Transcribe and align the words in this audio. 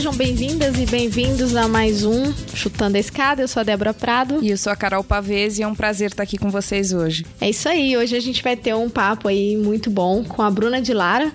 Sejam 0.00 0.14
bem-vindas 0.14 0.78
e 0.78 0.86
bem-vindos 0.86 1.54
a 1.54 1.68
mais 1.68 2.04
um 2.04 2.32
Chutando 2.54 2.96
a 2.96 2.98
Escada. 2.98 3.42
Eu 3.42 3.48
sou 3.48 3.60
a 3.60 3.64
Débora 3.64 3.92
Prado. 3.92 4.42
E 4.42 4.48
eu 4.48 4.56
sou 4.56 4.72
a 4.72 4.76
Carol 4.76 5.04
Pavese 5.04 5.60
e 5.60 5.62
é 5.62 5.66
um 5.66 5.74
prazer 5.74 6.08
estar 6.08 6.22
aqui 6.22 6.38
com 6.38 6.48
vocês 6.48 6.94
hoje. 6.94 7.26
É 7.38 7.50
isso 7.50 7.68
aí. 7.68 7.94
Hoje 7.98 8.16
a 8.16 8.20
gente 8.20 8.42
vai 8.42 8.56
ter 8.56 8.74
um 8.74 8.88
papo 8.88 9.28
aí 9.28 9.58
muito 9.58 9.90
bom 9.90 10.24
com 10.24 10.40
a 10.40 10.50
Bruna 10.50 10.80
de 10.80 10.94
Lara 10.94 11.30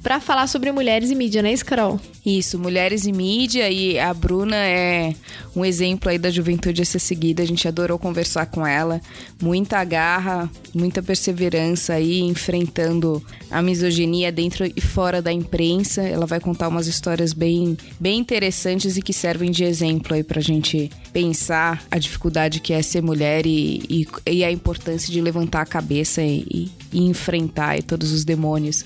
para 0.00 0.20
falar 0.20 0.46
sobre 0.46 0.70
mulheres 0.70 1.10
e 1.10 1.14
mídia, 1.16 1.42
não 1.42 1.48
é 1.48 1.54
isso, 1.54 1.64
Carol? 1.64 1.98
Isso, 2.24 2.58
mulheres 2.58 3.04
e 3.04 3.12
mídia. 3.12 3.68
E 3.68 3.98
a 3.98 4.14
Bruna 4.14 4.56
é 4.56 5.12
um 5.56 5.64
exemplo 5.64 6.08
aí 6.08 6.18
da 6.18 6.30
juventude 6.30 6.82
a 6.82 6.84
ser 6.84 6.98
seguida. 6.98 7.42
A 7.42 7.46
gente 7.46 7.66
adorou 7.66 7.98
conversar 7.98 8.46
com 8.46 8.66
ela. 8.66 9.00
Muita 9.42 9.82
garra, 9.82 10.50
muita 10.74 11.02
perseverança 11.02 11.94
aí, 11.94 12.20
enfrentando 12.20 13.22
a 13.50 13.60
misoginia 13.60 14.30
dentro 14.30 14.64
e 14.64 14.80
fora 14.80 15.20
da 15.20 15.32
imprensa. 15.32 16.02
Ela 16.02 16.26
vai 16.26 16.38
contar 16.38 16.68
umas 16.68 16.86
histórias 16.86 17.32
bem 17.32 17.76
bem 18.04 18.18
interessantes 18.18 18.98
e 18.98 19.02
que 19.02 19.14
servem 19.14 19.50
de 19.50 19.64
exemplo 19.64 20.14
aí 20.14 20.22
pra 20.22 20.38
gente 20.38 20.90
pensar 21.10 21.82
a 21.90 21.98
dificuldade 21.98 22.60
que 22.60 22.74
é 22.74 22.82
ser 22.82 23.02
mulher 23.02 23.46
e, 23.46 23.82
e, 23.88 24.06
e 24.30 24.44
a 24.44 24.52
importância 24.52 25.10
de 25.10 25.22
levantar 25.22 25.62
a 25.62 25.66
cabeça 25.66 26.20
e, 26.20 26.70
e 26.92 27.00
enfrentar 27.06 27.82
todos 27.82 28.12
os 28.12 28.22
demônios. 28.22 28.84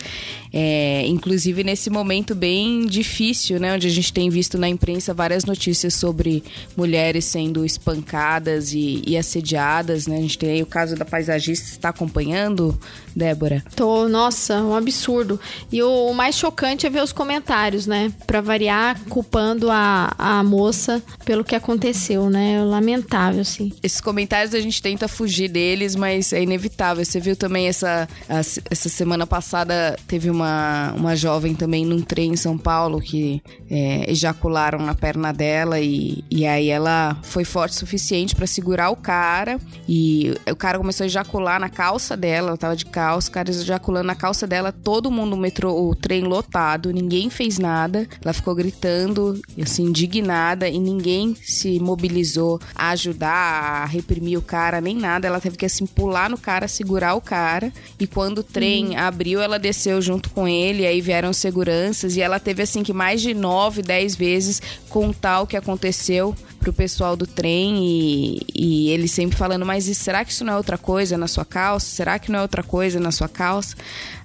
É, 0.52 1.04
inclusive 1.06 1.64
nesse 1.64 1.90
momento 1.90 2.32
bem 2.32 2.86
difícil, 2.86 3.58
né? 3.58 3.74
Onde 3.74 3.88
a 3.88 3.90
gente 3.90 4.12
tem 4.12 4.30
visto 4.30 4.56
na 4.56 4.68
imprensa 4.68 5.12
várias 5.12 5.44
notícias 5.44 5.94
sobre 5.94 6.44
mulheres 6.76 7.24
sendo 7.24 7.64
espancadas 7.64 8.72
e, 8.72 9.16
assediadas, 9.16 10.06
né? 10.06 10.16
A 10.16 10.20
gente 10.20 10.38
tem 10.38 10.50
aí 10.50 10.62
o 10.62 10.66
caso 10.66 10.94
da 10.94 11.04
paisagista, 11.04 11.66
você 11.66 11.72
está 11.72 11.88
acompanhando, 11.88 12.78
Débora? 13.18 13.64
Tô, 13.74 14.08
nossa, 14.08 14.62
um 14.62 14.74
absurdo. 14.74 15.40
E 15.70 15.82
o, 15.82 16.06
o 16.06 16.14
mais 16.14 16.36
chocante 16.36 16.86
é 16.86 16.90
ver 16.90 17.02
os 17.02 17.12
comentários, 17.12 17.86
né? 17.86 18.12
Pra 18.26 18.40
variar, 18.40 18.98
culpando 19.08 19.70
a, 19.70 20.12
a 20.16 20.42
moça 20.42 21.02
pelo 21.24 21.44
que 21.44 21.56
aconteceu, 21.56 22.30
né? 22.30 22.62
Lamentável, 22.62 23.40
assim. 23.40 23.72
Esses 23.82 24.00
comentários 24.00 24.54
a 24.54 24.60
gente 24.60 24.80
tenta 24.80 25.08
fugir 25.08 25.48
deles, 25.48 25.96
mas 25.96 26.32
é 26.32 26.42
inevitável. 26.42 27.04
Você 27.04 27.18
viu 27.18 27.34
também 27.34 27.66
essa, 27.66 28.08
essa 28.28 28.88
semana 28.88 29.26
passada 29.26 29.98
teve 30.06 30.30
uma, 30.30 30.92
uma 30.96 31.16
jovem 31.16 31.54
também 31.54 31.84
num 31.84 32.00
trem 32.00 32.32
em 32.32 32.36
São 32.36 32.56
Paulo 32.56 33.00
que 33.00 33.42
é, 33.68 34.10
ejacularam 34.10 34.78
na 34.78 34.94
perna 34.94 35.32
dela 35.32 35.80
e, 35.80 36.24
e 36.30 36.46
aí 36.46 36.68
ela 36.68 37.16
foi 37.22 37.44
forte 37.44 37.72
o 37.72 37.78
suficiente 37.78 38.36
para 38.36 38.46
segurar 38.46 38.90
o 38.90 38.96
cara 38.96 39.58
e 39.88 40.34
o 40.50 40.56
cara 40.56 40.78
começou 40.78 41.04
a 41.04 41.06
ejacular 41.06 41.58
na 41.58 41.68
calça 41.68 42.16
dela, 42.16 42.48
ela 42.48 42.56
tava 42.56 42.76
de 42.76 42.86
calça, 42.86 43.07
o 43.16 43.30
cara 43.30 43.50
ejaculando 43.50 44.06
na 44.06 44.14
calça 44.14 44.46
dela, 44.46 44.72
todo 44.72 45.10
mundo 45.10 45.34
o 45.34 45.36
metrô, 45.36 45.72
o 45.72 45.94
trem 45.94 46.24
lotado, 46.24 46.92
ninguém 46.92 47.30
fez 47.30 47.58
nada, 47.58 48.06
ela 48.22 48.32
ficou 48.32 48.54
gritando, 48.54 49.40
assim, 49.60 49.84
indignada 49.84 50.68
e 50.68 50.78
ninguém 50.78 51.36
se 51.42 51.78
mobilizou 51.80 52.60
a 52.74 52.90
ajudar, 52.90 53.82
a 53.82 53.84
reprimir 53.84 54.38
o 54.38 54.42
cara, 54.42 54.80
nem 54.80 54.96
nada, 54.96 55.26
ela 55.26 55.40
teve 55.40 55.56
que 55.56 55.66
assim 55.66 55.86
pular 55.86 56.28
no 56.30 56.38
cara, 56.38 56.68
segurar 56.68 57.14
o 57.14 57.20
cara 57.20 57.72
e 57.98 58.06
quando 58.06 58.38
o 58.38 58.42
trem 58.42 58.88
uhum. 58.88 58.98
abriu, 58.98 59.40
ela 59.40 59.58
desceu 59.58 60.00
junto 60.00 60.30
com 60.30 60.46
ele, 60.46 60.86
aí 60.86 61.00
vieram 61.00 61.32
seguranças 61.32 62.16
e 62.16 62.20
ela 62.20 62.38
teve 62.38 62.62
assim 62.62 62.82
que 62.82 62.92
mais 62.92 63.20
de 63.20 63.34
nove, 63.34 63.82
dez 63.82 64.14
vezes 64.14 64.60
contar 64.88 65.42
o 65.42 65.46
que 65.46 65.56
aconteceu 65.56 66.34
pro 66.58 66.72
pessoal 66.72 67.16
do 67.16 67.26
trem 67.26 67.84
e, 67.84 68.40
e 68.54 68.90
ele 68.90 69.08
sempre 69.08 69.36
falando, 69.36 69.64
mas 69.64 69.84
será 69.96 70.24
que 70.24 70.32
isso 70.32 70.44
não 70.44 70.54
é 70.54 70.56
outra 70.56 70.76
coisa 70.76 71.16
na 71.16 71.26
sua 71.26 71.44
calça? 71.44 71.86
Será 71.86 72.18
que 72.18 72.30
não 72.30 72.40
é 72.40 72.42
outra 72.42 72.62
coisa 72.62 73.00
na 73.00 73.10
sua 73.10 73.28
calça? 73.28 73.76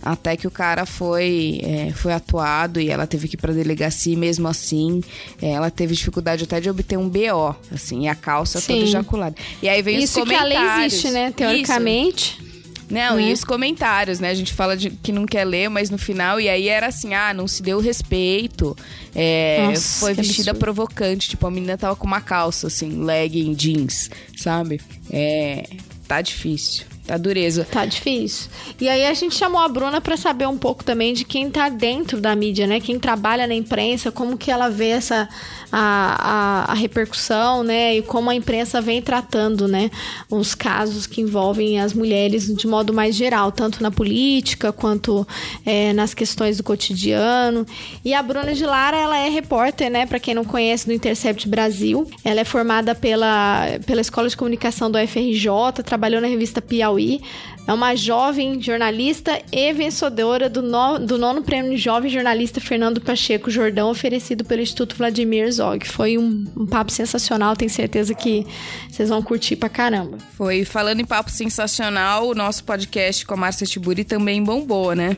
Até 0.02 0.36
que 0.36 0.48
o 0.48 0.52
cara 0.52 0.86
foi, 0.86 1.62
é, 1.64 1.92
foi 1.94 2.14
atuado 2.14 2.80
e 2.80 2.90
ela 2.90 3.08
teve 3.08 3.28
que 3.28 3.36
ir 3.36 3.40
pra 3.40 3.54
delegacia 3.54 4.14
e 4.14 4.18
mesmo 4.18 4.48
assim 4.48 5.02
é, 5.42 5.52
ela 5.52 5.70
teve 5.70 5.94
dificuldade 5.94 6.44
até 6.44 6.60
de 6.60 6.70
obter 6.70 6.98
um 6.98 7.08
BO, 7.08 7.56
assim, 7.72 8.04
e 8.04 8.08
a 8.08 8.16
calça 8.16 8.60
Sim. 8.60 8.74
toda 8.74 8.86
ejaculada. 8.86 9.36
E 9.62 9.70
aí 9.70 9.82
vem 9.82 10.04
isso 10.04 10.20
os 10.20 10.28
comentários. 10.28 10.54
Isso 10.54 10.58
que 10.58 10.68
a 10.68 10.78
lei 10.78 10.86
existe, 10.86 11.12
né? 11.12 11.32
Teoricamente. 11.32 12.38
Isso. 12.42 12.53
Não, 12.94 13.20
e 13.20 13.26
né? 13.26 13.32
os 13.32 13.44
comentários, 13.44 14.20
né? 14.20 14.30
A 14.30 14.34
gente 14.34 14.54
fala 14.54 14.78
de 14.78 14.92
que 14.92 15.12
não 15.12 15.26
quer 15.26 15.44
ler, 15.46 15.70
mas 15.70 15.90
no 15.90 15.98
final, 15.98 16.40
e 16.40 16.48
aí 16.48 16.68
era 16.70 16.88
assim, 16.88 17.14
ah, 17.14 17.34
não 17.34 17.48
se 17.48 17.64
deu 17.64 17.80
respeito. 17.80 18.78
É, 19.16 19.68
Nossa, 19.68 20.00
foi 20.00 20.14
vestida 20.14 20.52
absurdo. 20.52 20.60
provocante. 20.60 21.30
Tipo, 21.30 21.48
a 21.48 21.52
menina 21.52 21.78
tava 21.78 21.96
com 21.96 22.06
uma 22.06 22.22
calça, 22.22 22.68
assim, 22.68 23.04
legging, 23.04 23.54
jeans, 23.54 24.10
sabe? 24.38 24.80
É. 25.12 25.64
Tá 26.08 26.22
difícil. 26.22 26.86
Tá 27.06 27.18
dureza. 27.18 27.68
Tá 27.70 27.86
difícil. 27.86 28.50
E 28.80 28.88
aí 28.88 29.06
a 29.06 29.14
gente 29.14 29.36
chamou 29.36 29.60
a 29.60 29.68
Bruna 29.68 30.00
para 30.00 30.16
saber 30.16 30.48
um 30.48 30.58
pouco 30.58 30.86
também 30.86 31.14
de 31.14 31.26
quem 31.26 31.50
tá 31.52 31.68
dentro 31.68 32.22
da 32.22 32.34
mídia, 32.34 32.66
né? 32.66 32.80
Quem 32.80 32.98
trabalha 32.98 33.46
na 33.46 33.54
imprensa, 33.54 34.10
como 34.10 34.38
que 34.38 34.50
ela 34.50 34.70
vê 34.70 34.90
essa 34.90 35.28
a, 35.70 36.66
a, 36.70 36.72
a 36.72 36.74
repercussão, 36.74 37.62
né? 37.62 37.98
E 37.98 38.02
como 38.02 38.30
a 38.30 38.36
imprensa 38.36 38.80
vem 38.80 39.02
tratando, 39.02 39.68
né? 39.68 39.92
Os 40.30 40.56
casos 40.56 41.06
que 41.06 41.20
envolvem 41.20 41.78
as 41.78 41.94
mulheres 41.94 42.48
de 42.48 42.68
modo 42.68 42.94
mais 42.94 43.16
geral, 43.16 43.52
tanto 43.52 43.84
na 43.84 43.92
política 43.92 44.72
quanto 44.72 45.28
é, 45.66 45.92
nas 45.92 46.14
questões 46.14 46.56
do 46.56 46.64
cotidiano. 46.64 47.66
E 48.06 48.14
a 48.14 48.24
Bruna 48.24 48.54
de 48.54 48.66
Lara, 48.66 48.96
ela 48.96 49.18
é 49.18 49.28
repórter, 49.28 49.92
né? 49.92 50.06
Para 50.06 50.20
quem 50.20 50.34
não 50.34 50.46
conhece, 50.46 50.86
do 50.86 50.94
Intercept 50.94 51.50
Brasil. 51.50 52.10
Ela 52.24 52.40
é 52.40 52.46
formada 52.46 52.96
pela, 52.96 53.66
pela 53.86 54.00
Escola 54.00 54.30
de 54.30 54.38
Comunicação 54.38 54.90
do 54.90 54.98
FRJ, 54.98 55.84
trabalhou 55.84 56.22
na 56.22 56.28
revista 56.28 56.62
Piauí 56.62 56.93
Piauí. 56.94 57.22
É 57.66 57.72
uma 57.72 57.96
jovem 57.96 58.62
jornalista 58.62 59.42
e 59.50 59.72
vencedora 59.72 60.50
do, 60.50 60.62
no, 60.62 61.00
do 61.00 61.18
nono 61.18 61.42
prêmio 61.42 61.78
Jovem 61.78 62.12
Jornalista 62.12 62.60
Fernando 62.60 63.00
Pacheco 63.00 63.50
Jordão, 63.50 63.90
oferecido 63.90 64.44
pelo 64.44 64.62
Instituto 64.62 64.98
Vladimir 64.98 65.50
Zog. 65.50 65.88
Foi 65.88 66.18
um, 66.18 66.46
um 66.58 66.66
papo 66.66 66.92
sensacional, 66.92 67.56
tenho 67.56 67.72
certeza 67.72 68.14
que 68.14 68.46
vocês 68.90 69.08
vão 69.08 69.22
curtir 69.22 69.56
pra 69.56 69.70
caramba. 69.70 70.18
Foi. 70.38 70.66
Falando 70.66 71.00
em 71.00 71.06
papo 71.06 71.32
sensacional, 71.32 72.28
o 72.28 72.36
nosso 72.36 72.66
podcast 72.66 73.26
com 73.26 73.34
a 73.34 73.38
Márcia 73.38 73.66
Tiburi 73.66 74.04
também 74.04 74.44
bombou, 74.44 74.94
né? 74.94 75.16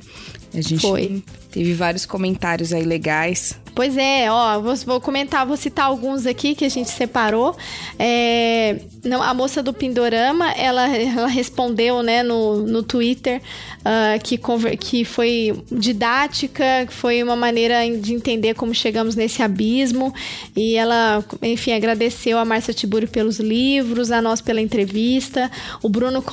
A 0.53 0.61
gente 0.61 0.81
Foi. 0.81 1.23
teve 1.51 1.73
vários 1.73 2.05
comentários 2.05 2.71
aí 2.71 2.83
legais. 2.83 3.59
Pois 3.73 3.97
é, 3.97 4.31
ó, 4.31 4.59
vou, 4.61 4.75
vou, 4.75 5.01
comentar, 5.01 5.45
vou 5.45 5.57
citar 5.57 5.85
alguns 5.85 6.25
aqui 6.25 6.55
que 6.55 6.63
a 6.63 6.69
gente 6.69 6.89
separou. 6.89 7.57
É, 7.99 8.79
não, 9.05 9.21
a 9.21 9.33
moça 9.33 9.61
do 9.61 9.71
Pindorama, 9.71 10.51
ela, 10.51 10.87
ela 10.97 11.27
respondeu, 11.27 12.01
né, 12.01 12.23
no, 12.23 12.65
no 12.65 12.83
Twitter 12.83 13.41
uh, 13.79 14.21
que, 14.23 14.39
que 14.77 15.05
foi 15.05 15.63
didática, 15.71 16.87
foi 16.89 17.21
uma 17.21 17.35
maneira 17.35 17.79
de 17.99 18.13
entender 18.13 18.55
como 18.55 18.73
chegamos 18.73 19.15
nesse 19.15 19.43
abismo. 19.43 20.13
E 20.55 20.75
ela, 20.75 21.23
enfim, 21.41 21.73
agradeceu 21.73 22.37
a 22.39 22.45
Márcia 22.45 22.73
Tiburi 22.73 23.07
pelos 23.07 23.39
livros, 23.39 24.11
a 24.11 24.21
nós 24.21 24.41
pela 24.41 24.59
entrevista. 24.59 25.51
O 25.83 25.89
Bruno 25.89 26.23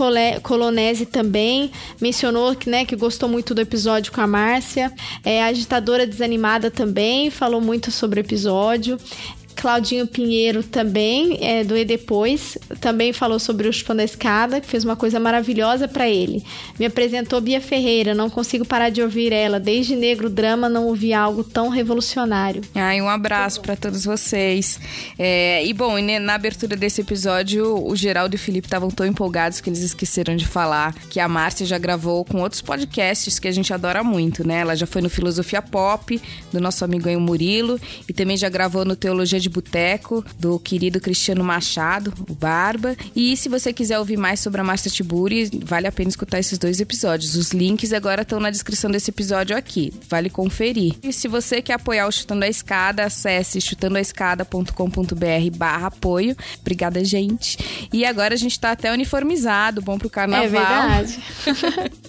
Colonese 0.43 1.07
também 1.07 1.71
mencionou 2.01 2.55
que, 2.55 2.71
né, 2.71 2.85
que 2.85 2.97
gostou 2.97 3.29
muito 3.29 3.55
do 3.55 3.61
episódio 3.61 4.13
com 4.13 4.21
a 4.21 4.27
Márcia. 4.27 4.93
É, 5.23 5.43
a 5.43 5.47
agitadora 5.47 6.07
desanimada 6.07 6.71
também 6.71 7.31
falou 7.31 7.61
muito 7.61 7.91
sobre 7.91 8.21
o 8.21 8.23
episódio. 8.23 8.99
Claudinho 9.55 10.07
Pinheiro 10.07 10.63
também, 10.63 11.39
é, 11.41 11.65
do 11.65 11.77
E 11.77 11.85
Depois, 11.85 12.59
também 12.81 13.13
falou 13.13 13.39
sobre 13.39 13.69
o 13.69 13.73
Chupão 13.73 13.95
da 13.95 14.05
Escada, 14.05 14.61
que 14.61 14.67
fez 14.67 14.85
uma 14.85 14.97
coisa 14.97 15.19
maravilhosa 15.21 15.87
para 15.87 16.09
ele. 16.09 16.45
Me 16.79 16.87
apresentou 16.87 17.41
Bia 17.41 17.61
Ferreira, 17.61 18.15
não 18.15 18.29
consigo 18.29 18.65
parar 18.65 18.91
de 18.91 19.03
ouvir 19.03 19.33
ela. 19.33 19.61
Desde 19.61 19.97
Negro 19.97 20.29
Drama 20.29 20.69
não 20.69 20.87
ouvi 20.87 21.13
algo 21.13 21.45
tão 21.45 21.69
revolucionário. 21.69 22.63
Ai, 22.75 23.01
um 23.01 23.09
abraço 23.09 23.61
para 23.61 23.77
todos 23.77 24.05
vocês. 24.05 24.81
É, 25.19 25.65
e 25.65 25.73
bom, 25.73 25.99
na 26.21 26.35
abertura 26.35 26.77
desse 26.77 27.01
episódio, 27.01 27.87
o 27.87 27.95
Geraldo 27.95 28.35
e 28.35 28.37
o 28.37 28.39
Felipe 28.39 28.67
estavam 28.67 28.91
tão 28.91 29.07
empolgados 29.07 29.61
que 29.61 29.69
eles 29.69 29.81
esqueceram 29.81 30.37
de 30.37 30.47
falar 30.47 30.95
que 31.09 31.21
a 31.21 31.29
Márcia 31.29 31.67
já 31.67 31.79
gravou 31.79 32.25
com 32.25 32.41
outros 32.41 32.61
podcasts 32.61 33.39
que 33.39 33.49
a 33.49 33.53
gente 33.53 33.73
adora 33.73 34.03
muito, 34.03 34.47
né? 34.47 34.61
Ela 34.61 34.75
já 34.75 34.87
foi 34.87 35.03
no 35.03 35.11
Filosofia 35.11 35.63
Pop, 35.63 36.21
do 36.53 36.61
nosso 36.61 36.85
amigo 36.85 37.09
aí 37.09 37.17
Murilo, 37.17 37.81
e 38.09 38.13
também 38.13 38.37
já 38.37 38.49
gravou 38.49 38.85
no 38.85 38.97
Teologia 38.97 39.41
de 39.43 39.51
Boteco, 39.51 40.25
do 40.39 40.59
querido 40.59 41.01
Cristiano 41.01 41.45
Machado, 41.45 42.13
o 42.29 42.35
Barba. 42.35 42.97
E 43.15 43.37
se 43.37 43.49
você 43.49 43.73
quiser 43.73 43.99
ouvir 43.99 44.17
mais 44.17 44.41
sobre 44.41 44.61
a 44.61 44.65
Márcia 44.65 44.91
Tiburi, 44.91 45.51
vale 45.65 45.87
a 45.87 45.93
pena 45.93 46.09
escutar 46.09 46.39
esses 46.39 46.59
dois 46.59 46.81
episódios. 46.81 47.35
Os 47.35 47.51
links 47.51 47.93
agora 47.93 48.23
estão 48.23 48.41
na 48.41 48.51
descrição 48.51 48.91
desse 48.91 49.11
episódio 49.11 49.57
aqui. 49.57 49.93
Vale 50.09 50.31
conferir. 50.31 50.95
E 51.03 51.13
se 51.13 51.29
você 51.29 51.61
quer 51.61 51.75
apoiar 51.75 52.07
o 52.07 52.13
Chutando 52.13 52.45
a 52.45 52.49
Escada, 52.49 53.05
acesse 53.05 53.61
chutandoaescada.com.br 53.61 55.57
barra 55.57 55.89
apoio. 55.89 56.37
Obrigada, 56.61 57.05
gente. 57.05 57.59
E 57.93 58.05
agora 58.05 58.35
a 58.35 58.37
gente 58.37 58.59
tá 58.59 58.73
até 58.73 58.93
uniformizado, 58.93 59.83
bom 59.83 59.99
pro 59.99 60.09
carnaval. 60.09 60.45
É 60.45 60.49
verdade. 60.49 61.19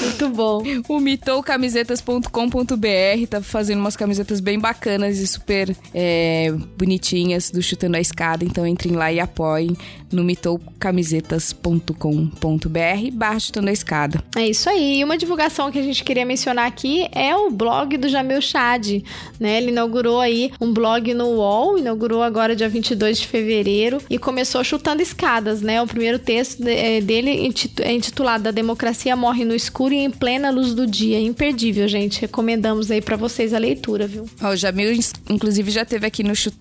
Muito 0.00 0.28
bom. 0.30 0.62
O 0.88 1.00
mitoucamisetas.com.br 1.00 3.26
tá 3.28 3.42
fazendo 3.42 3.80
umas 3.80 3.96
camisetas 3.96 4.40
bem 4.40 4.58
bacanas 4.58 5.18
e 5.18 5.26
super 5.26 5.76
é, 5.92 6.54
bonitinhas 6.76 7.50
do 7.50 7.62
Chutando 7.62 7.96
a 7.96 8.00
Escada. 8.00 8.44
Então 8.44 8.66
entrem 8.66 8.94
lá 8.94 9.12
e 9.12 9.20
apoiem 9.20 9.76
no 10.12 10.22
mitoucamisetas.com.br 10.22 13.10
barra 13.12 13.40
Chutando 13.40 13.68
a 13.68 13.72
Escada. 13.72 14.22
É 14.36 14.46
isso 14.46 14.68
aí. 14.68 15.00
E 15.00 15.04
uma 15.04 15.16
divulgação 15.16 15.70
que 15.70 15.78
a 15.78 15.82
gente 15.82 16.04
queria 16.04 16.24
mencionar 16.24 16.66
aqui 16.66 17.08
é 17.12 17.34
o 17.34 17.50
blog 17.50 17.96
do 17.96 18.08
Jamil 18.08 18.40
Chad, 18.40 19.02
né? 19.40 19.58
Ele 19.58 19.70
inaugurou 19.70 20.20
aí 20.20 20.52
um 20.60 20.72
blog 20.72 21.12
no 21.14 21.36
UOL, 21.36 21.78
inaugurou 21.78 22.22
agora 22.22 22.54
dia 22.54 22.68
22 22.68 23.20
de 23.20 23.26
fevereiro 23.26 23.98
e 24.08 24.18
começou 24.18 24.62
chutando 24.62 25.02
escadas, 25.02 25.62
né? 25.62 25.82
O 25.82 25.86
primeiro 25.86 26.18
texto 26.18 26.62
é, 26.66 27.00
dele 27.00 27.52
é 27.80 27.92
intitulado 27.92 28.48
A 28.48 28.52
Democracia 28.52 29.16
Morre 29.16 29.44
no 29.44 29.54
Escuro 29.54 29.94
e 29.94 29.98
em 29.98 30.10
Plena 30.10 30.50
Luz 30.50 30.74
do 30.74 30.86
Dia. 30.86 31.20
Imperdível, 31.20 31.88
gente. 31.88 32.20
Recomendamos 32.20 32.90
aí 32.90 33.00
para 33.00 33.16
vocês 33.16 33.54
a 33.54 33.58
leitura, 33.58 34.06
viu? 34.06 34.26
Ó, 34.42 34.50
o 34.50 34.56
Jamil, 34.56 34.92
inclusive, 35.28 35.70
já 35.70 35.84
teve 35.84 36.06
aqui 36.06 36.22
no 36.22 36.34
Chutando 36.34 36.51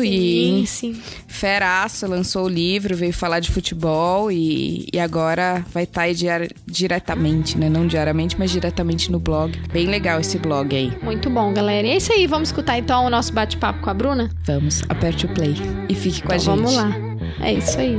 sim, 0.00 0.62
e... 0.62 0.66
Sim, 0.66 1.02
Feraço, 1.26 2.06
lançou 2.06 2.44
o 2.44 2.48
livro, 2.48 2.96
veio 2.96 3.12
falar 3.12 3.40
de 3.40 3.50
futebol 3.50 4.30
e, 4.30 4.86
e 4.92 4.98
agora 4.98 5.64
vai 5.72 5.82
estar 5.82 6.02
tá 6.02 6.06
aí 6.06 6.14
diar, 6.14 6.48
diretamente, 6.66 7.58
né? 7.58 7.68
Não 7.68 7.86
diariamente, 7.86 8.36
mas 8.38 8.50
diretamente 8.50 9.10
no 9.10 9.18
blog. 9.18 9.58
Bem 9.72 9.86
legal 9.86 10.20
esse 10.20 10.38
blog 10.38 10.74
aí. 10.74 10.92
Muito 11.02 11.28
bom, 11.28 11.52
galera. 11.52 11.86
E 11.86 11.90
é 11.90 11.96
isso 11.96 12.12
aí. 12.12 12.26
Vamos 12.26 12.48
escutar 12.48 12.78
então 12.78 13.04
o 13.04 13.10
nosso 13.10 13.32
bate-papo 13.32 13.80
com 13.80 13.90
a 13.90 13.94
Bruna? 13.94 14.30
Vamos. 14.44 14.82
Aperte 14.88 15.26
o 15.26 15.28
play 15.34 15.54
e 15.88 15.94
fique 15.94 16.22
com 16.22 16.32
então, 16.32 16.54
a 16.54 16.56
gente. 16.56 16.64
Vamos 16.64 16.74
lá. 16.74 16.92
É 17.40 17.52
isso 17.52 17.78
aí. 17.78 17.98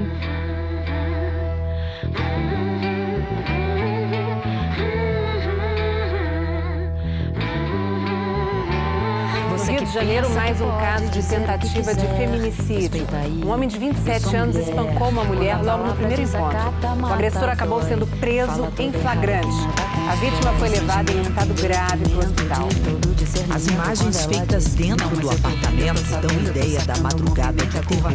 De 9.86 9.94
Janeiro, 9.94 10.30
mais 10.32 10.60
um 10.60 10.68
caso 10.80 11.06
de 11.10 11.22
tentativa 11.22 11.94
de 11.94 12.08
feminicídio. 12.08 13.06
Um 13.46 13.50
homem 13.50 13.70
de 13.70 13.78
27 13.78 14.36
anos 14.36 14.56
espancou 14.56 15.10
uma 15.10 15.24
mulher 15.24 15.62
logo 15.62 15.86
no 15.86 15.96
primeiro 15.96 16.24
encontro. 16.24 16.58
O 17.02 17.14
agressor 17.14 17.50
acabou 17.50 17.82
sendo 17.84 18.08
preso 18.20 18.68
em 18.80 18.92
flagrante. 18.92 19.48
A 20.10 20.16
vítima 20.16 20.54
foi 20.54 20.70
levada 20.70 21.12
em 21.12 21.22
estado 21.22 21.54
grave 21.62 22.10
para 22.10 22.16
o 22.16 22.20
hospital. 22.20 22.70
As 23.54 23.68
imagens 23.68 24.26
feitas 24.26 24.66
dentro 24.76 25.10
do 25.18 25.30
apartamento 25.30 26.04
dão 26.22 26.40
ideia 26.42 26.80
da 26.82 26.98
madrugada 26.98 27.66
de 27.66 27.80
terror. 27.80 28.14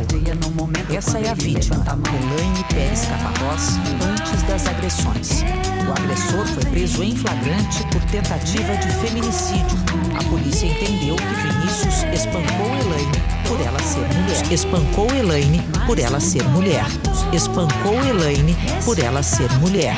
Essa 0.95 1.19
é 1.19 1.31
a 1.31 1.35
vítima, 1.35 1.85
Elaine 1.87 2.65
Pérez 2.69 3.07
Caparrós, 3.07 3.79
antes 4.11 4.43
das 4.43 4.67
agressões. 4.67 5.43
O 5.89 5.93
agressor 5.93 6.47
foi 6.47 6.65
preso 6.71 7.03
em 7.03 7.17
flagrante 7.17 7.85
por 7.91 8.03
tentativa 8.11 8.77
de 8.77 8.89
feminicídio. 8.89 9.79
A 10.19 10.25
polícia 10.29 10.67
entendeu 10.67 11.17
que 11.17 11.60
Vinícius 11.61 12.05
espancou 12.15 12.67
Elaine 12.77 13.13
por 13.47 13.61
ela 13.61 13.79
ser 13.81 14.01
mulher. 14.01 14.53
Espancou 14.53 15.15
Elaine 15.15 15.63
por 15.87 15.99
ela 15.99 16.19
ser 16.19 16.43
mulher. 16.49 16.87
Espancou 17.33 18.03
Elaine 18.03 18.57
por 18.85 18.99
ela 18.99 19.23
ser 19.23 19.51
mulher. 19.59 19.95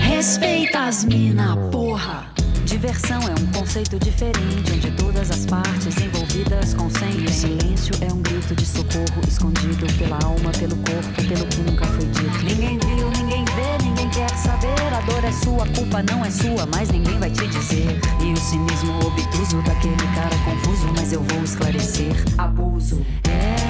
Respeita 0.00 0.80
as 0.80 1.04
mina, 1.04 1.56
porra. 1.70 2.26
Diversão 2.64 3.20
é 3.22 3.34
um 3.40 3.46
conceito 3.58 3.98
diferente, 4.00 4.72
onde 4.72 4.90
todas 4.92 5.30
as 5.30 5.46
partes 5.46 5.96
envolvidas 5.98 6.74
consentem. 6.74 7.28
Silêncio 7.28 7.94
é 8.00 8.12
um 8.12 8.20
grito 8.20 8.54
de 8.54 8.66
socorro, 8.66 9.22
escondido 9.28 9.86
pela 9.98 10.18
alma, 10.24 10.50
pelo 10.58 10.76
corpo, 10.76 11.22
pelo 11.28 11.46
que 11.46 11.60
nunca 11.60 11.86
foi 11.86 12.06
dito. 12.06 12.44
Ninguém 12.44 12.78
viu, 12.78 13.10
ninguém 13.10 13.44
vê, 13.44 13.84
ninguém 13.84 14.01
quer 14.12 14.30
saber. 14.36 14.68
A 14.94 15.00
dor 15.00 15.24
é 15.24 15.32
sua, 15.32 15.64
a 15.64 15.68
culpa 15.74 16.02
não 16.02 16.24
é 16.24 16.30
sua, 16.30 16.66
mas 16.66 16.90
ninguém 16.90 17.18
vai 17.18 17.30
te 17.30 17.46
dizer. 17.48 17.98
E 18.20 18.32
o 18.32 18.36
cinismo 18.36 18.98
obtuso 19.06 19.60
daquele 19.62 20.06
cara 20.14 20.36
confuso, 20.44 20.86
mas 20.96 21.12
eu 21.12 21.22
vou 21.22 21.42
esclarecer. 21.42 22.14
Abuso. 22.38 23.04
Ela 23.24 23.61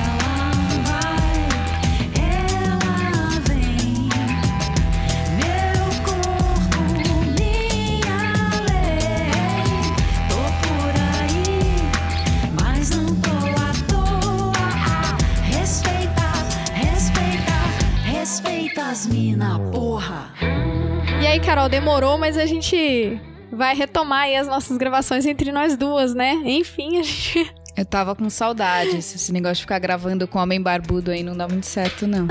Carol, 21.52 21.69
demorou, 21.69 22.16
mas 22.16 22.38
a 22.38 22.46
gente 22.46 23.20
vai 23.52 23.76
retomar 23.76 24.20
aí 24.20 24.37
as 24.37 24.49
nossas 24.49 24.78
gravações 24.78 25.26
entre 25.26 25.52
nós 25.52 25.76
duas, 25.76 26.14
né? 26.14 26.32
Enfim, 26.46 26.99
a 26.99 27.02
gente. 27.02 27.54
Eu 27.76 27.84
tava 27.84 28.16
com 28.16 28.31
saudades. 28.31 29.14
Esse 29.14 29.31
negócio 29.34 29.56
de 29.56 29.60
ficar 29.60 29.78
gravando 29.78 30.26
com 30.26 30.38
homem 30.38 30.62
barbudo 30.62 31.10
aí 31.10 31.22
não 31.22 31.37
dá 31.37 31.46
muito 31.46 31.66
certo, 31.66 32.06
não. 32.06 32.26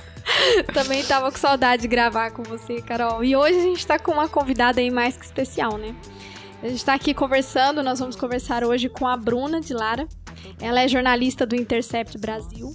Também 0.72 1.04
tava 1.04 1.30
com 1.30 1.36
saudade 1.36 1.82
de 1.82 1.88
gravar 1.88 2.30
com 2.30 2.42
você, 2.44 2.80
Carol. 2.80 3.22
E 3.22 3.36
hoje 3.36 3.58
a 3.58 3.62
gente 3.62 3.86
tá 3.86 3.98
com 3.98 4.12
uma 4.12 4.26
convidada 4.26 4.80
aí 4.80 4.90
mais 4.90 5.18
que 5.18 5.26
especial, 5.26 5.76
né? 5.76 5.94
A 6.62 6.68
gente 6.68 6.82
tá 6.82 6.94
aqui 6.94 7.12
conversando, 7.12 7.82
nós 7.82 7.98
vamos 7.98 8.16
conversar 8.16 8.64
hoje 8.64 8.88
com 8.88 9.06
a 9.06 9.18
Bruna 9.18 9.60
de 9.60 9.74
Lara. 9.74 10.08
Ela 10.58 10.80
é 10.80 10.88
jornalista 10.88 11.44
do 11.44 11.54
Intercept 11.54 12.16
Brasil, 12.16 12.74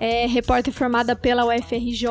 é 0.00 0.26
repórter 0.26 0.72
formada 0.72 1.14
pela 1.14 1.44
UFRJ, 1.44 2.06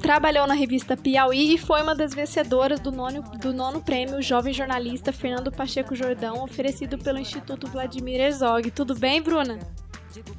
trabalhou 0.00 0.46
na 0.46 0.54
revista 0.54 0.96
Piauí 0.96 1.54
e 1.54 1.58
foi 1.58 1.82
uma 1.82 1.94
das 1.94 2.12
vencedoras 2.12 2.80
do 2.80 2.90
nono, 2.90 3.22
do 3.38 3.52
nono 3.52 3.80
prêmio 3.80 4.20
Jovem 4.20 4.52
Jornalista 4.52 5.12
Fernando 5.12 5.50
Pacheco 5.52 5.94
Jordão, 5.94 6.42
oferecido 6.42 6.98
pelo 6.98 7.18
Instituto 7.18 7.66
Vladimir 7.68 8.20
Herzog. 8.20 8.70
Tudo 8.70 8.94
bem, 8.94 9.22
Bruna? 9.22 9.58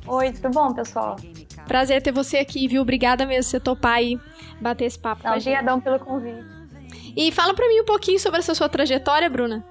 Oi, 0.07 0.31
tudo 0.33 0.49
bom, 0.49 0.73
pessoal? 0.73 1.15
Prazer 1.67 2.01
ter 2.01 2.11
você 2.11 2.37
aqui, 2.37 2.67
viu? 2.67 2.81
Obrigada 2.81 3.25
mesmo 3.25 3.43
por 3.43 3.49
você 3.49 3.59
topar 3.59 3.93
aí 3.93 4.19
bater 4.59 4.85
esse 4.85 4.99
papo 4.99 5.21
gente. 5.23 5.49
Obrigadão 5.49 5.79
pelo 5.79 5.99
convite. 5.99 6.45
E 7.15 7.31
fala 7.31 7.53
pra 7.53 7.67
mim 7.67 7.81
um 7.81 7.85
pouquinho 7.85 8.19
sobre 8.19 8.39
essa 8.39 8.53
sua 8.53 8.67
trajetória, 8.67 9.29
Bruna. 9.29 9.65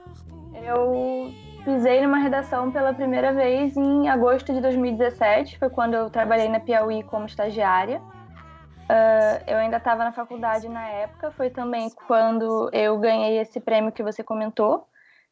Eu 0.65 1.33
pisei 1.69 2.01
numa 2.01 2.17
redação 2.17 2.73
pela 2.73 2.95
primeira 2.95 3.31
vez 3.31 3.77
em 3.77 4.09
agosto 4.09 4.55
de 4.55 4.61
2017, 4.63 5.59
foi 5.59 5.69
quando 5.69 5.93
eu 5.93 6.09
trabalhei 6.09 6.49
na 6.49 6.59
Piauí 6.59 7.03
como 7.03 7.27
estagiária. 7.27 8.01
Uh, 8.89 9.45
eu 9.47 9.59
ainda 9.59 9.77
estava 9.77 10.03
na 10.03 10.11
faculdade 10.11 10.67
na 10.67 10.89
época, 10.89 11.31
foi 11.33 11.51
também 11.51 11.91
quando 12.07 12.71
eu 12.73 12.97
ganhei 12.97 13.39
esse 13.39 13.61
prêmio 13.61 13.93
que 13.93 14.03
você 14.03 14.25
comentou, 14.25 14.87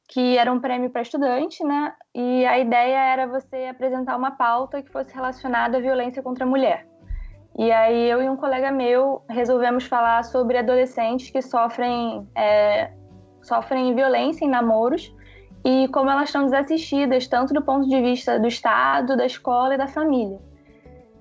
que 0.06 0.36
era 0.36 0.52
um 0.52 0.60
prêmio 0.60 0.90
para 0.90 1.00
estudante, 1.00 1.64
né? 1.64 1.94
E 2.14 2.44
a 2.44 2.58
ideia 2.58 2.98
era 2.98 3.26
você 3.26 3.68
apresentar 3.70 4.14
uma 4.14 4.32
pauta 4.32 4.82
que 4.82 4.92
fosse 4.92 5.14
relacionada 5.14 5.78
à 5.78 5.80
violência 5.80 6.22
contra 6.22 6.44
a 6.44 6.46
mulher. 6.46 6.86
E 7.58 7.72
aí 7.72 8.10
eu 8.10 8.22
e 8.22 8.28
um 8.28 8.36
colega 8.36 8.70
meu 8.70 9.24
resolvemos 9.26 9.86
falar 9.86 10.22
sobre 10.22 10.58
adolescentes 10.58 11.30
que 11.30 11.40
sofrem, 11.40 12.28
é, 12.36 12.92
sofrem 13.40 13.94
violência 13.94 14.44
em 14.44 14.50
namoros 14.50 15.16
e 15.66 15.88
como 15.88 16.08
elas 16.08 16.28
estão 16.28 16.44
desassistidas, 16.44 17.26
tanto 17.26 17.52
do 17.52 17.60
ponto 17.60 17.88
de 17.88 18.00
vista 18.00 18.38
do 18.38 18.46
Estado, 18.46 19.16
da 19.16 19.26
escola 19.26 19.74
e 19.74 19.76
da 19.76 19.88
família. 19.88 20.38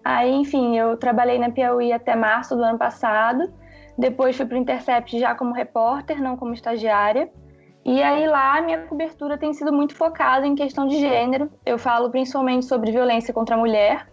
Aí, 0.04 0.32
enfim, 0.36 0.78
eu 0.78 0.96
trabalhei 0.98 1.40
na 1.40 1.50
Piauí 1.50 1.92
até 1.92 2.16
março 2.16 2.56
do 2.56 2.64
ano 2.64 2.78
passado, 2.78 3.52
depois 3.98 4.38
fui 4.38 4.46
para 4.46 4.56
o 4.56 4.62
Intercept 4.62 5.20
já 5.20 5.34
como 5.34 5.52
repórter, 5.52 6.22
não 6.22 6.38
como 6.38 6.54
estagiária. 6.54 7.28
E 7.84 8.04
aí 8.04 8.28
lá 8.28 8.62
minha 8.62 8.84
cobertura 8.86 9.36
tem 9.36 9.52
sido 9.52 9.74
muito 9.74 9.96
focada 9.96 10.46
em 10.46 10.54
questão 10.54 10.86
de 10.86 11.00
gênero. 11.00 11.50
Eu 11.66 11.80
falo 11.80 12.12
principalmente 12.12 12.66
sobre 12.66 12.92
violência 12.92 13.34
contra 13.34 13.56
a 13.56 13.58
mulher, 13.58 14.08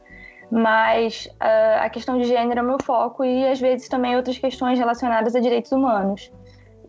mas 0.50 1.26
uh, 1.26 1.82
a 1.84 1.90
questão 1.90 2.16
de 2.16 2.24
gênero 2.24 2.60
é 2.60 2.62
o 2.62 2.66
meu 2.66 2.78
foco 2.82 3.22
e 3.22 3.46
às 3.46 3.60
vezes 3.60 3.86
também 3.86 4.16
outras 4.16 4.38
questões 4.38 4.78
relacionadas 4.78 5.36
a 5.36 5.40
direitos 5.40 5.72
humanos. 5.72 6.32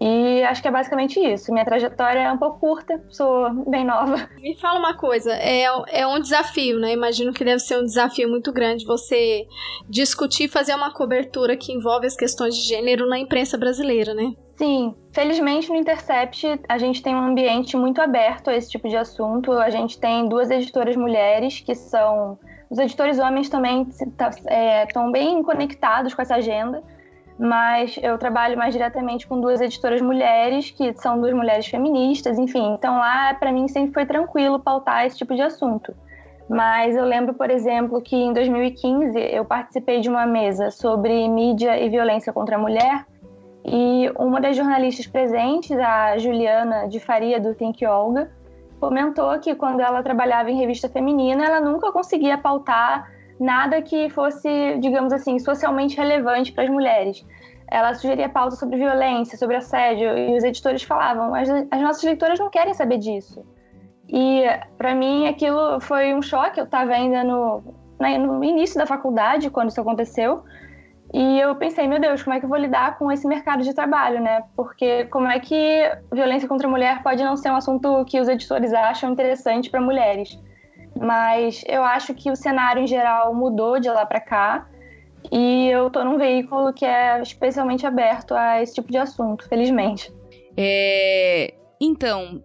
E 0.06 0.44
acho 0.44 0.62
que 0.62 0.68
é 0.68 0.72
basicamente 0.72 1.18
isso. 1.18 1.50
Minha 1.54 1.64
trajetória 1.64 2.20
é 2.20 2.30
um 2.30 2.38
pouco 2.38 2.60
curta, 2.60 3.02
sou 3.08 3.50
bem 3.66 3.86
nova. 3.86 4.28
Me 4.38 4.54
fala 4.60 4.78
uma 4.78 4.98
coisa, 4.98 5.32
é, 5.32 5.64
é 5.88 6.06
um 6.06 6.20
desafio, 6.20 6.78
né? 6.78 6.92
Imagino 6.92 7.32
que 7.32 7.46
deve 7.46 7.60
ser 7.60 7.80
um 7.80 7.86
desafio 7.86 8.28
muito 8.28 8.52
grande 8.52 8.86
você 8.86 9.48
discutir, 9.88 10.50
fazer 10.50 10.76
uma 10.76 10.92
cobertura 10.94 11.56
que 11.56 11.72
envolve 11.72 12.06
as 12.06 12.18
questões 12.18 12.54
de 12.54 12.68
gênero 12.68 13.08
na 13.08 13.18
imprensa 13.18 13.58
brasileira, 13.58 14.14
né? 14.14 14.34
Sim, 14.58 14.94
felizmente 15.14 15.70
no 15.70 15.78
Intercept 15.78 16.60
a 16.68 16.78
gente 16.78 17.02
tem 17.02 17.16
um 17.16 17.24
ambiente 17.24 17.78
muito 17.78 18.02
aberto 18.02 18.50
a 18.50 18.56
esse 18.58 18.70
tipo 18.70 18.90
de 18.90 18.98
assunto. 18.98 19.54
A 19.54 19.70
gente 19.70 19.98
tem 19.98 20.28
duas 20.28 20.52
editoras 20.52 20.98
mulheres 20.98 21.62
que 21.62 21.74
são. 21.74 22.38
Os 22.70 22.78
editores 22.78 23.20
homens 23.20 23.48
também 23.48 23.84
estão 23.84 24.10
tá, 24.18 24.32
é, 24.48 24.86
bem 25.14 25.42
conectados 25.44 26.14
com 26.14 26.22
essa 26.22 26.36
agenda, 26.36 26.84
mas 27.38 28.00
eu 28.02 28.18
trabalho 28.18 28.58
mais 28.58 28.74
diretamente 28.74 29.28
com 29.28 29.40
duas 29.40 29.60
editoras 29.60 30.02
mulheres, 30.02 30.72
que 30.72 30.94
são 30.94 31.20
duas 31.20 31.34
mulheres 31.34 31.66
feministas, 31.68 32.38
enfim. 32.38 32.74
Então 32.74 32.98
lá, 32.98 33.34
para 33.34 33.52
mim, 33.52 33.68
sempre 33.68 33.94
foi 33.94 34.06
tranquilo 34.06 34.60
pautar 34.60 35.06
esse 35.06 35.18
tipo 35.18 35.36
de 35.36 35.42
assunto. 35.42 35.94
Mas 36.50 36.96
eu 36.96 37.06
lembro, 37.06 37.34
por 37.34 37.50
exemplo, 37.50 38.02
que 38.02 38.16
em 38.16 38.34
2015 38.34 39.18
eu 39.18 39.46
participei 39.46 40.02
de 40.02 40.10
uma 40.10 40.26
mesa 40.26 40.72
sobre 40.72 41.28
mídia 41.28 41.80
e 41.80 41.90
violência 41.90 42.34
contra 42.34 42.56
a 42.56 42.60
mulher 42.60 43.06
e 43.66 44.12
uma 44.18 44.42
das 44.42 44.58
jornalistas 44.58 45.08
presentes, 45.08 45.72
a 45.72 46.18
Juliana 46.18 46.88
de 46.88 47.00
Faria, 47.00 47.40
do 47.40 47.56
Think 47.56 47.86
Olga, 47.86 48.30
comentou 48.80 49.40
que 49.40 49.56
quando 49.56 49.80
ela 49.80 50.04
trabalhava 50.04 50.52
em 50.52 50.58
revista 50.58 50.90
feminina, 50.90 51.46
ela 51.46 51.62
nunca 51.62 51.92
conseguia 51.92 52.38
pautar 52.38 53.10
nada 53.40 53.82
que 53.82 54.10
fosse, 54.10 54.78
digamos 54.80 55.12
assim, 55.14 55.40
socialmente 55.40 55.98
relevante 55.98 56.52
para 56.52 56.64
as 56.64 56.70
mulheres. 56.70 57.26
Ela 57.68 57.94
sugeria 57.94 58.30
pauta 58.30 58.56
sobre 58.56 58.78
violência, 58.78 59.38
sobre 59.38 59.56
assédio, 59.56 60.18
e 60.18 60.38
os 60.38 60.44
editores 60.44 60.84
falavam: 60.84 61.34
as, 61.34 61.50
as 61.50 61.82
nossas 61.82 62.04
leitoras 62.04 62.40
não 62.40 62.50
querem 62.50 62.74
saber 62.74 62.98
disso. 62.98 63.44
E 64.08 64.44
para 64.78 64.94
mim 64.94 65.28
aquilo 65.28 65.80
foi 65.80 66.14
um 66.14 66.22
choque. 66.22 66.60
Eu 66.60 66.66
estava 66.66 66.92
ainda 66.92 67.24
no, 67.24 67.64
no 68.00 68.44
início 68.44 68.78
da 68.78 68.86
faculdade 68.86 69.50
quando 69.50 69.70
isso 69.70 69.82
aconteceu. 69.82 70.44
E 71.14 71.40
eu 71.40 71.56
pensei, 71.56 71.88
meu 71.88 72.00
Deus, 72.00 72.24
como 72.24 72.36
é 72.36 72.40
que 72.40 72.46
eu 72.46 72.50
vou 72.50 72.58
lidar 72.58 72.98
com 72.98 73.12
esse 73.12 73.28
mercado 73.28 73.62
de 73.62 73.72
trabalho, 73.74 74.20
né? 74.20 74.44
Porque 74.56 75.06
como 75.06 75.28
é 75.28 75.40
que 75.40 75.92
violência 76.12 76.48
contra 76.48 76.68
a 76.68 76.72
mulher 76.72 77.04
pode 77.04 77.24
não 77.24 77.38
ser 77.38 77.52
um 77.52 77.56
assunto 77.56 78.04
que 78.06 78.20
os 78.20 78.28
editores 78.28 78.74
acham 78.74 79.12
interessante 79.12 79.70
para 79.70 79.80
mulheres? 79.80 80.40
Mas 81.00 81.64
eu 81.68 81.84
acho 81.84 82.14
que 82.14 82.30
o 82.32 82.36
cenário 82.36 82.84
em 82.84 82.88
geral 82.88 83.34
mudou 83.34 83.80
de 83.80 83.90
lá 83.90 84.06
para 84.06 84.20
cá 84.20 84.68
e 85.32 85.68
eu 85.70 85.90
tô 85.90 86.04
num 86.04 86.18
veículo 86.18 86.74
que 86.74 86.86
é 86.86 87.22
especialmente 87.22 87.86
aberto 87.86 88.34
a 88.34 88.62
esse 88.62 88.74
tipo 88.76 88.92
de 88.92 88.98
assunto, 88.98 89.48
felizmente. 89.48 90.14
É, 90.56 91.54
então, 91.82 92.44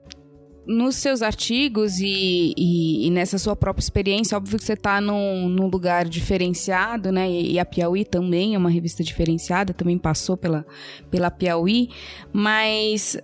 nos 0.67 0.97
seus 0.97 1.23
artigos 1.23 1.99
e, 1.99 2.53
e, 2.57 3.07
e, 3.07 3.11
nessa 3.11 3.39
sua 3.39 3.57
própria 3.57 3.83
experiência, 3.83 4.37
óbvio 4.37 4.59
que 4.59 4.65
você 4.65 4.75
está 4.75 5.01
num, 5.01 5.49
num, 5.49 5.67
lugar 5.67 6.05
diferenciado, 6.07 7.11
né? 7.11 7.29
E, 7.29 7.53
e, 7.53 7.59
a 7.59 7.65
Piauí 7.65 8.05
também 8.05 8.55
é 8.55 8.59
uma 8.59 8.71
revista 8.71 9.03
diferenciada, 9.03 9.73
também 9.73 9.99
passou 9.99 10.37
pela, 10.37 10.67
pela 11.11 11.31
Piauí, 11.31 11.89
mas 12.33 13.19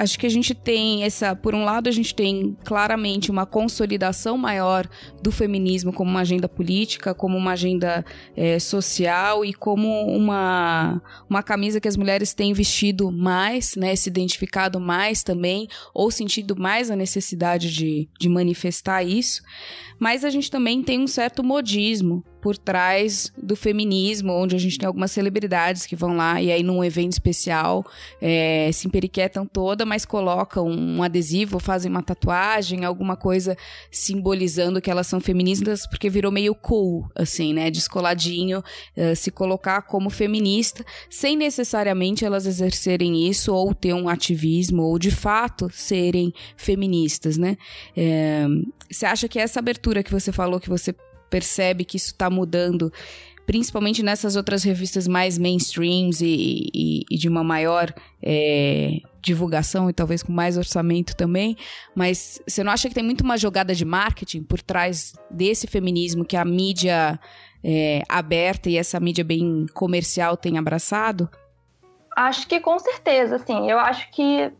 acho 0.00 0.18
que 0.18 0.26
a 0.26 0.30
gente 0.30 0.54
tem 0.54 1.04
essa, 1.04 1.36
por 1.36 1.54
um 1.54 1.62
lado, 1.62 1.88
a 1.88 1.92
gente 1.92 2.14
tem 2.14 2.56
claramente 2.64 3.30
uma 3.30 3.44
consolidação 3.44 4.38
maior 4.38 4.88
do 5.22 5.30
feminismo 5.30 5.92
como 5.92 6.10
uma 6.10 6.20
agenda 6.20 6.48
política, 6.48 7.14
como 7.14 7.36
uma 7.36 7.52
agenda 7.52 8.04
é, 8.34 8.58
social 8.58 9.44
e 9.44 9.52
como 9.52 10.06
uma, 10.06 11.02
uma 11.28 11.42
camisa 11.42 11.80
que 11.80 11.88
as 11.88 11.98
mulheres 11.98 12.32
têm 12.32 12.54
vestido 12.54 13.12
mais, 13.12 13.76
né, 13.76 13.94
se 13.94 14.08
identificado 14.08 14.80
mais 14.80 15.22
também, 15.22 15.68
ou 15.92 16.10
sentido 16.10 16.56
mais 16.56 16.90
a 16.90 16.96
necessidade 16.96 17.70
de, 17.70 18.08
de 18.18 18.28
manifestar 18.28 19.02
isso. 19.02 19.42
Mas 20.00 20.24
a 20.24 20.30
gente 20.30 20.50
também 20.50 20.82
tem 20.82 20.98
um 20.98 21.06
certo 21.06 21.44
modismo 21.44 22.24
por 22.40 22.56
trás 22.56 23.30
do 23.36 23.54
feminismo, 23.54 24.32
onde 24.32 24.56
a 24.56 24.58
gente 24.58 24.78
tem 24.78 24.86
algumas 24.86 25.12
celebridades 25.12 25.84
que 25.84 25.94
vão 25.94 26.16
lá 26.16 26.40
e 26.40 26.50
aí 26.50 26.62
num 26.62 26.82
evento 26.82 27.12
especial 27.12 27.84
é, 28.18 28.70
se 28.72 28.86
emperiquetam 28.86 29.44
toda, 29.44 29.84
mas 29.84 30.06
colocam 30.06 30.66
um 30.66 31.02
adesivo, 31.02 31.58
fazem 31.58 31.90
uma 31.90 32.02
tatuagem, 32.02 32.86
alguma 32.86 33.14
coisa 33.14 33.54
simbolizando 33.90 34.80
que 34.80 34.90
elas 34.90 35.06
são 35.06 35.20
feministas, 35.20 35.86
porque 35.86 36.08
virou 36.08 36.32
meio 36.32 36.54
cool, 36.54 37.06
assim, 37.14 37.52
né? 37.52 37.70
Descoladinho 37.70 38.60
uh, 38.96 39.14
se 39.14 39.30
colocar 39.30 39.82
como 39.82 40.08
feminista, 40.08 40.82
sem 41.10 41.36
necessariamente 41.36 42.24
elas 42.24 42.46
exercerem 42.46 43.28
isso 43.28 43.52
ou 43.52 43.74
ter 43.74 43.92
um 43.92 44.08
ativismo 44.08 44.82
ou 44.82 44.98
de 44.98 45.10
fato 45.10 45.68
serem 45.70 46.32
feministas, 46.56 47.36
né? 47.36 47.58
É, 47.94 48.46
você 48.90 49.06
acha 49.06 49.28
que 49.28 49.38
essa 49.38 49.58
abertura 49.58 50.02
que 50.02 50.10
você 50.10 50.32
falou 50.32 50.60
que 50.60 50.68
você 50.68 50.94
percebe 51.30 51.84
que 51.84 51.96
isso 51.96 52.08
está 52.08 52.28
mudando, 52.28 52.92
principalmente 53.46 54.02
nessas 54.02 54.36
outras 54.36 54.64
revistas 54.64 55.06
mais 55.06 55.38
mainstreams 55.38 56.20
e, 56.20 56.68
e, 56.74 57.04
e 57.10 57.16
de 57.16 57.28
uma 57.28 57.44
maior 57.44 57.92
é, 58.22 58.98
divulgação 59.22 59.88
e 59.88 59.92
talvez 59.92 60.22
com 60.22 60.32
mais 60.32 60.56
orçamento 60.56 61.14
também, 61.16 61.56
mas 61.94 62.40
você 62.46 62.64
não 62.64 62.72
acha 62.72 62.88
que 62.88 62.94
tem 62.94 63.04
muito 63.04 63.22
uma 63.22 63.36
jogada 63.36 63.74
de 63.74 63.84
marketing 63.84 64.42
por 64.42 64.60
trás 64.60 65.14
desse 65.30 65.66
feminismo 65.66 66.24
que 66.24 66.36
a 66.36 66.44
mídia 66.44 67.18
é, 67.62 68.02
aberta 68.08 68.68
e 68.68 68.76
essa 68.76 68.98
mídia 68.98 69.24
bem 69.24 69.66
comercial 69.72 70.36
tem 70.36 70.58
abraçado? 70.58 71.30
Acho 72.16 72.46
que 72.46 72.58
com 72.60 72.78
certeza, 72.78 73.36
assim. 73.36 73.70
Eu 73.70 73.78
acho 73.78 74.10
que 74.10 74.52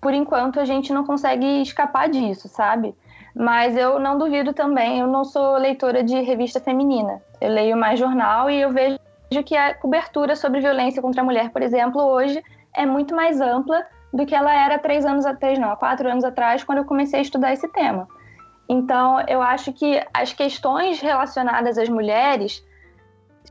por 0.00 0.12
enquanto 0.12 0.60
a 0.60 0.64
gente 0.64 0.92
não 0.92 1.04
consegue 1.04 1.62
escapar 1.62 2.08
disso, 2.08 2.48
sabe? 2.48 2.94
Mas 3.34 3.76
eu 3.76 3.98
não 3.98 4.16
duvido 4.16 4.52
também, 4.52 5.00
eu 5.00 5.06
não 5.06 5.24
sou 5.24 5.56
leitora 5.56 6.04
de 6.04 6.20
revista 6.20 6.60
feminina. 6.60 7.20
Eu 7.40 7.50
leio 7.50 7.76
mais 7.76 7.98
jornal 7.98 8.48
e 8.48 8.60
eu 8.60 8.70
vejo 8.70 8.98
que 9.44 9.56
a 9.56 9.74
cobertura 9.74 10.36
sobre 10.36 10.60
violência 10.60 11.02
contra 11.02 11.20
a 11.20 11.24
mulher, 11.24 11.50
por 11.50 11.60
exemplo, 11.60 12.00
hoje 12.00 12.42
é 12.72 12.86
muito 12.86 13.14
mais 13.14 13.40
ampla 13.40 13.84
do 14.12 14.24
que 14.24 14.34
ela 14.34 14.54
era 14.54 14.78
três 14.78 15.04
anos 15.04 15.26
atrás, 15.26 15.58
não, 15.58 15.74
quatro 15.74 16.08
anos 16.08 16.22
atrás, 16.22 16.62
quando 16.62 16.78
eu 16.78 16.84
comecei 16.84 17.18
a 17.18 17.22
estudar 17.22 17.52
esse 17.52 17.66
tema. 17.68 18.06
Então, 18.68 19.20
eu 19.26 19.42
acho 19.42 19.72
que 19.72 20.00
as 20.12 20.32
questões 20.32 21.00
relacionadas 21.00 21.76
às 21.76 21.88
mulheres 21.88 22.64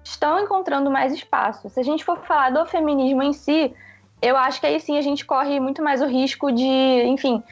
estão 0.04 0.40
encontrando 0.40 0.90
mais 0.90 1.14
espaço. 1.14 1.70
Se 1.70 1.80
a 1.80 1.84
gente 1.84 2.04
for 2.04 2.20
falar 2.20 2.52
do 2.52 2.66
feminismo 2.66 3.22
em 3.22 3.34
si, 3.34 3.74
eu 4.22 4.38
acho 4.38 4.60
que 4.60 4.68
aí 4.68 4.80
sim 4.80 4.98
a 4.98 5.02
gente 5.02 5.26
corre 5.26 5.60
muito 5.60 5.84
mais 5.84 6.02
o 6.02 6.06
risco 6.06 6.52
de, 6.52 7.04
enfim, 7.06 7.44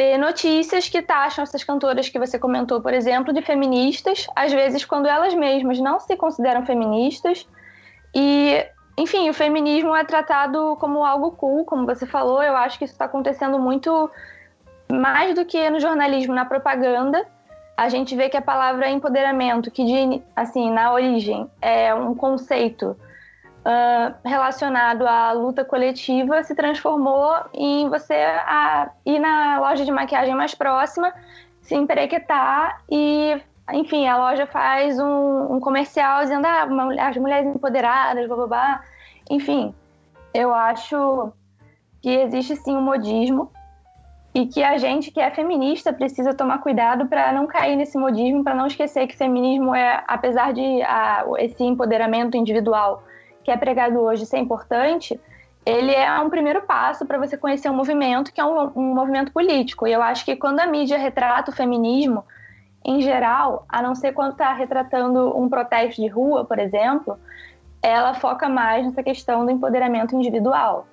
ter 0.00 0.16
notícias 0.16 0.88
que 0.88 1.02
taxam 1.02 1.42
essas 1.42 1.62
cantoras 1.62 2.08
que 2.08 2.18
você 2.18 2.38
comentou, 2.38 2.80
por 2.80 2.94
exemplo, 2.94 3.34
de 3.34 3.42
feministas, 3.42 4.26
às 4.34 4.50
vezes 4.50 4.82
quando 4.82 5.06
elas 5.06 5.34
mesmas 5.34 5.78
não 5.78 6.00
se 6.00 6.16
consideram 6.16 6.64
feministas. 6.64 7.46
E, 8.14 8.66
enfim, 8.96 9.28
o 9.28 9.34
feminismo 9.34 9.94
é 9.94 10.02
tratado 10.02 10.74
como 10.80 11.04
algo 11.04 11.32
cool, 11.32 11.66
como 11.66 11.84
você 11.84 12.06
falou. 12.06 12.42
Eu 12.42 12.56
acho 12.56 12.78
que 12.78 12.86
isso 12.86 12.94
está 12.94 13.04
acontecendo 13.04 13.58
muito 13.58 14.10
mais 14.90 15.34
do 15.34 15.44
que 15.44 15.68
no 15.68 15.78
jornalismo, 15.78 16.32
na 16.34 16.46
propaganda. 16.46 17.22
A 17.76 17.90
gente 17.90 18.16
vê 18.16 18.30
que 18.30 18.38
a 18.38 18.42
palavra 18.42 18.88
empoderamento, 18.88 19.70
que 19.70 19.84
de, 19.84 20.22
assim, 20.34 20.70
na 20.70 20.94
origem 20.94 21.46
é 21.60 21.94
um 21.94 22.14
conceito 22.14 22.96
uh, 23.64 24.14
relacionado 24.24 25.06
à 25.06 25.32
luta 25.32 25.64
coletiva 25.64 26.42
se 26.42 26.54
transformou 26.54 27.32
em 27.52 27.88
você 27.88 28.14
a, 28.14 28.90
ir 29.04 29.18
na 29.18 29.58
loja 29.60 29.84
de 29.84 29.92
maquiagem 29.92 30.34
mais 30.34 30.54
próxima, 30.54 31.12
se 31.62 31.74
emperequetar 31.74 32.82
e, 32.90 33.40
enfim, 33.72 34.06
a 34.06 34.16
loja 34.16 34.46
faz 34.46 34.98
um, 34.98 35.54
um 35.54 35.60
comercial 35.60 36.22
dizendo 36.22 36.46
ah, 36.46 36.68
as 37.06 37.16
mulheres 37.16 37.54
empoderadas, 37.54 38.26
blá, 38.26 38.36
blá, 38.36 38.46
blá. 38.46 38.84
Enfim, 39.30 39.74
eu 40.34 40.52
acho 40.54 41.32
que 42.00 42.10
existe 42.10 42.56
sim 42.56 42.76
um 42.76 42.82
modismo 42.82 43.50
e 44.34 44.46
que 44.46 44.62
a 44.62 44.78
gente 44.78 45.10
que 45.10 45.20
é 45.20 45.30
feminista 45.30 45.92
precisa 45.92 46.32
tomar 46.32 46.58
cuidado 46.58 47.06
para 47.06 47.32
não 47.32 47.46
cair 47.46 47.76
nesse 47.76 47.98
modismo, 47.98 48.44
para 48.44 48.54
não 48.54 48.66
esquecer 48.66 49.06
que 49.06 49.16
feminismo 49.16 49.74
é, 49.74 50.04
apesar 50.06 50.52
de 50.52 50.82
a, 50.82 51.24
esse 51.38 51.62
empoderamento 51.64 52.36
individual 52.36 53.02
que 53.42 53.50
é 53.50 53.56
pregado 53.56 53.98
hoje 54.00 54.26
ser 54.26 54.38
importante, 54.38 55.20
ele 55.64 55.92
é 55.94 56.18
um 56.20 56.30
primeiro 56.30 56.62
passo 56.62 57.04
para 57.04 57.18
você 57.18 57.36
conhecer 57.36 57.68
um 57.68 57.74
movimento 57.74 58.32
que 58.32 58.40
é 58.40 58.44
um, 58.44 58.72
um, 58.74 58.94
movimento 58.94 59.32
político. 59.32 59.86
E 59.86 59.92
eu 59.92 60.02
acho 60.02 60.24
que 60.24 60.36
quando 60.36 60.60
a 60.60 60.66
mídia 60.66 60.98
retrata 60.98 61.50
o 61.50 61.54
feminismo, 61.54 62.24
em 62.84 63.00
geral, 63.02 63.66
a 63.68 63.82
não 63.82 63.94
ser 63.94 64.12
quando 64.12 64.32
está 64.32 64.52
retratando 64.54 65.36
um 65.38 65.48
protesto 65.48 66.00
de 66.00 66.08
rua, 66.08 66.44
por 66.44 66.58
exemplo, 66.58 67.18
ela 67.82 68.14
foca 68.14 68.48
mais 68.48 68.86
nessa 68.86 69.02
questão 69.02 69.44
do 69.44 69.50
empoderamento 69.50 70.16
individual. 70.16 70.86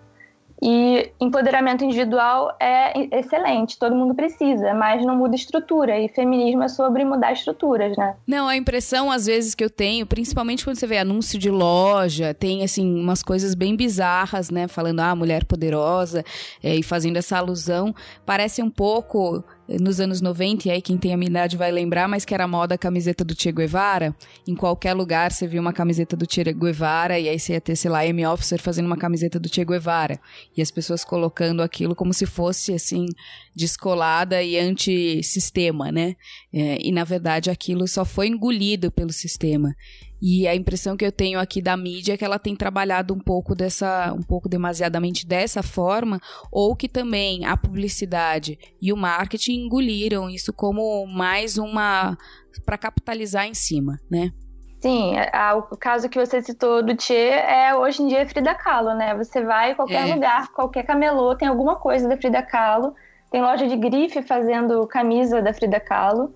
E 0.62 1.12
empoderamento 1.20 1.84
individual 1.84 2.56
é 2.60 3.18
excelente, 3.18 3.78
todo 3.78 3.96
mundo 3.96 4.16
precisa, 4.16 4.74
mas 4.74 5.06
não 5.06 5.16
muda 5.16 5.36
estrutura. 5.36 6.00
E 6.00 6.08
feminismo 6.10 6.64
é 6.64 6.68
sobre 6.68 7.06
mudar 7.06 7.32
estruturas, 7.32 7.96
né? 7.96 8.16
Não, 8.26 8.48
a 8.48 8.58
impressão, 8.58 9.12
às 9.12 9.28
vezes, 9.28 9.54
que 9.54 9.64
eu 9.64 9.70
tenho, 9.70 10.06
principalmente 10.06 10.64
quando 10.64 10.78
você 10.78 10.88
vê 10.88 10.98
anúncio 10.98 11.38
de 11.38 11.52
loja, 11.52 12.34
tem, 12.34 12.64
assim, 12.64 13.00
umas 13.00 13.22
coisas 13.22 13.54
bem 13.54 13.76
bizarras, 13.76 14.50
né? 14.50 14.68
Falando, 14.68 15.00
ah, 15.02 15.16
mulher 15.16 15.46
poderosa, 15.46 16.24
é, 16.64 16.76
e 16.76 16.82
fazendo 16.82 17.18
essa 17.18 17.38
alusão. 17.38 17.94
Parece 18.26 18.64
um 18.64 18.70
pouco 18.70 19.44
nos 19.68 20.00
anos 20.00 20.22
90, 20.22 20.68
e 20.68 20.72
aí 20.72 20.82
quem 20.82 20.98
tem 20.98 21.14
a 21.14 21.18
minha 21.18 21.30
idade 21.30 21.58
vai 21.58 21.72
lembrar, 21.72 22.08
mas 22.08 22.24
que 22.24 22.34
era 22.34 22.48
moda 22.48 22.76
a 22.76 22.78
camiseta 22.78 23.24
do 23.24 23.40
Che 23.40 23.52
Guevara. 23.52 24.16
Em 24.48 24.56
qualquer 24.56 24.94
lugar 24.94 25.32
você 25.32 25.46
via 25.46 25.60
uma 25.60 25.74
camiseta 25.74 26.16
do 26.16 26.26
Che 26.30 26.44
Guevara, 26.54 27.20
e 27.20 27.28
aí 27.28 27.38
você 27.38 27.54
ia 27.54 27.62
ter, 27.62 27.76
sei 27.76 27.92
lá, 27.92 28.06
M 28.06 28.26
Officer 28.26 28.60
fazendo 28.62 28.86
uma 28.86 28.98
camiseta 28.98 29.40
do 29.40 29.54
Che 29.54 29.66
Guevara. 29.66 30.20
E 30.56 30.62
as 30.62 30.72
pessoas 30.72 31.04
colocando 31.04 31.62
aquilo 31.62 31.96
como 31.96 32.14
se 32.14 32.26
fosse, 32.26 32.74
assim, 32.74 33.08
descolada 33.56 34.42
e 34.42 34.58
antissistema, 34.58 35.92
né? 35.92 36.16
É, 36.54 36.78
e 36.82 36.92
na 36.92 37.04
verdade 37.04 37.50
aquilo 37.50 37.88
só 37.88 38.06
foi 38.06 38.28
engolido 38.28 38.92
pelo 38.92 39.12
sistema. 39.12 39.76
E 40.22 40.48
a 40.48 40.56
impressão 40.56 40.98
que 40.98 41.06
eu 41.06 41.12
tenho 41.12 41.40
aqui 41.40 41.62
da 41.62 41.78
mídia 41.78 42.14
é 42.14 42.18
que 42.18 42.26
ela 42.26 42.40
tem 42.40 42.56
trabalhado 42.56 43.14
um 43.14 43.20
pouco 43.20 43.54
dessa, 43.56 44.14
um 44.14 44.24
pouco 44.24 44.50
demasiadamente 44.50 45.26
dessa 45.26 45.62
forma, 45.62 46.20
ou 46.52 46.76
que 46.76 46.90
também 46.90 47.46
a 47.46 47.56
publicidade 47.56 48.58
e 48.82 48.92
o 48.92 48.98
marketing 48.98 49.66
engoliram 49.66 50.30
isso 50.30 50.52
como 50.52 51.06
mais 51.06 51.58
uma 51.58 52.18
para 52.66 52.78
capitalizar 52.78 53.46
em 53.46 53.54
cima, 53.54 54.00
né? 54.10 54.32
Sim, 54.80 55.16
a, 55.34 55.56
o 55.56 55.64
caso 55.76 56.08
que 56.08 56.20
você 56.24 56.42
citou 56.42 56.84
do 56.84 56.96
Tchê 56.96 57.30
é 57.30 57.76
hoje 57.76 58.04
em 58.04 58.08
dia 58.08 58.28
Frida 58.28 58.54
Kahlo, 58.54 58.94
né? 58.94 59.16
Você 59.16 59.44
vai 59.44 59.72
em 59.72 59.76
qualquer 59.76 60.08
é. 60.08 60.14
lugar, 60.14 60.52
qualquer 60.52 60.84
camelô 60.84 61.36
tem 61.36 61.48
alguma 61.48 61.76
coisa 61.76 62.08
da 62.08 62.16
Frida 62.16 62.44
Kahlo. 62.44 62.94
Tem 63.32 63.42
loja 63.42 63.68
de 63.68 63.76
grife 63.76 64.22
fazendo 64.22 64.86
camisa 64.88 65.42
da 65.42 65.54
Frida 65.54 65.80
Kahlo. 65.80 66.34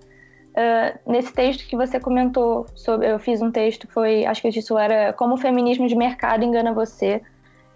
Uh, 0.52 1.00
nesse 1.10 1.32
texto 1.32 1.66
que 1.66 1.78
você 1.78 1.98
comentou 1.98 2.66
sobre, 2.76 3.10
eu 3.10 3.18
fiz 3.20 3.42
um 3.42 3.50
texto, 3.52 3.88
foi, 3.88 4.26
acho 4.26 4.42
que 4.42 4.50
o 4.50 4.52
título 4.52 4.80
era 4.80 5.14
Como 5.14 5.36
o 5.36 5.38
feminismo 5.38 5.88
de 5.88 5.96
mercado 5.96 6.44
engana 6.44 6.74
você. 6.74 7.22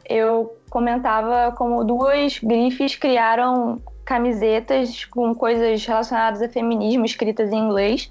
Eu 0.07 0.55
comentava 0.69 1.53
como 1.53 1.83
duas 1.83 2.37
grifes 2.39 2.95
criaram 2.95 3.81
camisetas 4.03 5.05
com 5.05 5.33
coisas 5.33 5.83
relacionadas 5.85 6.41
a 6.41 6.49
feminismo 6.49 7.05
escritas 7.05 7.51
em 7.51 7.57
inglês 7.57 8.09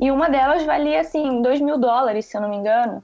e 0.00 0.10
uma 0.10 0.28
delas 0.28 0.64
valia 0.64 1.00
assim 1.00 1.42
dois 1.42 1.60
mil 1.60 1.78
dólares, 1.78 2.24
se 2.24 2.36
eu 2.36 2.40
não 2.40 2.48
me 2.48 2.56
engano. 2.56 3.02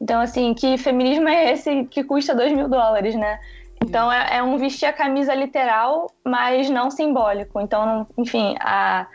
Então 0.00 0.20
assim, 0.20 0.52
que 0.54 0.76
feminismo 0.76 1.28
é 1.28 1.52
esse 1.52 1.84
que 1.86 2.04
custa 2.04 2.34
dois 2.34 2.52
mil 2.52 2.68
dólares, 2.68 3.14
né? 3.14 3.40
Então 3.82 4.12
é, 4.12 4.36
é 4.36 4.42
um 4.42 4.56
vestir 4.56 4.86
a 4.86 4.92
camisa 4.92 5.34
literal, 5.34 6.10
mas 6.22 6.70
não 6.70 6.90
simbólico. 6.90 7.60
Então, 7.60 8.06
enfim, 8.16 8.54
a 8.60 9.06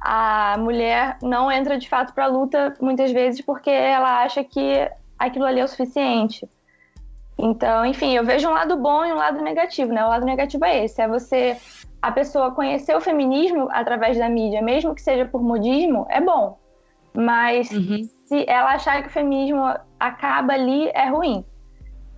a 0.00 0.56
mulher 0.58 1.18
não 1.22 1.50
entra 1.50 1.78
de 1.78 1.88
fato 1.88 2.14
para 2.14 2.24
a 2.24 2.28
luta 2.28 2.74
muitas 2.80 3.10
vezes 3.10 3.40
porque 3.40 3.70
ela 3.70 4.22
acha 4.22 4.44
que 4.44 4.88
aquilo 5.18 5.44
ali 5.44 5.60
é 5.60 5.64
o 5.64 5.68
suficiente. 5.68 6.48
Então, 7.38 7.86
enfim, 7.86 8.16
eu 8.16 8.24
vejo 8.24 8.48
um 8.48 8.52
lado 8.52 8.76
bom 8.76 9.04
e 9.04 9.12
um 9.12 9.16
lado 9.16 9.40
negativo, 9.42 9.92
né? 9.92 10.04
O 10.04 10.08
lado 10.08 10.24
negativo 10.24 10.64
é 10.64 10.84
esse, 10.84 11.00
é 11.00 11.06
você 11.06 11.56
a 12.00 12.12
pessoa 12.12 12.52
conhecer 12.52 12.96
o 12.96 13.00
feminismo 13.00 13.68
através 13.70 14.16
da 14.16 14.28
mídia, 14.28 14.62
mesmo 14.62 14.94
que 14.94 15.02
seja 15.02 15.24
por 15.24 15.42
modismo, 15.42 16.06
é 16.08 16.20
bom. 16.20 16.58
Mas 17.14 17.70
uhum. 17.70 18.08
se 18.24 18.44
ela 18.48 18.74
achar 18.74 19.02
que 19.02 19.08
o 19.08 19.12
feminismo 19.12 19.62
acaba 19.98 20.52
ali, 20.52 20.88
é 20.88 21.08
ruim. 21.08 21.44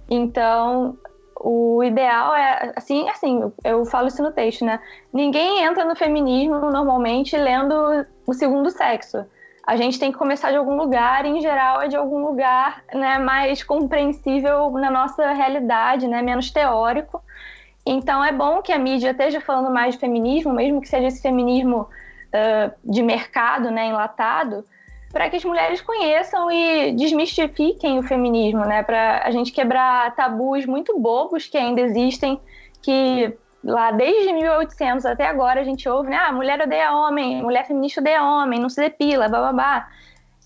Então, 0.08 0.98
o 1.42 1.82
ideal 1.82 2.34
é, 2.34 2.72
assim, 2.76 3.08
assim, 3.08 3.50
eu 3.64 3.84
falo 3.86 4.08
isso 4.08 4.22
no 4.22 4.30
texto, 4.30 4.64
né? 4.64 4.78
Ninguém 5.10 5.64
entra 5.64 5.84
no 5.86 5.96
feminismo 5.96 6.70
normalmente 6.70 7.36
lendo 7.36 8.06
o 8.26 8.34
segundo 8.34 8.70
sexo. 8.70 9.24
A 9.66 9.74
gente 9.76 9.98
tem 9.98 10.12
que 10.12 10.18
começar 10.18 10.50
de 10.50 10.58
algum 10.58 10.76
lugar, 10.76 11.24
e, 11.24 11.28
em 11.28 11.40
geral 11.40 11.80
é 11.80 11.88
de 11.88 11.96
algum 11.96 12.26
lugar 12.26 12.84
né, 12.92 13.18
mais 13.18 13.62
compreensível 13.62 14.70
na 14.72 14.90
nossa 14.90 15.32
realidade, 15.32 16.06
né, 16.06 16.20
menos 16.20 16.50
teórico. 16.50 17.22
Então 17.86 18.22
é 18.22 18.32
bom 18.32 18.60
que 18.60 18.72
a 18.72 18.78
mídia 18.78 19.12
esteja 19.12 19.40
falando 19.40 19.72
mais 19.72 19.94
de 19.94 20.00
feminismo, 20.00 20.52
mesmo 20.52 20.80
que 20.80 20.88
seja 20.88 21.06
esse 21.06 21.22
feminismo 21.22 21.82
uh, 21.82 22.72
de 22.84 23.02
mercado, 23.02 23.70
né, 23.70 23.86
enlatado, 23.86 24.64
para 25.12 25.28
que 25.28 25.36
as 25.36 25.44
mulheres 25.44 25.80
conheçam 25.80 26.50
e 26.50 26.92
desmistifiquem 26.92 27.98
o 27.98 28.02
feminismo, 28.02 28.64
né? 28.64 28.82
Para 28.82 29.22
a 29.24 29.30
gente 29.30 29.52
quebrar 29.52 30.14
tabus 30.14 30.64
muito 30.66 30.98
bobos 30.98 31.48
que 31.48 31.58
ainda 31.58 31.80
existem, 31.80 32.40
que 32.80 33.36
lá 33.62 33.90
desde 33.90 34.32
1800 34.32 35.04
até 35.04 35.26
agora 35.26 35.60
a 35.60 35.64
gente 35.64 35.88
ouve, 35.88 36.10
né? 36.10 36.16
Ah, 36.16 36.32
mulher 36.32 36.60
odeia 36.60 36.92
homem, 36.92 37.42
mulher 37.42 37.66
feminista 37.66 38.00
odeia 38.00 38.22
homem, 38.22 38.60
não 38.60 38.68
se 38.68 38.80
depila, 38.80 39.28
bababá. 39.28 39.88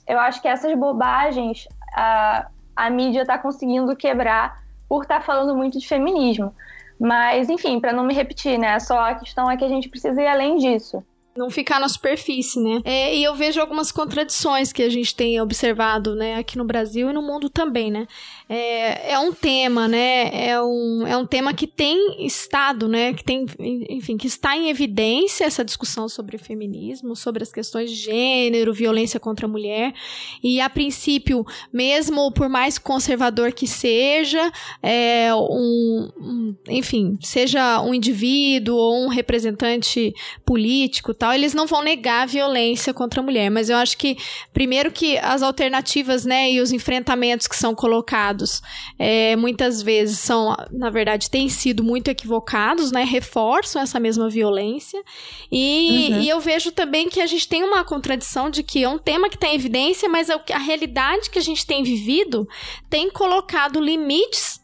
Eu 0.07 0.19
acho 0.19 0.41
que 0.41 0.49
essas 0.49 0.75
bobagens 0.75 1.69
a, 1.95 2.49
a 2.75 2.91
mídia 2.91 3.21
está 3.23 3.39
conseguindo 3.39 3.95
quebrar 3.95 4.63
por 4.89 5.03
estar 5.03 5.17
tá 5.17 5.21
falando 5.21 5.55
muito 5.55 5.79
de 5.79 5.87
feminismo. 5.87 6.55
Mas, 6.99 7.51
enfim, 7.51 7.81
para 7.81 7.93
não 7.93 8.05
me 8.05 8.15
repetir, 8.15 8.59
né? 8.59 8.79
Só 8.81 8.99
a 8.99 9.15
questão 9.15 9.51
é 9.51 9.57
que 9.57 9.65
a 9.65 9.69
gente 9.69 9.91
precisa 9.91 10.23
ir 10.23 10.27
além 10.27 10.57
disso 10.57 11.05
não 11.37 11.51
ficar 11.51 11.81
na 11.81 11.89
superfície, 11.89 12.61
né? 12.61 12.81
É, 12.85 13.17
e 13.17 13.25
eu 13.25 13.35
vejo 13.35 13.61
algumas 13.61 13.91
contradições 13.91 14.73
que 14.73 14.83
a 14.83 14.89
gente 14.89 15.15
tem 15.15 15.41
observado, 15.41 16.15
né, 16.15 16.37
aqui 16.37 16.57
no 16.57 16.65
Brasil 16.65 17.11
e 17.11 17.13
no 17.13 17.23
mundo 17.23 17.51
também, 17.51 17.91
né? 17.91 18.07
É, 18.49 19.13
é 19.13 19.19
um 19.19 19.33
tema, 19.33 19.89
né? 19.89 20.49
É 20.49 20.61
um, 20.61 21.07
é 21.07 21.17
um 21.17 21.27
tema 21.27 21.55
que 21.55 21.67
tem 21.67 22.27
estado, 22.27 22.87
né? 22.87 23.15
Que 23.15 23.25
tem, 23.25 23.47
enfim, 23.89 24.17
que 24.17 24.27
está 24.27 24.57
em 24.57 24.69
evidência 24.69 25.45
essa 25.45 25.65
discussão 25.65 26.09
sobre 26.09 26.37
feminismo, 26.37 27.17
sobre 27.17 27.43
as 27.43 27.51
questões 27.51 27.91
de 27.91 27.97
gênero, 27.97 28.73
violência 28.73 29.19
contra 29.19 29.47
a 29.47 29.49
mulher. 29.49 29.95
E 30.43 30.61
a 30.61 30.69
princípio, 30.69 31.45
mesmo 31.73 32.31
por 32.33 32.49
mais 32.49 32.79
conservador 32.79 33.53
que 33.53 33.67
seja, 33.67 34.53
é 34.83 35.35
um, 35.35 36.11
um 36.17 36.57
enfim, 36.69 37.19
seja 37.23 37.81
um 37.81 37.95
indivíduo 37.95 38.77
ou 38.77 39.05
um 39.05 39.09
representante 39.09 40.15
político, 40.45 41.15
tal, 41.25 41.33
eles 41.33 41.55
não 41.55 41.67
vão 41.67 41.83
negar 41.83 42.25
a 42.25 42.27
violência 42.27 42.93
contra 42.93 43.21
a 43.21 43.23
mulher, 43.23 43.51
mas 43.51 43.71
eu 43.71 43.79
acho 43.79 43.97
que 43.97 44.19
primeiro 44.53 44.93
que 44.93 45.17
as 45.17 45.43
alternativas, 45.43 46.27
né, 46.27 46.51
e 46.53 46.61
os 46.61 46.71
enfrentamentos 46.71 47.47
que 47.47 47.57
são 47.57 47.75
colocados, 47.75 48.61
é, 48.99 49.35
muitas 49.35 49.81
vezes 49.81 50.19
são, 50.19 50.55
na 50.71 50.91
verdade, 50.91 51.31
têm 51.31 51.49
sido 51.49 51.83
muito 51.83 52.09
equivocados, 52.09 52.93
né, 52.93 53.05
reforçam 53.05 53.81
essa 53.81 53.99
mesma 53.99 54.29
violência 54.29 55.03
e, 55.51 56.11
uhum. 56.13 56.21
e 56.21 56.29
eu 56.29 56.41
vejo 56.41 56.71
também 56.71 57.09
que 57.09 57.23
a 57.23 57.27
gente 57.27 57.49
tem 57.49 57.65
uma 57.65 57.83
contradição 57.85 58.51
de 58.51 58.63
que 58.63 58.85
é 58.85 58.89
um 58.89 58.99
tema 58.99 59.31
que 59.31 59.39
tem 59.39 59.51
tá 59.51 59.55
evidência, 59.55 60.09
mas 60.11 60.29
a, 60.29 60.39
a 60.53 60.59
realidade 60.59 61.31
que 61.31 61.39
a 61.39 61.43
gente 61.43 61.67
tem 61.67 61.83
vivido 61.83 62.47
tem 62.91 63.11
colocado 63.11 63.81
limites 63.81 64.61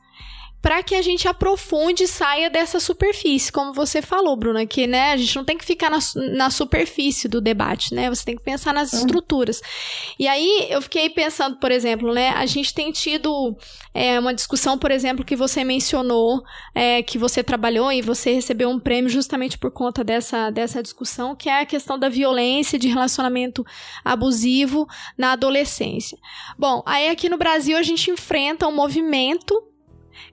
para 0.62 0.82
que 0.82 0.94
a 0.94 1.02
gente 1.02 1.26
aprofunde 1.26 2.04
e 2.04 2.08
saia 2.08 2.50
dessa 2.50 2.78
superfície, 2.78 3.50
como 3.50 3.72
você 3.72 4.02
falou, 4.02 4.36
Bruna, 4.36 4.66
que 4.66 4.86
né, 4.86 5.12
a 5.12 5.16
gente 5.16 5.34
não 5.34 5.44
tem 5.44 5.56
que 5.56 5.64
ficar 5.64 5.90
na, 5.90 5.98
na 6.32 6.50
superfície 6.50 7.28
do 7.28 7.40
debate, 7.40 7.94
né? 7.94 8.10
Você 8.10 8.24
tem 8.24 8.36
que 8.36 8.42
pensar 8.42 8.74
nas 8.74 8.92
uhum. 8.92 9.00
estruturas. 9.00 9.60
E 10.18 10.28
aí 10.28 10.66
eu 10.68 10.82
fiquei 10.82 11.08
pensando, 11.08 11.56
por 11.56 11.70
exemplo, 11.70 12.12
né? 12.12 12.30
A 12.30 12.44
gente 12.44 12.74
tem 12.74 12.92
tido 12.92 13.56
é, 13.94 14.20
uma 14.20 14.34
discussão, 14.34 14.76
por 14.76 14.90
exemplo, 14.90 15.24
que 15.24 15.34
você 15.34 15.64
mencionou, 15.64 16.42
é, 16.74 17.02
que 17.02 17.16
você 17.16 17.42
trabalhou 17.42 17.90
e 17.90 18.02
você 18.02 18.32
recebeu 18.32 18.68
um 18.68 18.78
prêmio 18.78 19.08
justamente 19.08 19.56
por 19.56 19.70
conta 19.70 20.04
dessa, 20.04 20.50
dessa 20.50 20.82
discussão, 20.82 21.34
que 21.34 21.48
é 21.48 21.60
a 21.60 21.66
questão 21.66 21.98
da 21.98 22.08
violência 22.08 22.78
de 22.78 22.88
relacionamento 22.88 23.64
abusivo 24.04 24.86
na 25.16 25.32
adolescência. 25.32 26.18
Bom, 26.58 26.82
aí 26.84 27.08
aqui 27.08 27.30
no 27.30 27.38
Brasil 27.38 27.78
a 27.78 27.82
gente 27.82 28.10
enfrenta 28.10 28.66
um 28.66 28.74
movimento 28.74 29.70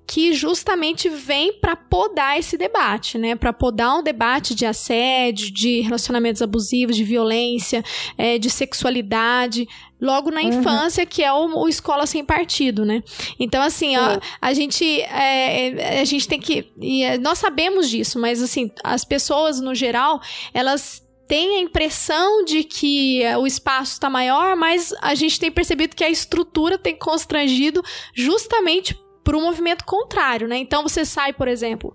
que 0.08 0.32
justamente 0.32 1.10
vem 1.10 1.52
para 1.54 1.76
podar 1.76 2.40
esse 2.40 2.58
debate, 2.58 3.18
né? 3.18 3.36
Para 3.36 3.52
podar 3.52 3.98
um 3.98 4.04
debate 4.04 4.56
de 4.56 4.66
assédio, 4.66 5.52
de 5.52 5.82
relacionamentos 5.82 6.42
abusivos, 6.42 6.96
de 6.96 7.04
violência, 7.04 7.84
é, 8.18 8.38
de 8.38 8.50
sexualidade, 8.50 9.68
logo 10.00 10.32
na 10.32 10.42
uhum. 10.42 10.48
infância, 10.48 11.06
que 11.06 11.22
é 11.22 11.34
o, 11.34 11.58
o, 11.58 11.68
escola 11.68 12.06
sem 12.06 12.24
partido, 12.24 12.86
né? 12.86 13.04
Então, 13.38 13.62
assim, 13.62 13.98
ó, 13.98 14.20
a 14.42 14.54
gente 14.54 15.02
é, 15.02 15.70
é, 15.70 16.00
a 16.00 16.06
gente 16.06 16.28
tem 16.28 16.40
que. 16.40 16.72
É, 16.82 17.18
nós 17.18 17.40
sabemos 17.40 17.90
disso, 17.90 18.18
mas 18.18 18.42
assim, 18.42 18.72
as 18.84 19.04
pessoas, 19.04 19.60
no 19.60 19.76
geral, 19.76 20.22
elas 20.54 21.06
têm 21.28 21.58
a 21.58 21.60
impressão 21.60 22.46
de 22.46 22.64
que 22.64 23.22
o 23.38 23.46
espaço 23.46 23.94
está 23.94 24.10
maior, 24.10 24.56
mas 24.56 24.94
a 25.02 25.14
gente 25.14 25.38
tem 25.38 25.52
percebido 25.52 25.96
que 25.96 26.04
a 26.04 26.10
estrutura 26.10 26.78
tem 26.78 26.96
constrangido 26.96 27.84
justamente 28.16 28.98
por 29.28 29.36
um 29.36 29.42
movimento 29.42 29.84
contrário, 29.84 30.48
né? 30.48 30.56
Então 30.56 30.82
você 30.82 31.04
sai, 31.04 31.34
por 31.34 31.50
exemplo, 31.50 31.94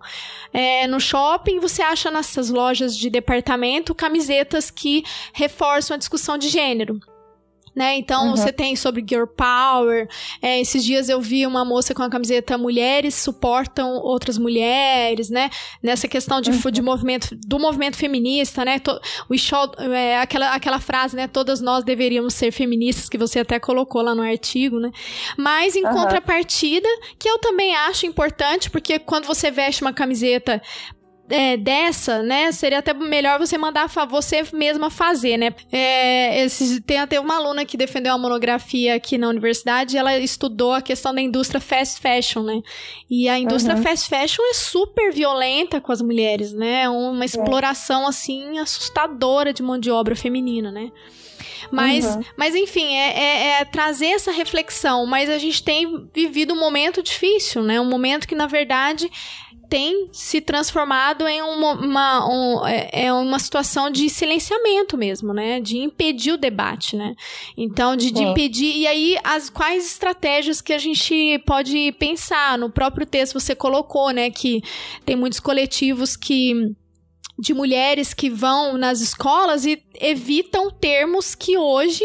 é, 0.52 0.86
no 0.86 1.00
shopping, 1.00 1.60
você 1.60 1.80
acha 1.80 2.10
nessas 2.10 2.50
lojas 2.50 2.94
de 2.94 3.08
departamento 3.08 3.94
camisetas 3.94 4.70
que 4.70 5.02
reforçam 5.32 5.94
a 5.94 5.98
discussão 5.98 6.36
de 6.36 6.50
gênero 6.50 7.00
né? 7.74 7.96
Então 7.96 8.26
uhum. 8.28 8.36
você 8.36 8.52
tem 8.52 8.76
sobre 8.76 9.04
girl 9.06 9.26
power. 9.26 10.08
É, 10.40 10.60
esses 10.60 10.84
dias 10.84 11.08
eu 11.08 11.20
vi 11.20 11.46
uma 11.46 11.64
moça 11.64 11.94
com 11.94 12.02
a 12.02 12.10
camiseta 12.10 12.58
mulheres 12.58 13.14
suportam 13.14 13.94
outras 13.96 14.38
mulheres, 14.38 15.30
né? 15.30 15.50
Nessa 15.82 16.06
questão 16.06 16.40
de, 16.40 16.50
uhum. 16.50 16.70
de 16.70 16.82
movimento 16.82 17.34
do 17.34 17.58
movimento 17.58 17.96
feminista, 17.96 18.64
né? 18.64 18.78
To, 18.78 19.00
we 19.30 19.38
should, 19.38 19.74
é, 19.78 20.18
aquela, 20.18 20.54
aquela 20.54 20.78
frase, 20.78 21.16
né? 21.16 21.26
Todas 21.26 21.60
nós 21.60 21.84
deveríamos 21.84 22.34
ser 22.34 22.52
feministas 22.52 23.08
que 23.08 23.18
você 23.18 23.40
até 23.40 23.58
colocou 23.58 24.02
lá 24.02 24.14
no 24.14 24.22
artigo, 24.22 24.78
né? 24.78 24.90
Mas 25.36 25.74
em 25.74 25.84
uhum. 25.84 25.92
contrapartida, 25.92 26.88
que 27.18 27.28
eu 27.28 27.38
também 27.38 27.74
acho 27.74 28.06
importante, 28.06 28.70
porque 28.70 28.98
quando 28.98 29.26
você 29.26 29.50
veste 29.50 29.82
uma 29.82 29.92
camiseta 29.92 30.60
é, 31.32 31.56
dessa, 31.56 32.22
né, 32.22 32.52
seria 32.52 32.80
até 32.80 32.92
melhor 32.92 33.38
você 33.38 33.56
mandar 33.56 33.88
você 34.06 34.44
mesma 34.52 34.90
fazer, 34.90 35.38
né? 35.38 35.54
É, 35.72 36.44
esse, 36.44 36.78
tem 36.82 36.98
até 36.98 37.18
uma 37.18 37.36
aluna 37.36 37.64
que 37.64 37.74
defendeu 37.74 38.12
uma 38.12 38.18
monografia 38.18 38.94
aqui 38.94 39.16
na 39.16 39.28
universidade, 39.28 39.96
ela 39.96 40.18
estudou 40.18 40.74
a 40.74 40.82
questão 40.82 41.14
da 41.14 41.22
indústria 41.22 41.58
fast 41.58 42.00
fashion, 42.00 42.42
né? 42.42 42.60
E 43.08 43.30
a 43.30 43.38
indústria 43.38 43.74
uhum. 43.74 43.82
fast 43.82 44.10
fashion 44.10 44.42
é 44.50 44.54
super 44.54 45.10
violenta 45.10 45.80
com 45.80 45.90
as 45.90 46.02
mulheres, 46.02 46.52
né? 46.52 46.86
Uma 46.90 47.24
exploração, 47.24 48.06
assim, 48.06 48.58
assustadora 48.58 49.54
de 49.54 49.62
mão 49.62 49.78
de 49.78 49.90
obra 49.90 50.14
feminina, 50.14 50.70
né? 50.70 50.92
Mas, 51.70 52.04
uhum. 52.04 52.22
mas 52.36 52.54
enfim, 52.54 52.94
é, 52.94 53.18
é, 53.18 53.60
é, 53.60 53.64
trazer 53.64 54.08
essa 54.08 54.30
reflexão. 54.30 55.06
Mas 55.06 55.30
a 55.30 55.38
gente 55.38 55.62
tem 55.62 56.06
vivido 56.12 56.52
um 56.52 56.60
momento 56.60 57.02
difícil, 57.02 57.62
né? 57.62 57.80
Um 57.80 57.88
momento 57.88 58.28
que, 58.28 58.34
na 58.34 58.46
verdade, 58.46 59.10
tem 59.72 60.06
se 60.12 60.38
transformado 60.38 61.26
em 61.26 61.40
uma, 61.40 61.72
uma, 61.72 62.28
um, 62.28 62.66
é, 62.66 62.90
é 63.06 63.12
uma 63.14 63.38
situação 63.38 63.88
de 63.88 64.10
silenciamento 64.10 64.98
mesmo, 64.98 65.32
né? 65.32 65.60
De 65.60 65.78
impedir 65.78 66.32
o 66.32 66.36
debate, 66.36 66.94
né? 66.94 67.14
Então, 67.56 67.96
de, 67.96 68.10
de 68.10 68.22
impedir. 68.22 68.76
E 68.76 68.86
aí, 68.86 69.16
as, 69.24 69.48
quais 69.48 69.86
estratégias 69.86 70.60
que 70.60 70.74
a 70.74 70.78
gente 70.78 71.38
pode 71.46 71.90
pensar? 71.92 72.58
No 72.58 72.68
próprio 72.68 73.06
texto 73.06 73.40
você 73.40 73.54
colocou, 73.54 74.10
né? 74.10 74.30
Que 74.30 74.62
tem 75.06 75.16
muitos 75.16 75.40
coletivos 75.40 76.18
que 76.18 76.52
de 77.38 77.54
mulheres 77.54 78.12
que 78.12 78.28
vão 78.28 78.76
nas 78.76 79.00
escolas 79.00 79.64
e 79.64 79.82
evitam 79.98 80.70
termos 80.70 81.34
que 81.34 81.56
hoje 81.56 82.04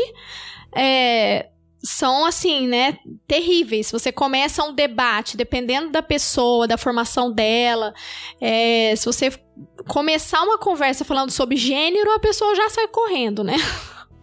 é, 0.74 1.50
são 1.84 2.26
assim, 2.26 2.68
né, 2.68 2.98
terríveis. 3.28 3.92
Você 3.92 4.12
começa 4.12 4.64
um 4.64 4.74
debate, 4.74 5.38
dependendo 5.38 5.90
da 5.90 6.02
pessoa, 6.02 6.68
da 6.68 6.78
formação 6.78 7.32
dela. 7.32 7.94
É, 8.42 8.94
se 8.96 9.06
você 9.06 9.32
começar 9.88 10.42
uma 10.44 10.58
conversa 10.58 11.06
falando 11.06 11.32
sobre 11.32 11.56
gênero, 11.56 12.12
a 12.12 12.20
pessoa 12.20 12.56
já 12.56 12.70
sai 12.70 12.88
correndo, 12.88 13.44
né? 13.44 13.56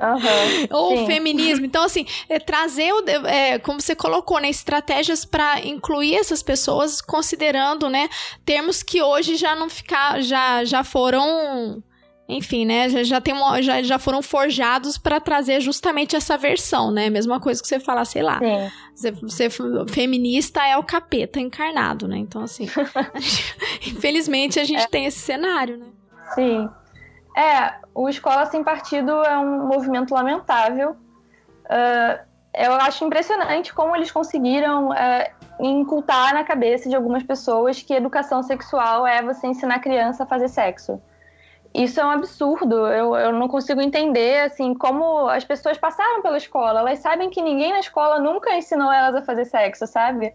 Uhum, 0.01 0.67
Ou 0.77 0.97
sim. 0.99 1.07
feminismo. 1.07 1.65
Então, 1.65 1.85
assim, 1.85 2.07
é, 2.29 2.39
trazer, 2.39 2.93
o, 2.93 3.09
é, 3.27 3.59
como 3.59 3.81
você 3.81 3.95
colocou, 3.95 4.41
né, 4.41 4.51
estratégias 4.51 5.25
para 5.25 5.61
incluir 5.65 6.17
essas 6.17 6.43
pessoas, 6.43 7.01
considerando, 7.01 7.89
né, 7.89 8.09
termos 8.45 8.83
que 8.83 9.03
hoje 9.03 9.37
já 9.37 9.55
não 9.55 9.69
ficar, 9.69 10.21
já, 10.21 10.65
já 10.65 10.83
foram 10.85 11.83
enfim, 12.29 12.65
né, 12.65 12.89
já, 12.89 13.03
já, 13.03 13.21
tem 13.21 13.35
uma, 13.35 13.61
já, 13.61 13.83
já 13.83 13.99
foram 13.99 14.23
forjados 14.23 14.97
para 14.97 15.21
trazer 15.21 15.61
justamente 15.61 16.17
essa 16.17 16.39
versão, 16.39 16.91
né? 16.91 17.11
Mesma 17.11 17.39
coisa 17.39 17.61
que 17.61 17.69
você 17.69 17.79
falar, 17.79 18.07
sei 18.07 18.23
lá. 18.23 18.41
Você, 18.95 19.11
você, 19.11 19.49
feminista 19.89 20.67
é 20.67 20.77
o 20.77 20.83
capeta 20.83 21.39
encarnado, 21.39 22.09
né? 22.09 22.17
Então, 22.17 22.43
assim, 22.43 22.67
infelizmente 23.87 24.59
a 24.59 24.65
gente 24.65 24.85
é. 24.85 24.87
tem 24.87 25.05
esse 25.05 25.19
cenário, 25.19 25.77
né? 25.77 25.87
Sim. 26.35 26.69
É, 27.37 27.75
o 27.95 28.09
Escola 28.09 28.47
Sem 28.47 28.65
Partido 28.65 29.11
é 29.23 29.39
um 29.39 29.67
movimento 29.67 30.15
lamentável. 30.15 30.93
Uh, 31.67 32.25
eu 32.55 32.73
acho 32.75 33.05
impressionante 33.05 33.75
como 33.75 33.95
eles 33.95 34.11
conseguiram 34.11 34.91
uh, 34.91 34.95
incultar 35.61 36.33
na 36.33 36.45
cabeça 36.45 36.89
de 36.89 36.95
algumas 36.95 37.23
pessoas 37.23 37.83
que 37.83 37.93
educação 37.93 38.43
sexual 38.43 39.07
é 39.07 39.23
você 39.23 39.47
ensinar 39.49 39.77
a 39.77 39.81
criança 39.81 40.23
a 40.23 40.27
fazer 40.27 40.49
sexo. 40.49 41.03
Isso 41.75 42.01
é 42.01 42.07
um 42.07 42.11
absurdo. 42.11 42.87
Eu, 42.87 43.17
eu 43.17 43.33
não 43.33 43.49
consigo 43.49 43.81
entender 43.81 44.43
assim 44.43 44.75
como 44.75 45.27
as 45.29 45.45
pessoas 45.45 45.77
passaram 45.77 46.23
pela 46.23 46.37
escola. 46.37 46.81
Elas 46.81 47.01
sabem 47.01 47.31
que 47.31 47.43
ninguém 47.43 47.73
na 47.73 47.81
escola 47.81 48.19
nunca 48.21 48.57
ensinou 48.57 48.93
elas 48.93 49.17
a 49.17 49.23
fazer 49.23 49.45
sexo, 49.45 49.87
sabe? 49.87 50.33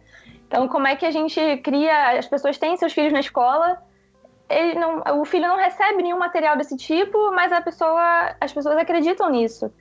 Então, 0.47 0.67
como 0.67 0.87
é 0.87 0.95
que 0.95 1.05
a 1.05 1.11
gente 1.11 1.39
cria? 1.57 2.17
As 2.17 2.27
pessoas 2.27 2.57
têm 2.57 2.75
seus 2.75 2.91
filhos 2.91 3.13
na 3.13 3.21
escola 3.21 3.81
não, 4.75 5.21
o 5.21 5.25
filho 5.25 5.47
não 5.47 5.57
recebe 5.57 6.01
nenhum 6.01 6.17
material 6.17 6.57
desse 6.57 6.75
tipo, 6.75 7.31
mas 7.31 7.51
a 7.51 7.61
pessoa, 7.61 8.35
as 8.41 8.51
pessoas 8.51 8.77
acreditam 8.77 9.29
nisso. 9.29 9.71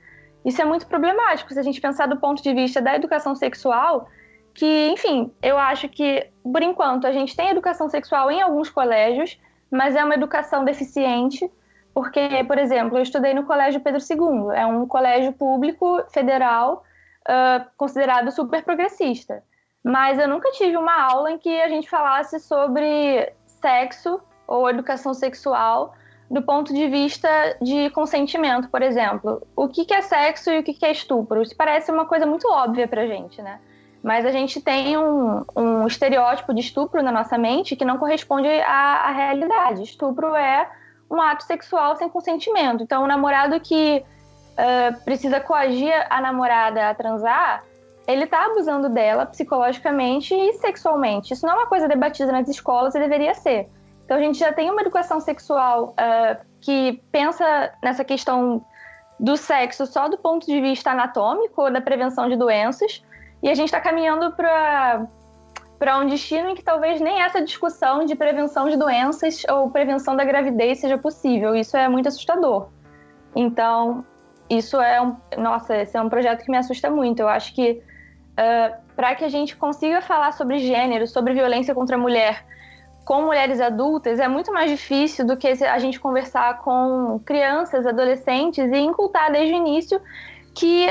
Isso 0.45 0.61
é 0.61 0.65
muito 0.65 0.87
problemático 0.87 1.51
se 1.51 1.59
a 1.59 1.63
gente 1.63 1.81
pensar 1.81 2.07
do 2.07 2.17
ponto 2.17 2.41
de 2.41 2.53
vista 2.53 2.81
da 2.81 2.95
educação 2.95 3.35
sexual, 3.35 4.07
que, 4.53 4.89
enfim, 4.89 5.31
eu 5.41 5.57
acho 5.57 5.89
que, 5.89 6.27
por 6.43 6.61
enquanto, 6.61 7.07
a 7.07 7.11
gente 7.11 7.35
tem 7.35 7.49
educação 7.49 7.89
sexual 7.89 8.31
em 8.31 8.41
alguns 8.41 8.69
colégios, 8.69 9.39
mas 9.71 9.95
é 9.95 10.03
uma 10.03 10.15
educação 10.15 10.63
deficiente, 10.63 11.49
porque, 11.93 12.43
por 12.45 12.57
exemplo, 12.57 12.97
eu 12.97 13.01
estudei 13.01 13.33
no 13.33 13.45
Colégio 13.45 13.81
Pedro 13.81 13.99
II, 14.01 14.55
é 14.55 14.65
um 14.65 14.87
colégio 14.87 15.33
público 15.33 16.03
federal 16.11 16.83
uh, 17.27 17.65
considerado 17.77 18.31
super 18.31 18.63
progressista. 18.63 19.43
Mas 19.83 20.19
eu 20.19 20.27
nunca 20.27 20.51
tive 20.51 20.75
uma 20.77 21.01
aula 21.01 21.31
em 21.31 21.37
que 21.37 21.61
a 21.61 21.69
gente 21.69 21.89
falasse 21.89 22.39
sobre 22.39 23.31
sexo 23.45 24.21
ou 24.47 24.69
educação 24.69 25.13
sexual 25.13 25.93
do 26.29 26.41
ponto 26.41 26.73
de 26.73 26.87
vista 26.87 27.27
de 27.61 27.89
consentimento, 27.89 28.69
por 28.69 28.81
exemplo. 28.81 29.41
O 29.55 29.67
que, 29.67 29.91
é 29.91 30.01
sexo 30.01 30.51
e 30.51 30.59
o 30.59 30.63
que, 30.63 30.85
é 30.85 30.91
estupro? 30.91 31.41
Isso 31.41 31.55
parece 31.55 31.91
uma 31.91 32.05
coisa 32.05 32.25
muito 32.25 32.47
óbvia 32.47 32.87
pra 32.87 33.07
gente, 33.07 33.41
né? 33.41 33.59
Mas 34.01 34.25
a 34.25 34.31
gente 34.31 34.61
tem 34.61 34.97
um, 34.97 35.43
um 35.55 35.87
estereótipo 35.87 36.53
de 36.53 36.61
estupro 36.61 37.03
na 37.03 37.11
nossa 37.11 37.37
mente 37.37 37.75
que 37.75 37.83
não 37.83 37.97
corresponde 37.97 38.47
à, 38.47 39.07
à, 39.07 39.11
realidade. 39.11 39.83
Estupro 39.83 40.35
é 40.35 40.69
um 41.11 41.21
ato 41.21 41.43
sexual 41.43 41.95
sem 41.97 42.07
consentimento. 42.07 42.83
Então, 42.83 43.03
o 43.03 43.07
namorado 43.07 43.59
que 43.59 44.03
uh, 44.53 45.03
precisa 45.03 45.39
coagir 45.39 45.93
a 46.09 46.21
namorada 46.21 46.89
a 46.89 46.93
transar, 46.93 47.63
ele 48.07 48.23
está 48.23 48.45
abusando 48.45 48.89
dela 48.89 49.25
psicologicamente 49.25 50.33
e 50.33 50.53
sexualmente. 50.53 51.33
Isso 51.33 51.45
não 51.45 51.53
é 51.53 51.57
uma 51.57 51.67
coisa 51.67 51.87
debatida 51.87 52.31
nas 52.31 52.47
escolas 52.47 52.95
e 52.95 52.99
deveria 52.99 53.33
ser. 53.33 53.69
Então 54.05 54.17
a 54.17 54.21
gente 54.21 54.39
já 54.39 54.51
tem 54.51 54.71
uma 54.71 54.81
educação 54.81 55.19
sexual 55.19 55.93
uh, 55.93 56.45
que 56.61 57.01
pensa 57.11 57.71
nessa 57.83 58.03
questão 58.03 58.65
do 59.19 59.35
sexo 59.35 59.85
só 59.85 60.07
do 60.07 60.17
ponto 60.17 60.47
de 60.47 60.59
vista 60.61 60.91
anatômico 60.91 61.69
da 61.69 61.81
prevenção 61.81 62.27
de 62.29 62.35
doenças, 62.35 63.03
e 63.41 63.49
a 63.49 63.53
gente 63.53 63.67
está 63.67 63.79
caminhando 63.79 64.31
para 64.33 65.07
para 65.77 65.97
um 65.97 66.07
destino 66.07 66.49
em 66.49 66.55
que 66.55 66.61
talvez 66.61 66.99
nem 66.99 67.21
essa 67.21 67.41
discussão 67.41 68.03
de 68.03 68.13
prevenção 68.13 68.69
de 68.69 68.75
doenças 68.75 69.43
ou 69.49 69.71
prevenção 69.71 70.13
da 70.13 70.25
gravidez 70.25 70.79
seja 70.79 70.97
possível. 70.97 71.55
Isso 71.55 71.77
é 71.77 71.87
muito 71.87 72.09
assustador. 72.09 72.67
Então, 73.33 74.03
isso 74.49 74.75
é 74.81 75.01
um. 75.01 75.15
Nossa, 75.37 75.77
esse 75.77 75.95
é 75.95 76.01
um 76.01 76.09
projeto 76.09 76.43
que 76.43 76.51
me 76.51 76.57
assusta 76.57 76.89
muito. 76.89 77.21
Eu 77.21 77.29
acho 77.29 77.55
que 77.55 77.81
uh, 78.33 78.75
para 78.93 79.15
que 79.15 79.23
a 79.23 79.29
gente 79.29 79.55
consiga 79.55 80.01
falar 80.01 80.33
sobre 80.33 80.59
gênero, 80.59 81.07
sobre 81.07 81.33
violência 81.33 81.73
contra 81.73 81.95
a 81.95 81.99
mulher, 81.99 82.43
com 83.05 83.21
mulheres 83.21 83.61
adultas 83.61 84.19
é 84.19 84.27
muito 84.27 84.51
mais 84.51 84.69
difícil 84.69 85.25
do 85.25 85.37
que 85.37 85.47
a 85.47 85.79
gente 85.79 85.99
conversar 85.99 86.59
com 86.59 87.19
crianças, 87.25 87.87
adolescentes 87.87 88.69
e 88.71 88.77
incultar 88.77 89.31
desde 89.31 89.53
o 89.53 89.57
início 89.57 90.01
que 90.53 90.89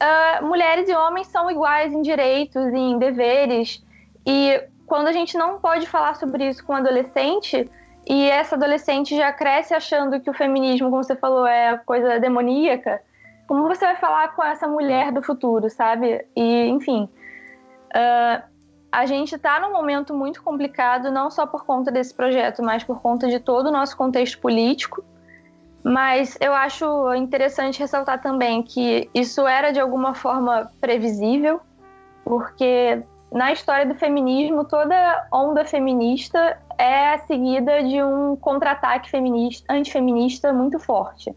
uh, 0.00 0.44
mulheres 0.44 0.88
e 0.88 0.94
homens 0.94 1.26
são 1.28 1.50
iguais 1.50 1.92
em 1.92 2.02
direitos, 2.02 2.66
em 2.66 2.98
deveres. 2.98 3.84
E 4.26 4.62
quando 4.86 5.08
a 5.08 5.12
gente 5.12 5.36
não 5.36 5.58
pode 5.58 5.86
falar 5.86 6.14
sobre 6.14 6.48
isso 6.48 6.64
com 6.64 6.72
um 6.72 6.76
adolescente, 6.76 7.70
e 8.08 8.30
essa 8.30 8.54
adolescente 8.54 9.16
já 9.16 9.32
cresce 9.32 9.74
achando 9.74 10.20
que 10.20 10.30
o 10.30 10.34
feminismo, 10.34 10.90
como 10.90 11.02
você 11.02 11.16
falou, 11.16 11.46
é 11.46 11.76
coisa 11.78 12.20
demoníaca, 12.20 13.02
como 13.48 13.66
você 13.66 13.84
vai 13.84 13.96
falar 13.96 14.34
com 14.34 14.42
essa 14.42 14.66
mulher 14.66 15.12
do 15.12 15.22
futuro, 15.22 15.68
sabe? 15.70 16.24
E, 16.36 16.66
enfim. 16.68 17.08
Uh, 17.88 18.56
a 18.90 19.06
gente 19.06 19.34
está 19.34 19.60
num 19.60 19.72
momento 19.72 20.14
muito 20.14 20.42
complicado, 20.42 21.10
não 21.10 21.30
só 21.30 21.46
por 21.46 21.64
conta 21.64 21.90
desse 21.90 22.14
projeto, 22.14 22.62
mas 22.62 22.82
por 22.82 23.00
conta 23.00 23.28
de 23.28 23.38
todo 23.38 23.66
o 23.66 23.72
nosso 23.72 23.96
contexto 23.96 24.38
político. 24.40 25.04
Mas 25.88 26.36
eu 26.40 26.52
acho 26.52 27.14
interessante 27.14 27.78
ressaltar 27.78 28.20
também 28.20 28.60
que 28.60 29.08
isso 29.14 29.46
era 29.46 29.70
de 29.70 29.78
alguma 29.78 30.14
forma 30.14 30.68
previsível, 30.80 31.60
porque 32.24 33.04
na 33.30 33.52
história 33.52 33.86
do 33.86 33.94
feminismo, 33.94 34.64
toda 34.64 35.28
onda 35.32 35.64
feminista 35.64 36.58
é 36.76 37.16
seguida 37.18 37.84
de 37.84 38.02
um 38.02 38.34
contra-ataque 38.34 39.08
feminista, 39.08 39.72
antifeminista 39.72 40.52
muito 40.52 40.80
forte. 40.80 41.32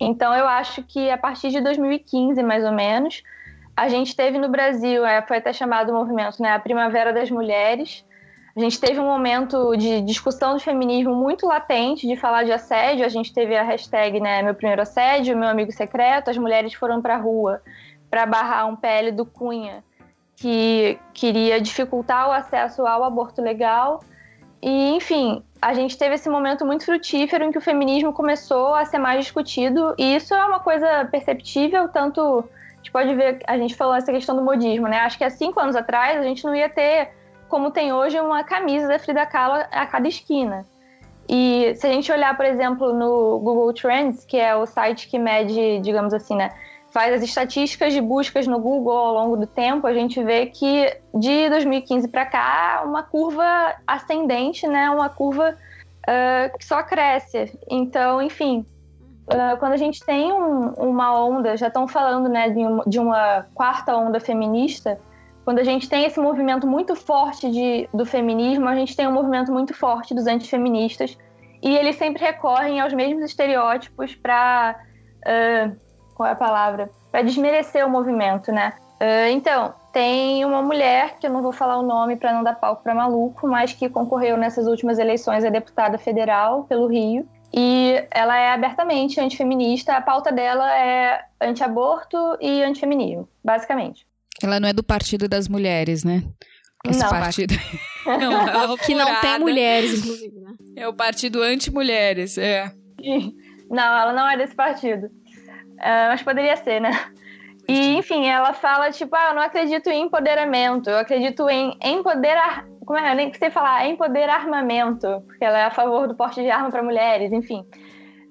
Então 0.00 0.34
eu 0.34 0.48
acho 0.48 0.82
que 0.82 1.08
a 1.08 1.16
partir 1.16 1.50
de 1.50 1.60
2015, 1.60 2.42
mais 2.42 2.64
ou 2.64 2.72
menos, 2.72 3.22
a 3.76 3.88
gente 3.88 4.16
teve 4.16 4.36
no 4.36 4.48
Brasil, 4.48 5.06
é, 5.06 5.22
foi 5.22 5.36
até 5.36 5.52
chamado 5.52 5.90
o 5.90 5.94
movimento, 5.94 6.42
né, 6.42 6.54
a 6.54 6.58
Primavera 6.58 7.12
das 7.12 7.30
Mulheres. 7.30 8.04
A 8.56 8.60
gente 8.60 8.80
teve 8.80 8.98
um 8.98 9.04
momento 9.04 9.76
de 9.76 10.00
discussão 10.00 10.54
do 10.54 10.60
feminismo 10.60 11.14
muito 11.14 11.46
latente, 11.46 12.06
de 12.06 12.16
falar 12.16 12.44
de 12.44 12.52
assédio. 12.52 13.04
A 13.04 13.08
gente 13.08 13.32
teve 13.32 13.54
a 13.54 13.62
hashtag, 13.62 14.18
né, 14.18 14.42
meu 14.42 14.54
primeiro 14.54 14.80
assédio, 14.80 15.36
meu 15.36 15.48
amigo 15.48 15.70
secreto. 15.70 16.30
As 16.30 16.38
mulheres 16.38 16.72
foram 16.72 17.02
para 17.02 17.16
a 17.16 17.18
rua 17.18 17.60
para 18.08 18.24
barrar 18.24 18.66
um 18.66 18.74
PL 18.74 19.12
do 19.12 19.26
Cunha 19.26 19.84
que 20.36 20.98
queria 21.12 21.60
dificultar 21.60 22.28
o 22.28 22.32
acesso 22.32 22.86
ao 22.86 23.04
aborto 23.04 23.42
legal. 23.42 24.00
E, 24.62 24.96
enfim, 24.96 25.42
a 25.60 25.74
gente 25.74 25.98
teve 25.98 26.14
esse 26.14 26.28
momento 26.28 26.64
muito 26.64 26.84
frutífero 26.84 27.44
em 27.44 27.52
que 27.52 27.58
o 27.58 27.60
feminismo 27.60 28.12
começou 28.12 28.74
a 28.74 28.84
ser 28.84 28.98
mais 28.98 29.24
discutido, 29.24 29.94
e 29.98 30.16
isso 30.16 30.34
é 30.34 30.44
uma 30.44 30.60
coisa 30.60 31.06
perceptível, 31.10 31.88
tanto 31.88 32.44
gente 32.86 32.92
pode 32.92 33.14
ver, 33.14 33.38
a 33.46 33.58
gente 33.58 33.74
falou 33.74 33.94
essa 33.94 34.12
questão 34.12 34.36
do 34.36 34.42
modismo, 34.42 34.86
né? 34.86 34.98
Acho 34.98 35.18
que 35.18 35.24
há 35.24 35.30
cinco 35.30 35.58
anos 35.58 35.74
atrás 35.74 36.18
a 36.18 36.22
gente 36.22 36.44
não 36.44 36.54
ia 36.54 36.68
ter, 36.68 37.10
como 37.48 37.70
tem 37.70 37.92
hoje, 37.92 38.20
uma 38.20 38.44
camisa 38.44 38.88
da 38.88 38.98
Frida 38.98 39.26
Kahlo 39.26 39.64
a 39.70 39.86
cada 39.86 40.08
esquina. 40.08 40.64
E 41.28 41.74
se 41.74 41.86
a 41.86 41.90
gente 41.90 42.10
olhar, 42.12 42.36
por 42.36 42.46
exemplo, 42.46 42.92
no 42.92 43.38
Google 43.40 43.72
Trends, 43.72 44.24
que 44.24 44.36
é 44.36 44.54
o 44.54 44.64
site 44.64 45.08
que 45.08 45.18
mede, 45.18 45.80
digamos 45.80 46.14
assim, 46.14 46.36
né, 46.36 46.52
faz 46.90 47.14
as 47.14 47.22
estatísticas 47.22 47.92
de 47.92 48.00
buscas 48.00 48.46
no 48.46 48.58
Google 48.58 48.96
ao 48.96 49.12
longo 49.12 49.36
do 49.36 49.46
tempo, 49.46 49.86
a 49.86 49.92
gente 49.92 50.22
vê 50.22 50.46
que 50.46 50.96
de 51.14 51.48
2015 51.50 52.08
para 52.08 52.24
cá, 52.24 52.82
uma 52.86 53.02
curva 53.02 53.74
ascendente, 53.86 54.66
né, 54.66 54.88
uma 54.88 55.08
curva 55.08 55.56
uh, 56.06 56.58
que 56.58 56.64
só 56.64 56.82
cresce. 56.82 57.58
Então, 57.68 58.22
enfim, 58.22 58.64
uh, 59.26 59.58
quando 59.58 59.72
a 59.72 59.76
gente 59.76 60.04
tem 60.04 60.32
um, 60.32 60.68
uma 60.74 61.22
onda, 61.22 61.56
já 61.56 61.66
estão 61.66 61.88
falando 61.88 62.28
né, 62.28 62.50
de, 62.50 62.60
uma, 62.60 62.84
de 62.86 62.98
uma 62.98 63.46
quarta 63.52 63.96
onda 63.96 64.20
feminista, 64.20 64.98
quando 65.46 65.60
a 65.60 65.64
gente 65.64 65.88
tem 65.88 66.04
esse 66.04 66.18
movimento 66.18 66.66
muito 66.66 66.96
forte 66.96 67.48
de, 67.48 67.88
do 67.94 68.04
feminismo, 68.04 68.66
a 68.68 68.74
gente 68.74 68.96
tem 68.96 69.06
um 69.06 69.12
movimento 69.12 69.52
muito 69.52 69.72
forte 69.72 70.12
dos 70.12 70.26
antifeministas 70.26 71.16
e 71.62 71.76
eles 71.76 71.94
sempre 71.94 72.20
recorrem 72.20 72.80
aos 72.80 72.92
mesmos 72.92 73.24
estereótipos 73.24 74.12
para 74.16 74.76
uh, 75.20 75.76
qual 76.16 76.28
é 76.28 76.32
a 76.32 76.34
palavra? 76.34 76.90
Para 77.12 77.22
desmerecer 77.22 77.86
o 77.86 77.88
movimento, 77.88 78.50
né? 78.50 78.72
Uh, 79.00 79.30
então, 79.30 79.72
tem 79.92 80.44
uma 80.44 80.60
mulher, 80.60 81.16
que 81.20 81.28
eu 81.28 81.30
não 81.30 81.42
vou 81.42 81.52
falar 81.52 81.78
o 81.78 81.82
nome 81.84 82.16
para 82.16 82.32
não 82.32 82.42
dar 82.42 82.56
palco 82.56 82.82
para 82.82 82.92
maluco, 82.92 83.46
mas 83.46 83.72
que 83.72 83.88
concorreu 83.88 84.36
nessas 84.36 84.66
últimas 84.66 84.98
eleições 84.98 85.44
a 85.44 85.48
deputada 85.48 85.96
federal 85.96 86.64
pelo 86.64 86.88
Rio. 86.88 87.24
E 87.54 88.04
ela 88.10 88.36
é 88.36 88.50
abertamente 88.50 89.20
antifeminista, 89.20 89.92
a 89.92 90.00
pauta 90.00 90.32
dela 90.32 90.76
é 90.76 91.24
antiaborto 91.40 92.36
e 92.40 92.64
antifeminismo, 92.64 93.28
basicamente. 93.44 94.05
Ela 94.42 94.60
não 94.60 94.68
é 94.68 94.72
do 94.72 94.82
Partido 94.82 95.28
das 95.28 95.48
Mulheres, 95.48 96.04
né? 96.04 96.22
Esse 96.84 97.00
não. 97.00 97.10
partido. 97.10 97.54
não, 98.06 98.72
é 98.74 98.76
que 98.84 98.94
não 98.94 99.20
tem 99.20 99.38
mulheres, 99.38 99.98
inclusive, 99.98 100.40
né? 100.40 100.54
É 100.76 100.88
o 100.88 100.94
partido 100.94 101.42
anti-mulheres, 101.42 102.38
é. 102.38 102.70
Não, 103.68 103.98
ela 103.98 104.12
não 104.12 104.28
é 104.28 104.36
desse 104.36 104.54
partido. 104.54 105.06
Uh, 105.06 106.06
mas 106.08 106.22
poderia 106.22 106.56
ser, 106.56 106.80
né? 106.80 106.90
E, 107.68 107.96
enfim, 107.96 108.24
ela 108.26 108.52
fala, 108.52 108.92
tipo, 108.92 109.16
ah, 109.16 109.30
eu 109.30 109.34
não 109.34 109.42
acredito 109.42 109.88
em 109.88 110.04
empoderamento, 110.04 110.88
eu 110.88 110.98
acredito 110.98 111.50
em 111.50 111.76
empoderar. 111.82 112.64
Como 112.86 112.96
é? 112.96 113.10
Eu 113.10 113.16
nem 113.16 113.34
sei 113.34 113.50
falar, 113.50 113.88
empoderar 113.88 114.36
armamento, 114.36 115.20
porque 115.26 115.44
ela 115.44 115.58
é 115.58 115.64
a 115.64 115.70
favor 115.72 116.06
do 116.06 116.14
porte 116.14 116.40
de 116.40 116.48
arma 116.48 116.70
para 116.70 116.80
mulheres, 116.80 117.32
enfim. 117.32 117.64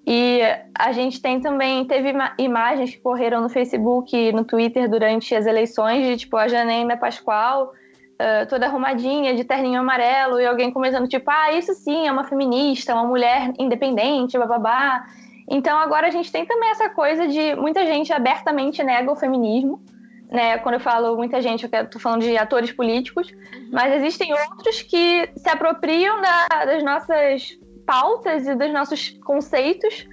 E 0.08 0.40
a 0.78 0.92
gente 0.92 1.20
tem 1.20 1.40
também, 1.40 1.84
teve 1.86 2.14
imagens 2.38 2.92
que 2.92 3.02
correram 3.02 3.42
no 3.42 3.50
Facebook 3.50 4.16
e 4.16 4.32
no 4.32 4.44
Twitter 4.44 4.88
durante 4.88 5.34
as 5.34 5.48
eleições, 5.48 6.06
de 6.06 6.18
tipo 6.18 6.38
a 6.38 6.48
Janaína 6.48 6.96
Pascoal, 6.96 7.74
uh, 7.74 8.48
toda 8.48 8.68
arrumadinha, 8.68 9.34
de 9.34 9.44
terninho 9.44 9.80
amarelo, 9.80 10.40
e 10.40 10.46
alguém 10.46 10.72
começando, 10.72 11.08
tipo, 11.08 11.30
ah, 11.32 11.52
isso 11.54 11.74
sim, 11.74 12.08
é 12.08 12.12
uma 12.12 12.24
feminista, 12.24 12.94
uma 12.94 13.06
mulher 13.06 13.52
independente, 13.58 14.38
bababá. 14.38 15.06
Então 15.50 15.78
agora 15.80 16.08
a 16.08 16.12
gente 16.12 16.32
tem 16.32 16.46
também 16.46 16.70
essa 16.70 16.90
coisa 16.90 17.28
de 17.28 17.56
muita 17.56 17.84
gente 17.86 18.14
abertamente 18.14 18.84
nega 18.84 19.12
o 19.12 19.16
feminismo. 19.16 19.82
Né, 20.30 20.58
quando 20.58 20.74
eu 20.74 20.80
falo 20.80 21.16
muita 21.16 21.40
gente, 21.40 21.70
eu 21.72 21.84
estou 21.84 22.02
falando 22.02 22.24
de 22.24 22.36
atores 22.36 22.72
políticos, 22.72 23.32
mas 23.72 23.94
existem 23.94 24.34
outros 24.34 24.82
que 24.82 25.30
se 25.36 25.48
apropriam 25.48 26.20
da, 26.20 26.66
das 26.66 26.84
nossas 26.84 27.60
pautas 27.86 28.48
e 28.48 28.56
dos 28.56 28.72
nossos 28.72 29.10
conceitos 29.24 30.08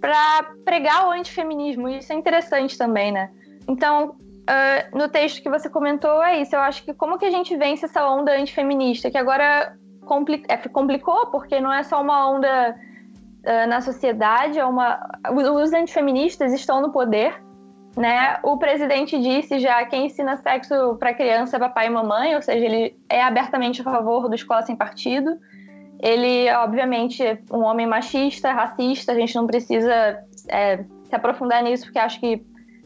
para 0.00 0.50
pregar 0.64 1.06
o 1.06 1.10
antifeminismo. 1.10 1.88
E 1.88 1.98
isso 1.98 2.12
é 2.12 2.16
interessante 2.16 2.76
também, 2.76 3.12
né? 3.12 3.30
Então, 3.66 4.16
uh, 4.48 4.98
no 4.98 5.08
texto 5.08 5.42
que 5.42 5.50
você 5.50 5.68
comentou, 5.68 6.22
é 6.22 6.40
isso. 6.40 6.54
Eu 6.54 6.60
acho 6.60 6.82
que 6.84 6.94
como 6.94 7.18
que 7.18 7.26
a 7.26 7.30
gente 7.30 7.56
vence 7.56 7.84
essa 7.84 8.08
onda 8.08 8.32
antifeminista, 8.32 9.10
que 9.10 9.18
agora 9.18 9.76
compli 10.06 10.42
é, 10.48 10.56
complicou, 10.56 11.26
porque 11.26 11.60
não 11.60 11.72
é 11.72 11.82
só 11.82 12.00
uma 12.00 12.30
onda 12.30 12.74
uh, 13.44 13.68
na 13.68 13.80
sociedade, 13.80 14.58
é 14.58 14.64
uma... 14.64 15.06
os 15.30 15.72
antifeministas 15.72 16.52
estão 16.52 16.80
no 16.80 16.90
poder, 16.90 17.42
né? 17.96 18.38
O 18.42 18.56
presidente 18.56 19.20
disse 19.20 19.58
já 19.58 19.84
quem 19.84 20.06
ensina 20.06 20.36
sexo 20.36 20.96
para 20.98 21.12
criança 21.12 21.56
é 21.56 21.60
papai 21.60 21.88
e 21.88 21.90
mamãe, 21.90 22.34
ou 22.34 22.42
seja, 22.42 22.64
ele 22.64 22.96
é 23.08 23.22
abertamente 23.22 23.80
a 23.80 23.84
favor 23.84 24.28
do 24.28 24.34
escola 24.34 24.62
sem 24.62 24.76
partido. 24.76 25.38
Ele, 26.00 26.50
obviamente, 26.52 27.22
é 27.22 27.38
um 27.52 27.62
homem 27.62 27.86
machista, 27.86 28.52
racista, 28.52 29.12
a 29.12 29.14
gente 29.14 29.34
não 29.34 29.46
precisa 29.46 30.18
é, 30.48 30.84
se 31.04 31.14
aprofundar 31.14 31.62
nisso, 31.62 31.84
porque 31.84 31.98
acho 31.98 32.20
que 32.20 32.40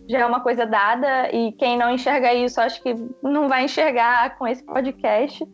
já 0.09 0.21
é 0.21 0.27
uma 0.27 0.41
coisa 0.41 0.67
dada, 0.67 1.31
e 1.33 1.53
quem 1.53 1.77
não 1.77 1.91
enxerga 1.91 2.35
isso, 2.35 2.61
acho 2.61 2.83
que 2.83 2.95
não 3.23 3.49
vai 3.49 3.65
enxergar 3.65 4.37
com 4.37 4.47
esse 4.47 4.65
podcast. 4.65 5.47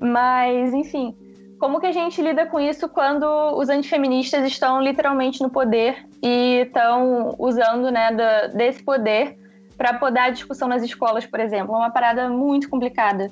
Mas, 0.00 0.74
enfim, 0.74 1.16
como 1.58 1.80
que 1.80 1.86
a 1.86 1.92
gente 1.92 2.20
lida 2.20 2.46
com 2.46 2.60
isso 2.60 2.88
quando 2.88 3.24
os 3.56 3.68
antifeministas 3.68 4.44
estão 4.46 4.82
literalmente 4.82 5.40
no 5.42 5.48
poder 5.48 6.06
e 6.22 6.62
estão 6.66 7.34
usando 7.38 7.90
né, 7.90 8.10
do, 8.10 8.56
desse 8.56 8.82
poder 8.82 9.38
para 9.76 9.94
podar 9.94 10.26
a 10.26 10.30
discussão 10.30 10.68
nas 10.68 10.82
escolas, 10.82 11.24
por 11.24 11.40
exemplo? 11.40 11.74
É 11.74 11.78
uma 11.78 11.90
parada 11.90 12.28
muito 12.28 12.68
complicada. 12.68 13.30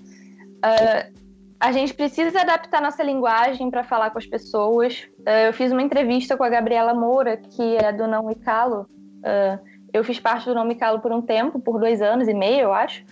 Uh, 0.64 1.21
a 1.62 1.70
gente 1.70 1.94
precisa 1.94 2.40
adaptar 2.40 2.82
nossa 2.82 3.04
linguagem 3.04 3.70
para 3.70 3.84
falar 3.84 4.10
com 4.10 4.18
as 4.18 4.26
pessoas. 4.26 5.08
Uh, 5.20 5.46
eu 5.46 5.52
fiz 5.52 5.70
uma 5.70 5.80
entrevista 5.80 6.36
com 6.36 6.42
a 6.42 6.48
Gabriela 6.48 6.92
Moura, 6.92 7.36
que 7.36 7.76
é 7.76 7.92
do 7.92 8.08
Não 8.08 8.26
Me 8.26 8.34
Calo. 8.34 8.88
Uh, 9.20 9.64
eu 9.92 10.02
fiz 10.02 10.18
parte 10.18 10.46
do 10.46 10.56
Não 10.56 10.64
Me 10.64 10.74
Calo 10.74 10.98
por 10.98 11.12
um 11.12 11.22
tempo, 11.22 11.60
por 11.60 11.78
dois 11.78 12.02
anos 12.02 12.26
e 12.26 12.34
meio, 12.34 12.62
eu 12.62 12.72
acho. 12.72 13.04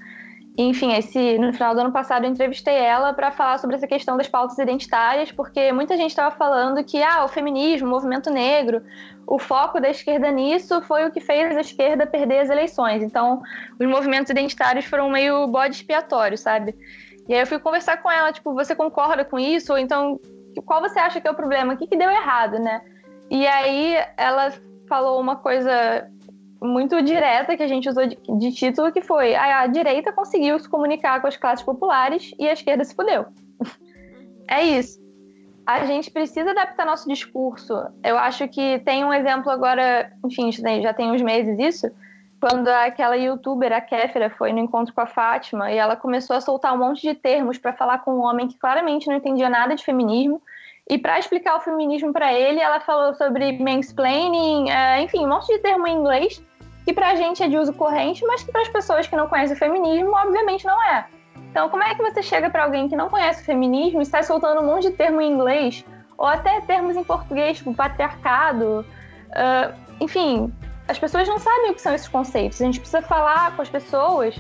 Enfim, 0.58 0.92
esse, 0.94 1.38
no 1.38 1.52
final 1.52 1.76
do 1.76 1.80
ano 1.80 1.92
passado 1.92 2.24
eu 2.24 2.30
entrevistei 2.30 2.74
ela 2.74 3.12
para 3.12 3.30
falar 3.30 3.56
sobre 3.58 3.76
essa 3.76 3.86
questão 3.86 4.16
das 4.16 4.26
pautas 4.26 4.58
identitárias, 4.58 5.30
porque 5.30 5.70
muita 5.70 5.96
gente 5.96 6.10
estava 6.10 6.34
falando 6.34 6.82
que 6.82 7.00
ah, 7.00 7.24
o 7.24 7.28
feminismo, 7.28 7.86
o 7.86 7.90
movimento 7.90 8.30
negro, 8.30 8.82
o 9.28 9.38
foco 9.38 9.80
da 9.80 9.90
esquerda 9.90 10.28
nisso 10.32 10.82
foi 10.82 11.06
o 11.06 11.12
que 11.12 11.20
fez 11.20 11.56
a 11.56 11.60
esquerda 11.60 12.04
perder 12.04 12.40
as 12.40 12.50
eleições. 12.50 13.00
Então, 13.00 13.42
os 13.78 13.86
movimentos 13.86 14.28
identitários 14.28 14.86
foram 14.86 15.08
meio 15.08 15.46
bode 15.46 15.76
expiatório, 15.76 16.36
sabe? 16.36 16.74
E 17.30 17.32
aí 17.32 17.42
eu 17.42 17.46
fui 17.46 17.60
conversar 17.60 17.98
com 17.98 18.10
ela, 18.10 18.32
tipo, 18.32 18.52
você 18.52 18.74
concorda 18.74 19.24
com 19.24 19.38
isso? 19.38 19.72
Ou 19.72 19.78
então, 19.78 20.18
qual 20.66 20.80
você 20.80 20.98
acha 20.98 21.20
que 21.20 21.28
é 21.28 21.30
o 21.30 21.34
problema? 21.36 21.74
O 21.74 21.76
que, 21.76 21.86
que 21.86 21.96
deu 21.96 22.10
errado, 22.10 22.58
né? 22.58 22.82
E 23.30 23.46
aí 23.46 23.94
ela 24.16 24.52
falou 24.88 25.20
uma 25.20 25.36
coisa 25.36 26.10
muito 26.60 27.00
direta 27.00 27.56
que 27.56 27.62
a 27.62 27.68
gente 27.68 27.88
usou 27.88 28.04
de, 28.04 28.18
de 28.36 28.52
título, 28.52 28.90
que 28.90 29.00
foi 29.00 29.36
a, 29.36 29.60
a 29.60 29.66
direita 29.68 30.12
conseguiu 30.12 30.58
se 30.58 30.68
comunicar 30.68 31.20
com 31.20 31.28
as 31.28 31.36
classes 31.36 31.64
populares 31.64 32.34
e 32.36 32.48
a 32.48 32.52
esquerda 32.52 32.82
se 32.82 32.96
fudeu. 32.96 33.26
é 34.50 34.64
isso. 34.64 34.98
A 35.64 35.84
gente 35.86 36.10
precisa 36.10 36.50
adaptar 36.50 36.84
nosso 36.84 37.08
discurso. 37.08 37.74
Eu 38.02 38.18
acho 38.18 38.48
que 38.48 38.80
tem 38.80 39.04
um 39.04 39.14
exemplo 39.14 39.52
agora, 39.52 40.10
enfim, 40.24 40.50
já 40.50 40.92
tem 40.92 41.12
uns 41.12 41.22
meses 41.22 41.56
isso, 41.60 41.94
quando 42.40 42.68
aquela 42.68 43.16
youtuber, 43.16 43.72
a 43.72 43.81
Kéfera, 43.81 44.31
foi 44.31 44.53
no 44.53 44.59
encontro 44.59 44.94
com 44.94 45.00
a 45.00 45.07
Fátima 45.07 45.70
e 45.70 45.76
ela 45.76 45.94
começou 45.94 46.35
a 46.35 46.40
soltar 46.40 46.72
um 46.72 46.79
monte 46.79 47.03
de 47.03 47.14
termos 47.14 47.59
para 47.59 47.72
falar 47.72 47.98
com 47.98 48.14
um 48.14 48.22
homem 48.22 48.48
que 48.48 48.59
claramente 48.59 49.09
não 49.09 49.16
entendia 49.16 49.50
nada 49.50 49.76
de 49.76 49.85
feminismo. 49.85 50.40
E 50.88 50.96
para 50.96 51.18
explicar 51.18 51.57
o 51.57 51.61
feminismo 51.61 52.12
para 52.12 52.33
ele, 52.33 52.59
ela 52.59 52.81
falou 52.81 53.14
sobre 53.14 53.59
mansplaining, 53.59 54.70
é, 54.70 55.03
enfim, 55.03 55.24
um 55.24 55.29
monte 55.29 55.46
de 55.48 55.59
termo 55.59 55.87
em 55.87 55.96
inglês 55.96 56.42
que 56.85 56.94
para 56.94 57.11
a 57.11 57.14
gente 57.14 57.42
é 57.42 57.46
de 57.46 57.57
uso 57.57 57.72
corrente, 57.74 58.24
mas 58.26 58.42
que 58.42 58.50
para 58.50 58.62
as 58.62 58.68
pessoas 58.68 59.07
que 59.07 59.14
não 59.14 59.29
conhecem 59.29 59.55
o 59.55 59.59
feminismo, 59.59 60.11
obviamente 60.12 60.66
não 60.66 60.83
é. 60.83 61.07
Então, 61.50 61.68
como 61.68 61.83
é 61.83 61.94
que 61.94 62.03
você 62.03 62.22
chega 62.22 62.48
para 62.48 62.64
alguém 62.64 62.88
que 62.88 62.96
não 62.96 63.09
conhece 63.09 63.42
o 63.42 63.44
feminismo 63.44 64.00
e 64.00 64.03
está 64.03 64.22
soltando 64.22 64.61
um 64.61 64.66
monte 64.66 64.90
de 64.90 64.96
termo 64.96 65.20
em 65.20 65.31
inglês, 65.31 65.85
ou 66.16 66.26
até 66.26 66.61
termos 66.62 66.96
em 66.96 67.05
português, 67.05 67.59
tipo 67.59 67.74
patriarcado, 67.74 68.85
uh, 69.31 69.74
enfim, 70.00 70.53
as 70.90 70.98
pessoas 70.98 71.29
não 71.29 71.38
sabem 71.38 71.70
o 71.70 71.74
que 71.74 71.81
são 71.81 71.94
esses 71.94 72.09
conceitos. 72.09 72.61
A 72.61 72.64
gente 72.64 72.81
precisa 72.81 73.00
falar 73.00 73.55
com 73.55 73.62
as 73.62 73.68
pessoas 73.68 74.35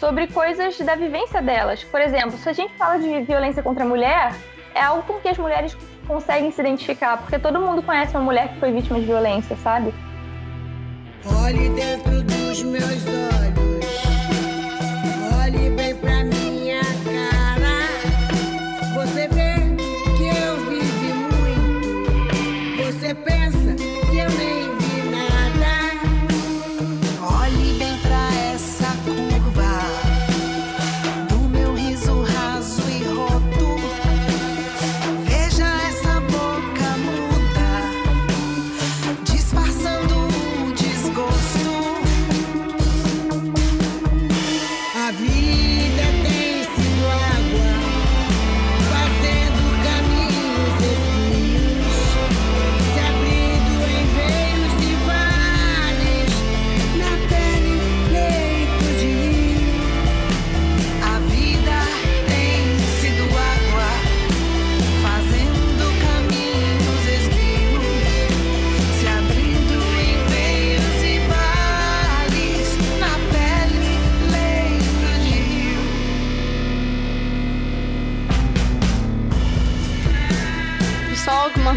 sobre 0.00 0.26
coisas 0.28 0.78
da 0.78 0.94
vivência 0.94 1.42
delas. 1.42 1.84
Por 1.84 2.00
exemplo, 2.00 2.38
se 2.38 2.48
a 2.48 2.54
gente 2.54 2.74
fala 2.76 2.98
de 2.98 3.20
violência 3.20 3.62
contra 3.62 3.84
a 3.84 3.86
mulher, 3.86 4.34
é 4.74 4.80
algo 4.80 5.02
com 5.02 5.20
que 5.20 5.28
as 5.28 5.36
mulheres 5.36 5.76
conseguem 6.06 6.50
se 6.50 6.60
identificar, 6.60 7.18
porque 7.18 7.38
todo 7.38 7.60
mundo 7.60 7.82
conhece 7.82 8.16
uma 8.16 8.24
mulher 8.24 8.48
que 8.48 8.60
foi 8.60 8.72
vítima 8.72 8.98
de 8.98 9.04
violência, 9.04 9.56
sabe? 9.56 9.92
Olhe 11.42 11.68
dentro 11.70 12.22
dos 12.22 12.62
meus 12.62 13.06
olhos, 13.06 13.94
olhe 15.42 15.70
bem 15.70 15.94
pra 15.96 16.24
minha 16.24 16.80
cara. 17.04 17.88
Você 18.94 19.28
vê 19.28 19.53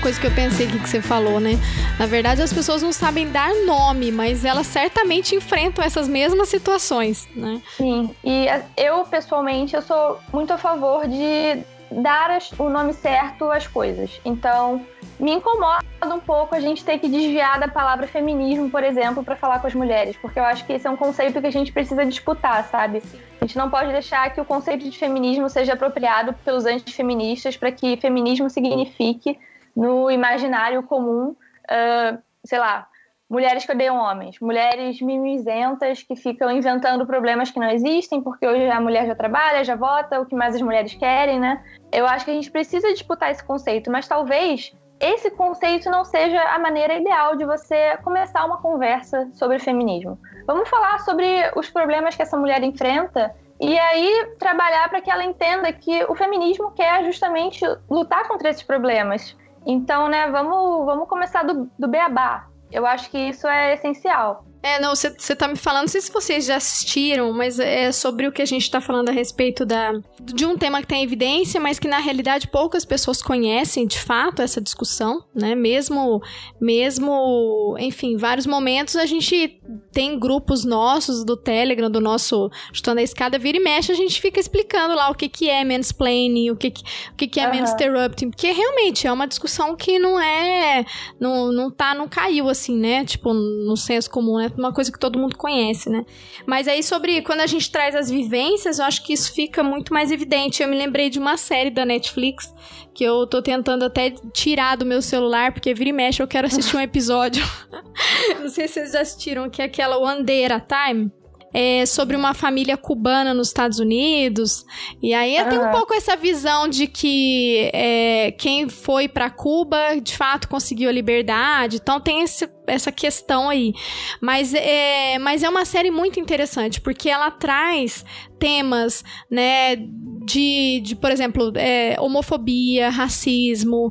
coisa 0.08 0.22
que 0.22 0.28
eu 0.28 0.32
pensei 0.32 0.67
aqui 0.67 0.80
que 0.80 0.88
você 0.88 1.02
falou, 1.02 1.38
né? 1.38 1.60
Na 2.00 2.06
verdade, 2.06 2.41
as 2.41 2.54
pessoas 2.54 2.82
não 2.82 2.93
sabem 2.93 3.30
dar 3.30 3.54
nome, 3.65 4.10
mas 4.10 4.46
elas 4.46 4.65
certamente 4.65 5.36
enfrentam 5.36 5.84
essas 5.84 6.08
mesmas 6.08 6.48
situações, 6.48 7.28
né? 7.36 7.62
Sim, 7.76 8.15
e 8.24 8.46
eu, 8.78 9.04
pessoalmente, 9.04 9.76
eu 9.76 9.82
sou 9.82 10.17
muito 10.32 10.54
a 10.54 10.58
favor 10.58 11.06
de 11.10 11.62
dar 11.91 12.39
o 12.58 12.70
nome 12.70 12.93
certo 12.93 13.52
às 13.52 13.67
coisas. 13.67 14.22
Então, 14.24 14.82
me 15.20 15.34
incomoda 15.34 15.84
um 16.06 16.22
pouco 16.22 16.56
a 16.56 16.62
gente 16.62 16.86
ter 16.86 17.00
que 17.00 17.10
desviar 17.10 17.60
da 17.60 17.67
palavra 17.67 18.08
feminismo, 18.08 18.70
por 18.70 18.86
exemplo, 18.86 19.26
para 19.26 19.36
falar 19.36 19.60
com 19.60 19.67
as 19.67 19.76
mulheres, 19.76 20.15
porque 20.15 20.39
eu 20.39 20.46
acho 20.46 20.65
que 20.65 20.72
esse 20.72 20.88
é 20.88 20.89
um 20.89 20.96
conceito 20.96 21.41
que 21.41 21.48
a 21.48 21.52
gente 21.52 21.74
precisa 21.74 22.06
disputar, 22.06 22.63
sabe? 22.72 23.04
A 23.41 23.46
gente 23.46 23.58
não 23.58 23.70
pode 23.70 23.91
deixar 23.91 24.34
que 24.34 24.39
o 24.39 24.46
conceito 24.46 24.89
de 24.89 24.98
feminismo 24.98 25.50
seja 25.50 25.74
apropriado 25.74 26.32
pelos 26.46 26.65
antifeministas 26.65 27.58
para 27.58 27.74
que 27.74 27.98
feminismo 27.98 28.50
signifique 28.50 29.38
no 29.78 30.10
imaginário 30.10 30.82
comum, 30.82 31.30
uh, 31.30 32.18
sei 32.44 32.58
lá, 32.58 32.88
mulheres 33.30 33.63
que 33.63 33.72
odeiam 33.72 33.96
homens, 33.96 34.40
mulheres 34.40 35.00
mimizentas 35.00 36.02
que 36.02 36.16
ficam 36.16 36.50
inventando 36.50 37.06
problemas 37.06 37.52
que 37.52 37.60
não 37.60 37.70
existem, 37.70 38.20
porque 38.20 38.48
hoje 38.48 38.68
a 38.72 38.82
mulher 38.82 39.06
já 39.06 39.13
trabalha, 39.13 39.63
já 39.63 39.76
vota, 39.76 40.20
o 40.20 40.26
que 40.26 40.36
mais 40.36 40.56
as 40.56 40.62
mulheres 40.63 40.96
querem, 40.96 41.40
né? 41.40 41.63
Eu 41.92 42.08
acho 42.08 42.26
que 42.26 42.32
a 42.32 42.34
gente 42.34 42.50
precisa 42.50 42.92
disputar 42.92 43.30
esse 43.30 43.44
conceito, 43.44 43.92
mas 43.92 44.08
talvez 44.08 44.76
esse 45.00 45.30
conceito 45.30 45.92
não 45.92 46.04
seja 46.04 46.42
a 46.42 46.58
maneira 46.58 46.96
ideal 46.96 47.36
de 47.36 47.46
você 47.46 47.98
começar 48.04 48.46
uma 48.46 48.58
conversa 48.58 49.30
sobre 49.34 49.60
feminismo. 49.60 50.18
Vamos 50.48 50.68
falar 50.70 51.02
sobre 51.02 51.52
os 51.56 51.70
problemas 51.70 52.16
que 52.16 52.24
essa 52.24 52.36
mulher 52.36 52.63
enfrenta 52.63 53.36
e 53.60 53.78
aí 53.78 54.32
trabalhar 54.40 54.90
para 54.90 55.02
que 55.02 55.12
ela 55.12 55.24
entenda 55.24 55.72
que 55.72 56.04
o 56.06 56.16
feminismo 56.16 56.72
quer 56.72 57.04
justamente 57.04 57.63
lutar 57.88 58.28
contra 58.28 58.50
esses 58.50 58.63
problemas. 58.63 59.36
Então, 59.67 60.08
né, 60.08 60.32
vamos, 60.32 60.86
vamos 60.86 61.10
começar 61.10 61.43
do, 61.43 61.69
do 61.77 61.89
beabá. 61.89 62.47
Eu 62.71 62.86
acho 62.86 63.12
que 63.12 63.17
isso 63.17 63.45
é 63.45 63.73
essencial. 63.73 64.45
É, 64.67 64.82
não, 64.82 64.93
você 64.93 65.34
tá 65.34 65.47
me 65.47 65.56
falando, 65.56 65.84
não 65.84 65.88
sei 65.88 66.01
se 66.01 66.12
vocês 66.12 66.45
já 66.45 66.58
assistiram, 66.58 67.32
mas 67.32 67.58
é 67.58 67.89
sobre 67.93 68.27
o 68.27 68.32
que 68.34 68.41
a 68.41 68.45
gente 68.45 68.69
tá 68.69 68.82
falando 68.82 69.08
a 69.08 69.13
respeito 69.13 69.65
da, 69.65 69.93
de 70.21 70.45
um 70.45 70.58
tema 70.58 70.82
que 70.82 70.88
tem 70.88 71.03
evidência, 71.03 71.58
mas 71.58 71.80
que 71.80 71.88
na 71.88 71.99
realidade 71.99 72.49
poucas 72.49 72.84
pessoas 72.84 73.21
conhecem 73.21 73.88
de 73.88 73.97
fato 73.97 74.41
essa 74.41 74.60
discussão, 74.60 75.23
né? 75.34 75.56
Mesmo, 75.56 76.21
mesmo, 76.60 77.77
enfim, 77.80 78.17
vários 78.17 78.45
momentos 78.45 78.97
a 78.97 79.06
gente 79.06 79.62
tem 79.93 80.19
grupos 80.19 80.65
nossos 80.65 81.23
do 81.23 81.38
Telegram, 81.38 81.89
do 81.89 82.01
nosso 82.01 82.49
Chutando 82.73 82.99
a 82.99 83.03
Escada, 83.03 83.39
vira 83.39 83.58
e 83.58 83.63
mexe, 83.63 83.93
a 83.93 83.95
gente 83.95 84.19
fica 84.19 84.38
explicando 84.38 84.95
lá 84.95 85.10
o 85.10 85.15
que 85.15 85.30
que 85.30 85.49
é 85.49 85.63
mansplaining, 85.63 86.51
o 86.51 86.58
que 86.58 86.71
que, 86.71 86.84
o 87.13 87.15
que, 87.15 87.27
que 87.27 87.39
é 87.39 87.47
uhum. 87.47 87.56
mansinterrupting, 87.56 88.32
porque 88.32 88.51
realmente 88.51 89.08
é 89.08 89.12
uma 89.13 89.27
discussão 89.27 89.77
que 89.77 89.97
não 89.97 90.19
é, 90.19 90.86
não, 91.17 91.53
não 91.53 91.71
tá, 91.71 91.95
não 91.95 92.10
caiu 92.10 92.49
assim, 92.49 92.77
né? 92.77 93.06
Tipo, 93.06 93.34
no 93.34 93.77
senso 93.77 94.10
comum, 94.10 94.38
né? 94.38 94.49
Uma 94.58 94.74
coisa 94.74 94.91
que 94.91 95.00
todo 95.00 95.20
mundo 95.20 95.38
conhece, 95.38 95.89
né? 95.89 96.06
Mas 96.46 96.67
aí 96.67 96.82
sobre 96.82 97.22
quando 97.22 97.41
a 97.41 97.48
gente 97.48 97.72
traz 97.72 97.96
as 97.96 98.10
vivências, 98.10 98.80
eu 98.80 98.86
acho 98.86 99.04
que 99.04 99.13
isso 99.13 99.34
fica 99.34 99.62
muito 99.62 99.93
mais 99.93 100.12
evidente. 100.12 100.63
Eu 100.63 100.70
me 100.70 100.78
lembrei 100.78 101.10
de 101.10 101.20
uma 101.20 101.38
série 101.38 101.70
da 101.70 101.86
Netflix 101.86 102.54
que 102.98 103.04
eu 103.04 103.28
tô 103.28 103.43
tentando 103.43 103.86
até 103.86 104.10
tirar 104.34 104.76
do 104.76 104.84
meu 104.84 105.04
celular, 105.04 105.52
porque 105.52 105.72
vira 105.72 105.91
e 105.91 105.93
mexe 105.93 106.20
eu 106.22 106.28
quero 106.28 106.48
assistir 106.48 106.76
um 106.76 106.82
episódio. 106.82 107.46
não 108.41 108.50
sei 108.50 108.67
se 108.67 108.74
vocês 108.74 108.91
já 108.93 109.02
assistiram, 109.02 109.48
que 109.52 109.62
é 109.62 109.65
aquela 109.65 110.00
One 110.00 110.24
Day 110.24 110.46
at 110.46 110.52
a 110.52 110.60
Time. 110.60 111.12
É 111.54 111.86
sobre 111.86 112.15
uma 112.15 112.34
família 112.34 112.76
cubana 112.76 113.34
nos 113.34 113.50
Estados 113.50 113.80
Unidos. 113.80 114.65
E 115.02 115.13
aí 115.13 115.39
uhum. 115.39 115.50
tem 115.50 115.60
um 115.60 115.72
pouco 115.72 115.93
essa 115.93 116.15
visão 116.15 116.67
de 116.67 116.88
que 116.88 117.70
é, 117.72 118.32
quem 118.32 118.67
foi 118.67 119.08
para 119.08 119.30
Cuba 119.30 120.00
de 120.02 120.17
fato 120.17 120.48
conseguiu 120.50 120.89
a 120.89 120.91
liberdade. 120.91 121.78
Então 121.78 122.00
tem 122.02 122.24
esse, 122.24 122.50
essa 122.67 122.91
questão 122.91 123.49
aí. 123.49 123.73
Mas 124.21 124.53
é, 124.53 125.17
mas 125.19 125.43
é 125.43 125.49
uma 125.49 125.65
série 125.65 125.89
muito 125.89 126.19
interessante, 126.19 126.80
porque 126.82 127.10
ela 127.10 127.32
traz 127.32 128.06
temas, 128.38 129.03
né, 129.30 129.75
de, 129.75 130.82
de 130.84 130.95
por 130.95 131.12
exemplo, 131.12 131.51
é, 131.56 131.95
homofobia, 131.99 132.89
racismo, 132.89 133.89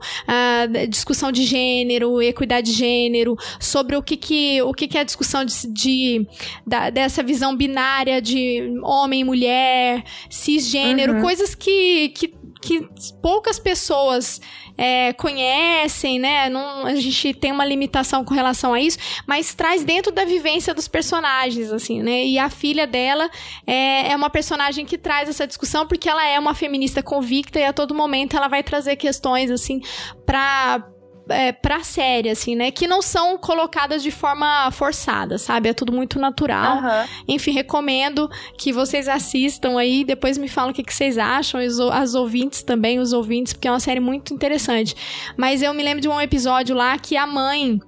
discussão 0.88 1.32
de 1.32 1.44
gênero, 1.44 2.22
equidade 2.22 2.70
de 2.70 2.78
gênero, 2.78 3.36
sobre 3.58 3.96
o 3.96 4.02
que, 4.02 4.16
que, 4.16 4.62
o 4.62 4.72
que, 4.72 4.86
que 4.86 4.98
é 4.98 5.00
a 5.00 5.04
discussão 5.04 5.44
de, 5.44 5.66
de 5.66 6.26
da, 6.66 6.90
dessa 6.90 7.22
visão 7.22 7.56
binária 7.56 8.20
de 8.20 8.78
homem 8.82 9.20
e 9.20 9.24
mulher, 9.24 10.04
cisgênero, 10.30 11.14
uhum. 11.14 11.22
coisas 11.22 11.54
que, 11.54 12.10
que, 12.10 12.32
que 12.60 12.88
poucas 13.22 13.58
pessoas 13.58 14.40
é, 14.76 15.12
conhecem, 15.14 16.18
né? 16.18 16.48
Não, 16.48 16.86
a 16.86 16.94
gente 16.94 17.34
tem 17.34 17.52
uma 17.52 17.64
limitação 17.64 18.24
com 18.24 18.34
relação 18.34 18.74
a 18.74 18.80
isso, 18.80 18.98
mas 19.26 19.54
traz 19.54 19.84
dentro 19.84 20.12
da 20.12 20.24
vivência 20.24 20.74
dos 20.74 20.88
personagens, 20.88 21.72
assim, 21.72 22.02
né? 22.02 22.24
E 22.24 22.38
a 22.38 22.50
filha 22.50 22.86
dela 22.86 23.30
é, 23.66 24.12
é 24.12 24.16
uma 24.16 24.30
personagem 24.30 24.84
que 24.84 24.98
traz 24.98 25.28
essa 25.28 25.46
discussão 25.46 25.86
porque 25.86 26.08
ela 26.08 26.24
é 26.26 26.38
uma 26.38 26.54
feminista 26.54 27.02
convicta 27.02 27.58
e 27.58 27.64
a 27.64 27.72
todo 27.72 27.94
momento 27.94 28.36
ela 28.36 28.48
vai 28.48 28.62
trazer 28.62 28.96
questões, 28.96 29.50
assim, 29.50 29.80
pra 30.24 30.84
é, 31.28 31.52
pra 31.52 31.82
série, 31.82 32.30
assim, 32.30 32.54
né? 32.54 32.70
Que 32.70 32.86
não 32.86 33.02
são 33.02 33.38
colocadas 33.38 34.02
de 34.02 34.10
forma 34.10 34.70
forçada, 34.70 35.38
sabe? 35.38 35.68
É 35.68 35.74
tudo 35.74 35.92
muito 35.92 36.18
natural. 36.18 36.78
Uhum. 36.78 37.08
Enfim, 37.28 37.52
recomendo 37.52 38.30
que 38.58 38.72
vocês 38.72 39.08
assistam 39.08 39.78
aí, 39.78 40.04
depois 40.04 40.38
me 40.38 40.48
falam 40.48 40.70
o 40.70 40.74
que, 40.74 40.82
que 40.82 40.94
vocês 40.94 41.18
acham, 41.18 41.60
as, 41.60 41.78
as 41.78 42.14
ouvintes 42.14 42.62
também, 42.62 42.98
os 42.98 43.12
ouvintes, 43.12 43.52
porque 43.52 43.68
é 43.68 43.70
uma 43.70 43.80
série 43.80 44.00
muito 44.00 44.32
interessante. 44.32 44.94
Mas 45.36 45.62
eu 45.62 45.72
me 45.74 45.82
lembro 45.82 46.00
de 46.00 46.08
um 46.08 46.20
episódio 46.20 46.74
lá 46.74 46.98
que 46.98 47.16
a 47.16 47.26
mãe 47.26 47.80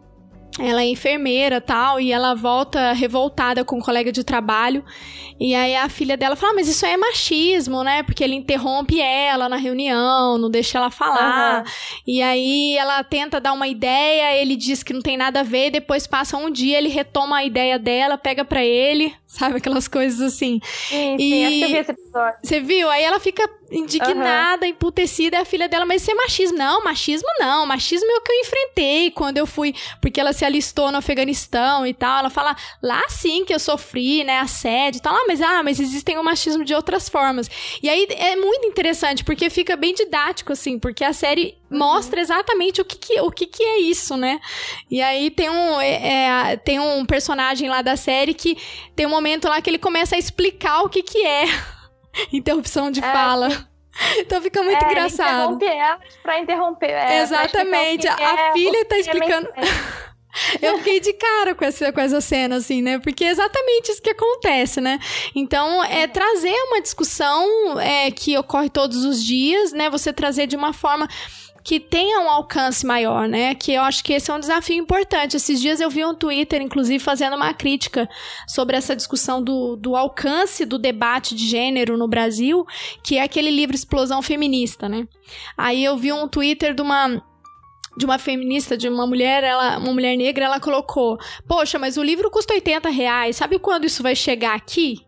ela 0.59 0.83
é 0.83 0.87
enfermeira 0.87 1.61
tal, 1.61 2.01
e 2.01 2.13
ela 2.13 2.35
volta 2.35 2.93
revoltada 2.93 3.65
com 3.65 3.77
um 3.77 3.81
colega 3.81 4.11
de 4.11 4.25
trabalho. 4.25 4.85
E 5.41 5.55
aí 5.55 5.77
a 5.77 5.89
filha 5.89 6.17
dela 6.17 6.35
fala: 6.35 6.53
ah, 6.53 6.57
mas 6.57 6.69
isso 6.69 6.85
aí 6.85 6.93
é 6.93 6.97
machismo, 6.97 7.85
né? 7.85 8.03
Porque 8.03 8.25
ele 8.25 8.35
interrompe 8.35 9.01
ela 9.01 9.49
na 9.49 9.57
reunião, 9.57 10.37
não 10.37 10.51
deixa 10.51 10.79
ela 10.79 10.91
falar. 10.91 11.61
Uhum. 11.61 11.65
E 12.07 12.23
aí 12.23 12.77
ela 12.77 13.05
tenta 13.05 13.41
dar 13.41 13.53
uma 13.53 13.69
ideia, 13.69 14.37
ele 14.37 14.57
diz 14.57 14.83
que 14.83 14.93
não 14.93 15.01
tem 15.01 15.17
nada 15.17 15.41
a 15.41 15.45
ver, 15.45 15.71
depois 15.71 16.07
passa 16.07 16.37
um 16.37 16.51
dia, 16.51 16.79
ele 16.79 16.89
retoma 16.89 17.37
a 17.37 17.45
ideia 17.45 17.79
dela, 17.79 18.19
pega 18.19 18.45
para 18.45 18.65
ele, 18.65 19.15
sabe? 19.27 19.59
Aquelas 19.59 19.87
coisas 19.87 20.21
assim. 20.21 20.61
Sim, 20.65 21.17
sim, 21.19 21.35
e... 21.35 21.45
acho 21.45 21.57
que 21.57 21.63
eu 21.63 21.69
vi 21.69 21.77
esse 21.77 21.91
episódio. 21.93 22.39
Você 22.43 22.61
viu? 22.61 22.91
Aí 22.91 23.05
ela 23.05 23.21
fica 23.21 23.49
indignada, 23.70 24.64
uhum. 24.64 24.72
emputecida, 24.72 25.37
é 25.37 25.40
a 25.40 25.44
filha 25.44 25.68
dela, 25.68 25.85
mas 25.85 26.02
isso 26.02 26.11
é 26.11 26.14
machismo. 26.14 26.59
Não, 26.59 26.83
machismo 26.83 27.28
não. 27.38 27.66
Machismo 27.66 28.11
é 28.11 28.16
o 28.16 28.20
que 28.20 28.33
eu 28.33 28.40
enfrentei 28.40 29.11
quando 29.11 29.38
eu 29.38 29.46
fui, 29.46 29.74
porque 30.00 30.20
ela 30.20 30.33
se 30.33 30.44
alistou 30.44 30.90
no 30.90 30.98
Afeganistão 30.98 31.87
e 31.87 31.92
tal. 31.92 32.20
Ela 32.20 32.31
fala, 32.31 32.57
lá 32.83 33.02
sim 33.09 33.44
que 33.44 33.54
eu 33.54 33.59
sofri, 33.59 34.24
né, 34.24 34.38
assédio 34.38 34.98
e 34.98 35.02
tal. 35.02 35.14
Ah, 35.14 35.24
mas, 35.26 35.42
ah, 35.42 35.62
mas 35.62 35.81
existem 35.81 36.18
o 36.18 36.24
machismo 36.24 36.64
de 36.64 36.74
outras 36.74 37.09
formas. 37.09 37.50
E 37.83 37.88
aí 37.88 38.07
é 38.11 38.37
muito 38.37 38.66
interessante, 38.66 39.24
porque 39.24 39.50
fica 39.50 39.76
bem 39.76 39.94
didático, 39.94 40.52
assim, 40.52 40.78
porque 40.78 41.04
a 41.04 41.12
série 41.12 41.57
uhum. 41.70 41.78
mostra 41.78 42.20
exatamente 42.20 42.81
o 42.81 42.85
que, 42.85 42.96
que, 42.96 43.20
o 43.20 43.31
que, 43.31 43.46
que 43.46 43.62
é 43.62 43.78
isso, 43.81 44.16
né? 44.16 44.40
E 44.90 45.02
aí 45.02 45.31
tem 45.31 45.50
um, 45.50 45.81
é, 45.81 46.52
é, 46.52 46.57
tem 46.57 46.81
um 46.81 47.04
personagem 47.04 47.68
lá 47.68 47.83
da 47.83 47.96
série 47.96 48.35
que 48.35 48.57
tem 48.96 49.07
um 49.07 49.11
momento 49.11 49.48
lá 49.48 49.61
que 49.61 49.68
ele 49.68 49.78
começa 49.78 50.16
a 50.16 50.18
explicar 50.18 50.83
o 50.83 50.88
que 50.88 51.02
que 51.02 51.24
é 51.24 51.78
interrupção 52.33 52.90
de 52.90 53.01
é, 53.01 53.12
fala. 53.12 53.49
Então 54.18 54.40
fica 54.40 54.62
muito 54.62 54.81
é, 54.81 54.87
engraçado. 54.87 55.57
Interrompe 55.57 55.66
ela 55.66 55.99
pra 56.23 56.38
interromper. 56.38 56.90
É, 56.90 57.21
Exatamente. 57.21 58.07
Pra 58.07 58.27
a, 58.27 58.51
a 58.51 58.53
filha 58.53 58.85
tá 58.85 58.97
explicando. 58.97 59.49
Eu 60.61 60.79
fiquei 60.79 61.01
de 61.01 61.12
cara 61.14 61.55
com 61.55 61.64
essa, 61.64 61.92
com 61.92 62.01
essa 62.01 62.21
cena, 62.21 62.57
assim, 62.57 62.81
né? 62.81 62.99
Porque 62.99 63.25
é 63.25 63.31
exatamente 63.31 63.90
isso 63.90 64.03
que 64.03 64.11
acontece, 64.11 64.81
né? 64.81 64.99
Então, 65.35 65.83
é 65.85 66.07
trazer 66.07 66.55
uma 66.68 66.81
discussão 66.81 67.81
é, 67.81 68.11
que 68.11 68.37
ocorre 68.37 68.68
todos 68.68 69.05
os 69.05 69.25
dias, 69.25 69.73
né? 69.73 69.90
Você 69.90 70.12
trazer 70.12 70.47
de 70.47 70.55
uma 70.55 70.73
forma 70.73 71.09
que 71.68 71.78
tenha 71.78 72.18
um 72.20 72.31
alcance 72.31 72.87
maior, 72.87 73.28
né? 73.28 73.54
Que 73.54 73.74
eu 73.74 73.83
acho 73.83 74.02
que 74.02 74.14
esse 74.14 74.31
é 74.31 74.35
um 74.35 74.40
desafio 74.40 74.77
importante. 74.77 75.37
Esses 75.37 75.60
dias 75.60 75.83
eu 75.83 75.90
vi 75.90 76.02
um 76.02 76.14
Twitter, 76.14 76.62
inclusive, 76.62 76.98
fazendo 76.98 77.37
uma 77.37 77.52
crítica 77.52 78.08
sobre 78.46 78.75
essa 78.75 78.96
discussão 78.96 79.42
do, 79.42 79.77
do 79.77 79.94
alcance 79.94 80.64
do 80.64 80.79
debate 80.79 81.35
de 81.35 81.46
gênero 81.46 81.98
no 81.98 82.08
Brasil, 82.08 82.64
que 83.04 83.19
é 83.19 83.23
aquele 83.23 83.50
livro 83.50 83.77
Explosão 83.77 84.23
Feminista, 84.23 84.88
né? 84.88 85.06
Aí 85.58 85.85
eu 85.85 85.94
vi 85.98 86.10
um 86.10 86.27
Twitter 86.27 86.73
de 86.73 86.81
uma 86.81 87.23
de 87.98 88.06
uma 88.06 88.19
feminista, 88.19 88.75
de 88.75 88.88
uma 88.88 89.06
mulher, 89.06 89.44
ela, 89.44 89.77
uma 89.77 89.92
mulher 89.92 90.16
negra, 90.16 90.46
ela 90.46 90.60
colocou: 90.60 91.19
Poxa, 91.46 91.79
mas 91.79 91.98
o 91.98 92.02
livro 92.02 92.31
custa 92.31 92.54
80 92.54 92.88
reais. 92.88 93.37
Sabe 93.37 93.58
quando 93.58 93.85
isso 93.85 94.02
vai 94.02 94.16
chegar 94.16 94.54
aqui? 94.54 95.06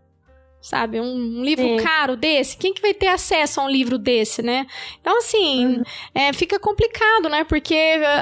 Sabe, 0.60 1.00
um, 1.00 1.38
um 1.38 1.42
livro 1.42 1.64
Sim. 1.64 1.76
caro 1.78 2.14
desse, 2.14 2.54
quem 2.54 2.74
que 2.74 2.82
vai 2.82 2.92
ter 2.92 3.06
acesso 3.06 3.60
a 3.60 3.64
um 3.64 3.68
livro 3.68 3.96
desse, 3.96 4.42
né? 4.42 4.66
Então, 5.00 5.16
assim, 5.16 5.66
uhum. 5.66 5.82
é, 6.14 6.34
fica 6.34 6.58
complicado, 6.58 7.30
né? 7.30 7.44
Porque 7.44 7.74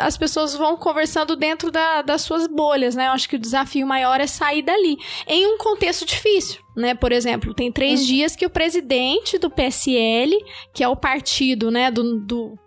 as 0.05 0.17
pessoas 0.17 0.55
vão 0.55 0.77
conversando 0.77 1.35
dentro 1.35 1.69
da, 1.73 2.01
das 2.01 2.23
suas 2.23 2.47
bolhas, 2.47 2.95
né? 2.95 3.09
Eu 3.09 3.11
acho 3.11 3.29
que 3.29 3.35
o 3.35 3.41
desafio 3.41 3.85
maior 3.85 4.21
é 4.21 4.27
sair 4.29 4.63
dali, 4.63 4.97
em 5.27 5.49
um 5.49 5.59
contexto 5.59 6.07
difícil. 6.07 6.61
Né? 6.77 6.95
Por 6.95 7.11
exemplo, 7.11 7.53
tem 7.53 7.73
três 7.73 8.03
uhum. 8.03 8.07
dias 8.07 8.37
que 8.37 8.47
o 8.47 8.51
presidente 8.51 9.37
do 9.37 9.51
PSL, 9.51 10.33
que 10.73 10.85
é 10.85 10.89
o 10.89 10.95
partido 10.95 11.73
né, 11.73 11.91
do, 11.91 12.21
do 12.21 12.59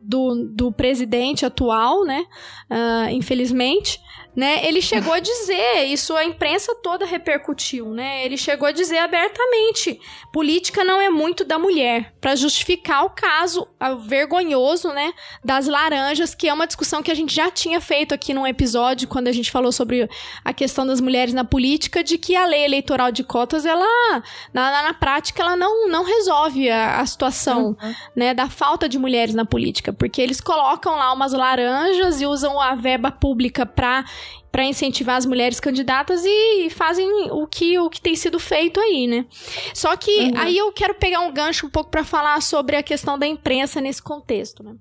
do, 0.00 0.48
do 0.54 0.72
presidente 0.72 1.44
atual, 1.44 2.02
né? 2.04 2.24
Uh, 2.70 3.10
infelizmente 3.10 4.00
né? 4.38 4.64
Ele 4.64 4.80
chegou 4.80 5.12
a 5.12 5.18
dizer, 5.18 5.86
isso 5.86 6.14
a 6.14 6.24
imprensa 6.24 6.72
toda 6.76 7.04
repercutiu, 7.04 7.90
né? 7.90 8.24
Ele 8.24 8.36
chegou 8.36 8.68
a 8.68 8.70
dizer 8.70 8.98
abertamente: 8.98 10.00
política 10.32 10.84
não 10.84 11.00
é 11.00 11.10
muito 11.10 11.44
da 11.44 11.58
mulher, 11.58 12.14
para 12.20 12.36
justificar 12.36 13.04
o 13.04 13.10
caso 13.10 13.66
vergonhoso, 14.06 14.92
né, 14.92 15.12
das 15.44 15.66
laranjas, 15.66 16.36
que 16.36 16.46
é 16.46 16.54
uma 16.54 16.68
discussão 16.68 17.02
que 17.02 17.10
a 17.10 17.16
gente 17.16 17.34
já 17.34 17.50
tinha 17.50 17.80
feito 17.80 18.14
aqui 18.14 18.32
num 18.32 18.46
episódio 18.46 19.08
quando 19.08 19.26
a 19.26 19.32
gente 19.32 19.50
falou 19.50 19.72
sobre 19.72 20.08
a 20.44 20.52
questão 20.52 20.86
das 20.86 21.00
mulheres 21.00 21.34
na 21.34 21.44
política, 21.44 22.04
de 22.04 22.16
que 22.16 22.36
a 22.36 22.46
lei 22.46 22.64
eleitoral 22.64 23.10
de 23.10 23.24
cotas, 23.24 23.66
ela 23.66 24.22
na, 24.54 24.82
na 24.84 24.94
prática 24.94 25.42
ela 25.42 25.56
não, 25.56 25.88
não 25.88 26.04
resolve 26.04 26.70
a, 26.70 27.00
a 27.00 27.06
situação, 27.06 27.76
uhum. 27.82 27.94
né, 28.14 28.32
da 28.34 28.48
falta 28.48 28.88
de 28.88 29.00
mulheres 29.00 29.34
na 29.34 29.44
política, 29.44 29.92
porque 29.92 30.22
eles 30.22 30.40
colocam 30.40 30.94
lá 30.94 31.12
umas 31.12 31.32
laranjas 31.32 32.20
e 32.20 32.26
usam 32.26 32.60
a 32.60 32.76
verba 32.76 33.10
pública 33.10 33.66
para 33.66 34.04
para 34.50 34.64
incentivar 34.64 35.16
as 35.16 35.26
mulheres 35.26 35.60
candidatas 35.60 36.22
e 36.24 36.70
fazem 36.70 37.30
o 37.30 37.46
que 37.46 37.78
o 37.78 37.90
que 37.90 38.00
tem 38.00 38.16
sido 38.16 38.38
feito 38.38 38.80
aí, 38.80 39.06
né? 39.06 39.26
Só 39.74 39.96
que 39.96 40.10
uhum. 40.10 40.38
aí 40.38 40.56
eu 40.56 40.72
quero 40.72 40.94
pegar 40.94 41.20
um 41.20 41.32
gancho 41.32 41.66
um 41.66 41.70
pouco 41.70 41.90
para 41.90 42.04
falar 42.04 42.40
sobre 42.42 42.76
a 42.76 42.82
questão 42.82 43.18
da 43.18 43.26
imprensa 43.26 43.80
nesse 43.80 44.02
contexto, 44.02 44.62
né? 44.62 44.74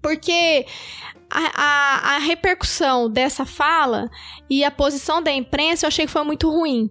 Porque 0.00 0.64
a, 1.30 1.62
a, 1.62 2.14
a, 2.14 2.18
repercussão 2.18 3.10
dessa 3.10 3.44
fala 3.44 4.08
e 4.48 4.64
a 4.64 4.70
posição 4.70 5.22
da 5.22 5.30
imprensa 5.30 5.84
eu 5.84 5.88
achei 5.88 6.06
que 6.06 6.12
foi 6.12 6.24
muito 6.24 6.48
ruim. 6.48 6.90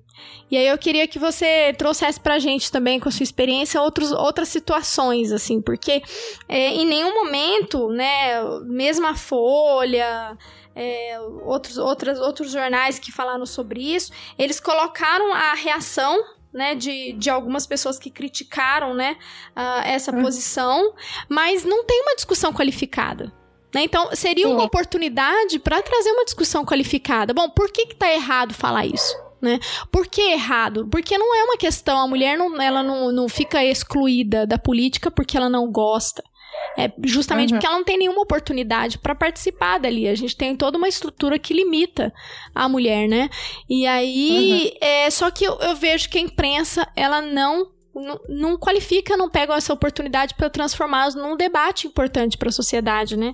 E 0.50 0.58
aí 0.58 0.68
eu 0.68 0.78
queria 0.78 1.08
que 1.08 1.18
você 1.18 1.74
trouxesse 1.78 2.20
pra 2.20 2.40
gente 2.40 2.72
também, 2.72 3.00
com 3.00 3.10
a 3.10 3.12
sua 3.12 3.24
experiência, 3.24 3.82
outros, 3.82 4.12
outras 4.12 4.48
situações, 4.50 5.32
assim, 5.32 5.62
porque 5.62 6.02
é, 6.48 6.70
em 6.70 6.86
nenhum 6.86 7.14
momento, 7.14 7.90
né, 7.90 8.42
mesmo 8.66 9.08
a 9.08 9.16
Folha, 9.16 10.38
é, 10.78 11.20
outros, 11.44 11.78
outras, 11.80 12.20
outros 12.20 12.52
jornais 12.52 13.00
que 13.00 13.12
falaram 13.12 13.48
sobre 13.48 13.82
isso, 13.82 14.12
eles 14.38 14.60
colocaram 14.60 15.34
a 15.34 15.56
reação 15.56 16.24
né, 16.54 16.76
de, 16.76 17.14
de 17.14 17.32
algumas 17.32 17.66
pessoas 17.66 17.98
que 17.98 18.12
criticaram, 18.12 18.94
né, 18.94 19.18
uh, 19.56 19.82
essa 19.84 20.16
hum. 20.16 20.22
posição, 20.22 20.94
mas 21.28 21.66
não 21.66 21.84
tem 21.84 22.02
uma 22.04 22.16
discussão 22.16 22.54
qualificada. 22.54 23.34
Né? 23.74 23.84
Então, 23.84 24.16
seria 24.16 24.46
Sim. 24.46 24.54
uma 24.54 24.64
oportunidade 24.64 25.58
para 25.58 25.82
trazer 25.82 26.12
uma 26.12 26.26
discussão 26.26 26.64
qualificada. 26.64 27.34
Bom, 27.34 27.50
por 27.50 27.72
que 27.72 27.82
está 27.82 28.12
errado 28.12 28.54
falar 28.54 28.86
isso? 28.86 29.16
Né? 29.42 29.60
Por 29.92 30.08
que 30.08 30.22
errado? 30.22 30.88
Porque 30.88 31.18
não 31.18 31.36
é 31.36 31.44
uma 31.44 31.58
questão, 31.58 32.00
a 32.00 32.08
mulher 32.08 32.38
não, 32.38 32.60
ela 32.62 32.84
não, 32.84 33.12
não 33.12 33.28
fica 33.28 33.64
excluída 33.64 34.46
da 34.46 34.58
política 34.58 35.10
porque 35.10 35.38
ela 35.38 35.50
não 35.50 35.72
gosta. 35.72 36.24
É 36.78 36.92
justamente 37.04 37.52
uhum. 37.52 37.58
porque 37.58 37.66
ela 37.66 37.78
não 37.78 37.84
tem 37.84 37.98
nenhuma 37.98 38.22
oportunidade 38.22 39.00
para 39.00 39.16
participar 39.16 39.80
dali. 39.80 40.08
A 40.08 40.16
gente 40.16 40.36
tem 40.36 40.56
toda 40.56 40.78
uma 40.78 40.88
estrutura 40.88 41.40
que 41.40 41.54
limita 41.54 42.14
a 42.54 42.70
mulher, 42.70 43.08
né? 43.08 43.30
E 43.68 43.88
aí, 43.88 44.72
uhum. 44.74 44.88
é, 44.88 45.10
só 45.10 45.32
que 45.32 45.44
eu, 45.44 45.58
eu 45.60 45.76
vejo 45.76 46.08
que 46.10 46.18
a 46.18 46.22
imprensa, 46.22 46.88
ela 46.96 47.22
não 47.22 47.76
não, 48.30 48.58
qualifica, 48.58 49.18
não 49.18 49.28
pega 49.28 49.56
essa 49.56 49.74
oportunidade 49.74 50.36
para 50.36 50.52
transformá-los 50.52 51.16
num 51.16 51.36
debate 51.36 51.88
importante 51.88 52.38
para 52.38 52.50
a 52.50 52.52
sociedade, 52.52 53.18
né? 53.18 53.34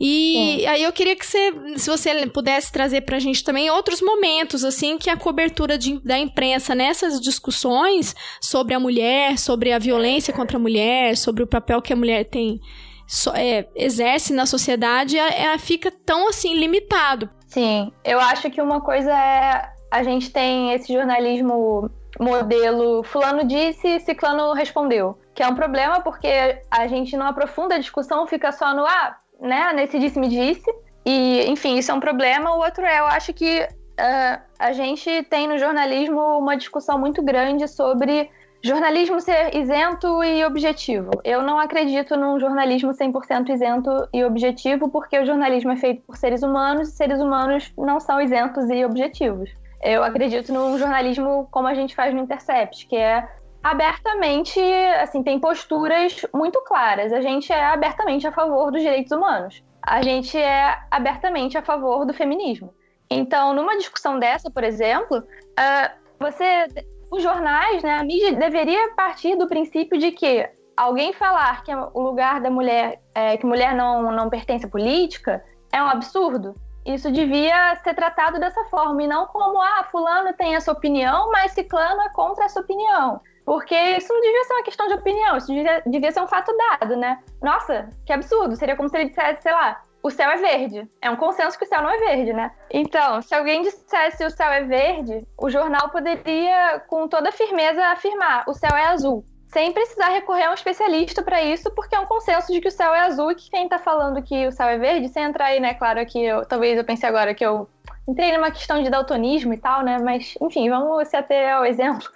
E 0.00 0.66
aí 0.66 0.82
eu 0.82 0.92
queria 0.92 1.14
que 1.14 1.26
você, 1.26 1.52
se 1.76 1.90
você 1.90 2.26
pudesse 2.26 2.72
trazer 2.72 3.02
pra 3.02 3.18
gente 3.18 3.44
também 3.44 3.70
outros 3.70 4.00
momentos, 4.00 4.64
assim, 4.64 4.96
que 4.96 5.10
a 5.10 5.16
cobertura 5.16 5.76
de, 5.76 6.00
da 6.00 6.18
imprensa 6.18 6.74
nessas 6.74 7.20
discussões 7.20 8.16
sobre 8.40 8.72
a 8.72 8.80
mulher, 8.80 9.38
sobre 9.38 9.72
a 9.72 9.78
violência 9.78 10.32
contra 10.32 10.56
a 10.56 10.60
mulher, 10.60 11.18
sobre 11.18 11.42
o 11.42 11.46
papel 11.46 11.82
que 11.82 11.92
a 11.92 11.96
mulher 11.96 12.24
tem, 12.24 12.58
so, 13.06 13.30
é, 13.34 13.68
exerce 13.76 14.32
na 14.32 14.46
sociedade, 14.46 15.18
é, 15.18 15.52
é, 15.52 15.58
fica 15.58 15.90
tão, 15.90 16.28
assim, 16.28 16.54
limitado. 16.54 17.28
Sim, 17.46 17.92
eu 18.02 18.18
acho 18.18 18.50
que 18.50 18.62
uma 18.62 18.80
coisa 18.80 19.12
é 19.12 19.70
a 19.90 20.02
gente 20.02 20.30
tem 20.30 20.72
esse 20.72 20.92
jornalismo 20.92 21.90
modelo 22.18 23.02
fulano 23.02 23.44
disse, 23.44 23.98
ciclano 24.00 24.52
respondeu. 24.52 25.18
Que 25.34 25.42
é 25.42 25.48
um 25.48 25.54
problema 25.54 26.00
porque 26.00 26.62
a 26.70 26.86
gente 26.86 27.16
não 27.16 27.26
aprofunda 27.26 27.74
a 27.74 27.78
discussão, 27.78 28.26
fica 28.26 28.52
só 28.52 28.74
no 28.74 28.86
ah, 28.86 29.16
né, 29.40 29.72
nesse 29.72 29.98
disse-me-disse. 29.98 30.70
E, 31.04 31.46
enfim, 31.48 31.78
isso 31.78 31.90
é 31.90 31.94
um 31.94 32.00
problema. 32.00 32.54
O 32.54 32.58
outro 32.58 32.84
é, 32.84 33.00
eu 33.00 33.06
acho 33.06 33.32
que 33.32 33.60
uh, 33.62 34.42
a 34.58 34.72
gente 34.72 35.22
tem 35.24 35.48
no 35.48 35.58
jornalismo 35.58 36.20
uma 36.38 36.56
discussão 36.56 36.98
muito 36.98 37.22
grande 37.22 37.66
sobre 37.68 38.30
jornalismo 38.62 39.20
ser 39.20 39.54
isento 39.56 40.22
e 40.22 40.44
objetivo. 40.44 41.10
Eu 41.24 41.42
não 41.42 41.58
acredito 41.58 42.16
num 42.16 42.38
jornalismo 42.38 42.92
100% 42.92 43.48
isento 43.48 44.08
e 44.12 44.22
objetivo, 44.22 44.90
porque 44.90 45.18
o 45.18 45.24
jornalismo 45.24 45.72
é 45.72 45.76
feito 45.76 46.02
por 46.02 46.16
seres 46.16 46.42
humanos 46.42 46.88
e 46.88 46.92
seres 46.92 47.20
humanos 47.20 47.72
não 47.78 47.98
são 47.98 48.20
isentos 48.20 48.68
e 48.68 48.84
objetivos. 48.84 49.50
Eu 49.82 50.04
acredito 50.04 50.52
num 50.52 50.76
jornalismo 50.78 51.48
como 51.50 51.66
a 51.66 51.74
gente 51.74 51.94
faz 51.94 52.14
no 52.14 52.20
Intercept, 52.20 52.86
que 52.86 52.96
é 52.96 53.26
abertamente, 53.62 54.60
assim, 55.00 55.22
tem 55.22 55.38
posturas 55.38 56.24
muito 56.34 56.60
claras. 56.62 57.12
A 57.12 57.20
gente 57.20 57.52
é 57.52 57.66
abertamente 57.66 58.26
a 58.26 58.32
favor 58.32 58.70
dos 58.70 58.80
direitos 58.80 59.12
humanos. 59.12 59.62
A 59.82 60.02
gente 60.02 60.36
é 60.38 60.78
abertamente 60.90 61.56
a 61.56 61.62
favor 61.62 62.04
do 62.04 62.14
feminismo. 62.14 62.72
Então, 63.10 63.52
numa 63.54 63.76
discussão 63.76 64.18
dessa, 64.18 64.50
por 64.50 64.62
exemplo, 64.62 65.18
uh, 65.18 65.90
você, 66.18 66.66
os 67.10 67.22
jornais, 67.22 67.82
né, 67.82 67.98
a 67.98 68.04
mídia 68.04 68.32
deveria 68.32 68.94
partir 68.94 69.36
do 69.36 69.48
princípio 69.48 69.98
de 69.98 70.12
que 70.12 70.48
alguém 70.76 71.12
falar 71.12 71.62
que 71.64 71.74
o 71.74 72.00
lugar 72.00 72.40
da 72.40 72.50
mulher, 72.50 73.00
é, 73.14 73.36
que 73.36 73.44
mulher 73.44 73.74
não, 73.74 74.12
não 74.12 74.30
pertence 74.30 74.64
à 74.64 74.68
política, 74.68 75.44
é 75.72 75.82
um 75.82 75.86
absurdo. 75.86 76.54
Isso 76.86 77.10
devia 77.10 77.76
ser 77.84 77.94
tratado 77.94 78.38
dessa 78.38 78.64
forma, 78.64 79.02
e 79.02 79.06
não 79.06 79.26
como, 79.26 79.60
ah, 79.60 79.86
fulano 79.90 80.32
tem 80.32 80.54
essa 80.54 80.72
opinião, 80.72 81.30
mas 81.30 81.52
ciclano 81.52 82.00
é 82.00 82.08
contra 82.10 82.44
essa 82.44 82.60
opinião. 82.60 83.20
Porque 83.50 83.74
isso 83.74 84.14
não 84.14 84.20
devia 84.20 84.44
ser 84.44 84.52
uma 84.52 84.62
questão 84.62 84.86
de 84.86 84.94
opinião, 84.94 85.36
isso 85.36 85.48
devia, 85.48 85.82
devia 85.84 86.12
ser 86.12 86.20
um 86.20 86.28
fato 86.28 86.56
dado, 86.56 86.96
né? 86.96 87.18
Nossa, 87.42 87.90
que 88.06 88.12
absurdo. 88.12 88.54
Seria 88.54 88.76
como 88.76 88.88
se 88.88 88.96
ele 88.96 89.08
dissesse, 89.08 89.42
sei 89.42 89.50
lá, 89.50 89.82
o 90.04 90.08
céu 90.08 90.30
é 90.30 90.36
verde. 90.36 90.88
É 91.02 91.10
um 91.10 91.16
consenso 91.16 91.58
que 91.58 91.64
o 91.64 91.68
céu 91.68 91.82
não 91.82 91.90
é 91.90 91.98
verde, 91.98 92.32
né? 92.32 92.52
Então, 92.70 93.20
se 93.20 93.34
alguém 93.34 93.62
dissesse 93.62 94.24
o 94.24 94.30
céu 94.30 94.52
é 94.52 94.62
verde, 94.62 95.26
o 95.36 95.50
jornal 95.50 95.88
poderia, 95.88 96.80
com 96.86 97.08
toda 97.08 97.32
firmeza, 97.32 97.84
afirmar 97.86 98.44
o 98.46 98.54
céu 98.54 98.70
é 98.76 98.84
azul. 98.84 99.24
Sem 99.48 99.72
precisar 99.72 100.10
recorrer 100.10 100.44
a 100.44 100.50
um 100.52 100.54
especialista 100.54 101.20
para 101.20 101.42
isso, 101.42 101.72
porque 101.72 101.96
é 101.96 101.98
um 101.98 102.06
consenso 102.06 102.52
de 102.52 102.60
que 102.60 102.68
o 102.68 102.70
céu 102.70 102.94
é 102.94 103.00
azul 103.00 103.32
e 103.32 103.34
que 103.34 103.50
quem 103.50 103.68
tá 103.68 103.80
falando 103.80 104.22
que 104.22 104.46
o 104.46 104.52
céu 104.52 104.68
é 104.68 104.78
verde, 104.78 105.08
sem 105.08 105.24
entrar 105.24 105.46
aí, 105.46 105.58
né? 105.58 105.74
Claro 105.74 106.06
que 106.06 106.24
eu, 106.24 106.46
talvez 106.46 106.78
eu 106.78 106.84
pense 106.84 107.04
agora 107.04 107.34
que 107.34 107.44
eu 107.44 107.68
entrei 108.06 108.30
numa 108.30 108.52
questão 108.52 108.80
de 108.80 108.88
daltonismo 108.88 109.52
e 109.52 109.58
tal, 109.58 109.82
né? 109.82 109.98
Mas, 109.98 110.36
enfim, 110.40 110.70
vamos 110.70 111.08
se 111.08 111.16
ater 111.16 111.52
ao 111.52 111.66
exemplo. 111.66 112.08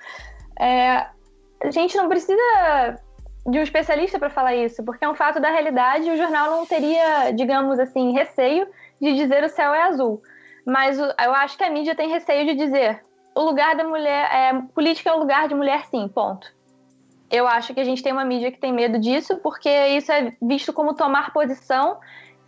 É, 0.57 1.09
a 1.65 1.71
gente 1.71 1.97
não 1.97 2.09
precisa 2.09 2.99
de 3.47 3.59
um 3.59 3.63
especialista 3.63 4.19
para 4.19 4.31
falar 4.31 4.55
isso, 4.55 4.83
porque 4.85 5.05
é 5.05 5.09
um 5.09 5.15
fato 5.15 5.41
da 5.41 5.51
realidade 5.51 6.09
e 6.09 6.13
o 6.13 6.17
jornal 6.17 6.51
não 6.51 6.67
teria, 6.67 7.31
digamos 7.33 7.79
assim, 7.79 8.13
receio 8.13 8.67
de 9.01 9.15
dizer 9.15 9.45
o 9.45 9.49
céu 9.49 9.75
é 9.75 9.83
azul. 9.83 10.23
Mas 10.67 10.99
eu 10.99 11.35
acho 11.35 11.59
que 11.59 11.65
a 11.65 11.71
mídia 11.71 11.95
tem 11.95 12.09
receio 12.09 12.47
de 12.47 12.55
dizer 12.55 13.01
o 13.35 13.43
lugar 13.43 13.77
da 13.77 13.85
mulher, 13.85 14.31
é, 14.33 14.63
política 14.75 15.11
é 15.11 15.13
o 15.13 15.19
lugar 15.19 15.49
de 15.49 15.55
mulher 15.55 15.85
sim, 15.87 16.09
ponto. 16.09 16.47
Eu 17.31 17.49
acho 17.49 17.75
que 17.75 17.81
a 17.81 17.85
gente 17.85 18.03
tem 18.03 18.13
uma 18.13 18.25
mídia 18.25 18.53
que 18.53 18.59
tem 18.59 18.73
medo 18.73 18.99
disso, 18.99 19.37
porque 19.39 19.69
isso 19.89 20.13
é 20.13 20.33
visto 20.41 20.73
como 20.73 20.95
tomar 20.95 21.33
posição, 21.33 21.99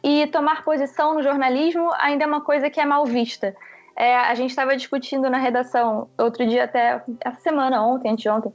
e 0.06 0.24
tomar 0.28 0.62
posição 0.62 1.14
no 1.14 1.22
jornalismo 1.22 1.90
ainda 1.98 2.22
é 2.22 2.26
uma 2.28 2.40
coisa 2.40 2.70
que 2.70 2.80
é 2.80 2.84
mal 2.84 3.04
vista. 3.04 3.56
É, 3.96 4.14
a 4.14 4.34
gente 4.36 4.50
estava 4.50 4.76
discutindo 4.76 5.28
na 5.28 5.38
redação 5.38 6.08
outro 6.16 6.46
dia, 6.46 6.62
até 6.62 7.02
essa 7.24 7.40
semana, 7.40 7.84
ontem, 7.84 8.12
anteontem, 8.12 8.52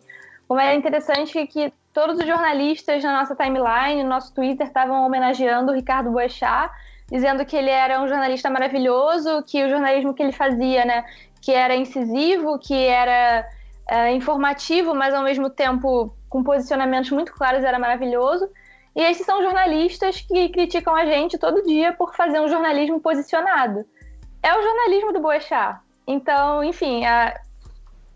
como 0.52 0.60
é 0.60 0.76
interessante 0.76 1.48
que 1.48 1.72
todos 1.94 2.20
os 2.20 2.28
jornalistas 2.28 3.02
na 3.02 3.22
nossa 3.22 3.34
timeline, 3.34 4.04
no 4.04 4.10
nosso 4.10 4.34
Twitter, 4.34 4.68
estavam 4.68 5.06
homenageando 5.06 5.72
o 5.72 5.74
Ricardo 5.74 6.12
Boechat, 6.12 6.70
dizendo 7.10 7.46
que 7.46 7.56
ele 7.56 7.70
era 7.70 8.02
um 8.02 8.08
jornalista 8.10 8.50
maravilhoso, 8.50 9.42
que 9.44 9.64
o 9.64 9.70
jornalismo 9.70 10.14
que 10.14 10.22
ele 10.22 10.34
fazia, 10.34 10.84
né, 10.84 11.06
que 11.42 11.54
era 11.54 11.74
incisivo, 11.74 12.60
que 12.60 12.74
era 12.74 13.48
é, 13.88 14.12
informativo, 14.12 14.94
mas 14.94 15.14
ao 15.14 15.24
mesmo 15.24 15.50
tempo 15.50 16.14
com 16.28 16.44
posicionamentos 16.44 17.12
muito 17.12 17.32
claros, 17.32 17.64
era 17.64 17.80
maravilhoso. 17.80 18.50
E 18.94 19.02
esses 19.02 19.26
são 19.26 19.42
jornalistas 19.42 20.20
que 20.20 20.50
criticam 20.50 20.94
a 20.94 21.06
gente 21.06 21.38
todo 21.38 21.64
dia 21.64 21.94
por 21.94 22.14
fazer 22.14 22.42
um 22.42 22.50
jornalismo 22.50 23.00
posicionado. 23.00 23.86
É 24.44 24.54
o 24.54 24.62
jornalismo 24.62 25.14
do 25.14 25.22
Boechat. 25.22 25.80
Então, 26.06 26.62
enfim, 26.62 27.06
a, 27.06 27.40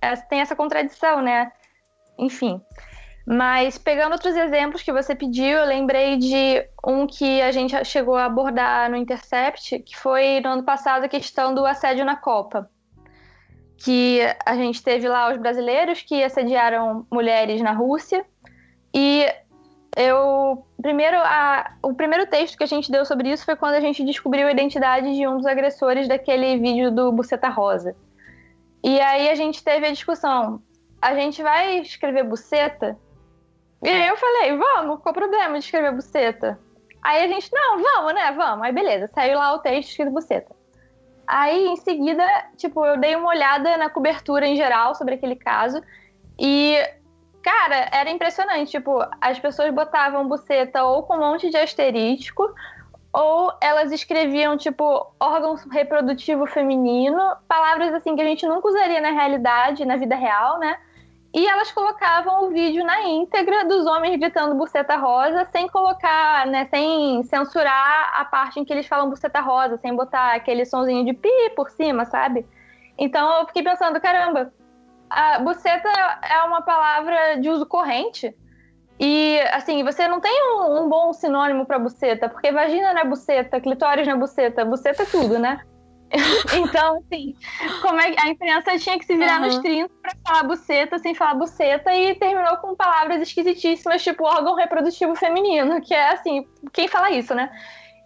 a, 0.01 0.17
tem 0.17 0.41
essa 0.41 0.53
contradição, 0.53 1.21
né? 1.21 1.49
Enfim. 2.17 2.61
Mas 3.25 3.77
pegando 3.77 4.13
outros 4.13 4.35
exemplos 4.35 4.83
que 4.83 4.93
você 4.93 5.15
pediu, 5.15 5.57
eu 5.57 5.65
lembrei 5.65 6.17
de 6.17 6.63
um 6.85 7.07
que 7.07 7.41
a 7.41 7.51
gente 7.51 7.73
chegou 7.83 8.15
a 8.15 8.25
abordar 8.25 8.89
no 8.89 8.95
Intercept, 8.95 9.79
que 9.79 9.97
foi 9.97 10.39
no 10.41 10.49
ano 10.49 10.63
passado 10.63 11.05
a 11.05 11.09
questão 11.09 11.53
do 11.55 11.65
assédio 11.65 12.05
na 12.05 12.15
Copa. 12.15 12.69
Que 13.77 14.19
a 14.45 14.55
gente 14.55 14.83
teve 14.83 15.09
lá 15.09 15.31
os 15.31 15.37
brasileiros 15.37 16.01
que 16.01 16.23
assediaram 16.23 17.05
mulheres 17.11 17.61
na 17.61 17.71
Rússia 17.71 18.23
e 18.93 19.25
eu 19.97 20.65
primeiro 20.81 21.17
a, 21.17 21.73
o 21.81 21.93
primeiro 21.93 22.27
texto 22.27 22.57
que 22.57 22.63
a 22.63 22.67
gente 22.67 22.91
deu 22.91 23.05
sobre 23.05 23.31
isso 23.31 23.45
foi 23.45 23.55
quando 23.55 23.75
a 23.75 23.79
gente 23.79 24.03
descobriu 24.03 24.47
a 24.47 24.51
identidade 24.51 25.15
de 25.15 25.27
um 25.27 25.37
dos 25.37 25.45
agressores 25.45 26.07
daquele 26.07 26.57
vídeo 26.59 26.91
do 26.91 27.11
Buceta 27.11 27.49
Rosa. 27.49 27.95
E 28.83 28.99
aí 28.99 29.29
a 29.29 29.35
gente 29.35 29.63
teve 29.63 29.87
a 29.87 29.91
discussão: 29.91 30.61
a 31.01 31.13
gente 31.15 31.41
vai 31.41 31.79
escrever 31.79 32.23
buceta? 32.23 32.97
E 33.83 33.89
aí 33.89 34.07
eu 34.07 34.17
falei: 34.17 34.57
vamos, 34.57 35.01
qual 35.01 35.11
o 35.11 35.17
problema 35.17 35.59
de 35.59 35.65
escrever 35.65 35.93
buceta? 35.93 36.59
Aí 37.03 37.23
a 37.23 37.27
gente, 37.27 37.49
não, 37.53 37.81
vamos, 37.81 38.13
né? 38.13 38.31
Vamos. 38.31 38.65
Aí 38.65 38.71
beleza, 38.71 39.07
saiu 39.07 39.37
lá 39.37 39.53
o 39.53 39.59
texto 39.59 39.89
escrito 39.89 40.11
buceta. 40.11 40.55
Aí 41.27 41.67
em 41.67 41.75
seguida, 41.75 42.23
tipo, 42.55 42.85
eu 42.85 42.97
dei 42.97 43.15
uma 43.15 43.29
olhada 43.29 43.77
na 43.77 43.89
cobertura 43.89 44.47
em 44.47 44.55
geral 44.55 44.95
sobre 44.95 45.15
aquele 45.15 45.35
caso 45.35 45.81
e 46.39 46.77
Cara, 47.45 47.87
era 47.91 48.09
impressionante. 48.09 48.71
Tipo, 48.71 49.07
as 49.21 49.37
pessoas 49.37 49.71
botavam 49.71 50.27
buceta 50.27 50.83
ou 50.83 51.03
com 51.03 51.15
um 51.15 51.19
monte 51.19 51.51
de 51.51 51.57
asterístico, 51.57 52.51
ou 53.15 53.49
elas 53.61 53.93
escreviam, 53.93 54.57
tipo, 54.57 55.07
órgão 55.17 55.55
reprodutivo 55.71 56.45
feminino, 56.45 57.17
palavras 57.47 57.93
assim 57.93 58.13
que 58.13 58.21
a 58.21 58.25
gente 58.25 58.45
nunca 58.45 58.67
usaria 58.67 58.99
na 58.99 59.11
realidade, 59.11 59.85
na 59.85 59.95
vida 59.95 60.17
real, 60.17 60.59
né? 60.59 60.77
E 61.33 61.47
elas 61.47 61.71
colocavam 61.71 62.43
o 62.43 62.49
vídeo 62.49 62.83
na 62.83 63.03
íntegra 63.03 63.63
dos 63.63 63.85
homens 63.85 64.19
gritando 64.19 64.53
buceta 64.55 64.97
rosa, 64.97 65.47
sem 65.49 65.65
colocar, 65.69 66.45
né, 66.47 66.65
sem 66.65 67.23
censurar 67.23 68.19
a 68.19 68.25
parte 68.25 68.59
em 68.59 68.65
que 68.65 68.73
eles 68.73 68.85
falam 68.85 69.09
buceta 69.09 69.39
rosa, 69.39 69.77
sem 69.77 69.95
botar 69.95 70.35
aquele 70.35 70.65
sonzinho 70.65 71.05
de 71.05 71.13
pi 71.13 71.29
por 71.55 71.69
cima, 71.69 72.03
sabe? 72.03 72.45
Então 72.97 73.39
eu 73.39 73.47
fiquei 73.47 73.63
pensando, 73.63 73.99
caramba, 74.01 74.53
a 75.09 75.39
buceta 75.39 75.89
é 76.21 76.43
uma 76.43 76.61
palavra 76.61 77.39
de 77.39 77.49
uso 77.49 77.65
corrente. 77.65 78.35
E, 78.99 79.39
assim, 79.51 79.83
você 79.83 80.07
não 80.07 80.21
tem 80.21 80.31
um, 80.53 80.83
um 80.83 80.89
bom 80.89 81.11
sinônimo 81.11 81.65
para 81.65 81.79
buceta, 81.79 82.29
porque 82.29 82.51
vagina 82.51 82.93
não 82.93 83.01
é 83.01 83.05
buceta, 83.05 83.59
clitóris 83.59 84.07
não 84.07 84.13
é 84.15 84.17
buceta, 84.17 84.63
buceta 84.63 85.03
é 85.03 85.05
tudo, 85.05 85.37
né? 85.37 85.59
então, 86.55 86.97
assim, 86.99 87.35
como 87.81 87.99
é, 87.99 88.15
a 88.17 88.29
imprensa 88.29 88.77
tinha 88.77 88.97
que 88.97 89.05
se 89.05 89.17
virar 89.17 89.41
uhum. 89.41 89.47
nos 89.47 89.57
30 89.59 89.91
para 90.01 90.11
falar 90.25 90.43
buceta 90.43 90.99
sem 90.99 91.13
falar 91.13 91.33
buceta 91.33 91.93
e 91.93 92.15
terminou 92.15 92.57
com 92.57 92.75
palavras 92.75 93.21
esquisitíssimas, 93.21 94.03
tipo 94.03 94.23
órgão 94.23 94.55
reprodutivo 94.55 95.15
feminino, 95.15 95.81
que 95.81 95.93
é 95.93 96.11
assim, 96.11 96.47
quem 96.71 96.87
fala 96.87 97.11
isso, 97.11 97.33
né? 97.35 97.51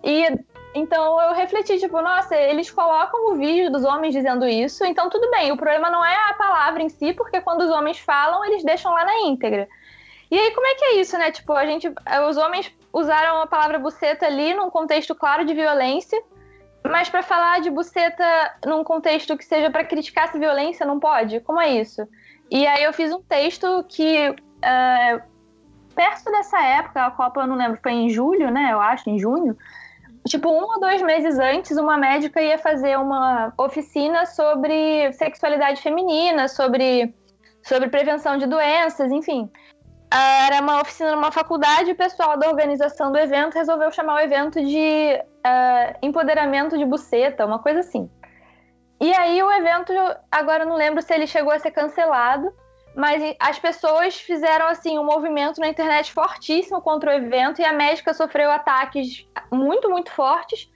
E 0.04 0.26
então 0.74 1.20
eu 1.22 1.34
refleti, 1.34 1.80
tipo, 1.80 2.00
nossa, 2.02 2.36
eles 2.36 2.70
colocam 2.70 3.32
o 3.32 3.36
vídeo 3.36 3.72
dos 3.72 3.84
homens 3.84 4.14
dizendo 4.14 4.48
isso, 4.48 4.86
então 4.86 5.10
tudo 5.10 5.30
bem, 5.32 5.52
o 5.52 5.58
problema 5.58 5.90
não 5.90 6.06
é 6.06 6.30
a 6.30 6.34
palavra 6.36 6.82
em 6.84 6.90
si, 6.90 7.12
porque 7.14 7.42
quando 7.42 7.62
os 7.62 7.72
homens 7.72 7.98
falam, 8.00 8.46
eles 8.46 8.64
deixam 8.64 8.94
lá 8.94 9.04
na 9.04 9.20
íntegra. 9.22 9.68
E 10.32 10.38
aí, 10.38 10.52
como 10.52 10.68
é 10.68 10.76
que 10.76 10.86
é 10.86 10.96
isso, 11.02 11.18
né? 11.18 11.32
Tipo, 11.32 11.54
a 11.54 11.66
gente. 11.66 11.92
Os 12.28 12.38
homens 12.38 12.72
usaram 12.94 13.42
a 13.42 13.48
palavra 13.48 13.80
buceta 13.80 14.26
ali 14.26 14.54
num 14.54 14.70
contexto 14.70 15.16
claro 15.16 15.46
de 15.46 15.54
violência, 15.54 16.22
mas 16.84 17.10
para 17.10 17.24
falar 17.24 17.62
de 17.62 17.70
buceta 17.70 18.24
num 18.66 18.84
contexto 18.84 19.36
que 19.38 19.46
seja 19.46 19.70
para 19.70 19.84
criticar 19.84 20.26
essa 20.26 20.38
violência, 20.38 20.86
não 20.86 21.00
pode? 21.00 21.40
Como 21.42 21.60
é 21.60 21.70
isso? 21.70 22.08
E 22.50 22.66
aí 22.66 22.84
eu 22.84 22.94
fiz 22.94 23.12
um 23.12 23.22
texto 23.22 23.84
que. 23.88 24.30
Uh, 24.30 25.30
perto 25.96 26.32
dessa 26.32 26.62
época, 26.62 27.06
a 27.06 27.12
Copa, 27.12 27.42
eu 27.42 27.48
não 27.48 27.56
lembro, 27.56 27.80
foi 27.82 27.92
em 27.92 28.10
julho, 28.10 28.52
né? 28.52 28.70
Eu 28.72 28.80
acho, 28.80 29.10
em 29.10 29.20
junho 29.20 29.58
tipo, 30.28 30.50
um 30.50 30.64
ou 30.64 30.80
dois 30.80 31.02
meses 31.02 31.40
antes, 31.40 31.78
uma 31.78 31.98
médica 31.98 32.42
ia 32.42 32.58
fazer 32.58 32.98
uma 32.98 33.54
oficina 33.58 34.26
sobre 34.26 35.12
sexualidade 35.14 35.82
feminina, 35.82 36.48
sobre, 36.48 37.14
sobre 37.64 37.90
prevenção 37.90 38.38
de 38.38 38.46
doenças, 38.46 39.12
enfim. 39.12 39.50
Era 40.12 40.62
uma 40.62 40.82
oficina 40.82 41.16
numa 41.16 41.32
faculdade, 41.32 41.91
o 41.91 41.95
pessoal 41.95 42.38
da 42.38 42.47
organização 42.47 43.12
do 43.12 43.18
evento 43.18 43.53
resolveu 43.53 43.91
chamar 43.91 44.16
o 44.16 44.20
evento 44.20 44.60
de 44.60 45.16
uh, 45.16 45.97
empoderamento 46.01 46.78
de 46.78 46.86
buceta, 46.86 47.45
uma 47.45 47.60
coisa 47.60 47.82
assim. 47.82 48.10
E 48.99 49.14
aí 49.14 49.41
o 49.41 49.51
evento, 49.51 49.93
agora 50.32 50.66
não 50.66 50.76
lembro 50.76 51.01
se 51.01 51.14
ele 51.14 51.28
chegou 51.28 51.53
a 51.53 51.60
ser 51.60 51.72
cancelado, 51.72 52.51
mas 52.95 53.22
as 53.39 53.60
pessoas 53.60 54.16
fizeram 54.16 54.66
assim 54.68 54.97
um 54.97 55.05
movimento 55.05 55.62
na 55.62 55.70
internet 55.70 56.12
fortíssimo 56.12 56.82
contra 56.82 57.12
o 57.12 57.14
evento 57.14 57.62
e 57.62 57.66
a 57.66 57.72
médica 57.72 58.14
sofreu 58.14 58.49
ataques 58.49 59.28
muito, 59.51 59.89
muito 59.89 60.12
fortes. 60.12 60.70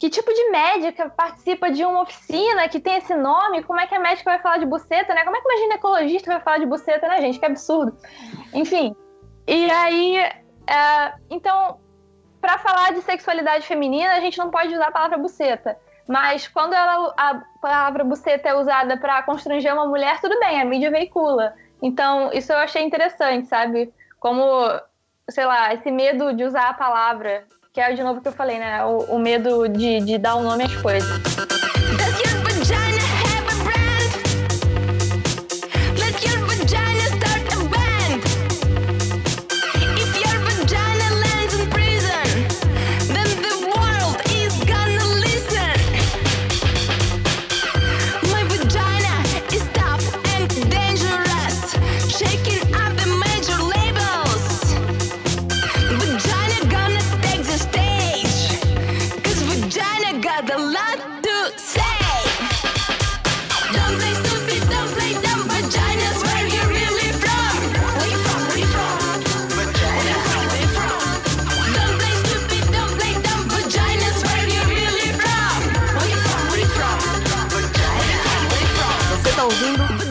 Que 0.00 0.08
tipo 0.08 0.32
de 0.32 0.50
médica 0.50 1.10
participa 1.10 1.70
de 1.70 1.84
uma 1.84 2.02
oficina 2.02 2.66
que 2.70 2.80
tem 2.80 2.96
esse 2.96 3.14
nome? 3.14 3.62
Como 3.62 3.78
é 3.78 3.86
que 3.86 3.94
a 3.94 4.00
médica 4.00 4.30
vai 4.30 4.40
falar 4.40 4.56
de 4.56 4.64
buceta, 4.64 5.12
né? 5.12 5.24
Como 5.24 5.36
é 5.36 5.40
que 5.42 5.46
uma 5.46 5.58
ginecologista 5.58 6.32
vai 6.32 6.40
falar 6.40 6.58
de 6.58 6.64
buceta, 6.64 7.06
né, 7.06 7.20
gente? 7.20 7.38
Que 7.38 7.44
absurdo. 7.44 7.94
Enfim. 8.54 8.96
E 9.46 9.70
aí, 9.70 10.16
é, 10.16 11.14
então, 11.28 11.78
para 12.40 12.56
falar 12.56 12.94
de 12.94 13.02
sexualidade 13.02 13.66
feminina, 13.66 14.14
a 14.14 14.20
gente 14.20 14.38
não 14.38 14.50
pode 14.50 14.72
usar 14.72 14.86
a 14.86 14.90
palavra 14.90 15.18
buceta. 15.18 15.76
Mas 16.08 16.48
quando 16.48 16.72
ela, 16.72 17.12
a 17.14 17.42
palavra 17.60 18.02
buceta 18.02 18.48
é 18.48 18.54
usada 18.54 18.96
para 18.96 19.22
constranger 19.22 19.74
uma 19.74 19.86
mulher, 19.86 20.18
tudo 20.18 20.40
bem, 20.40 20.62
a 20.62 20.64
mídia 20.64 20.90
veicula. 20.90 21.54
Então, 21.82 22.30
isso 22.32 22.50
eu 22.50 22.58
achei 22.58 22.82
interessante, 22.82 23.48
sabe? 23.48 23.92
Como, 24.18 24.42
sei 25.28 25.44
lá, 25.44 25.74
esse 25.74 25.90
medo 25.90 26.32
de 26.32 26.42
usar 26.42 26.70
a 26.70 26.74
palavra, 26.74 27.46
que 27.72 27.80
é 27.80 27.92
de 27.92 28.02
novo 28.02 28.20
que 28.20 28.28
eu 28.28 28.32
falei, 28.32 28.58
né? 28.58 28.84
O, 28.84 29.16
o 29.16 29.18
medo 29.18 29.68
de, 29.68 30.00
de 30.00 30.18
dar 30.18 30.34
o 30.34 30.40
um 30.40 30.42
nome 30.42 30.64
às 30.64 30.76
coisas. 30.76 31.08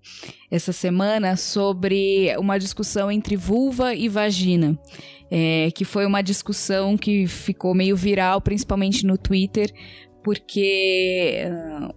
essa 0.51 0.71
semana 0.71 1.35
sobre 1.35 2.35
uma 2.37 2.59
discussão 2.59 3.11
entre 3.11 3.35
vulva 3.35 3.95
e 3.95 4.07
vagina. 4.07 4.77
É, 5.31 5.71
que 5.75 5.83
foi 5.83 6.05
uma 6.05 6.21
discussão 6.21 6.95
que 6.95 7.25
ficou 7.25 7.73
meio 7.73 7.95
viral, 7.95 8.39
principalmente 8.39 9.03
no 9.03 9.17
Twitter, 9.17 9.73
porque 10.23 11.43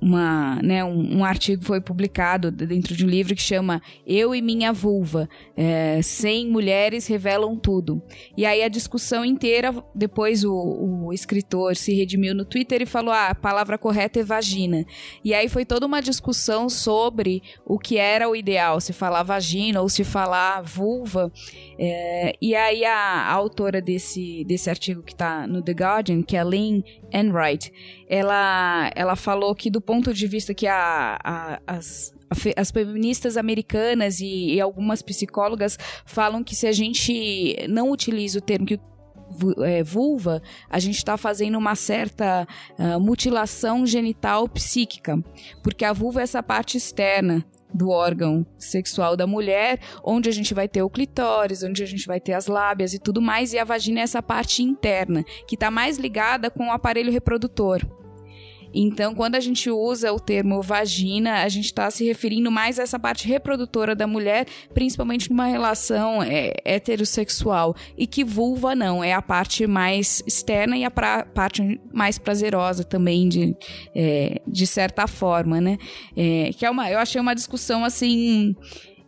uma, 0.00 0.60
né, 0.62 0.84
um, 0.84 1.18
um, 1.18 1.24
artigo 1.24 1.64
foi 1.64 1.80
publicado 1.80 2.50
dentro 2.50 2.94
de 2.96 3.04
um 3.04 3.08
livro 3.08 3.34
que 3.34 3.42
chama 3.42 3.80
Eu 4.06 4.34
e 4.34 4.42
Minha 4.42 4.72
Vulva, 4.72 5.28
é, 5.56 6.00
100 6.02 6.48
mulheres 6.50 7.06
revelam 7.06 7.56
tudo. 7.56 8.02
E 8.36 8.44
aí 8.44 8.62
a 8.62 8.68
discussão 8.68 9.24
inteira, 9.24 9.74
depois 9.94 10.44
o, 10.44 10.52
o 10.52 11.12
escritor 11.12 11.76
se 11.76 11.94
redimiu 11.94 12.34
no 12.34 12.44
Twitter 12.44 12.82
e 12.82 12.86
falou, 12.86 13.12
ah, 13.12 13.28
a 13.28 13.34
palavra 13.34 13.78
correta 13.78 14.18
é 14.18 14.24
vagina. 14.24 14.84
E 15.24 15.32
aí 15.32 15.48
foi 15.48 15.64
toda 15.64 15.86
uma 15.86 16.02
discussão 16.02 16.68
sobre 16.68 17.42
o 17.64 17.78
que 17.78 17.96
era 17.96 18.28
o 18.28 18.34
ideal, 18.34 18.80
se 18.80 18.92
falar 18.92 19.22
vagina 19.22 19.80
ou 19.80 19.88
se 19.88 20.02
falar 20.02 20.62
vulva. 20.62 21.32
É, 21.78 22.34
e 22.40 22.54
aí 22.54 22.84
a, 22.84 22.94
a, 22.94 23.32
autora 23.32 23.80
desse, 23.80 24.44
desse 24.44 24.68
artigo 24.68 25.02
que 25.02 25.12
está 25.12 25.46
no 25.46 25.62
The 25.62 25.72
Guardian, 25.72 26.22
que 26.22 26.36
é 26.36 26.42
Lynn 26.42 26.82
Enright, 27.12 27.72
ela, 28.08 28.90
ela 28.94 29.16
falou 29.16 29.54
que 29.54 29.70
do 29.70 29.80
ponto 29.80 30.12
de 30.14 30.26
vista 30.26 30.54
que 30.54 30.66
a, 30.66 31.18
a 31.22 31.60
as, 31.66 32.14
as 32.56 32.70
feministas 32.70 33.36
americanas 33.36 34.20
e, 34.20 34.54
e, 34.54 34.60
algumas 34.60 35.02
psicólogas 35.02 35.78
falam 36.04 36.42
que 36.42 36.54
se 36.54 36.66
a 36.66 36.72
gente 36.72 37.56
não 37.68 37.90
utiliza 37.90 38.38
o 38.38 38.42
termo 38.42 38.66
que 38.66 38.80
é, 39.64 39.82
vulva, 39.82 40.40
a 40.70 40.78
gente 40.78 40.96
está 40.96 41.16
fazendo 41.16 41.58
uma 41.58 41.74
certa 41.74 42.46
uh, 42.78 43.00
mutilação 43.00 43.84
genital 43.84 44.48
psíquica, 44.48 45.18
porque 45.62 45.84
a 45.84 45.92
vulva 45.92 46.20
é 46.20 46.22
essa 46.22 46.42
parte 46.42 46.76
externa 46.76 47.44
do 47.72 47.90
órgão 47.90 48.46
sexual 48.58 49.16
da 49.16 49.26
mulher, 49.26 49.80
onde 50.02 50.28
a 50.28 50.32
gente 50.32 50.54
vai 50.54 50.68
ter 50.68 50.82
o 50.82 50.90
clitóris, 50.90 51.62
onde 51.62 51.82
a 51.82 51.86
gente 51.86 52.06
vai 52.06 52.20
ter 52.20 52.32
as 52.32 52.46
lábias 52.46 52.94
e 52.94 52.98
tudo 52.98 53.20
mais, 53.20 53.52
e 53.52 53.58
a 53.58 53.64
vagina 53.64 54.00
é 54.00 54.02
essa 54.02 54.22
parte 54.22 54.62
interna, 54.62 55.24
que 55.46 55.54
está 55.54 55.70
mais 55.70 55.98
ligada 55.98 56.50
com 56.50 56.68
o 56.68 56.72
aparelho 56.72 57.12
reprodutor. 57.12 57.82
Então, 58.74 59.14
quando 59.14 59.34
a 59.34 59.40
gente 59.40 59.70
usa 59.70 60.12
o 60.12 60.20
termo 60.20 60.60
vagina, 60.62 61.42
a 61.42 61.48
gente 61.48 61.66
está 61.66 61.90
se 61.90 62.04
referindo 62.04 62.50
mais 62.50 62.78
a 62.78 62.82
essa 62.82 62.98
parte 62.98 63.26
reprodutora 63.26 63.94
da 63.94 64.06
mulher, 64.06 64.46
principalmente 64.74 65.30
numa 65.30 65.46
relação 65.46 66.22
é, 66.22 66.54
heterossexual. 66.64 67.74
E 67.96 68.06
que 68.06 68.24
vulva 68.24 68.74
não, 68.74 69.02
é 69.02 69.12
a 69.12 69.22
parte 69.22 69.66
mais 69.66 70.22
externa 70.26 70.76
e 70.76 70.84
a 70.84 70.90
pra, 70.90 71.24
parte 71.24 71.80
mais 71.92 72.18
prazerosa 72.18 72.84
também, 72.84 73.28
de, 73.28 73.56
é, 73.94 74.40
de 74.46 74.66
certa 74.66 75.06
forma, 75.06 75.60
né? 75.60 75.78
É, 76.16 76.50
que 76.56 76.64
é 76.64 76.70
uma, 76.70 76.90
eu 76.90 76.98
achei 76.98 77.20
uma 77.20 77.34
discussão 77.34 77.84
assim 77.84 78.54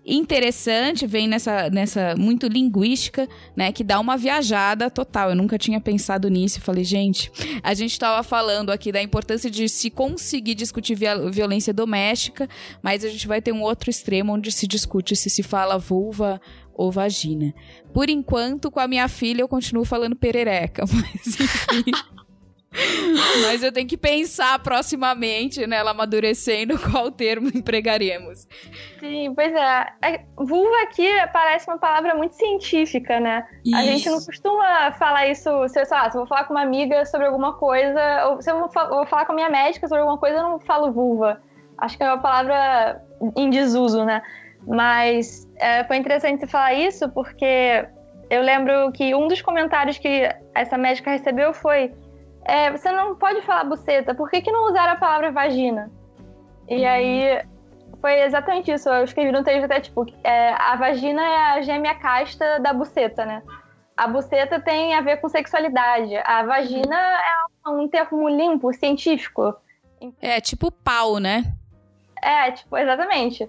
interessante, 0.09 1.07
vem 1.07 1.29
nessa, 1.29 1.69
nessa 1.71 2.15
muito 2.17 2.47
linguística, 2.47 3.29
né, 3.55 3.71
que 3.73 3.85
dá 3.85 4.01
uma 4.01 4.17
viajada 4.17 4.91
total. 4.91 5.31
Eu 5.31 5.37
nunca 5.37 5.59
tinha 5.59 5.81
pensado 5.81 6.29
nisso 6.29 6.59
e 6.59 6.63
falei, 6.63 6.85
gente, 6.85 7.31
a 7.63 7.75
gente 7.75 7.93
estava 7.93 8.23
falando 8.23 8.71
aqui 8.71 8.91
da 8.91 9.03
importância 9.03 9.51
de 9.51 9.69
se 9.69 9.91
conseguir 9.91 10.55
discutir 10.55 10.97
violência 11.31 11.73
doméstica, 11.73 12.49
mas 12.83 13.05
a 13.05 13.09
gente 13.09 13.29
vai 13.29 13.43
ter 13.43 13.53
um 13.53 13.63
outro 13.63 13.91
extremo 13.91 14.33
onde 14.33 14.51
se 14.51 14.67
discute 14.67 15.15
se 15.15 15.29
se 15.29 15.43
fala 15.43 15.79
vulva 15.79 16.41
ou 16.73 16.93
vagina. 16.93 17.53
Por 17.93 18.09
enquanto, 18.09 18.71
com 18.71 18.79
a 18.79 18.87
minha 18.87 19.09
filha, 19.09 19.43
eu 19.43 19.49
continuo 19.49 19.85
falando 19.85 20.15
perereca, 20.15 20.85
mas 20.91 21.41
enfim. 21.41 21.93
Mas 23.47 23.63
eu 23.63 23.73
tenho 23.73 23.89
que 23.89 23.97
pensar 23.97 24.59
proximamente, 24.61 25.67
né, 25.67 25.77
ela 25.77 25.91
amadurecendo, 25.91 26.79
qual 26.91 27.11
termo 27.11 27.49
empregaremos. 27.49 28.47
Sim, 29.01 29.33
pois 29.35 29.53
é. 29.53 29.87
é. 30.03 30.25
Vulva 30.37 30.83
aqui 30.83 31.09
parece 31.33 31.69
uma 31.69 31.79
palavra 31.79 32.15
muito 32.15 32.35
científica, 32.35 33.21
né? 33.21 33.47
Isso. 33.65 33.77
A 33.77 33.83
gente 33.83 34.11
não 34.11 34.21
costuma 34.21 34.93
falar 34.93 35.29
isso, 35.29 35.51
se, 35.69 35.85
sei 35.85 35.97
lá, 35.97 36.11
se 36.11 36.17
eu 36.17 36.21
vou 36.21 36.27
falar 36.27 36.45
com 36.45 36.55
uma 36.55 36.63
amiga 36.63 37.05
sobre 37.05 37.27
alguma 37.27 37.55
coisa, 37.55 38.27
ou 38.27 38.43
se 38.43 38.51
eu 38.51 38.59
vou, 38.59 38.69
vou 38.89 39.07
falar 39.07 39.25
com 39.25 39.33
a 39.33 39.35
minha 39.35 39.51
médica 39.51 39.87
sobre 39.89 40.01
alguma 40.01 40.19
coisa, 40.19 40.39
eu 40.39 40.43
não 40.43 40.61
falo 40.61 40.93
vulva. 40.93 41.41
Acho 41.79 41.97
que 41.97 42.03
é 42.03 42.07
uma 42.07 42.21
palavra 42.21 43.03
em 43.37 43.51
desuso, 43.51 44.05
né? 44.05 44.23
Mas 44.67 45.49
é, 45.57 45.85
foi 45.85 45.97
interessante 45.97 46.41
você 46.41 46.47
falar 46.47 46.75
isso, 46.75 47.09
porque 47.11 47.87
eu 48.29 48.43
lembro 48.43 48.91
que 48.93 49.15
um 49.15 49.29
dos 49.29 49.41
comentários 49.41 49.97
que 49.97 50.29
essa 50.55 50.77
médica 50.77 51.11
recebeu 51.11 51.55
foi 51.55 51.93
é, 52.49 52.71
você 52.71 52.91
não 52.91 53.15
pode 53.15 53.43
falar 53.43 53.65
buceta, 53.65 54.15
por 54.15 54.31
que, 54.31 54.41
que 54.41 54.51
não 54.51 54.71
usar 54.71 54.89
a 54.89 54.97
palavra 54.97 55.31
vagina? 55.31 55.91
E 56.67 56.79
uhum. 56.79 56.89
aí 56.89 57.43
foi 58.01 58.23
exatamente 58.23 58.73
isso. 58.73 58.89
Eu 58.89 59.05
escrevi 59.05 59.31
no 59.31 59.45
texto 59.45 59.65
até 59.65 59.81
tipo: 59.81 60.07
é, 60.25 60.55
a 60.55 60.75
vagina 60.77 61.23
é 61.23 61.37
a 61.53 61.61
gêmea 61.61 61.95
casta 61.95 62.59
da 62.59 62.73
buceta, 62.73 63.27
né? 63.27 63.43
A 63.95 64.09
buceta 64.09 64.59
tem 64.61 64.95
a 64.95 65.03
ver 65.03 65.19
com 65.21 65.29
sexualidade. 65.29 66.17
A 66.25 66.43
vagina 66.45 66.97
é 66.97 67.69
um 67.69 67.87
termo 67.87 68.27
limpo, 68.29 68.73
científico. 68.73 69.55
É 70.23 70.41
tipo 70.41 70.71
pau, 70.71 71.19
né? 71.19 71.53
É, 72.23 72.51
tipo, 72.53 72.79
exatamente. 72.79 73.49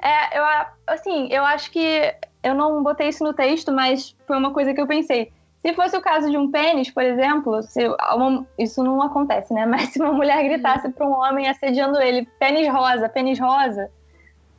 É, 0.00 0.38
eu, 0.38 0.44
assim, 0.86 1.28
eu 1.30 1.44
acho 1.44 1.70
que 1.70 2.14
eu 2.42 2.54
não 2.54 2.82
botei 2.82 3.08
isso 3.08 3.22
no 3.22 3.34
texto, 3.34 3.72
mas 3.72 4.16
foi 4.26 4.38
uma 4.38 4.54
coisa 4.54 4.72
que 4.72 4.80
eu 4.80 4.86
pensei. 4.86 5.32
Se 5.64 5.74
fosse 5.74 5.96
o 5.96 6.00
caso 6.00 6.30
de 6.30 6.36
um 6.36 6.50
pênis, 6.50 6.90
por 6.90 7.02
exemplo, 7.02 7.62
se 7.62 7.86
uma, 8.14 8.46
isso 8.58 8.82
não 8.82 9.02
acontece, 9.02 9.52
né? 9.52 9.66
Mas 9.66 9.90
se 9.90 10.00
uma 10.00 10.12
mulher 10.12 10.42
gritasse 10.44 10.86
uhum. 10.86 10.92
para 10.92 11.06
um 11.06 11.12
homem 11.12 11.48
assediando 11.48 12.00
ele, 12.00 12.26
pênis 12.38 12.68
rosa, 12.68 13.08
pênis 13.08 13.38
rosa. 13.38 13.90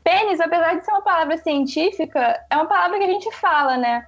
Pênis, 0.04 0.40
apesar 0.40 0.76
de 0.76 0.86
ser 0.86 0.92
uma 0.92 1.02
palavra 1.02 1.38
científica, 1.38 2.44
é 2.50 2.56
uma 2.56 2.66
palavra 2.66 2.98
que 2.98 3.04
a 3.04 3.10
gente 3.10 3.32
fala, 3.36 3.78
né? 3.78 4.06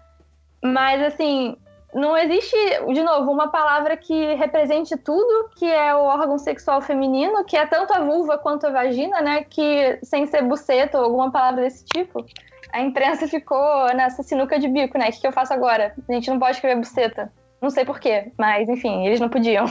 Mas 0.63 1.01
assim, 1.01 1.55
não 1.93 2.17
existe, 2.17 2.55
de 2.93 3.03
novo, 3.03 3.31
uma 3.31 3.49
palavra 3.49 3.97
que 3.97 4.33
represente 4.35 4.95
tudo 4.97 5.49
que 5.55 5.65
é 5.65 5.93
o 5.93 6.03
órgão 6.03 6.37
sexual 6.37 6.81
feminino, 6.81 7.43
que 7.43 7.57
é 7.57 7.65
tanto 7.65 7.93
a 7.93 7.99
vulva 7.99 8.37
quanto 8.37 8.67
a 8.67 8.71
vagina, 8.71 9.21
né? 9.21 9.43
Que 9.43 9.99
sem 10.03 10.25
ser 10.25 10.43
buceta 10.43 10.97
ou 10.97 11.05
alguma 11.05 11.31
palavra 11.31 11.61
desse 11.61 11.85
tipo 11.85 12.25
a 12.71 12.81
imprensa 12.81 13.27
ficou 13.27 13.93
nessa 13.93 14.23
sinuca 14.23 14.59
de 14.59 14.67
bico, 14.67 14.97
né? 14.97 15.09
O 15.09 15.11
que, 15.11 15.27
eu 15.27 15.31
faço 15.31 15.53
agora? 15.53 15.93
A 16.07 16.13
gente 16.13 16.29
não 16.29 16.39
pode 16.39 16.55
escrever 16.55 16.79
buceta. 16.79 17.31
Não 17.61 17.69
sei 17.69 17.85
porquê, 17.85 18.31
mas 18.37 18.67
enfim, 18.67 19.05
eles 19.05 19.19
não 19.19 19.29
podiam. 19.29 19.65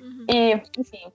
Uhum. 0.00 0.26
E, 0.28 0.60
enfim. 0.78 1.12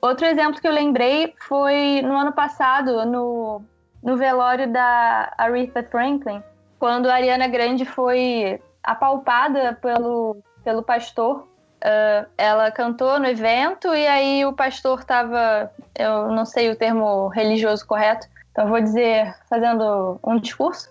Outro 0.00 0.26
exemplo 0.26 0.60
que 0.60 0.68
eu 0.68 0.72
lembrei 0.72 1.34
foi 1.48 2.00
no 2.02 2.16
ano 2.16 2.32
passado, 2.32 3.04
no, 3.06 3.62
no 4.02 4.16
velório 4.16 4.70
da 4.70 5.32
Aretha 5.36 5.82
Franklin, 5.82 6.42
quando 6.78 7.06
a 7.06 7.14
Ariana 7.14 7.48
Grande 7.48 7.84
foi 7.84 8.60
apalpada 8.82 9.74
pelo, 9.74 10.36
pelo 10.62 10.82
pastor. 10.82 11.48
Uh, 11.76 12.26
ela 12.38 12.70
cantou 12.70 13.18
no 13.18 13.26
evento 13.26 13.94
e 13.94 14.06
aí 14.06 14.44
o 14.46 14.52
pastor 14.52 15.00
estava, 15.00 15.70
eu 15.94 16.28
não 16.28 16.44
sei 16.46 16.70
o 16.70 16.76
termo 16.76 17.28
religioso 17.28 17.86
correto, 17.86 18.26
então 18.56 18.70
vou 18.70 18.80
dizer, 18.80 19.36
fazendo 19.50 20.18
um 20.24 20.40
discurso. 20.40 20.88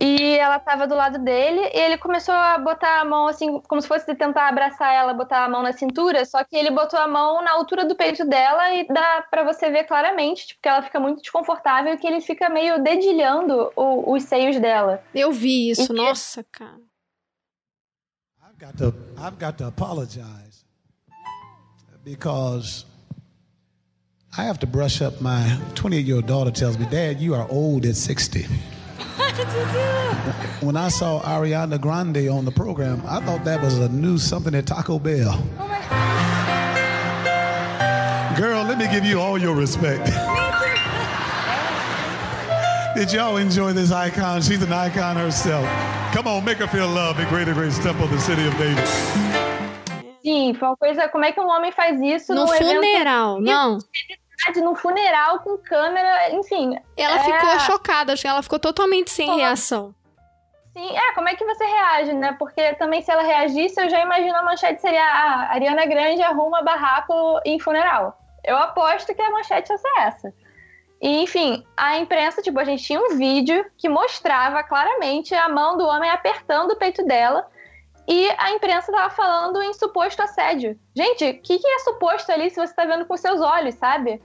E 0.00 0.36
ela 0.36 0.58
estava 0.58 0.86
do 0.86 0.94
lado 0.94 1.18
dele 1.18 1.60
e 1.60 1.76
ele 1.76 1.98
começou 1.98 2.34
a 2.34 2.56
botar 2.56 3.00
a 3.00 3.04
mão 3.04 3.26
assim, 3.26 3.60
como 3.62 3.82
se 3.82 3.88
fosse 3.88 4.14
tentar 4.14 4.48
abraçar 4.48 4.94
ela, 4.94 5.12
botar 5.12 5.44
a 5.44 5.48
mão 5.48 5.60
na 5.60 5.72
cintura, 5.72 6.24
só 6.24 6.44
que 6.44 6.56
ele 6.56 6.70
botou 6.70 7.00
a 7.00 7.08
mão 7.08 7.42
na 7.42 7.50
altura 7.52 7.84
do 7.84 7.96
peito 7.96 8.24
dela 8.24 8.74
e 8.74 8.86
dá 8.86 9.26
para 9.28 9.42
você 9.42 9.70
ver 9.70 9.84
claramente, 9.84 10.46
tipo, 10.46 10.62
que 10.62 10.68
ela 10.68 10.82
fica 10.82 11.00
muito 11.00 11.20
desconfortável 11.20 11.94
e 11.94 11.98
que 11.98 12.06
ele 12.06 12.20
fica 12.20 12.48
meio 12.48 12.80
dedilhando 12.80 13.72
o, 13.74 14.12
os 14.12 14.22
seios 14.22 14.58
dela. 14.60 15.02
Eu 15.12 15.32
vi 15.32 15.70
isso, 15.70 15.92
e 15.92 15.96
nossa, 15.96 16.44
cara. 16.44 16.80
I've 18.40 18.56
got 18.58 18.76
to, 18.78 18.94
I've 19.18 19.36
got 19.36 19.58
to 19.58 19.66
apologize 19.66 20.64
because 22.04 22.86
I 24.36 24.42
have 24.44 24.58
to 24.60 24.66
brush 24.66 25.02
up. 25.02 25.20
My 25.20 25.58
28 25.74 26.06
year 26.06 26.16
old 26.16 26.26
daughter 26.26 26.50
tells 26.50 26.78
me, 26.78 26.86
Dad, 26.86 27.20
you 27.20 27.34
are 27.34 27.46
old 27.50 27.84
at 27.84 27.96
60. 27.96 28.46
What 29.16 29.36
did 29.36 29.46
you 29.48 29.64
do? 29.72 30.66
When 30.66 30.74
I 30.74 30.88
saw 30.88 31.20
Ariana 31.20 31.78
Grande 31.78 32.30
on 32.30 32.46
the 32.46 32.50
program, 32.50 33.02
I 33.06 33.20
thought 33.20 33.44
that 33.44 33.60
was 33.60 33.76
a 33.76 33.90
new 33.90 34.16
something 34.16 34.54
at 34.54 34.64
Taco 34.66 34.98
Bell. 34.98 35.34
Oh 35.58 35.68
my 35.68 35.78
God. 38.30 38.38
Girl, 38.38 38.64
let 38.64 38.78
me 38.78 38.88
give 38.88 39.04
you 39.04 39.20
all 39.20 39.36
your 39.36 39.54
respect. 39.54 40.06
Did 42.96 43.12
y'all 43.12 43.36
enjoy 43.36 43.74
this 43.74 43.92
icon? 43.92 44.40
She's 44.40 44.62
an 44.62 44.72
icon 44.72 45.16
herself. 45.16 45.66
Come 46.14 46.26
on, 46.26 46.42
make 46.42 46.56
her 46.58 46.66
feel 46.66 46.88
loved 46.88 47.20
in 47.20 47.28
Greater 47.28 47.52
Grace 47.52 47.78
Temple, 47.78 48.04
of 48.04 48.10
the 48.10 48.20
city 48.20 48.46
of 48.46 48.56
David. 48.56 48.88
Sim, 50.22 50.54
foi 50.54 50.68
uma 50.68 50.76
coisa. 50.76 51.08
Como 51.08 51.24
é 51.24 51.32
que 51.32 51.40
um 51.40 51.48
homem 51.48 51.72
faz 51.72 52.00
isso 52.00 52.32
no 52.34 52.46
funeral? 52.46 53.38
Evento... 53.38 53.44
Não. 53.44 53.78
Num 54.56 54.74
funeral 54.74 55.40
com 55.40 55.58
câmera, 55.58 56.30
enfim. 56.32 56.76
Ela 56.96 57.16
é... 57.16 57.24
ficou 57.24 57.60
chocada, 57.60 58.12
acho 58.12 58.22
que 58.22 58.28
ela 58.28 58.42
ficou 58.42 58.58
totalmente 58.58 59.10
sem 59.10 59.26
Como... 59.26 59.38
reação. 59.38 59.94
Sim, 60.72 60.96
é, 60.96 61.12
como 61.12 61.28
é 61.28 61.36
que 61.36 61.44
você 61.44 61.64
reage, 61.64 62.12
né? 62.14 62.34
Porque 62.38 62.74
também 62.74 63.02
se 63.02 63.10
ela 63.10 63.22
reagisse, 63.22 63.78
eu 63.78 63.90
já 63.90 64.00
imagino 64.00 64.34
a 64.34 64.42
manchete 64.42 64.80
seria 64.80 65.04
a 65.04 65.06
ah, 65.06 65.52
Ariana 65.52 65.84
Grande 65.84 66.22
arruma 66.22 66.62
barraco 66.62 67.40
em 67.44 67.58
funeral. 67.58 68.18
Eu 68.42 68.56
aposto 68.56 69.14
que 69.14 69.20
a 69.20 69.30
manchete 69.30 69.70
ia 69.70 69.78
ser 69.78 69.92
essa. 69.98 70.32
E, 71.00 71.22
enfim, 71.22 71.66
a 71.76 71.98
imprensa, 71.98 72.40
tipo, 72.40 72.58
a 72.58 72.64
gente 72.64 72.84
tinha 72.84 73.00
um 73.00 73.16
vídeo 73.16 73.66
que 73.76 73.88
mostrava 73.88 74.62
claramente 74.62 75.34
a 75.34 75.48
mão 75.48 75.76
do 75.76 75.84
homem 75.84 76.08
apertando 76.08 76.70
o 76.70 76.76
peito 76.76 77.04
dela. 77.04 77.46
E 78.06 78.30
a 78.36 78.50
imprensa 78.52 78.90
estava 78.90 79.10
falando 79.10 79.62
em 79.62 79.72
suposto 79.74 80.22
assédio. 80.22 80.78
Gente, 80.94 81.24
o 81.24 81.40
que, 81.40 81.58
que, 81.58 81.66
é 81.66 81.78
suposto 81.80 82.32
ali 82.32 82.50
se 82.50 82.56
você 82.56 82.72
está 82.72 82.84
vendo 82.84 83.06
com 83.06 83.16
seus 83.16 83.40
olhos, 83.40 83.74
sabe? 83.76 84.20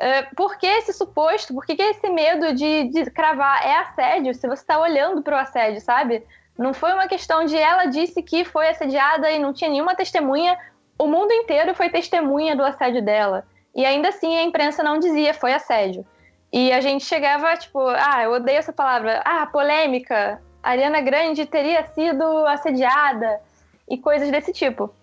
Uh, 0.00 0.36
por 0.36 0.56
que 0.58 0.66
esse 0.66 0.92
suposto? 0.92 1.54
Por 1.54 1.64
que, 1.64 1.76
que 1.76 1.82
esse 1.82 2.08
medo 2.10 2.54
de, 2.54 2.84
de 2.84 3.10
cravar 3.10 3.66
é 3.66 3.76
assédio 3.76 4.34
se 4.34 4.46
você 4.46 4.62
está 4.62 4.78
olhando 4.78 5.22
para 5.22 5.36
o 5.36 5.40
assédio, 5.40 5.80
sabe? 5.80 6.24
Não 6.58 6.74
foi 6.74 6.92
uma 6.92 7.06
questão 7.06 7.44
de 7.44 7.56
ela 7.56 7.86
disse 7.86 8.22
que 8.22 8.44
foi 8.44 8.68
assediada 8.68 9.30
e 9.30 9.38
não 9.38 9.52
tinha 9.52 9.70
nenhuma 9.70 9.94
testemunha. 9.94 10.58
O 10.98 11.06
mundo 11.06 11.32
inteiro 11.32 11.74
foi 11.74 11.88
testemunha 11.88 12.54
do 12.54 12.62
assédio 12.62 13.02
dela. 13.02 13.46
E 13.74 13.84
ainda 13.86 14.08
assim 14.10 14.36
a 14.36 14.42
imprensa 14.42 14.82
não 14.82 14.98
dizia 14.98 15.32
foi 15.32 15.54
assédio. 15.54 16.06
E 16.52 16.70
a 16.70 16.80
gente 16.82 17.04
chegava, 17.04 17.56
tipo, 17.56 17.80
ah, 17.80 18.22
eu 18.22 18.32
odeio 18.32 18.58
essa 18.58 18.72
palavra. 18.72 19.22
Ah, 19.24 19.46
polêmica. 19.46 20.42
A 20.62 20.70
Ariana 20.70 21.00
Grande 21.00 21.44
teria 21.44 21.84
sido 21.88 22.46
assediada 22.46 23.40
e 23.88 23.98
coisas 23.98 24.30
desse 24.30 24.52
tipo. 24.52 24.94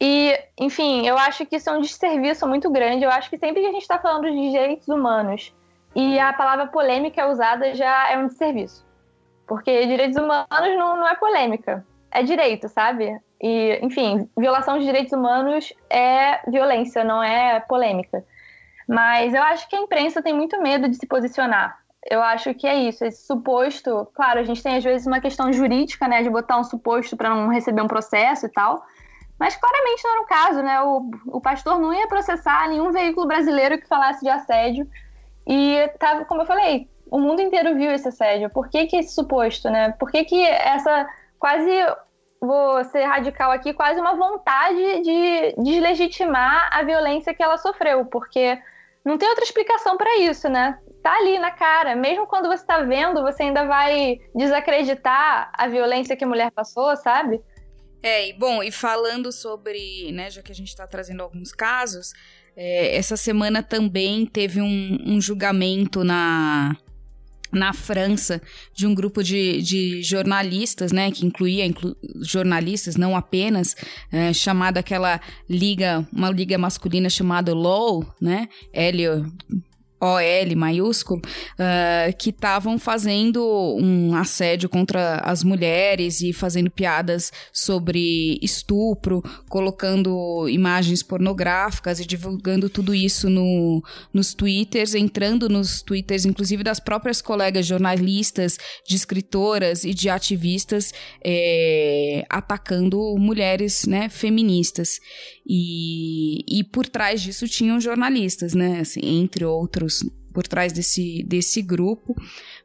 E, 0.00 0.36
enfim, 0.58 1.06
eu 1.06 1.16
acho 1.16 1.46
que 1.46 1.56
isso 1.56 1.70
é 1.70 1.72
um 1.72 1.80
desserviço 1.80 2.46
muito 2.46 2.68
grande. 2.70 3.04
Eu 3.04 3.10
acho 3.10 3.30
que 3.30 3.38
sempre 3.38 3.62
que 3.62 3.68
a 3.68 3.72
gente 3.72 3.82
está 3.82 3.98
falando 3.98 4.30
de 4.30 4.50
direitos 4.50 4.88
humanos 4.88 5.54
e 5.94 6.18
a 6.18 6.32
palavra 6.32 6.66
polêmica 6.66 7.20
é 7.22 7.26
usada, 7.26 7.74
já 7.74 8.10
é 8.10 8.18
um 8.18 8.26
desserviço. 8.26 8.84
Porque 9.46 9.86
direitos 9.86 10.16
humanos 10.16 10.76
não, 10.76 10.96
não 10.96 11.08
é 11.08 11.14
polêmica, 11.14 11.86
é 12.10 12.22
direito, 12.22 12.68
sabe? 12.68 13.16
E, 13.40 13.78
enfim, 13.82 14.28
violação 14.36 14.78
de 14.78 14.84
direitos 14.84 15.12
humanos 15.12 15.72
é 15.88 16.40
violência, 16.50 17.04
não 17.04 17.22
é 17.22 17.60
polêmica. 17.60 18.24
Mas 18.88 19.32
eu 19.32 19.42
acho 19.42 19.68
que 19.68 19.76
a 19.76 19.80
imprensa 19.80 20.22
tem 20.22 20.34
muito 20.34 20.60
medo 20.60 20.88
de 20.88 20.96
se 20.96 21.06
posicionar. 21.06 21.83
Eu 22.10 22.22
acho 22.22 22.52
que 22.54 22.66
é 22.66 22.74
isso, 22.74 23.04
esse 23.04 23.26
suposto. 23.26 24.06
Claro, 24.14 24.40
a 24.40 24.42
gente 24.42 24.62
tem 24.62 24.76
às 24.76 24.84
vezes 24.84 25.06
uma 25.06 25.20
questão 25.20 25.52
jurídica, 25.52 26.06
né, 26.06 26.22
de 26.22 26.30
botar 26.30 26.58
um 26.58 26.64
suposto 26.64 27.16
para 27.16 27.30
não 27.30 27.48
receber 27.48 27.82
um 27.82 27.88
processo 27.88 28.46
e 28.46 28.48
tal. 28.50 28.84
Mas 29.38 29.56
claramente 29.56 30.04
não 30.04 30.12
era 30.12 30.20
o 30.20 30.26
caso, 30.26 30.62
né? 30.62 30.82
O, 30.82 31.10
o 31.26 31.40
pastor 31.40 31.78
não 31.78 31.92
ia 31.92 32.06
processar 32.06 32.68
nenhum 32.68 32.92
veículo 32.92 33.26
brasileiro 33.26 33.78
que 33.78 33.88
falasse 33.88 34.20
de 34.20 34.28
assédio. 34.28 34.88
E 35.46 35.88
tava, 35.98 36.24
como 36.24 36.42
eu 36.42 36.46
falei, 36.46 36.88
o 37.10 37.18
mundo 37.18 37.42
inteiro 37.42 37.74
viu 37.74 37.90
esse 37.90 38.08
assédio. 38.08 38.48
Por 38.50 38.68
que, 38.68 38.86
que 38.86 38.96
esse 38.96 39.14
suposto, 39.14 39.68
né? 39.70 39.92
Por 39.92 40.10
que, 40.10 40.24
que 40.24 40.40
essa 40.46 41.08
quase, 41.38 41.70
vou 42.40 42.84
ser 42.84 43.04
radical 43.04 43.50
aqui, 43.50 43.74
quase 43.74 44.00
uma 44.00 44.14
vontade 44.14 45.02
de 45.02 45.54
deslegitimar 45.58 46.70
a 46.72 46.82
violência 46.82 47.34
que 47.34 47.42
ela 47.42 47.58
sofreu? 47.58 48.06
Porque 48.06 48.58
não 49.04 49.18
tem 49.18 49.28
outra 49.28 49.44
explicação 49.44 49.96
para 49.96 50.16
isso, 50.18 50.48
né? 50.48 50.78
Tá 51.04 51.18
ali 51.18 51.38
na 51.38 51.50
cara. 51.50 51.94
Mesmo 51.94 52.26
quando 52.26 52.48
você 52.48 52.64
tá 52.64 52.82
vendo, 52.82 53.20
você 53.20 53.42
ainda 53.42 53.66
vai 53.66 54.18
desacreditar 54.34 55.52
a 55.52 55.68
violência 55.68 56.16
que 56.16 56.24
a 56.24 56.26
mulher 56.26 56.50
passou, 56.50 56.96
sabe? 56.96 57.42
É, 58.02 58.30
e 58.30 58.32
bom, 58.32 58.62
e 58.62 58.70
falando 58.70 59.30
sobre, 59.30 60.10
né, 60.12 60.30
já 60.30 60.40
que 60.40 60.50
a 60.50 60.54
gente 60.54 60.68
está 60.68 60.86
trazendo 60.86 61.22
alguns 61.22 61.52
casos, 61.52 62.14
é, 62.56 62.96
essa 62.96 63.18
semana 63.18 63.62
também 63.62 64.24
teve 64.24 64.62
um, 64.62 64.98
um 65.04 65.20
julgamento 65.20 66.02
na, 66.02 66.74
na 67.52 67.74
França 67.74 68.40
de 68.72 68.86
um 68.86 68.94
grupo 68.94 69.22
de, 69.22 69.60
de 69.60 70.02
jornalistas, 70.02 70.90
né, 70.90 71.10
que 71.10 71.26
incluía 71.26 71.66
inclu 71.66 71.94
jornalistas, 72.22 72.96
não 72.96 73.14
apenas, 73.14 73.76
é, 74.10 74.32
chamada 74.32 74.80
aquela 74.80 75.20
liga, 75.50 76.06
uma 76.10 76.30
liga 76.30 76.56
masculina 76.56 77.10
chamada 77.10 77.52
LOL, 77.52 78.06
né, 78.18 78.48
L 78.72 79.26
OL 80.04 80.56
maiúsculo, 80.56 81.20
uh, 81.20 82.16
que 82.18 82.30
estavam 82.30 82.78
fazendo 82.78 83.42
um 83.78 84.14
assédio 84.14 84.68
contra 84.68 85.16
as 85.24 85.42
mulheres 85.42 86.20
e 86.20 86.32
fazendo 86.32 86.70
piadas 86.70 87.32
sobre 87.52 88.38
estupro, 88.42 89.22
colocando 89.48 90.48
imagens 90.48 91.02
pornográficas 91.02 92.00
e 92.00 92.06
divulgando 92.06 92.68
tudo 92.68 92.94
isso 92.94 93.30
no, 93.30 93.82
nos 94.12 94.34
twitters, 94.34 94.94
entrando 94.94 95.48
nos 95.48 95.82
twitters, 95.82 96.24
inclusive 96.24 96.62
das 96.62 96.80
próprias 96.80 97.22
colegas 97.22 97.66
jornalistas, 97.66 98.58
de 98.86 98.96
escritoras 98.96 99.84
e 99.84 99.94
de 99.94 100.08
ativistas, 100.08 100.92
é, 101.24 102.24
atacando 102.28 103.16
mulheres 103.18 103.86
né, 103.86 104.08
feministas. 104.08 105.00
E, 105.46 106.60
e 106.60 106.64
por 106.64 106.86
trás 106.86 107.20
disso 107.20 107.46
tinham 107.46 107.80
jornalistas, 107.80 108.54
né? 108.54 108.80
Assim, 108.80 109.00
entre 109.02 109.44
outros, 109.44 110.02
por 110.32 110.46
trás 110.46 110.72
desse, 110.72 111.22
desse 111.22 111.62
grupo, 111.62 112.14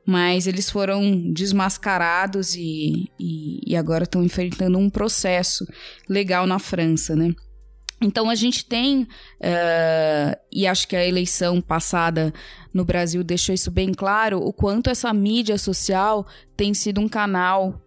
mas 0.06 0.48
eles 0.48 0.70
foram 0.70 1.32
desmascarados 1.32 2.56
e, 2.56 3.12
e, 3.20 3.60
e 3.66 3.76
agora 3.76 4.06
estão 4.06 4.24
enfrentando 4.24 4.78
um 4.78 4.90
processo 4.90 5.66
legal 6.08 6.48
na 6.48 6.58
França, 6.58 7.16
né? 7.16 7.34
Então 8.02 8.30
a 8.30 8.36
gente 8.36 8.66
tem, 8.66 9.04
uh, 9.04 10.40
e 10.52 10.66
acho 10.66 10.88
que 10.88 10.96
a 10.96 11.06
eleição 11.06 11.62
passada 11.62 12.34
no 12.74 12.86
Brasil 12.86 13.24
deixou 13.24 13.54
isso 13.54 13.70
bem 13.70 13.92
claro, 13.92 14.40
o 14.40 14.54
quanto 14.54 14.90
essa 14.90 15.14
mídia 15.14 15.58
social 15.58 16.26
tem 16.56 16.74
sido 16.74 17.02
um 17.02 17.10
canal 17.10 17.82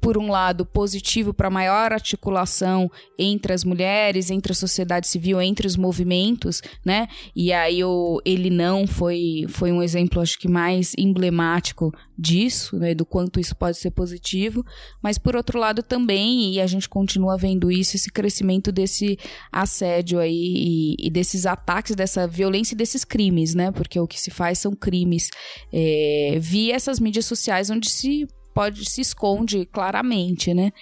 por 0.00 0.16
um 0.16 0.30
lado, 0.30 0.64
positivo 0.64 1.34
para 1.34 1.50
maior 1.50 1.92
articulação 1.92 2.90
entre 3.18 3.52
as 3.52 3.64
mulheres, 3.64 4.30
entre 4.30 4.52
a 4.52 4.54
sociedade 4.54 5.06
civil, 5.06 5.40
entre 5.40 5.66
os 5.66 5.76
movimentos, 5.76 6.62
né? 6.84 7.06
E 7.36 7.52
aí 7.52 7.84
o 7.84 8.20
ele 8.24 8.50
não 8.50 8.86
foi 8.86 9.46
foi 9.48 9.70
um 9.70 9.82
exemplo 9.82 10.20
acho 10.20 10.38
que 10.38 10.48
mais 10.48 10.92
emblemático 10.96 11.92
disso, 12.18 12.76
né, 12.76 12.94
do 12.94 13.06
quanto 13.06 13.40
isso 13.40 13.56
pode 13.56 13.78
ser 13.78 13.90
positivo, 13.92 14.64
mas 15.02 15.16
por 15.16 15.34
outro 15.34 15.58
lado 15.58 15.82
também, 15.82 16.52
e 16.52 16.60
a 16.60 16.66
gente 16.66 16.88
continua 16.88 17.36
vendo 17.36 17.70
isso, 17.70 17.96
esse 17.96 18.12
crescimento 18.12 18.70
desse 18.70 19.18
assédio 19.50 20.18
aí 20.18 20.30
e, 20.34 20.96
e 21.06 21.10
desses 21.10 21.46
ataques, 21.46 21.96
dessa 21.96 22.26
violência 22.26 22.74
e 22.74 22.76
desses 22.76 23.04
crimes, 23.04 23.54
né? 23.54 23.70
Porque 23.72 23.98
o 23.98 24.06
que 24.06 24.20
se 24.20 24.30
faz 24.30 24.58
são 24.58 24.72
crimes 24.72 25.30
é, 25.72 26.36
via 26.38 26.74
essas 26.74 27.00
mídias 27.00 27.24
sociais 27.24 27.70
onde 27.70 27.88
se 27.88 28.26
pode 28.54 28.88
se 28.88 29.00
esconde 29.00 29.66
claramente, 29.66 30.52
né? 30.54 30.72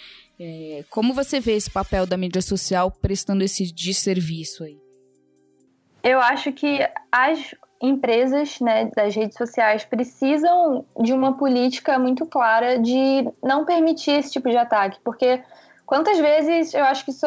É, 0.40 0.84
como 0.90 1.12
você 1.12 1.40
vê 1.40 1.52
esse 1.52 1.70
papel 1.70 2.06
da 2.06 2.16
mídia 2.16 2.40
social 2.40 2.90
prestando 2.90 3.42
esse 3.42 3.72
desserviço 3.72 4.64
aí? 4.64 4.78
Eu 6.02 6.20
acho 6.20 6.52
que 6.52 6.78
as 7.10 7.54
empresas 7.80 8.60
né, 8.60 8.90
das 8.94 9.14
redes 9.14 9.36
sociais 9.36 9.84
precisam 9.84 10.84
de 11.00 11.12
uma 11.12 11.36
política 11.36 11.98
muito 11.98 12.26
clara 12.26 12.78
de 12.78 13.28
não 13.42 13.64
permitir 13.64 14.12
esse 14.12 14.32
tipo 14.32 14.48
de 14.48 14.56
ataque, 14.56 14.98
porque 15.04 15.42
quantas 15.86 16.18
vezes 16.18 16.74
eu 16.74 16.84
acho 16.84 17.04
que 17.04 17.10
isso 17.10 17.26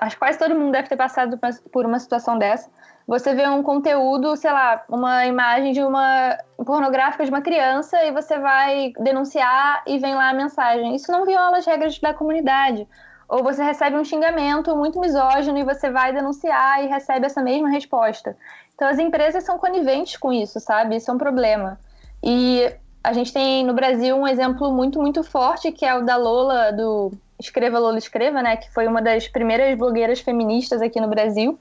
acho 0.00 0.16
que 0.16 0.18
quase 0.18 0.38
todo 0.38 0.54
mundo 0.54 0.72
deve 0.72 0.88
ter 0.88 0.96
passado 0.96 1.38
por 1.70 1.86
uma 1.86 1.98
situação 1.98 2.38
dessa 2.38 2.68
você 3.06 3.34
vê 3.34 3.46
um 3.46 3.62
conteúdo, 3.62 4.34
sei 4.36 4.50
lá, 4.50 4.82
uma 4.88 5.26
imagem 5.26 5.72
de 5.72 5.82
uma 5.82 6.38
pornográfica 6.64 7.24
de 7.24 7.30
uma 7.30 7.42
criança 7.42 8.02
e 8.04 8.10
você 8.10 8.38
vai 8.38 8.92
denunciar 8.98 9.82
e 9.86 9.98
vem 9.98 10.14
lá 10.14 10.30
a 10.30 10.34
mensagem. 10.34 10.94
Isso 10.94 11.12
não 11.12 11.26
viola 11.26 11.58
as 11.58 11.66
regras 11.66 11.98
da 11.98 12.14
comunidade. 12.14 12.88
Ou 13.28 13.42
você 13.42 13.62
recebe 13.62 13.96
um 13.96 14.04
xingamento 14.04 14.74
muito 14.74 14.98
misógino 14.98 15.58
e 15.58 15.64
você 15.64 15.90
vai 15.90 16.12
denunciar 16.12 16.82
e 16.82 16.88
recebe 16.88 17.26
essa 17.26 17.42
mesma 17.42 17.68
resposta. 17.68 18.36
Então 18.74 18.88
as 18.88 18.98
empresas 18.98 19.44
são 19.44 19.58
coniventes 19.58 20.16
com 20.16 20.32
isso, 20.32 20.58
sabe? 20.58 20.96
Isso 20.96 21.10
é 21.10 21.14
um 21.14 21.18
problema. 21.18 21.78
E 22.22 22.72
a 23.02 23.12
gente 23.12 23.34
tem 23.34 23.64
no 23.64 23.74
Brasil 23.74 24.16
um 24.16 24.26
exemplo 24.26 24.72
muito, 24.72 24.98
muito 24.98 25.22
forte, 25.22 25.70
que 25.72 25.84
é 25.84 25.94
o 25.94 26.02
da 26.02 26.16
Lola, 26.16 26.72
do 26.72 27.12
Escreva 27.38 27.78
Lola 27.78 27.98
Escreva, 27.98 28.42
né? 28.42 28.56
Que 28.56 28.72
foi 28.72 28.86
uma 28.86 29.02
das 29.02 29.28
primeiras 29.28 29.76
blogueiras 29.76 30.20
feministas 30.20 30.80
aqui 30.80 30.98
no 30.98 31.08
Brasil 31.08 31.58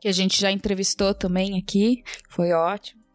que 0.00 0.08
a 0.08 0.12
gente 0.12 0.40
já 0.40 0.50
entrevistou 0.50 1.14
também 1.14 1.58
aqui. 1.58 2.04
Foi 2.28 2.52
ótimo. 2.52 3.06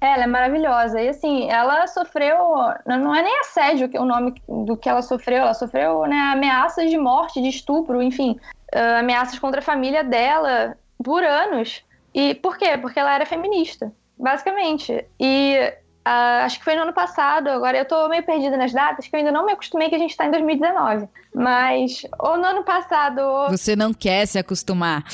É, 0.00 0.12
ela 0.12 0.24
é 0.24 0.26
maravilhosa. 0.26 1.00
E 1.00 1.08
assim, 1.08 1.50
ela 1.50 1.86
sofreu. 1.86 2.38
Não 2.86 3.14
é 3.14 3.22
nem 3.22 3.40
assédio 3.40 3.90
o 3.94 4.04
nome 4.04 4.34
do 4.48 4.76
que 4.76 4.88
ela 4.88 5.02
sofreu, 5.02 5.38
ela 5.38 5.54
sofreu 5.54 6.02
né, 6.06 6.16
ameaças 6.32 6.88
de 6.90 6.96
morte, 6.96 7.42
de 7.42 7.48
estupro, 7.48 8.00
enfim, 8.00 8.38
uh, 8.74 9.00
ameaças 9.00 9.38
contra 9.38 9.60
a 9.60 9.62
família 9.62 10.04
dela 10.04 10.76
por 11.02 11.22
anos. 11.22 11.82
E 12.14 12.34
por 12.36 12.56
quê? 12.56 12.78
Porque 12.78 12.98
ela 12.98 13.14
era 13.14 13.26
feminista, 13.26 13.92
basicamente. 14.16 15.04
E 15.18 15.56
uh, 16.06 16.44
acho 16.44 16.58
que 16.58 16.64
foi 16.64 16.76
no 16.76 16.82
ano 16.82 16.92
passado, 16.92 17.48
agora 17.48 17.76
eu 17.76 17.84
tô 17.84 18.08
meio 18.08 18.22
perdida 18.22 18.56
nas 18.56 18.72
datas, 18.72 19.08
que 19.08 19.14
eu 19.14 19.18
ainda 19.18 19.32
não 19.32 19.44
me 19.44 19.52
acostumei 19.52 19.88
que 19.88 19.96
a 19.96 19.98
gente 19.98 20.16
tá 20.16 20.26
em 20.26 20.30
2019. 20.30 21.08
Mas, 21.34 22.02
ou 22.20 22.38
no 22.38 22.44
ano 22.44 22.62
passado. 22.62 23.18
Ou... 23.18 23.50
Você 23.50 23.74
não 23.74 23.92
quer 23.92 24.26
se 24.26 24.38
acostumar. 24.38 25.04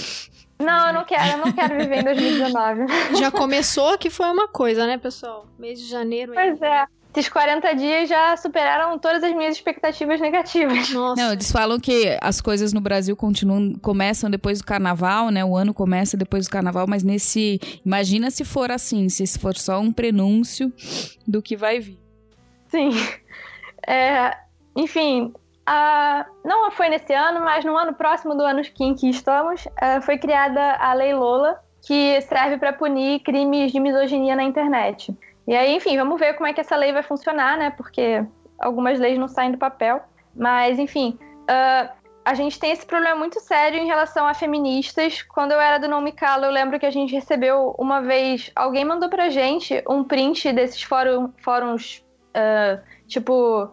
Não, 0.59 0.89
eu 0.89 0.95
não 0.95 1.05
quero, 1.05 1.33
eu 1.33 1.39
não 1.39 1.53
quero 1.53 1.77
viver 1.77 2.01
em 2.01 2.05
2019. 2.05 2.87
Já 3.19 3.31
começou 3.31 3.99
que 3.99 4.11
foi 4.11 4.27
uma 4.27 4.49
coisa, 4.49 4.87
né, 4.87 4.99
pessoal? 4.99 5.47
Mês 5.59 5.81
de 5.81 5.87
janeiro. 5.87 6.33
Pois 6.35 6.61
é. 6.63 6.87
Esses 7.17 7.29
40 7.29 7.75
dias 7.75 8.09
já 8.09 8.37
superaram 8.37 8.99
todas 8.99 9.23
as 9.23 9.33
minhas 9.37 9.55
expectativas 9.55 10.21
negativas. 10.21 10.91
Nossa. 10.91 11.23
Não, 11.23 11.33
eles 11.33 11.51
falam 11.51 11.79
que 11.79 12.19
as 12.21 12.41
coisas 12.41 12.73
no 12.73 12.81
Brasil 12.81 13.15
continuam, 13.15 13.73
começam 13.75 14.29
depois 14.29 14.59
do 14.59 14.65
carnaval, 14.65 15.31
né? 15.31 15.45
O 15.45 15.57
ano 15.57 15.73
começa 15.73 16.17
depois 16.17 16.47
do 16.47 16.51
carnaval, 16.51 16.87
mas 16.89 17.05
nesse. 17.05 17.61
Imagina 17.87 18.33
se 18.33 18.45
for 18.45 18.69
assim, 18.73 19.09
se 19.09 19.39
for 19.39 19.55
só 19.57 19.79
um 19.79 19.93
prenúncio 19.93 20.73
do 21.25 21.41
que 21.41 21.57
vai 21.57 21.79
vir. 21.79 22.01
Sim. 22.67 22.91
É, 23.87 24.37
enfim, 24.77 25.33
a, 25.67 26.27
não 26.45 26.71
foi 26.71 26.89
nesse 26.89 27.13
ano, 27.13 27.41
mas 27.41 27.65
no 27.65 27.77
ano 27.77 27.95
próximo 27.95 28.35
do 28.35 28.43
ano 28.43 28.61
em 28.81 28.95
que 28.95 29.09
estamos, 29.09 29.65
uh, 29.67 30.03
foi 30.03 30.19
criada 30.19 30.75
a 30.75 30.93
Lei 30.93 31.15
Lola, 31.15 31.61
que 31.87 32.21
serve 32.23 32.59
para 32.59 32.73
punir 32.73 33.21
crimes 33.21 33.73
de 33.73 33.81
misoginia 33.81 34.37
na 34.37 34.43
internet. 34.43 35.17
E 35.47 35.55
aí, 35.55 35.75
enfim, 35.75 35.97
vamos 35.97 36.19
ver 36.19 36.35
como 36.35 36.47
é 36.47 36.53
que 36.53 36.61
essa 36.61 36.77
lei 36.77 36.93
vai 36.93 37.03
funcionar, 37.03 37.59
né? 37.59 37.71
Porque 37.71 38.25
algumas 38.59 38.99
leis 38.99 39.19
não 39.19 39.29
saem 39.29 39.53
do 39.53 39.59
papel. 39.59 40.03
Mas, 40.35 40.79
enfim, 40.79 41.19
uh, 41.21 41.93
a 42.25 42.35
gente 42.35 42.59
tem 42.59 42.73
esse 42.73 42.87
problema 42.87 43.17
muito 43.17 43.39
sério 43.41 43.79
em 43.79 43.87
relação 43.87 44.27
a 44.27 44.33
feministas. 44.33 45.23
Quando 45.23 45.53
eu 45.53 45.61
era 45.61 45.79
do 45.79 45.87
Não 45.87 46.01
Me 46.01 46.15
eu 46.43 46.51
lembro 46.51 46.81
que 46.81 46.87
a 46.87 46.91
gente 46.91 47.15
recebeu 47.15 47.75
uma 47.79 48.01
vez, 48.01 48.51
alguém 48.57 48.85
mandou 48.85 49.09
pra 49.11 49.29
gente 49.29 49.83
um 49.89 50.03
print 50.03 50.51
desses 50.53 50.83
fórum, 50.83 51.31
fóruns, 51.43 52.03
uh, 52.31 52.83
tipo, 53.07 53.71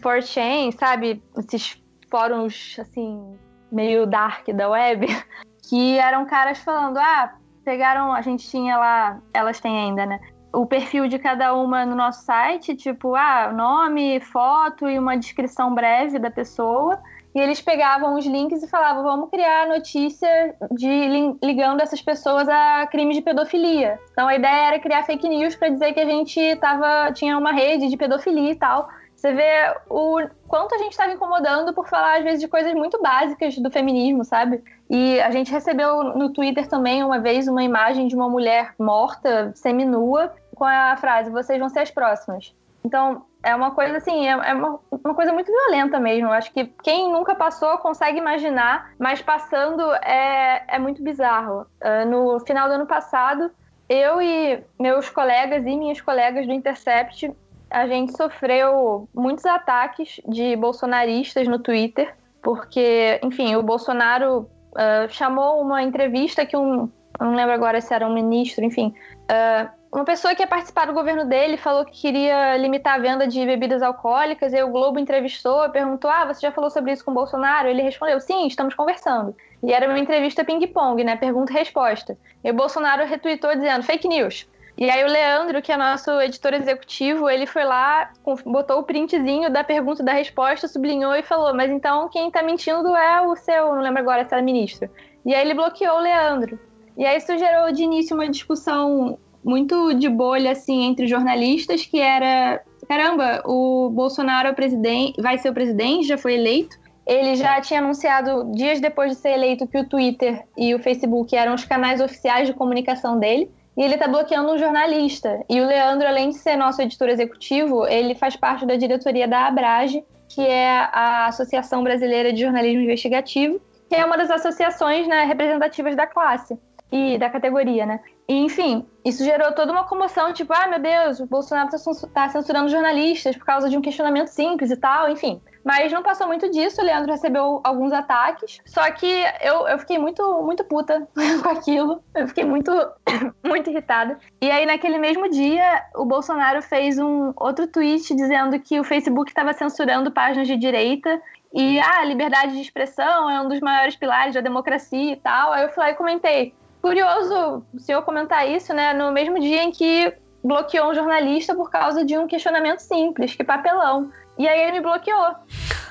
4chan, 0.00 0.72
sabe? 0.72 1.22
Esses 1.36 1.80
fóruns, 2.10 2.76
assim, 2.78 3.38
meio 3.70 4.06
dark 4.06 4.48
da 4.48 4.68
web, 4.68 5.06
que 5.68 5.98
eram 5.98 6.26
caras 6.26 6.58
falando, 6.58 6.98
ah, 6.98 7.34
pegaram, 7.64 8.12
a 8.12 8.20
gente 8.20 8.48
tinha 8.48 8.76
lá, 8.76 9.20
elas 9.32 9.60
têm 9.60 9.78
ainda, 9.78 10.06
né? 10.06 10.18
O 10.52 10.66
perfil 10.66 11.06
de 11.06 11.18
cada 11.18 11.54
uma 11.54 11.86
no 11.86 11.94
nosso 11.94 12.24
site, 12.24 12.74
tipo, 12.74 13.14
ah, 13.14 13.52
nome, 13.52 14.18
foto 14.20 14.88
e 14.88 14.98
uma 14.98 15.16
descrição 15.16 15.72
breve 15.72 16.18
da 16.18 16.30
pessoa. 16.30 17.00
E 17.34 17.38
eles 17.38 17.60
pegavam 17.60 18.14
os 18.14 18.26
links 18.26 18.62
e 18.62 18.68
falavam: 18.68 19.04
vamos 19.04 19.30
criar 19.30 19.68
notícia 19.68 20.56
de 20.72 21.36
ligando 21.42 21.80
essas 21.80 22.02
pessoas 22.02 22.48
a 22.48 22.86
crimes 22.88 23.16
de 23.16 23.22
pedofilia. 23.22 23.98
Então 24.10 24.26
a 24.26 24.34
ideia 24.34 24.66
era 24.66 24.80
criar 24.80 25.04
fake 25.04 25.28
news 25.28 25.54
para 25.54 25.68
dizer 25.68 25.92
que 25.92 26.00
a 26.00 26.04
gente 26.04 26.56
tava, 26.56 27.12
tinha 27.12 27.38
uma 27.38 27.52
rede 27.52 27.88
de 27.88 27.96
pedofilia 27.96 28.50
e 28.50 28.56
tal. 28.56 28.88
Você 29.20 29.34
vê 29.34 29.76
o 29.90 30.18
quanto 30.48 30.74
a 30.74 30.78
gente 30.78 30.92
estava 30.92 31.12
incomodando 31.12 31.74
por 31.74 31.86
falar, 31.86 32.16
às 32.16 32.24
vezes, 32.24 32.40
de 32.40 32.48
coisas 32.48 32.72
muito 32.72 33.02
básicas 33.02 33.54
do 33.58 33.70
feminismo, 33.70 34.24
sabe? 34.24 34.64
E 34.88 35.20
a 35.20 35.30
gente 35.30 35.52
recebeu 35.52 36.02
no 36.02 36.32
Twitter 36.32 36.66
também, 36.66 37.04
uma 37.04 37.18
vez, 37.18 37.46
uma 37.46 37.62
imagem 37.62 38.08
de 38.08 38.16
uma 38.16 38.30
mulher 38.30 38.72
morta, 38.78 39.52
seminua, 39.54 40.32
com 40.54 40.64
a 40.64 40.96
frase: 40.96 41.30
vocês 41.30 41.58
vão 41.58 41.68
ser 41.68 41.80
as 41.80 41.90
próximas. 41.90 42.54
Então, 42.82 43.26
é 43.42 43.54
uma 43.54 43.72
coisa 43.72 43.98
assim, 43.98 44.26
é, 44.26 44.30
é 44.30 44.54
uma, 44.54 44.80
uma, 44.90 45.14
coisa 45.14 45.34
muito 45.34 45.52
violenta 45.52 46.00
mesmo. 46.00 46.30
Acho 46.30 46.50
que 46.50 46.64
quem 46.82 47.12
nunca 47.12 47.34
passou 47.34 47.76
consegue 47.76 48.16
imaginar, 48.16 48.92
mas 48.98 49.20
passando 49.20 49.82
é, 49.96 50.64
é 50.66 50.78
muito 50.78 51.02
bizarro. 51.02 51.66
Uh, 51.82 52.08
no 52.08 52.40
final 52.40 52.68
do 52.68 52.74
ano 52.76 52.86
passado, 52.86 53.50
eu 53.86 54.22
e 54.22 54.64
meus 54.78 55.10
colegas 55.10 55.62
e 55.66 55.76
minhas 55.76 56.00
colegas 56.00 56.46
do 56.46 56.54
Intercept, 56.54 57.30
a 57.70 57.86
gente 57.86 58.16
sofreu 58.16 59.08
muitos 59.14 59.46
ataques 59.46 60.20
de 60.26 60.56
bolsonaristas 60.56 61.46
no 61.46 61.58
Twitter, 61.58 62.14
porque, 62.42 63.20
enfim, 63.22 63.54
o 63.54 63.62
Bolsonaro 63.62 64.48
uh, 64.72 65.08
chamou 65.08 65.60
uma 65.60 65.82
entrevista 65.82 66.44
que 66.44 66.56
um, 66.56 66.90
não 67.20 67.34
lembro 67.34 67.52
agora 67.52 67.80
se 67.80 67.94
era 67.94 68.06
um 68.06 68.12
ministro, 68.12 68.64
enfim, 68.64 68.94
uh, 69.30 69.70
uma 69.92 70.04
pessoa 70.04 70.34
que 70.36 70.42
ia 70.42 70.46
participar 70.46 70.86
do 70.86 70.92
governo 70.92 71.24
dele 71.24 71.56
falou 71.56 71.84
que 71.84 72.00
queria 72.00 72.56
limitar 72.56 72.94
a 72.94 72.98
venda 72.98 73.26
de 73.26 73.44
bebidas 73.44 73.82
alcoólicas, 73.82 74.52
e 74.52 74.62
o 74.62 74.68
Globo 74.68 75.00
entrevistou 75.00 75.64
e 75.64 75.68
perguntou: 75.68 76.08
Ah, 76.08 76.26
você 76.26 76.42
já 76.42 76.52
falou 76.52 76.70
sobre 76.70 76.92
isso 76.92 77.04
com 77.04 77.10
o 77.10 77.14
Bolsonaro? 77.14 77.66
Ele 77.66 77.82
respondeu: 77.82 78.20
Sim, 78.20 78.46
estamos 78.46 78.72
conversando. 78.74 79.34
E 79.62 79.72
era 79.72 79.88
uma 79.88 79.98
entrevista 79.98 80.44
ping-pong, 80.44 81.02
né? 81.02 81.16
Pergunta 81.16 81.52
e 81.52 81.56
resposta. 81.56 82.16
E 82.44 82.50
o 82.50 82.54
Bolsonaro 82.54 83.04
retweetou 83.04 83.52
dizendo: 83.52 83.82
fake 83.82 84.06
news. 84.06 84.48
E 84.80 84.88
aí 84.88 85.04
o 85.04 85.08
Leandro, 85.08 85.60
que 85.60 85.70
é 85.70 85.76
nosso 85.76 86.10
editor 86.22 86.54
executivo, 86.54 87.28
ele 87.28 87.46
foi 87.46 87.64
lá, 87.64 88.10
botou 88.46 88.78
o 88.78 88.82
printzinho 88.82 89.52
da 89.52 89.62
pergunta 89.62 90.00
e 90.00 90.04
da 90.06 90.14
resposta, 90.14 90.66
sublinhou 90.66 91.14
e 91.14 91.22
falou: 91.22 91.54
Mas 91.54 91.70
então 91.70 92.08
quem 92.08 92.30
tá 92.30 92.42
mentindo 92.42 92.96
é 92.96 93.20
o 93.20 93.36
seu, 93.36 93.74
não 93.74 93.82
lembro 93.82 94.00
agora 94.00 94.26
se 94.26 94.32
era 94.32 94.42
ministro. 94.42 94.88
E 95.26 95.34
aí 95.34 95.42
ele 95.42 95.52
bloqueou 95.52 95.98
o 95.98 96.00
Leandro. 96.00 96.58
E 96.96 97.04
aí 97.04 97.18
isso 97.18 97.36
gerou 97.36 97.70
de 97.70 97.82
início 97.82 98.16
uma 98.16 98.26
discussão 98.26 99.18
muito 99.44 99.92
de 99.92 100.08
bolha 100.08 100.52
assim 100.52 100.84
entre 100.84 101.06
jornalistas 101.06 101.84
que 101.84 102.00
era 102.00 102.62
caramba, 102.88 103.42
o 103.44 103.90
Bolsonaro 103.90 104.48
é 104.48 104.50
o 104.50 104.54
presidente, 104.54 105.20
vai 105.20 105.36
ser 105.38 105.50
o 105.50 105.54
presidente, 105.54 106.08
já 106.08 106.16
foi 106.16 106.34
eleito. 106.34 106.76
Ele 107.06 107.36
já 107.36 107.60
tinha 107.60 107.80
anunciado 107.80 108.50
dias 108.52 108.80
depois 108.80 109.10
de 109.10 109.18
ser 109.18 109.30
eleito 109.30 109.66
que 109.66 109.78
o 109.78 109.88
Twitter 109.88 110.42
e 110.56 110.74
o 110.74 110.78
Facebook 110.78 111.36
eram 111.36 111.54
os 111.54 111.64
canais 111.64 112.00
oficiais 112.00 112.48
de 112.48 112.54
comunicação 112.54 113.18
dele. 113.18 113.50
E 113.80 113.82
ele 113.82 113.94
está 113.94 114.06
bloqueando 114.06 114.52
um 114.52 114.58
jornalista. 114.58 115.42
E 115.48 115.58
o 115.58 115.66
Leandro, 115.66 116.06
além 116.06 116.28
de 116.28 116.34
ser 116.36 116.54
nosso 116.54 116.82
editor 116.82 117.08
executivo, 117.08 117.86
ele 117.86 118.14
faz 118.14 118.36
parte 118.36 118.66
da 118.66 118.76
diretoria 118.76 119.26
da 119.26 119.46
Abrage, 119.46 120.04
que 120.28 120.42
é 120.42 120.80
a 120.92 121.28
Associação 121.28 121.82
Brasileira 121.82 122.30
de 122.30 122.42
Jornalismo 122.42 122.82
Investigativo, 122.82 123.58
que 123.88 123.94
é 123.94 124.04
uma 124.04 124.18
das 124.18 124.30
associações 124.30 125.08
né, 125.08 125.24
representativas 125.24 125.96
da 125.96 126.06
classe 126.06 126.58
e 126.92 127.16
da 127.16 127.30
categoria, 127.30 127.86
né? 127.86 128.00
E, 128.28 128.34
enfim, 128.34 128.86
isso 129.02 129.24
gerou 129.24 129.50
toda 129.52 129.72
uma 129.72 129.84
comoção, 129.84 130.30
tipo, 130.34 130.52
ah, 130.52 130.68
meu 130.68 130.78
Deus, 130.78 131.18
o 131.18 131.24
Bolsonaro 131.24 131.74
está 131.74 132.06
tá 132.12 132.28
censurando 132.28 132.68
jornalistas 132.68 133.34
por 133.34 133.46
causa 133.46 133.70
de 133.70 133.78
um 133.78 133.80
questionamento 133.80 134.28
simples 134.28 134.70
e 134.70 134.76
tal, 134.76 135.10
enfim. 135.10 135.40
Mas 135.64 135.92
não 135.92 136.02
passou 136.02 136.26
muito 136.26 136.50
disso, 136.50 136.80
o 136.80 136.84
Leandro 136.84 137.12
recebeu 137.12 137.60
alguns 137.62 137.92
ataques. 137.92 138.60
Só 138.64 138.90
que 138.90 139.24
eu, 139.40 139.68
eu 139.68 139.78
fiquei 139.78 139.98
muito, 139.98 140.42
muito 140.42 140.64
puta 140.64 141.06
com 141.42 141.48
aquilo. 141.48 142.02
Eu 142.14 142.28
fiquei 142.28 142.44
muito, 142.44 142.72
muito 143.44 143.70
irritada. 143.70 144.18
E 144.40 144.50
aí, 144.50 144.64
naquele 144.64 144.98
mesmo 144.98 145.28
dia, 145.28 145.84
o 145.94 146.04
Bolsonaro 146.04 146.62
fez 146.62 146.98
um 146.98 147.32
outro 147.36 147.66
tweet 147.66 148.14
dizendo 148.14 148.58
que 148.58 148.80
o 148.80 148.84
Facebook 148.84 149.30
estava 149.30 149.52
censurando 149.52 150.10
páginas 150.10 150.46
de 150.46 150.56
direita. 150.56 151.20
E 151.52 151.80
ah, 151.80 152.00
a 152.00 152.04
liberdade 152.04 152.52
de 152.52 152.60
expressão 152.60 153.28
é 153.28 153.40
um 153.40 153.48
dos 153.48 153.60
maiores 153.60 153.96
pilares 153.96 154.34
da 154.34 154.40
democracia 154.40 155.12
e 155.12 155.16
tal. 155.16 155.52
Aí 155.52 155.64
eu 155.64 155.70
fui 155.70 155.82
lá 155.82 155.90
e 155.90 155.94
comentei 155.94 156.54
curioso 156.80 157.64
o 157.74 157.78
senhor 157.78 158.02
comentar 158.02 158.48
isso, 158.48 158.72
né? 158.72 158.94
No 158.94 159.12
mesmo 159.12 159.38
dia 159.38 159.62
em 159.62 159.70
que 159.70 160.12
bloqueou 160.42 160.90
um 160.90 160.94
jornalista 160.94 161.54
por 161.54 161.70
causa 161.70 162.04
de 162.04 162.16
um 162.16 162.26
questionamento 162.26 162.80
simples, 162.80 163.34
que 163.34 163.44
papelão. 163.44 164.10
E 164.40 164.48
aí 164.48 164.62
ele 164.62 164.72
me 164.72 164.80
bloqueou. 164.80 165.34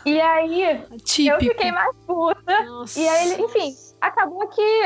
E 0.04 0.20
aí 0.20 0.84
Típico. 1.04 1.36
eu 1.36 1.40
fiquei 1.52 1.72
mais 1.72 1.96
puta. 2.08 2.64
Nossa. 2.64 3.00
E 3.00 3.08
aí 3.08 3.32
ele, 3.32 3.44
enfim, 3.44 3.76
acabou 4.02 4.48
que 4.48 4.82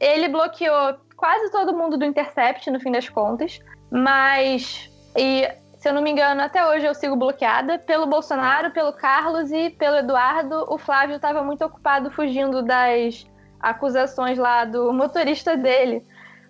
ele 0.00 0.28
bloqueou 0.28 0.96
quase 1.16 1.48
todo 1.52 1.72
mundo 1.72 1.96
do 1.96 2.04
Intercept, 2.04 2.68
no 2.72 2.80
fim 2.80 2.90
das 2.90 3.08
contas. 3.08 3.60
Mas, 3.88 4.90
e, 5.16 5.48
se 5.76 5.88
eu 5.88 5.94
não 5.94 6.02
me 6.02 6.10
engano, 6.10 6.42
até 6.42 6.66
hoje 6.66 6.86
eu 6.86 6.92
sigo 6.92 7.14
bloqueada 7.14 7.78
pelo 7.78 8.04
Bolsonaro, 8.04 8.72
pelo 8.72 8.92
Carlos 8.92 9.52
e 9.52 9.70
pelo 9.70 9.98
Eduardo. 9.98 10.66
O 10.68 10.76
Flávio 10.76 11.14
estava 11.14 11.40
muito 11.44 11.64
ocupado 11.64 12.10
fugindo 12.10 12.64
das 12.64 13.24
acusações 13.60 14.36
lá 14.36 14.64
do 14.64 14.92
motorista 14.92 15.56
dele 15.56 16.04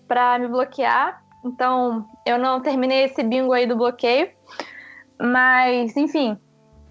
para 0.08 0.38
me 0.38 0.48
bloquear. 0.48 1.22
Então, 1.44 2.08
eu 2.24 2.38
não 2.38 2.62
terminei 2.62 3.04
esse 3.04 3.22
bingo 3.22 3.52
aí 3.52 3.66
do 3.66 3.76
bloqueio. 3.76 4.30
Mas, 5.20 5.94
enfim. 5.94 6.38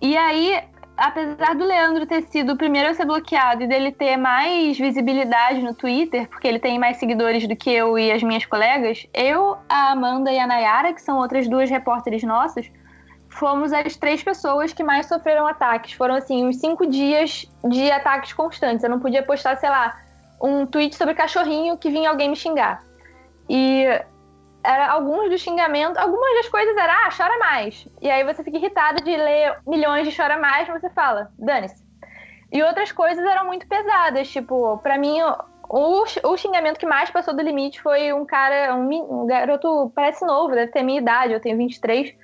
E 0.04 0.18
aí, 0.18 0.62
apesar 0.97 1.56
do 1.56 1.64
Leandro 1.64 2.06
ter 2.06 2.24
sido 2.24 2.51
o 2.51 2.58
primeiro 2.58 2.89
a 2.89 2.93
ser 2.93 3.06
bloqueado 3.06 3.64
e 3.64 3.68
dele 3.68 3.89
ter 3.89 4.18
mais 4.18 4.78
visibilidade 4.78 5.62
no 5.62 5.74
Twitter, 5.74 6.28
porque 6.28 6.45
ele 6.45 6.60
tem 6.60 6.78
mais 6.78 6.97
seguidores 6.97 7.47
do 7.47 7.56
que 7.56 7.72
eu 7.72 7.97
e 7.97 8.12
as 8.12 8.22
minhas 8.22 8.45
colegas, 8.45 9.08
eu, 9.14 9.56
a 9.70 9.91
Amanda 9.91 10.30
e 10.30 10.38
a 10.38 10.45
Nayara, 10.45 10.93
que 10.93 11.01
são 11.01 11.20
outras 11.20 11.47
duas 11.47 11.70
repórteres 11.70 12.22
nossas, 12.22 12.70
fomos 13.30 13.72
as 13.72 13.95
três 13.95 14.22
pessoas 14.22 14.74
que 14.74 14.84
mais 14.84 15.06
sofreram 15.06 15.47
ataques. 15.47 15.93
Foram, 15.93 16.16
assim, 16.16 16.45
uns 16.45 16.58
cinco 16.58 16.86
dias 16.86 17.49
de 17.64 17.89
ataques 17.89 18.34
constantes. 18.34 18.84
Eu 18.84 18.89
não 18.89 18.99
podia 18.99 19.24
postar, 19.24 19.56
sei 19.56 19.70
lá, 19.70 19.97
um 20.41 20.66
tweet 20.66 20.97
sobre 20.97 21.14
cachorrinho 21.14 21.78
que 21.78 21.89
vinha 21.89 22.10
alguém 22.10 22.30
me 22.30 22.36
xingar. 22.36 22.84
E 23.49 23.86
era 24.64 24.91
alguns 24.91 25.30
dos 25.30 25.41
xingamentos, 25.41 25.97
algumas 25.97 26.34
das 26.36 26.49
coisas 26.49 26.76
era, 26.78 27.05
ah, 27.05 27.09
chora 27.16 27.38
mais. 27.39 27.88
E 28.01 28.09
aí 28.09 28.24
você 28.24 28.43
fica 28.43 28.57
irritado 28.57 29.03
de 29.03 29.16
ler 29.16 29.57
milhões 29.68 30.07
de 30.07 30.16
chora 30.16 30.38
mais, 30.38 30.68
você 30.68 30.89
fala, 30.91 31.32
dane-se. 31.38 31.84
E 32.51 32.61
outras 32.64 32.91
coisas 32.91 33.26
eram 33.26 33.45
muito 33.45 33.68
pesadas, 33.68 34.30
tipo, 34.30 34.78
para 34.78 34.97
mim, 34.97 35.18
o, 35.70 36.03
o 36.03 36.38
xingamento 36.38 36.80
que 36.80 36.86
mais 36.86 37.09
passou 37.09 37.36
do 37.36 37.41
limite 37.41 37.82
foi 37.82 38.14
um 38.14 38.26
cara, 38.26 38.76
um, 38.76 39.24
um 39.24 39.26
garoto, 39.26 39.91
parece 39.95 40.26
novo, 40.26 40.53
deve 40.53 40.72
ter 40.72 40.84
minha 40.84 41.01
idade, 41.01 41.34
eu 41.34 41.41
tenho 41.41 41.57
23, 41.57 42.16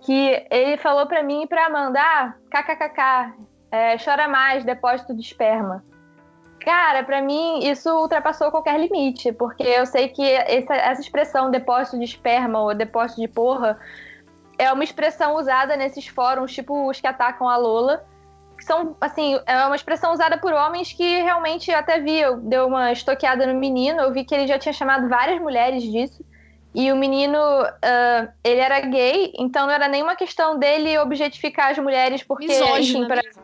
que 0.00 0.46
ele 0.50 0.76
falou 0.78 1.06
para 1.06 1.22
mim 1.22 1.42
e 1.42 1.46
pra 1.46 1.66
Amanda, 1.66 2.00
ah, 2.00 2.34
kkkk, 2.50 3.34
é, 3.70 3.98
chora 3.98 4.28
mais, 4.28 4.64
depósito 4.64 5.14
de 5.14 5.20
esperma. 5.20 5.84
Cara, 6.64 7.02
para 7.02 7.20
mim 7.20 7.60
isso 7.60 7.90
ultrapassou 7.90 8.50
qualquer 8.50 8.78
limite, 8.78 9.32
porque 9.32 9.62
eu 9.62 9.84
sei 9.84 10.08
que 10.08 10.22
essa, 10.22 10.74
essa 10.74 11.00
expressão 11.00 11.50
depósito 11.50 11.98
de 11.98 12.04
esperma 12.04 12.60
ou 12.60 12.74
depósito 12.74 13.20
de 13.20 13.28
porra 13.28 13.78
é 14.58 14.72
uma 14.72 14.84
expressão 14.84 15.36
usada 15.36 15.76
nesses 15.76 16.06
fóruns, 16.06 16.52
tipo 16.52 16.88
os 16.88 17.00
que 17.00 17.06
atacam 17.06 17.48
a 17.48 17.56
Lola, 17.56 18.04
que 18.56 18.64
são, 18.64 18.96
assim, 19.00 19.40
é 19.44 19.66
uma 19.66 19.74
expressão 19.74 20.12
usada 20.12 20.38
por 20.38 20.52
homens 20.52 20.92
que 20.92 21.20
realmente 21.22 21.70
até 21.72 21.98
vi, 21.98 22.20
eu 22.20 22.36
dei 22.36 22.60
uma 22.60 22.92
estoqueada 22.92 23.44
no 23.46 23.58
menino, 23.58 24.00
eu 24.00 24.12
vi 24.12 24.24
que 24.24 24.34
ele 24.34 24.46
já 24.46 24.58
tinha 24.58 24.72
chamado 24.72 25.08
várias 25.08 25.40
mulheres 25.40 25.82
disso, 25.82 26.24
e 26.74 26.92
o 26.92 26.96
menino, 26.96 27.38
uh, 27.38 28.32
ele 28.44 28.60
era 28.60 28.80
gay, 28.80 29.32
então 29.36 29.66
não 29.66 29.74
era 29.74 29.88
nenhuma 29.88 30.14
questão 30.14 30.58
dele 30.58 30.96
objetificar 30.98 31.70
as 31.70 31.78
mulheres 31.78 32.22
porque, 32.22 32.46
Misógina 32.46 32.78
enfim, 32.78 33.06
pra... 33.06 33.16
mesmo. 33.16 33.42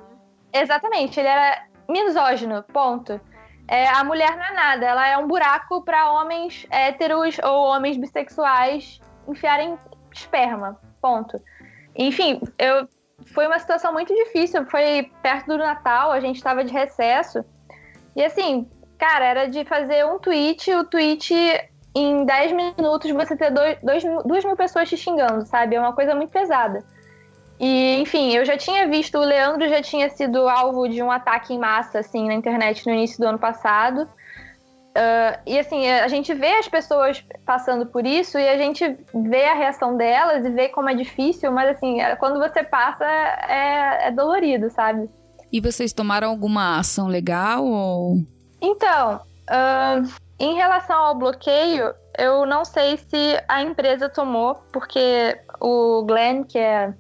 Exatamente, 0.53 1.21
ele 1.21 1.29
era 1.29 1.68
misógino, 1.89 2.62
ponto. 2.64 3.20
É, 3.66 3.89
a 3.89 4.03
mulher 4.03 4.36
não 4.36 4.45
é 4.45 4.53
nada, 4.53 4.86
ela 4.86 5.07
é 5.07 5.18
um 5.18 5.26
buraco 5.26 5.82
para 5.82 6.12
homens 6.12 6.66
héteros 6.70 7.39
ou 7.45 7.66
homens 7.66 7.97
bissexuais 7.97 9.01
enfiarem 9.26 9.78
esperma, 10.12 10.80
ponto. 11.03 11.41
Enfim, 11.95 12.41
eu 12.59 12.89
foi 13.34 13.47
uma 13.47 13.59
situação 13.59 13.93
muito 13.93 14.14
difícil, 14.14 14.64
foi 14.66 15.11
perto 15.22 15.49
do 15.49 15.59
Natal, 15.59 16.11
a 16.12 16.20
gente 16.20 16.36
estava 16.36 16.64
de 16.64 16.72
recesso. 16.72 17.45
E 18.16 18.24
assim, 18.24 18.68
cara, 18.97 19.24
era 19.24 19.47
de 19.47 19.64
fazer 19.64 20.07
um 20.07 20.18
tweet, 20.18 20.72
o 20.72 20.84
tweet 20.84 21.34
em 21.95 22.24
10 22.24 22.53
minutos 22.53 23.11
você 23.11 23.36
ter 23.36 23.51
dois, 23.51 23.78
dois, 23.82 24.03
duas 24.24 24.45
mil 24.45 24.57
pessoas 24.57 24.89
te 24.89 24.97
xingando, 24.97 25.45
sabe? 25.47 25.76
É 25.76 25.80
uma 25.80 25.93
coisa 25.93 26.14
muito 26.14 26.30
pesada. 26.30 26.84
E, 27.61 27.97
enfim, 28.01 28.35
eu 28.35 28.45
já 28.45 28.57
tinha 28.57 28.87
visto, 28.89 29.19
o 29.19 29.25
Leandro 29.25 29.69
já 29.69 29.83
tinha 29.83 30.09
sido 30.11 30.49
alvo 30.49 30.89
de 30.89 31.03
um 31.03 31.11
ataque 31.11 31.55
em 31.55 31.59
massa, 31.59 31.99
assim, 31.99 32.29
na 32.29 32.35
internet 32.35 32.87
no 32.87 32.93
início 32.93 33.19
do 33.19 33.27
ano 33.27 33.39
passado. 33.39 34.03
Uh, 34.03 35.39
e, 35.45 35.59
assim, 35.59 35.89
a 35.89 36.09
gente 36.09 36.33
vê 36.35 36.55
as 36.55 36.69
pessoas 36.69 37.25
passando 37.45 37.87
por 37.87 38.07
isso 38.07 38.39
e 38.39 38.49
a 38.49 38.57
gente 38.57 38.97
vê 39.15 39.45
a 39.45 39.55
reação 39.55 39.97
delas 39.97 40.45
e 40.45 40.51
vê 40.51 40.69
como 40.69 40.89
é 40.89 40.95
difícil, 40.95 41.51
mas, 41.53 41.71
assim, 41.71 42.01
é, 42.01 42.15
quando 42.17 42.39
você 42.39 42.63
passa, 42.63 43.05
é, 43.05 44.09
é 44.09 44.11
dolorido, 44.11 44.71
sabe? 44.71 45.09
E 45.53 45.61
vocês 45.61 45.93
tomaram 45.93 46.29
alguma 46.29 46.79
ação 46.79 47.07
legal 47.07 47.65
ou... 47.65 48.17
Então, 48.61 49.21
uh, 49.51 50.09
em 50.39 50.55
relação 50.55 50.97
ao 50.97 51.15
bloqueio, 51.15 51.93
eu 52.17 52.45
não 52.45 52.65
sei 52.65 52.97
se 52.97 53.43
a 53.49 53.63
empresa 53.63 54.09
tomou, 54.09 54.57
porque 54.73 55.39
o 55.61 56.05
Glenn, 56.05 56.45
que 56.45 56.59
é 56.59 56.93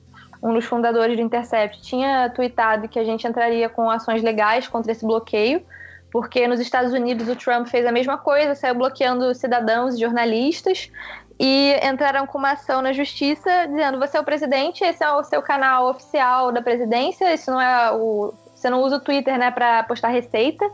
um 0.42 0.54
dos 0.54 0.64
fundadores 0.64 1.16
do 1.16 1.22
Intercept, 1.22 1.82
tinha 1.82 2.30
tweetado 2.30 2.88
que 2.88 2.98
a 2.98 3.04
gente 3.04 3.26
entraria 3.26 3.68
com 3.68 3.90
ações 3.90 4.22
legais 4.22 4.68
contra 4.68 4.92
esse 4.92 5.04
bloqueio, 5.04 5.62
porque 6.10 6.46
nos 6.46 6.60
Estados 6.60 6.92
Unidos 6.92 7.28
o 7.28 7.36
Trump 7.36 7.66
fez 7.66 7.84
a 7.84 7.92
mesma 7.92 8.16
coisa, 8.16 8.54
saiu 8.54 8.74
bloqueando 8.74 9.34
cidadãos 9.34 9.94
e 9.94 10.00
jornalistas, 10.00 10.90
e 11.38 11.74
entraram 11.84 12.26
com 12.26 12.36
uma 12.36 12.52
ação 12.52 12.82
na 12.82 12.92
justiça 12.92 13.66
dizendo: 13.68 13.98
você 13.98 14.16
é 14.16 14.20
o 14.20 14.24
presidente, 14.24 14.82
esse 14.82 15.04
é 15.04 15.12
o 15.12 15.22
seu 15.22 15.40
canal 15.40 15.88
oficial 15.88 16.50
da 16.50 16.60
presidência, 16.60 17.32
isso 17.32 17.50
não 17.50 17.60
é 17.60 17.92
o. 17.92 18.34
Você 18.54 18.68
não 18.68 18.82
usa 18.82 18.96
o 18.96 19.00
Twitter 19.00 19.38
né, 19.38 19.52
para 19.52 19.84
postar 19.84 20.08
receita, 20.08 20.68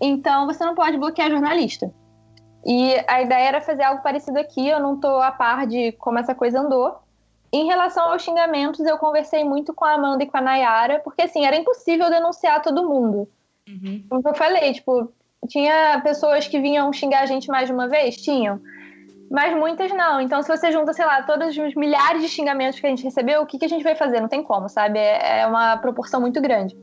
então 0.00 0.46
você 0.46 0.64
não 0.64 0.74
pode 0.74 0.96
bloquear 0.96 1.30
jornalista. 1.30 1.92
E 2.66 2.96
a 3.06 3.22
ideia 3.22 3.48
era 3.48 3.60
fazer 3.60 3.84
algo 3.84 4.02
parecido 4.02 4.38
aqui, 4.38 4.66
eu 4.66 4.80
não 4.80 4.94
estou 4.94 5.22
a 5.22 5.30
par 5.30 5.64
de 5.64 5.92
como 5.92 6.18
essa 6.18 6.34
coisa 6.34 6.60
andou, 6.60 7.03
em 7.56 7.66
relação 7.66 8.10
aos 8.10 8.22
xingamentos, 8.22 8.84
eu 8.84 8.98
conversei 8.98 9.44
muito 9.44 9.72
com 9.72 9.84
a 9.84 9.94
Amanda 9.94 10.24
e 10.24 10.26
com 10.26 10.36
a 10.36 10.40
Nayara, 10.40 10.98
porque 10.98 11.22
assim, 11.22 11.46
era 11.46 11.56
impossível 11.56 12.10
denunciar 12.10 12.60
todo 12.60 12.88
mundo. 12.88 13.28
Uhum. 13.68 14.04
Como 14.08 14.28
eu 14.28 14.34
falei, 14.34 14.72
tipo, 14.72 15.12
tinha 15.48 16.00
pessoas 16.02 16.48
que 16.48 16.58
vinham 16.58 16.92
xingar 16.92 17.20
a 17.20 17.26
gente 17.26 17.48
mais 17.48 17.68
de 17.68 17.72
uma 17.72 17.86
vez? 17.86 18.16
Tinham. 18.16 18.60
Mas 19.30 19.56
muitas 19.56 19.92
não. 19.92 20.20
Então, 20.20 20.42
se 20.42 20.48
você 20.48 20.72
junta, 20.72 20.92
sei 20.92 21.04
lá, 21.04 21.22
todos 21.22 21.56
os 21.56 21.74
milhares 21.74 22.22
de 22.22 22.28
xingamentos 22.28 22.80
que 22.80 22.86
a 22.86 22.90
gente 22.90 23.04
recebeu, 23.04 23.42
o 23.42 23.46
que, 23.46 23.58
que 23.58 23.64
a 23.64 23.68
gente 23.68 23.84
vai 23.84 23.94
fazer? 23.94 24.20
Não 24.20 24.28
tem 24.28 24.42
como, 24.42 24.68
sabe? 24.68 24.98
É, 24.98 25.40
é 25.40 25.46
uma 25.46 25.76
proporção 25.76 26.20
muito 26.20 26.40
grande. 26.40 26.76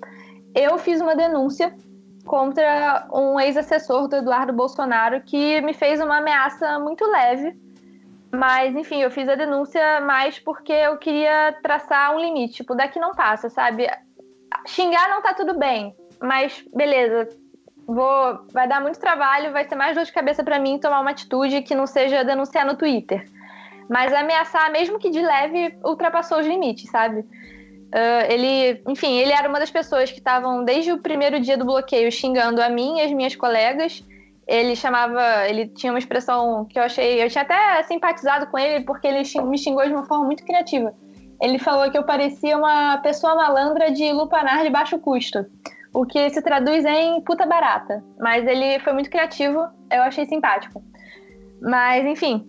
Eu 0.55 0.77
fiz 0.77 1.01
uma 1.01 1.15
denúncia 1.15 1.75
contra 2.25 3.07
um 3.11 3.39
ex-assessor 3.39 4.07
do 4.07 4.15
Eduardo 4.15 4.53
Bolsonaro 4.53 5.21
que 5.21 5.59
me 5.61 5.73
fez 5.73 5.99
uma 5.99 6.19
ameaça 6.19 6.79
muito 6.79 7.05
leve 7.05 7.57
mas, 8.33 8.73
enfim, 8.75 9.01
eu 9.01 9.11
fiz 9.11 9.27
a 9.27 9.35
denúncia 9.35 9.99
mais 10.01 10.39
porque 10.39 10.71
eu 10.71 10.97
queria 10.97 11.53
traçar 11.61 12.15
um 12.15 12.19
limite. 12.19 12.55
Tipo, 12.55 12.75
daqui 12.75 12.99
não 12.99 13.13
passa, 13.13 13.49
sabe? 13.49 13.89
Xingar 14.65 15.09
não 15.09 15.21
tá 15.21 15.33
tudo 15.33 15.57
bem, 15.57 15.93
mas 16.21 16.63
beleza. 16.73 17.27
Vou, 17.85 18.45
vai 18.53 18.67
dar 18.69 18.79
muito 18.79 18.99
trabalho, 18.99 19.51
vai 19.51 19.67
ser 19.67 19.75
mais 19.75 19.95
dor 19.95 20.05
de 20.05 20.13
cabeça 20.13 20.43
para 20.43 20.59
mim 20.59 20.79
tomar 20.79 21.01
uma 21.01 21.11
atitude 21.11 21.61
que 21.61 21.75
não 21.75 21.85
seja 21.85 22.23
denunciar 22.23 22.65
no 22.65 22.77
Twitter. 22.77 23.25
Mas 23.89 24.13
ameaçar, 24.13 24.71
mesmo 24.71 24.97
que 24.97 25.09
de 25.09 25.19
leve, 25.19 25.77
ultrapassou 25.83 26.39
os 26.39 26.47
limites, 26.47 26.89
sabe? 26.89 27.19
Uh, 27.19 28.23
ele, 28.29 28.81
enfim, 28.87 29.17
ele 29.17 29.33
era 29.33 29.49
uma 29.49 29.59
das 29.59 29.69
pessoas 29.69 30.09
que 30.09 30.19
estavam 30.19 30.63
desde 30.63 30.93
o 30.93 30.99
primeiro 30.99 31.41
dia 31.41 31.57
do 31.57 31.65
bloqueio 31.65 32.09
xingando 32.09 32.61
a 32.61 32.69
mim 32.69 32.99
e 32.99 33.01
as 33.01 33.11
minhas 33.11 33.35
colegas 33.35 34.01
ele 34.51 34.75
chamava, 34.75 35.47
ele 35.47 35.65
tinha 35.67 35.93
uma 35.93 35.99
expressão 35.99 36.65
que 36.65 36.77
eu 36.77 36.83
achei, 36.83 37.23
eu 37.23 37.29
tinha 37.29 37.41
até 37.41 37.81
simpatizado 37.83 38.47
com 38.47 38.59
ele 38.59 38.83
porque 38.83 39.07
ele 39.07 39.23
me 39.45 39.57
xingou 39.57 39.85
de 39.85 39.93
uma 39.93 40.03
forma 40.03 40.25
muito 40.25 40.43
criativa. 40.43 40.93
Ele 41.41 41.57
falou 41.57 41.89
que 41.89 41.97
eu 41.97 42.03
parecia 42.03 42.57
uma 42.57 42.97
pessoa 42.97 43.33
malandra 43.33 43.91
de 43.91 44.11
lupanar 44.11 44.63
de 44.63 44.69
baixo 44.69 44.99
custo, 44.99 45.45
o 45.93 46.05
que 46.05 46.29
se 46.29 46.41
traduz 46.41 46.83
em 46.83 47.21
puta 47.21 47.45
barata. 47.45 48.03
Mas 48.19 48.45
ele 48.45 48.77
foi 48.79 48.91
muito 48.91 49.09
criativo, 49.09 49.65
eu 49.89 50.01
achei 50.01 50.25
simpático. 50.25 50.83
Mas 51.61 52.05
enfim, 52.05 52.45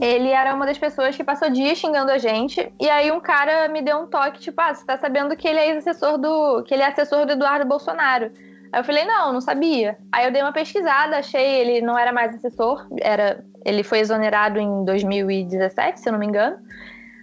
ele 0.00 0.28
era 0.28 0.54
uma 0.54 0.64
das 0.64 0.78
pessoas 0.78 1.16
que 1.16 1.24
passou 1.24 1.50
dias 1.50 1.76
xingando 1.76 2.12
a 2.12 2.18
gente, 2.18 2.72
e 2.80 2.88
aí 2.88 3.10
um 3.10 3.20
cara 3.20 3.68
me 3.68 3.82
deu 3.82 3.98
um 3.98 4.06
toque, 4.06 4.40
tipo, 4.40 4.60
ah, 4.60 4.72
você 4.72 4.86
tá 4.86 4.96
sabendo 4.96 5.36
que 5.36 5.48
ele 5.48 5.58
é 5.58 5.70
ex-assessor 5.70 6.18
do. 6.18 6.62
que 6.62 6.72
ele 6.72 6.84
é 6.84 6.86
assessor 6.86 7.26
do 7.26 7.32
Eduardo 7.32 7.66
Bolsonaro. 7.66 8.30
Aí 8.72 8.80
eu 8.80 8.84
falei, 8.84 9.04
não, 9.04 9.34
não 9.34 9.40
sabia. 9.40 9.98
Aí 10.10 10.24
eu 10.24 10.32
dei 10.32 10.40
uma 10.40 10.52
pesquisada, 10.52 11.18
achei 11.18 11.60
ele 11.60 11.82
não 11.82 11.98
era 11.98 12.10
mais 12.10 12.34
assessor, 12.34 12.86
era, 13.00 13.44
ele 13.66 13.82
foi 13.82 13.98
exonerado 13.98 14.58
em 14.58 14.84
2017, 14.84 16.00
se 16.00 16.08
eu 16.08 16.12
não 16.12 16.18
me 16.18 16.26
engano. 16.26 16.56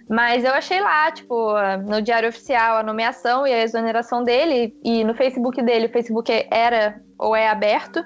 Mas 0.08 0.44
eu 0.44 0.52
achei 0.52 0.80
lá, 0.80 1.10
tipo, 1.10 1.54
no 1.86 2.00
Diário 2.00 2.28
Oficial 2.28 2.76
a 2.76 2.82
nomeação 2.82 3.46
e 3.46 3.52
a 3.52 3.62
exoneração 3.62 4.22
dele, 4.22 4.76
e 4.84 5.02
no 5.02 5.14
Facebook 5.14 5.60
dele, 5.62 5.86
o 5.86 5.90
Facebook 5.90 6.30
era 6.50 7.00
ou 7.18 7.34
é 7.34 7.48
aberto, 7.48 8.04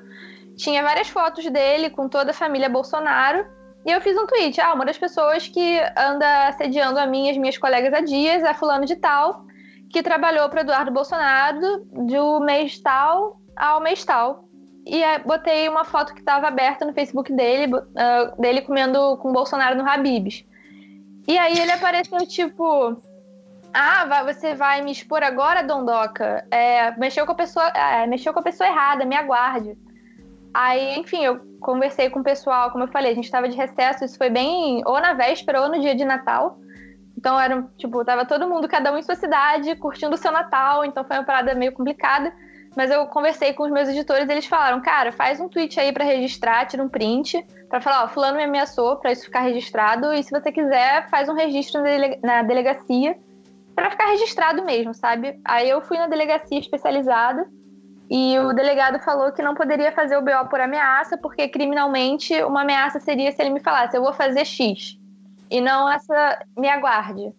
tinha 0.57 0.83
várias 0.83 1.09
fotos 1.09 1.45
dele 1.51 1.91
com 1.91 2.09
toda 2.09 2.31
a 2.31 2.35
família 2.35 2.69
Bolsonaro. 2.69 3.47
E 3.87 3.91
eu 3.91 4.01
fiz 4.01 4.17
um 4.17 4.27
tweet, 4.27 4.59
ah, 4.61 4.73
uma 4.73 4.87
das 4.87 4.97
pessoas 4.97 5.47
que 5.47 5.79
anda 5.97 6.49
assediando 6.49 6.99
a 6.99 7.07
mim 7.07 7.27
e 7.27 7.31
as 7.31 7.37
minhas 7.37 7.59
colegas 7.59 7.93
há 7.93 8.01
dias 8.01 8.43
é 8.43 8.55
fulano 8.55 8.87
de 8.87 8.97
tal 8.97 9.45
que 9.95 10.03
trabalhou 10.03 10.49
para 10.49 10.63
Eduardo 10.63 10.91
Bolsonaro 10.91 11.87
do 11.93 12.41
mês 12.41 12.81
tal 12.81 13.41
ao 13.55 13.81
mês 13.81 14.05
tal. 14.05 14.49
E 14.85 15.01
botei 15.25 15.69
uma 15.69 15.85
foto 15.85 16.13
que 16.13 16.19
estava 16.19 16.49
aberta 16.49 16.85
no 16.85 16.93
Facebook 16.93 17.33
dele, 17.33 17.73
uh, 17.73 18.41
dele 18.43 18.63
comendo 18.63 19.17
com 19.19 19.33
Bolsonaro 19.33 19.77
no 19.77 19.89
Habibs. 19.89 20.45
E 21.29 21.39
aí 21.39 21.57
ele 21.57 21.71
apareceu 21.71 22.19
tipo. 22.27 23.01
Ah, 23.73 24.25
você 24.25 24.55
vai 24.55 24.83
me 24.83 24.91
expor 24.91 25.23
agora, 25.23 25.63
Dondoca? 25.63 26.45
É, 26.51 26.91
mexeu, 26.99 27.25
com 27.25 27.33
a 27.33 27.37
pessoa, 27.37 27.69
é, 27.69 28.07
mexeu 28.07 28.33
com 28.33 28.41
a 28.41 28.43
pessoa 28.43 28.69
errada, 28.69 29.05
me 29.05 29.17
aguarde. 29.17 29.79
Aí, 30.53 30.99
enfim, 30.99 31.25
eu 31.25 31.41
conversei 31.61 32.11
com 32.11 32.21
o 32.21 32.25
pessoal, 32.25 32.71
como 32.71 32.85
eu 32.85 32.89
falei, 32.89 33.13
a 33.13 33.15
gente 33.15 33.25
estava 33.25 33.49
de 33.49 33.57
recesso, 33.57 34.05
isso 34.05 34.19
foi 34.19 34.31
bem 34.31 34.83
ou 34.87 35.01
na 35.01 35.15
véspera 35.15 35.63
ou 35.63 35.69
no 35.69 35.81
dia 35.81 35.95
de 35.95 36.05
Natal. 36.05 36.59
Então 37.25 37.41
era, 37.41 37.67
tipo, 37.79 38.05
tava 38.05 38.27
todo 38.27 38.47
mundo, 38.47 38.69
cada 38.69 38.93
um 38.93 38.99
em 38.99 39.03
sua 39.03 39.15
cidade, 39.15 39.75
curtindo 39.77 40.15
o 40.15 40.19
seu 40.19 40.31
Natal, 40.31 40.85
então 40.85 41.03
foi 41.05 41.17
uma 41.17 41.25
parada 41.25 41.55
meio 41.55 41.73
complicada. 41.73 42.31
Mas 42.77 42.91
eu 42.91 43.07
conversei 43.07 43.55
com 43.55 43.63
os 43.63 43.71
meus 43.71 43.89
editores, 43.89 44.29
eles 44.29 44.45
falaram, 44.45 44.83
cara, 44.83 45.11
faz 45.11 45.41
um 45.41 45.49
tweet 45.49 45.81
aí 45.81 45.91
para 45.91 46.05
registrar, 46.05 46.67
tira 46.67 46.83
um 46.83 46.89
print, 46.89 47.43
para 47.71 47.81
falar, 47.81 48.05
ó, 48.05 48.09
fulano 48.09 48.37
me 48.37 48.45
ameaçou, 48.45 48.97
para 48.97 49.11
isso 49.11 49.25
ficar 49.25 49.41
registrado, 49.41 50.13
e 50.13 50.23
se 50.23 50.31
você 50.31 50.53
quiser, 50.53 51.09
faz 51.09 51.27
um 51.27 51.33
registro 51.33 51.81
na 52.23 52.43
delegacia 52.43 53.17
para 53.75 53.91
ficar 53.91 54.05
registrado 54.09 54.63
mesmo, 54.63 54.93
sabe? 54.93 55.41
Aí 55.47 55.71
eu 55.71 55.81
fui 55.81 55.97
na 55.97 56.09
delegacia 56.09 56.59
especializada 56.59 57.49
e 58.11 58.39
o 58.39 58.53
delegado 58.53 58.99
falou 58.99 59.33
que 59.33 59.41
não 59.41 59.55
poderia 59.55 59.93
fazer 59.93 60.19
o 60.19 60.21
BO 60.21 60.47
por 60.51 60.61
ameaça, 60.61 61.17
porque 61.17 61.49
criminalmente 61.49 62.35
uma 62.43 62.61
ameaça 62.61 63.01
seria 63.01 63.33
se 63.33 63.41
ele 63.41 63.49
me 63.49 63.61
falasse, 63.61 63.97
eu 63.97 64.03
vou 64.03 64.13
fazer 64.13 64.45
X 64.45 65.03
e 65.55 65.61
não 65.61 65.89
essa 65.89 66.45
me 66.59 66.69
aguarde. 66.69 67.33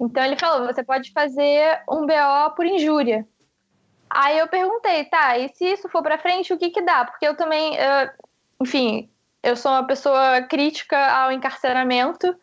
Então 0.00 0.24
ele 0.24 0.36
falou: 0.36 0.66
você 0.66 0.82
pode 0.82 1.12
fazer 1.12 1.82
um 1.86 2.06
BO 2.06 2.54
por 2.56 2.64
injúria. 2.64 3.28
Aí 4.08 4.38
eu 4.38 4.48
perguntei, 4.48 5.04
tá, 5.04 5.38
e 5.38 5.50
se 5.50 5.64
isso 5.66 5.88
for 5.88 6.02
para 6.02 6.18
frente, 6.18 6.52
o 6.52 6.58
que 6.58 6.70
que 6.70 6.82
dá? 6.82 7.04
Porque 7.04 7.28
eu 7.28 7.36
também, 7.36 7.74
uh, 7.74 8.10
enfim, 8.60 9.08
eu 9.40 9.54
sou 9.54 9.70
uma 9.70 9.86
pessoa 9.86 10.42
crítica 10.42 10.98
ao 10.98 11.30
encarceramento 11.30 12.34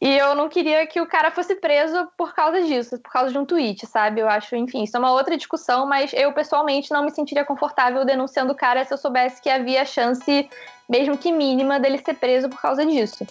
e 0.00 0.16
eu 0.16 0.34
não 0.34 0.48
queria 0.48 0.86
que 0.86 1.02
o 1.02 1.06
cara 1.06 1.30
fosse 1.30 1.56
preso 1.56 2.08
por 2.16 2.32
causa 2.32 2.62
disso, 2.62 2.98
por 3.00 3.12
causa 3.12 3.32
de 3.32 3.38
um 3.38 3.44
tweet, 3.44 3.86
sabe? 3.86 4.20
Eu 4.20 4.28
acho, 4.28 4.56
enfim, 4.56 4.84
isso 4.84 4.96
é 4.96 5.00
uma 5.00 5.12
outra 5.12 5.36
discussão, 5.36 5.86
mas 5.86 6.12
eu 6.14 6.32
pessoalmente 6.32 6.90
não 6.90 7.04
me 7.04 7.10
sentiria 7.10 7.44
confortável 7.44 8.04
denunciando 8.04 8.52
o 8.52 8.56
cara 8.56 8.84
se 8.84 8.94
eu 8.94 8.98
soubesse 8.98 9.42
que 9.42 9.50
havia 9.50 9.84
chance, 9.84 10.48
mesmo 10.88 11.18
que 11.18 11.30
mínima, 11.30 11.78
dele 11.78 11.98
ser 11.98 12.14
preso 12.14 12.48
por 12.48 12.62
causa 12.62 12.86
disso. 12.86 13.26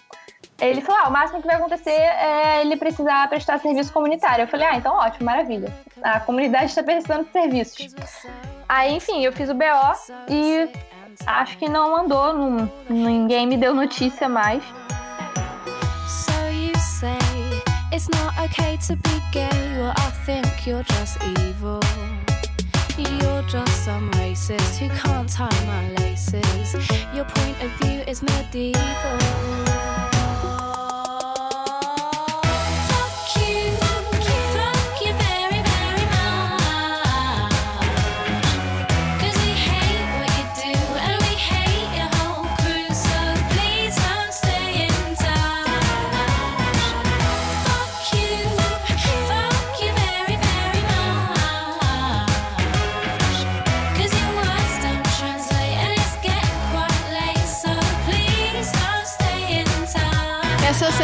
Ele 0.60 0.82
falou: 0.82 1.02
ah, 1.04 1.10
o 1.10 1.12
máximo 1.12 1.42
que 1.42 1.48
vai 1.48 1.56
acontecer 1.56 1.92
é 1.92 2.62
ele 2.62 2.78
precisar 2.78 3.28
prestar 3.28 3.60
serviço 3.60 3.92
comunitário. 3.92 4.44
Eu 4.44 4.48
falei: 4.48 4.68
ah, 4.68 4.78
então 4.78 4.96
ótimo, 4.96 5.26
maravilha. 5.26 5.74
A 6.02 6.20
comunidade 6.20 6.66
está 6.66 6.84
precisando 6.84 7.26
de 7.26 7.32
serviços. 7.32 8.26
Aí, 8.68 8.94
enfim, 8.96 9.24
eu 9.24 9.34
fiz 9.34 9.50
o 9.50 9.54
BO 9.54 9.64
e 10.30 10.70
acho 11.26 11.58
que 11.58 11.70
não 11.70 11.96
andou, 11.96 12.34
não, 12.34 12.72
ninguém 12.90 13.46
me 13.46 13.58
deu 13.58 13.74
notícia 13.74 14.30
mais. 14.30 14.64
It's 17.94 18.10
not 18.10 18.34
okay 18.40 18.76
to 18.88 18.96
be 18.96 19.22
gay, 19.32 19.78
well, 19.78 19.94
I 19.96 20.10
think 20.26 20.66
you're 20.66 20.84
just 20.84 21.22
evil. 21.38 21.80
You're 22.98 23.42
just 23.44 23.86
some 23.86 24.12
racist 24.12 24.78
who 24.78 24.88
can't 24.90 25.28
tie 25.28 25.66
my 25.66 25.90
laces. 25.94 26.74
Your 27.16 27.26
point 27.26 27.64
of 27.64 27.72
view 27.82 28.04
is 28.08 28.22
medieval. 28.22 28.80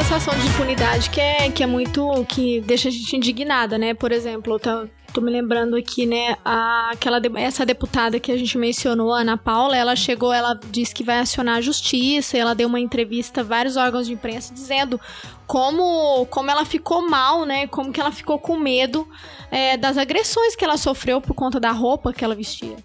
Sensação 0.10 0.34
de 0.40 0.48
impunidade 0.48 1.08
que 1.12 1.22
é, 1.22 1.52
que 1.52 1.62
é 1.62 1.68
muito. 1.68 2.26
que 2.28 2.62
deixa 2.62 2.90
a 2.90 2.92
gente 2.92 3.16
indignada, 3.16 3.78
né? 3.78 3.94
Por 3.94 4.12
exemplo, 4.12 4.56
eu 4.56 4.90
tô, 5.14 5.22
me 5.22 5.30
lembrando 5.30 5.76
aqui, 5.76 6.08
né? 6.08 6.36
A, 6.44 6.90
aquela, 6.94 7.22
essa 7.36 7.64
deputada 7.64 8.20
que 8.20 8.32
a 8.32 8.38
gente 8.38 8.58
mencionou, 8.58 9.14
Ana 9.14 9.38
Paula, 9.38 9.78
ela 9.78 9.96
chegou, 9.96 10.34
ela 10.34 10.60
disse 10.72 10.96
que 10.96 11.04
vai 11.04 11.20
acionar 11.20 11.58
a 11.58 11.62
justiça, 11.62 12.36
ela 12.36 12.56
deu 12.56 12.68
uma 12.68 12.80
entrevista 12.80 13.42
a 13.42 13.44
vários 13.44 13.78
órgãos 13.78 14.08
de 14.08 14.14
imprensa 14.14 14.52
dizendo 14.52 15.00
como, 15.46 16.26
como 16.26 16.50
ela 16.50 16.66
ficou 16.66 17.08
mal, 17.08 17.46
né? 17.46 17.68
Como 17.68 17.94
que 17.94 18.02
ela 18.02 18.12
ficou 18.12 18.40
com 18.40 18.58
medo 18.58 19.08
é, 19.52 19.78
das 19.78 19.96
agressões 19.96 20.56
que 20.56 20.66
ela 20.66 20.78
sofreu 20.78 21.22
por 21.22 21.36
conta 21.36 21.60
da 21.60 21.70
roupa 21.70 22.12
que 22.12 22.26
ela 22.26 22.34
vestia. 22.34 22.78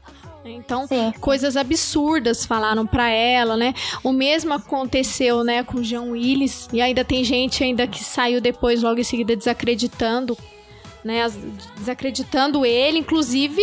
Então, 0.45 0.87
coisas 1.21 1.57
absurdas 1.57 2.45
falaram 2.45 2.87
pra 2.87 3.09
ela, 3.09 3.57
né? 3.57 3.73
O 4.03 4.13
mesmo 4.13 4.53
aconteceu, 4.53 5.43
né, 5.43 5.63
com 5.65 5.79
o 5.79 5.85
Jean 5.85 6.03
Willis, 6.03 6.69
e 6.73 6.81
ainda 6.83 7.05
tem 7.05 7.25
gente 7.25 7.65
ainda 7.65 7.87
que 7.87 8.03
saiu 8.05 8.41
depois 8.41 8.83
logo 8.83 9.01
em 9.01 9.05
seguida 9.05 9.35
desacreditando, 9.35 10.37
né, 11.03 11.23
desacreditando 11.77 12.65
ele, 12.65 12.99
inclusive 12.99 13.63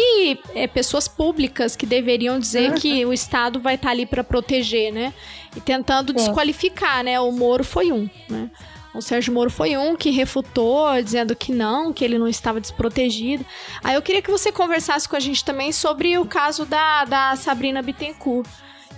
é, 0.55 0.67
pessoas 0.67 1.07
públicas 1.07 1.75
que 1.75 1.86
deveriam 1.86 2.39
dizer 2.39 2.69
Uhum. 2.71 2.75
que 2.75 3.05
o 3.05 3.13
Estado 3.13 3.59
vai 3.59 3.75
estar 3.75 3.91
ali 3.91 4.05
pra 4.05 4.23
proteger, 4.23 4.91
né? 4.91 5.13
E 5.55 5.59
tentando 5.59 6.13
desqualificar, 6.13 7.03
né? 7.03 7.19
O 7.19 7.32
Moro 7.32 7.63
foi 7.63 7.91
um, 7.91 8.09
né? 8.29 8.49
O 8.93 9.01
Sérgio 9.01 9.33
Moro 9.33 9.49
foi 9.49 9.77
um 9.77 9.95
que 9.95 10.09
refutou, 10.09 11.01
dizendo 11.01 11.35
que 11.35 11.51
não, 11.51 11.93
que 11.93 12.03
ele 12.03 12.17
não 12.17 12.27
estava 12.27 12.59
desprotegido. 12.59 13.45
Aí 13.83 13.95
eu 13.95 14.01
queria 14.01 14.21
que 14.21 14.29
você 14.29 14.51
conversasse 14.51 15.07
com 15.07 15.15
a 15.15 15.19
gente 15.19 15.45
também 15.45 15.71
sobre 15.71 16.17
o 16.17 16.25
caso 16.25 16.65
da, 16.65 17.05
da 17.05 17.35
Sabrina 17.37 17.81
Bittencourt, 17.81 18.49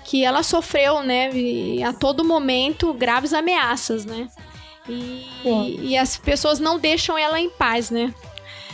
que 0.04 0.26
ela 0.26 0.42
sofreu, 0.42 1.04
né, 1.04 1.30
a 1.88 1.94
todo 1.94 2.26
momento, 2.26 2.94
graves 2.94 3.34
ameaças, 3.34 4.04
né? 4.04 4.28
E, 4.90 5.26
e 5.82 5.98
as 5.98 6.18
pessoas 6.18 6.60
não 6.60 6.78
deixam 6.78 7.18
ela 7.18 7.40
em 7.40 7.50
paz, 7.50 7.90
né? 7.90 8.14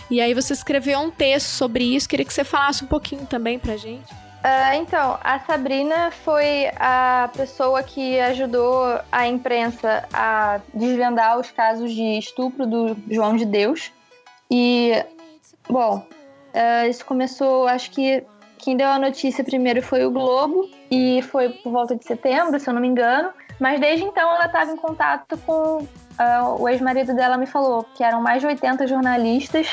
E 0.10 0.20
aí 0.20 0.34
você 0.34 0.54
escreveu 0.54 1.00
um 1.00 1.12
texto 1.12 1.48
sobre 1.48 1.84
isso, 1.84 2.10
queria 2.10 2.26
que 2.26 2.34
você 2.34 2.44
falasse 2.44 2.84
um 2.84 2.88
pouquinho 2.88 3.28
também 3.28 3.60
pra 3.60 3.78
gente. 3.78 4.12
Ah, 4.44 4.76
então, 4.76 5.18
a 5.22 5.40
Sabrina 5.40 6.12
foi 6.12 6.72
a 6.78 7.30
pessoa 7.36 7.84
que 7.84 8.20
ajudou 8.22 9.00
a 9.12 9.28
imprensa 9.28 10.08
a 10.14 10.62
desvendar 10.74 11.38
os 11.38 11.52
casos 11.52 11.94
de 11.94 12.18
estupro 12.18 12.66
do 12.66 12.96
João 13.10 13.36
de 13.36 13.46
Deus. 13.46 13.92
E, 14.50 14.94
bom, 15.70 16.06
ah, 16.54 16.88
isso 16.88 17.06
começou, 17.06 17.68
acho 17.68 17.92
que 17.92 18.24
quem 18.58 18.78
deu 18.78 18.88
a 18.88 19.00
notícia 19.00 19.44
primeiro 19.44 19.82
foi 19.82 20.06
o 20.06 20.12
Globo, 20.12 20.70
e 20.92 21.22
foi 21.24 21.50
por 21.50 21.72
volta 21.72 21.96
de 21.96 22.06
setembro, 22.06 22.60
se 22.60 22.70
eu 22.70 22.74
não 22.74 22.82
me 22.82 22.88
engano. 22.88 23.32
Mas 23.60 23.80
desde 23.80 24.06
então 24.06 24.30
ela 24.36 24.46
estava 24.46 24.72
em 24.72 24.78
contato 24.78 25.38
com. 25.46 25.86
ah, 26.18 26.56
o 26.58 26.68
ex-marido 26.70 27.14
dela 27.14 27.38
me 27.38 27.46
falou 27.46 27.86
que 27.96 28.04
eram 28.04 28.22
mais 28.22 28.42
de 28.42 28.48
80 28.48 28.88
jornalistas, 28.88 29.68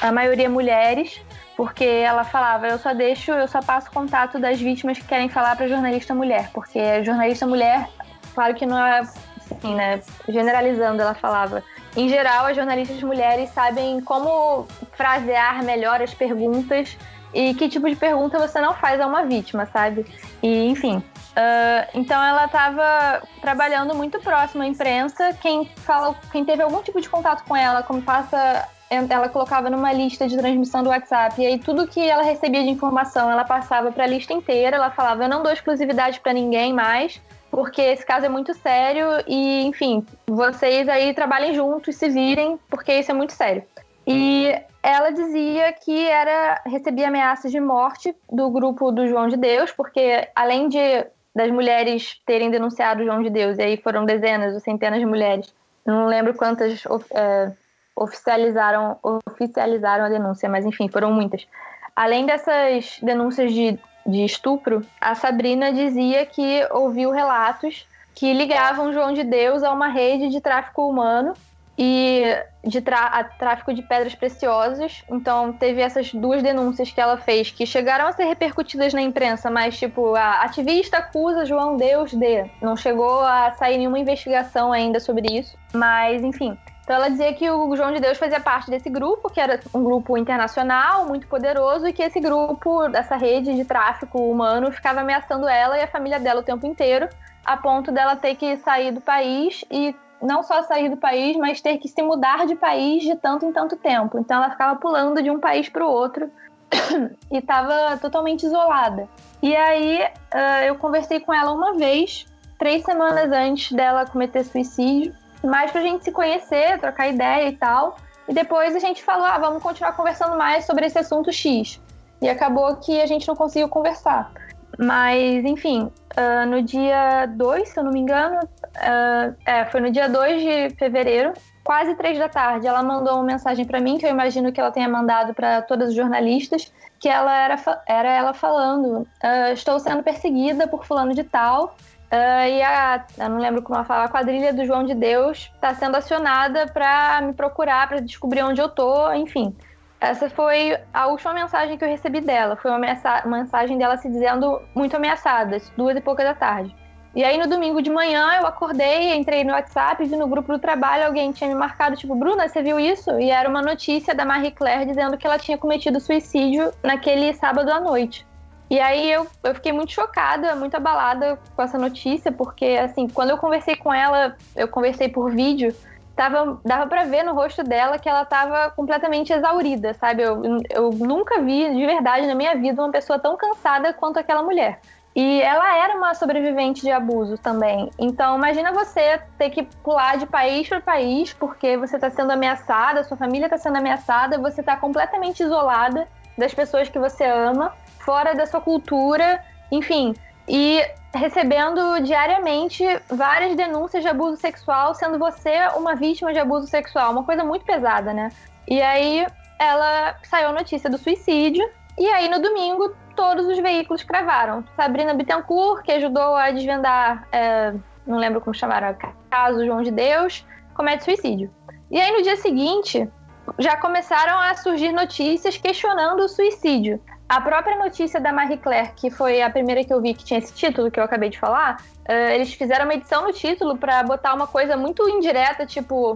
a 0.00 0.12
maioria 0.12 0.48
mulheres, 0.48 1.20
porque 1.60 1.84
ela 1.84 2.24
falava, 2.24 2.68
eu 2.68 2.78
só 2.78 2.94
deixo, 2.94 3.32
eu 3.32 3.46
só 3.46 3.60
passo 3.60 3.90
contato 3.90 4.38
das 4.38 4.58
vítimas 4.58 4.96
que 4.96 5.04
querem 5.04 5.28
falar 5.28 5.54
para 5.56 5.68
jornalista 5.68 6.14
mulher, 6.14 6.48
porque 6.54 7.04
jornalista 7.04 7.46
mulher, 7.46 7.86
claro 8.34 8.54
que 8.54 8.64
não 8.64 8.78
é 8.78 9.00
assim, 9.00 9.74
né, 9.74 10.00
generalizando, 10.26 11.02
ela 11.02 11.12
falava, 11.12 11.62
em 11.94 12.08
geral 12.08 12.46
as 12.46 12.56
jornalistas 12.56 13.02
mulheres 13.02 13.50
sabem 13.50 14.00
como 14.00 14.66
frasear 14.92 15.62
melhor 15.62 16.00
as 16.00 16.14
perguntas 16.14 16.96
e 17.34 17.52
que 17.52 17.68
tipo 17.68 17.90
de 17.90 17.96
pergunta 17.96 18.38
você 18.38 18.58
não 18.58 18.72
faz 18.72 18.98
a 18.98 19.06
uma 19.06 19.26
vítima, 19.26 19.66
sabe? 19.66 20.06
E 20.42 20.64
enfim, 20.64 21.02
ah, 21.36 21.86
então 21.92 22.24
ela 22.24 22.46
estava 22.46 23.22
trabalhando 23.42 23.94
muito 23.94 24.18
próximo 24.20 24.62
à 24.62 24.66
imprensa. 24.66 25.34
Quem 25.34 25.66
fala, 25.76 26.16
quem 26.32 26.42
teve 26.42 26.62
algum 26.62 26.82
tipo 26.82 26.98
de 27.02 27.08
contato 27.10 27.44
com 27.44 27.54
ela, 27.54 27.82
como 27.82 28.00
passa 28.00 28.66
ela 28.90 29.28
colocava 29.28 29.70
numa 29.70 29.92
lista 29.92 30.26
de 30.26 30.36
transmissão 30.36 30.82
do 30.82 30.90
WhatsApp 30.90 31.40
e 31.40 31.46
aí 31.46 31.58
tudo 31.58 31.86
que 31.86 32.00
ela 32.00 32.24
recebia 32.24 32.62
de 32.62 32.68
informação 32.68 33.30
ela 33.30 33.44
passava 33.44 33.92
para 33.92 34.02
a 34.04 34.06
lista 34.06 34.32
inteira. 34.32 34.76
Ela 34.76 34.90
falava: 34.90 35.24
Eu 35.24 35.28
não 35.28 35.42
dou 35.42 35.52
exclusividade 35.52 36.18
para 36.18 36.32
ninguém 36.32 36.72
mais, 36.72 37.22
porque 37.50 37.80
esse 37.80 38.04
caso 38.04 38.26
é 38.26 38.28
muito 38.28 38.52
sério 38.52 39.06
e, 39.28 39.62
enfim, 39.62 40.04
vocês 40.26 40.88
aí 40.88 41.14
trabalhem 41.14 41.54
juntos, 41.54 41.94
se 41.94 42.08
virem, 42.08 42.58
porque 42.68 42.92
isso 42.92 43.12
é 43.12 43.14
muito 43.14 43.32
sério. 43.32 43.62
E 44.04 44.52
ela 44.82 45.10
dizia 45.10 45.72
que 45.72 46.08
era 46.08 46.60
recebia 46.66 47.08
ameaças 47.08 47.52
de 47.52 47.60
morte 47.60 48.14
do 48.30 48.50
grupo 48.50 48.90
do 48.90 49.06
João 49.06 49.28
de 49.28 49.36
Deus, 49.36 49.70
porque 49.70 50.28
além 50.34 50.68
de 50.68 51.06
das 51.32 51.48
mulheres 51.48 52.20
terem 52.26 52.50
denunciado 52.50 53.02
o 53.02 53.04
João 53.04 53.22
de 53.22 53.30
Deus, 53.30 53.56
e 53.56 53.62
aí 53.62 53.76
foram 53.76 54.04
dezenas 54.04 54.52
ou 54.52 54.58
centenas 54.58 54.98
de 54.98 55.06
mulheres, 55.06 55.54
não 55.86 56.06
lembro 56.06 56.34
quantas 56.34 56.82
é, 57.14 57.52
oficializaram, 58.00 58.98
oficializaram 59.26 60.06
a 60.06 60.08
denúncia, 60.08 60.48
mas 60.48 60.64
enfim, 60.64 60.88
foram 60.88 61.12
muitas. 61.12 61.46
Além 61.94 62.24
dessas 62.24 62.98
denúncias 63.02 63.52
de, 63.52 63.78
de 64.06 64.24
estupro, 64.24 64.80
a 64.98 65.14
Sabrina 65.14 65.70
dizia 65.70 66.24
que 66.24 66.66
ouviu 66.70 67.10
relatos 67.10 67.86
que 68.14 68.32
ligavam 68.32 68.92
João 68.92 69.12
de 69.12 69.22
Deus 69.22 69.62
a 69.62 69.70
uma 69.70 69.88
rede 69.88 70.30
de 70.30 70.40
tráfico 70.40 70.88
humano 70.88 71.34
e 71.78 72.22
de 72.64 72.80
tráfico 72.80 73.72
de 73.72 73.82
pedras 73.82 74.14
preciosas. 74.14 75.02
Então, 75.10 75.52
teve 75.52 75.80
essas 75.80 76.12
duas 76.12 76.42
denúncias 76.42 76.90
que 76.90 77.00
ela 77.00 77.16
fez 77.16 77.50
que 77.50 77.64
chegaram 77.64 78.06
a 78.06 78.12
ser 78.12 78.24
repercutidas 78.24 78.92
na 78.92 79.00
imprensa, 79.00 79.50
mas, 79.50 79.78
tipo, 79.78 80.14
a 80.14 80.42
ativista 80.42 80.98
acusa 80.98 81.46
João 81.46 81.76
Deus 81.76 82.12
de. 82.12 82.50
Não 82.60 82.76
chegou 82.76 83.20
a 83.20 83.52
sair 83.52 83.78
nenhuma 83.78 83.98
investigação 83.98 84.72
ainda 84.72 85.00
sobre 85.00 85.38
isso. 85.38 85.56
Mas, 85.72 86.22
enfim. 86.22 86.58
Então, 86.90 86.98
ela 86.98 87.08
dizia 87.08 87.32
que 87.32 87.48
o 87.48 87.76
João 87.76 87.92
de 87.92 88.00
Deus 88.00 88.18
fazia 88.18 88.40
parte 88.40 88.68
desse 88.68 88.90
grupo, 88.90 89.30
que 89.30 89.40
era 89.40 89.60
um 89.72 89.84
grupo 89.84 90.18
internacional, 90.18 91.06
muito 91.06 91.28
poderoso, 91.28 91.86
e 91.86 91.92
que 91.92 92.02
esse 92.02 92.18
grupo, 92.18 92.88
dessa 92.88 93.14
rede 93.14 93.54
de 93.54 93.64
tráfico 93.64 94.18
humano, 94.18 94.72
ficava 94.72 95.00
ameaçando 95.00 95.46
ela 95.46 95.78
e 95.78 95.82
a 95.82 95.86
família 95.86 96.18
dela 96.18 96.40
o 96.40 96.42
tempo 96.42 96.66
inteiro, 96.66 97.08
a 97.44 97.56
ponto 97.56 97.92
dela 97.92 98.16
ter 98.16 98.34
que 98.34 98.56
sair 98.56 98.90
do 98.90 99.00
país 99.00 99.64
e 99.70 99.94
não 100.20 100.42
só 100.42 100.62
sair 100.62 100.88
do 100.88 100.96
país, 100.96 101.36
mas 101.36 101.60
ter 101.60 101.78
que 101.78 101.86
se 101.86 102.02
mudar 102.02 102.44
de 102.44 102.56
país 102.56 103.04
de 103.04 103.14
tanto 103.14 103.46
em 103.46 103.52
tanto 103.52 103.76
tempo. 103.76 104.18
Então 104.18 104.38
ela 104.38 104.50
ficava 104.50 104.76
pulando 104.76 105.22
de 105.22 105.30
um 105.30 105.38
país 105.38 105.68
para 105.68 105.86
o 105.86 105.88
outro 105.88 106.28
e 107.30 107.38
estava 107.38 107.98
totalmente 107.98 108.42
isolada. 108.42 109.08
E 109.40 109.54
aí 109.54 110.08
ah, 110.32 110.64
eu 110.64 110.74
conversei 110.74 111.20
com 111.20 111.32
ela 111.32 111.52
uma 111.52 111.74
vez, 111.74 112.26
três 112.58 112.82
semanas 112.82 113.30
antes 113.30 113.70
dela 113.70 114.04
cometer 114.06 114.42
suicídio, 114.42 115.14
mais 115.42 115.70
pra 115.70 115.80
gente 115.80 116.04
se 116.04 116.12
conhecer, 116.12 116.78
trocar 116.78 117.08
ideia 117.08 117.48
e 117.48 117.56
tal. 117.56 117.96
E 118.28 118.34
depois 118.34 118.74
a 118.76 118.78
gente 118.78 119.02
falou, 119.02 119.24
ah, 119.24 119.38
vamos 119.38 119.62
continuar 119.62 119.92
conversando 119.92 120.36
mais 120.36 120.64
sobre 120.64 120.86
esse 120.86 120.98
assunto 120.98 121.32
X. 121.32 121.80
E 122.22 122.28
acabou 122.28 122.76
que 122.76 123.00
a 123.00 123.06
gente 123.06 123.26
não 123.26 123.34
conseguiu 123.34 123.68
conversar. 123.68 124.30
Mas, 124.78 125.44
enfim, 125.44 125.90
ah, 126.16 126.46
no 126.46 126.62
dia 126.62 127.26
2, 127.26 127.68
se 127.68 127.78
eu 127.78 127.84
não 127.84 127.92
me 127.92 128.00
engano, 128.00 128.38
ah, 128.76 129.32
é, 129.44 129.64
foi 129.66 129.80
no 129.80 129.90
dia 129.90 130.08
2 130.08 130.42
de 130.42 130.76
fevereiro, 130.76 131.32
quase 131.64 131.94
3 131.94 132.18
da 132.18 132.28
tarde, 132.28 132.66
ela 132.66 132.82
mandou 132.82 133.14
uma 133.14 133.24
mensagem 133.24 133.64
pra 133.64 133.80
mim, 133.80 133.98
que 133.98 134.06
eu 134.06 134.10
imagino 134.10 134.52
que 134.52 134.60
ela 134.60 134.70
tenha 134.70 134.88
mandado 134.88 135.34
para 135.34 135.62
todos 135.62 135.88
os 135.88 135.94
jornalistas, 135.94 136.72
que 136.98 137.08
ela 137.08 137.34
era, 137.34 137.56
era 137.86 138.12
ela 138.12 138.34
falando: 138.34 139.06
ah, 139.22 139.52
Estou 139.52 139.78
sendo 139.78 140.02
perseguida 140.02 140.66
por 140.66 140.84
fulano 140.84 141.14
de 141.14 141.24
tal. 141.24 141.74
Ah, 142.10 142.48
e 142.48 142.62
a, 142.62 143.04
eu 143.18 143.28
não 143.28 143.38
lembro 143.38 143.62
como 143.62 143.76
ela 143.76 143.84
fala, 143.84 144.04
a 144.04 144.08
quadrilha 144.08 144.52
do 144.52 144.64
João 144.64 144.84
de 144.84 144.94
Deus 144.94 145.50
está 145.54 145.74
sendo 145.74 145.96
acionada 145.96 146.66
para 146.66 147.20
me 147.22 147.32
procurar, 147.32 147.88
para 147.88 148.00
descobrir 148.00 148.42
onde 148.42 148.60
eu 148.60 148.68
tô, 148.68 149.12
enfim. 149.12 149.56
Essa 150.00 150.30
foi 150.30 150.78
a 150.94 151.08
última 151.08 151.34
mensagem 151.34 151.76
que 151.76 151.84
eu 151.84 151.88
recebi 151.88 152.20
dela. 152.22 152.56
Foi 152.56 152.70
uma, 152.70 152.78
mensa- 152.78 153.22
uma 153.26 153.38
mensagem 153.38 153.76
dela 153.76 153.98
se 153.98 154.08
dizendo 154.08 154.60
muito 154.74 154.96
ameaçada, 154.96 155.58
duas 155.76 155.96
e 155.96 156.00
pouca 156.00 156.24
da 156.24 156.34
tarde. 156.34 156.74
E 157.14 157.24
aí 157.24 157.36
no 157.36 157.48
domingo 157.48 157.82
de 157.82 157.90
manhã 157.90 158.38
eu 158.40 158.46
acordei, 158.46 159.14
entrei 159.16 159.42
no 159.42 159.52
WhatsApp, 159.52 160.02
vi 160.04 160.16
no 160.16 160.28
grupo 160.28 160.52
do 160.52 160.58
trabalho, 160.60 161.06
alguém 161.06 161.32
tinha 161.32 161.48
me 161.50 161.56
marcado, 161.56 161.96
tipo, 161.96 162.14
Bruna, 162.14 162.48
você 162.48 162.62
viu 162.62 162.78
isso? 162.78 163.10
E 163.18 163.30
era 163.30 163.48
uma 163.48 163.60
notícia 163.60 164.14
da 164.14 164.24
Marie 164.24 164.52
Claire 164.52 164.86
dizendo 164.86 165.18
que 165.18 165.26
ela 165.26 165.36
tinha 165.38 165.58
cometido 165.58 166.00
suicídio 166.00 166.72
naquele 166.84 167.34
sábado 167.34 167.70
à 167.70 167.80
noite. 167.80 168.26
E 168.70 168.78
aí 168.78 169.10
eu, 169.10 169.26
eu 169.42 169.54
fiquei 169.54 169.72
muito 169.72 169.92
chocada, 169.92 170.54
muito 170.54 170.76
abalada 170.76 171.36
com 171.56 171.62
essa 171.62 171.76
notícia, 171.76 172.30
porque 172.30 172.78
assim, 172.80 173.08
quando 173.08 173.30
eu 173.30 173.36
conversei 173.36 173.74
com 173.74 173.92
ela, 173.92 174.36
eu 174.54 174.68
conversei 174.68 175.08
por 175.08 175.32
vídeo, 175.32 175.74
tava, 176.14 176.60
dava 176.64 176.86
para 176.86 177.04
ver 177.04 177.24
no 177.24 177.34
rosto 177.34 177.64
dela 177.64 177.98
que 177.98 178.08
ela 178.08 178.24
tava 178.24 178.70
completamente 178.70 179.32
exaurida, 179.32 179.92
sabe? 179.94 180.22
Eu, 180.22 180.40
eu 180.70 180.90
nunca 180.90 181.40
vi 181.42 181.74
de 181.74 181.84
verdade 181.84 182.28
na 182.28 182.34
minha 182.36 182.54
vida 182.54 182.80
uma 182.80 182.92
pessoa 182.92 183.18
tão 183.18 183.36
cansada 183.36 183.92
quanto 183.92 184.20
aquela 184.20 184.42
mulher. 184.42 184.80
E 185.16 185.42
ela 185.42 185.76
era 185.76 185.96
uma 185.96 186.14
sobrevivente 186.14 186.82
de 186.82 186.92
abuso 186.92 187.36
também. 187.36 187.90
Então, 187.98 188.36
imagina 188.36 188.70
você 188.70 189.20
ter 189.36 189.50
que 189.50 189.64
pular 189.82 190.16
de 190.16 190.26
país 190.26 190.68
para 190.68 190.80
país 190.80 191.32
porque 191.32 191.76
você 191.76 191.96
está 191.96 192.08
sendo 192.08 192.30
ameaçada, 192.30 193.02
sua 193.02 193.16
família 193.16 193.46
está 193.46 193.58
sendo 193.58 193.78
ameaçada, 193.78 194.38
você 194.38 194.60
está 194.60 194.76
completamente 194.76 195.42
isolada 195.42 196.06
das 196.38 196.54
pessoas 196.54 196.88
que 196.88 196.98
você 196.98 197.24
ama, 197.24 197.72
fora 198.10 198.34
da 198.34 198.44
sua 198.44 198.60
cultura, 198.60 199.40
enfim. 199.70 200.14
E 200.48 200.84
recebendo 201.14 202.00
diariamente 202.00 202.84
várias 203.08 203.54
denúncias 203.54 204.02
de 204.02 204.08
abuso 204.08 204.36
sexual, 204.36 204.96
sendo 204.96 205.16
você 205.16 205.68
uma 205.76 205.94
vítima 205.94 206.32
de 206.32 206.40
abuso 206.40 206.66
sexual. 206.66 207.12
Uma 207.12 207.22
coisa 207.22 207.44
muito 207.44 207.64
pesada, 207.64 208.12
né? 208.12 208.30
E 208.66 208.82
aí 208.82 209.24
ela 209.60 210.16
saiu 210.24 210.48
a 210.48 210.52
notícia 210.52 210.90
do 210.90 210.98
suicídio. 210.98 211.64
E 211.96 212.08
aí 212.08 212.28
no 212.28 212.40
domingo 212.42 212.92
todos 213.14 213.46
os 213.46 213.58
veículos 213.60 214.02
cravaram. 214.02 214.64
Sabrina 214.74 215.14
Bittencourt, 215.14 215.84
que 215.84 215.92
ajudou 215.92 216.34
a 216.34 216.50
desvendar, 216.50 217.28
é, 217.30 217.72
não 218.04 218.18
lembro 218.18 218.40
como 218.40 218.54
chamaram, 218.54 218.96
caso 219.30 219.64
João 219.64 219.82
de 219.82 219.92
Deus, 219.92 220.44
comete 220.74 221.04
suicídio. 221.04 221.48
E 221.88 222.00
aí 222.00 222.10
no 222.10 222.22
dia 222.22 222.36
seguinte, 222.36 223.08
já 223.56 223.76
começaram 223.76 224.36
a 224.36 224.54
surgir 224.54 224.90
notícias 224.90 225.56
questionando 225.56 226.20
o 226.20 226.28
suicídio. 226.28 227.00
A 227.30 227.40
própria 227.40 227.78
notícia 227.78 228.20
da 228.20 228.32
Marie 228.32 228.58
Claire, 228.58 228.90
que 228.96 229.08
foi 229.08 229.40
a 229.40 229.48
primeira 229.48 229.84
que 229.84 229.94
eu 229.94 230.02
vi 230.02 230.14
que 230.14 230.24
tinha 230.24 230.38
esse 230.38 230.52
título 230.52 230.90
que 230.90 230.98
eu 230.98 231.04
acabei 231.04 231.30
de 231.30 231.38
falar, 231.38 231.80
uh, 232.08 232.12
eles 232.34 232.52
fizeram 232.52 232.86
uma 232.86 232.94
edição 232.94 233.22
no 233.22 233.32
título 233.32 233.78
para 233.78 234.02
botar 234.02 234.34
uma 234.34 234.48
coisa 234.48 234.76
muito 234.76 235.08
indireta, 235.08 235.64
tipo. 235.64 236.14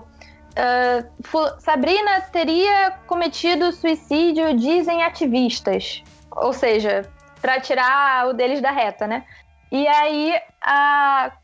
Uh, 0.57 1.61
Sabrina 1.61 2.21
teria 2.33 2.93
cometido 3.07 3.73
suicídio, 3.73 4.57
dizem 4.57 5.03
ativistas 5.03 6.03
ou 6.37 6.53
seja, 6.53 7.03
para 7.41 7.61
tirar 7.61 8.29
o 8.29 8.33
deles 8.33 8.61
da 8.61 8.71
reta, 8.71 9.07
né? 9.07 9.25
E 9.71 9.87
aí, 9.87 10.35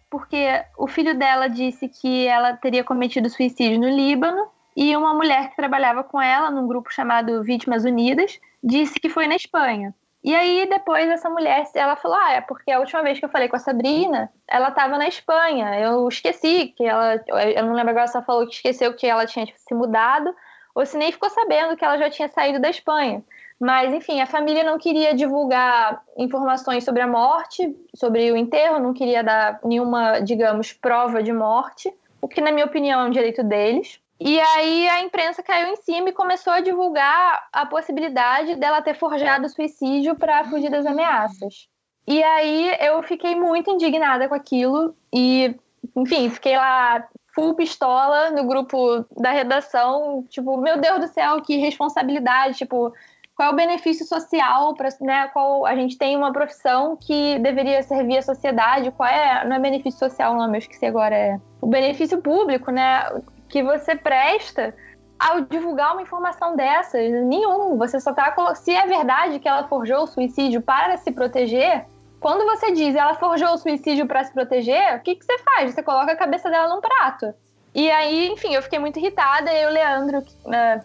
porque 0.08 0.62
o 0.76 0.86
filho 0.86 1.16
dela 1.16 1.48
disse 1.48 1.88
que 1.88 2.26
ela 2.26 2.56
teria 2.56 2.84
cometido 2.84 3.28
suicídio 3.28 3.78
no 3.78 3.88
Líbano 3.88 4.48
e 4.76 4.96
uma 4.96 5.14
mulher 5.14 5.50
que 5.50 5.56
trabalhava 5.56 6.04
com 6.04 6.20
ela 6.20 6.50
num 6.50 6.66
grupo 6.66 6.92
chamado 6.92 7.42
Vítimas 7.42 7.84
Unidas 7.84 8.38
disse 8.62 8.98
que 8.98 9.08
foi 9.08 9.26
na 9.26 9.36
Espanha. 9.36 9.94
E 10.22 10.34
aí 10.34 10.66
depois 10.68 11.08
essa 11.08 11.30
mulher, 11.30 11.64
ela 11.74 11.96
falou, 11.96 12.18
ah, 12.18 12.32
é 12.32 12.40
porque 12.42 12.70
a 12.70 12.78
última 12.78 13.02
vez 13.02 13.18
que 13.18 13.24
eu 13.24 13.30
falei 13.30 13.48
com 13.48 13.56
a 13.56 13.60
Sabrina, 13.60 14.30
ela 14.46 14.68
estava 14.68 14.98
na 14.98 15.08
Espanha. 15.08 15.78
Eu 15.80 16.06
esqueci 16.08 16.74
que 16.76 16.84
ela, 16.84 17.22
eu 17.26 17.64
não 17.64 17.72
lembro 17.72 17.90
agora 17.90 18.06
se 18.06 18.16
ela 18.16 18.26
falou 18.26 18.46
que 18.46 18.54
esqueceu 18.54 18.92
que 18.94 19.06
ela 19.06 19.24
tinha 19.26 19.46
se 19.56 19.74
mudado 19.74 20.34
ou 20.74 20.84
se 20.84 20.96
nem 20.96 21.10
ficou 21.10 21.30
sabendo 21.30 21.76
que 21.76 21.84
ela 21.84 21.96
já 21.96 22.10
tinha 22.10 22.28
saído 22.28 22.60
da 22.60 22.68
Espanha. 22.68 23.24
Mas, 23.58 23.92
enfim, 23.92 24.20
a 24.22 24.26
família 24.26 24.64
não 24.64 24.78
queria 24.78 25.14
divulgar 25.14 26.02
informações 26.16 26.82
sobre 26.82 27.02
a 27.02 27.06
morte, 27.06 27.76
sobre 27.94 28.32
o 28.32 28.36
enterro, 28.36 28.78
não 28.78 28.94
queria 28.94 29.22
dar 29.22 29.60
nenhuma, 29.62 30.20
digamos, 30.20 30.72
prova 30.72 31.22
de 31.22 31.30
morte, 31.30 31.92
o 32.22 32.28
que, 32.28 32.40
na 32.40 32.50
minha 32.50 32.64
opinião, 32.64 33.00
é 33.00 33.04
um 33.04 33.10
direito 33.10 33.42
deles. 33.42 34.00
E 34.20 34.38
aí 34.38 34.86
a 34.88 35.02
imprensa 35.02 35.42
caiu 35.42 35.68
em 35.68 35.76
cima 35.76 36.10
e 36.10 36.12
começou 36.12 36.52
a 36.52 36.60
divulgar 36.60 37.48
a 37.50 37.64
possibilidade 37.64 38.54
dela 38.56 38.82
ter 38.82 38.94
forjado 38.94 39.48
suicídio 39.48 40.14
para 40.14 40.44
fugir 40.44 40.70
das 40.70 40.84
ameaças. 40.84 41.68
E 42.06 42.22
aí 42.22 42.76
eu 42.80 43.02
fiquei 43.02 43.34
muito 43.34 43.70
indignada 43.70 44.28
com 44.28 44.34
aquilo 44.34 44.94
e, 45.14 45.56
enfim, 45.96 46.28
fiquei 46.28 46.54
lá 46.54 47.08
full 47.34 47.54
pistola 47.54 48.30
no 48.30 48.46
grupo 48.46 49.06
da 49.16 49.30
redação, 49.30 50.24
tipo, 50.28 50.56
meu 50.58 50.78
Deus 50.78 51.00
do 51.00 51.08
céu, 51.08 51.40
que 51.40 51.56
responsabilidade, 51.56 52.58
tipo, 52.58 52.92
qual 53.34 53.50
é 53.50 53.52
o 53.52 53.56
benefício 53.56 54.04
social 54.04 54.74
para 54.74 54.90
né, 55.00 55.28
qual 55.28 55.64
a 55.64 55.74
gente 55.74 55.96
tem 55.96 56.14
uma 56.14 56.32
profissão 56.32 56.94
que 56.94 57.38
deveria 57.38 57.82
servir 57.82 58.18
à 58.18 58.22
sociedade, 58.22 58.90
qual 58.90 59.08
é, 59.08 59.46
não 59.46 59.56
é 59.56 59.58
benefício 59.58 59.98
social, 59.98 60.36
não, 60.36 60.52
eu 60.52 60.58
esqueci 60.58 60.84
agora, 60.84 61.16
é 61.16 61.40
o 61.60 61.66
benefício 61.66 62.20
público, 62.20 62.70
né, 62.70 63.02
que 63.50 63.62
você 63.62 63.94
presta 63.94 64.74
ao 65.18 65.42
divulgar 65.42 65.92
uma 65.92 66.02
informação 66.02 66.56
dessas, 66.56 67.10
nenhum, 67.24 67.76
você 67.76 68.00
só 68.00 68.14
tá 68.14 68.34
se 68.54 68.72
é 68.72 68.86
verdade 68.86 69.38
que 69.38 69.46
ela 69.46 69.68
forjou 69.68 70.04
o 70.04 70.06
suicídio 70.06 70.62
para 70.62 70.96
se 70.96 71.12
proteger, 71.12 71.84
quando 72.20 72.44
você 72.44 72.72
diz 72.72 72.94
ela 72.94 73.14
forjou 73.14 73.50
o 73.50 73.58
suicídio 73.58 74.06
para 74.06 74.24
se 74.24 74.32
proteger, 74.32 74.96
o 74.96 75.00
que, 75.00 75.16
que 75.16 75.24
você 75.24 75.38
faz? 75.38 75.74
Você 75.74 75.82
coloca 75.82 76.12
a 76.12 76.16
cabeça 76.16 76.48
dela 76.48 76.74
num 76.74 76.80
prato. 76.80 77.34
E 77.74 77.90
aí, 77.90 78.28
enfim, 78.28 78.54
eu 78.54 78.62
fiquei 78.62 78.78
muito 78.78 78.98
irritada. 78.98 79.52
E 79.52 79.66
o 79.66 79.70
Leandro, 79.70 80.22
né, 80.44 80.80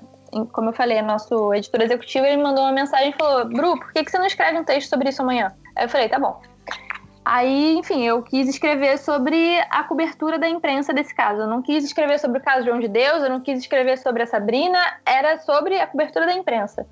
como 0.51 0.69
eu 0.69 0.73
falei, 0.73 1.01
nosso 1.01 1.53
editor 1.53 1.81
executivo, 1.81 2.25
ele 2.25 2.41
mandou 2.41 2.63
uma 2.63 2.71
mensagem 2.71 3.09
e 3.09 3.13
falou: 3.13 3.45
Bru, 3.45 3.77
por 3.79 3.91
que, 3.91 4.03
que 4.03 4.11
você 4.11 4.17
não 4.17 4.25
escreve 4.25 4.57
um 4.59 4.63
texto 4.63 4.89
sobre 4.89 5.09
isso 5.09 5.21
amanhã? 5.21 5.53
Aí 5.75 5.85
eu 5.85 5.89
falei: 5.89 6.07
tá 6.07 6.19
bom. 6.19 6.41
Aí, 7.25 7.75
enfim, 7.75 8.03
eu 8.03 8.21
quis 8.21 8.47
escrever 8.47 8.99
sobre 8.99 9.59
a 9.71 9.83
cobertura 9.83 10.37
da 10.37 10.47
imprensa 10.47 10.93
desse 10.93 11.13
caso. 11.13 11.41
Eu 11.41 11.47
não 11.47 11.59
quis 11.59 11.83
escrever 11.83 12.19
sobre 12.19 12.37
o 12.37 12.43
caso 12.43 12.65
João 12.65 12.79
de 12.79 12.87
Deus, 12.87 13.23
eu 13.23 13.29
não 13.31 13.41
quis 13.41 13.59
escrever 13.59 13.97
sobre 13.97 14.21
a 14.21 14.27
Sabrina, 14.27 14.79
era 15.03 15.39
sobre 15.39 15.79
a 15.79 15.87
cobertura 15.87 16.27
da 16.27 16.33
imprensa. 16.33 16.85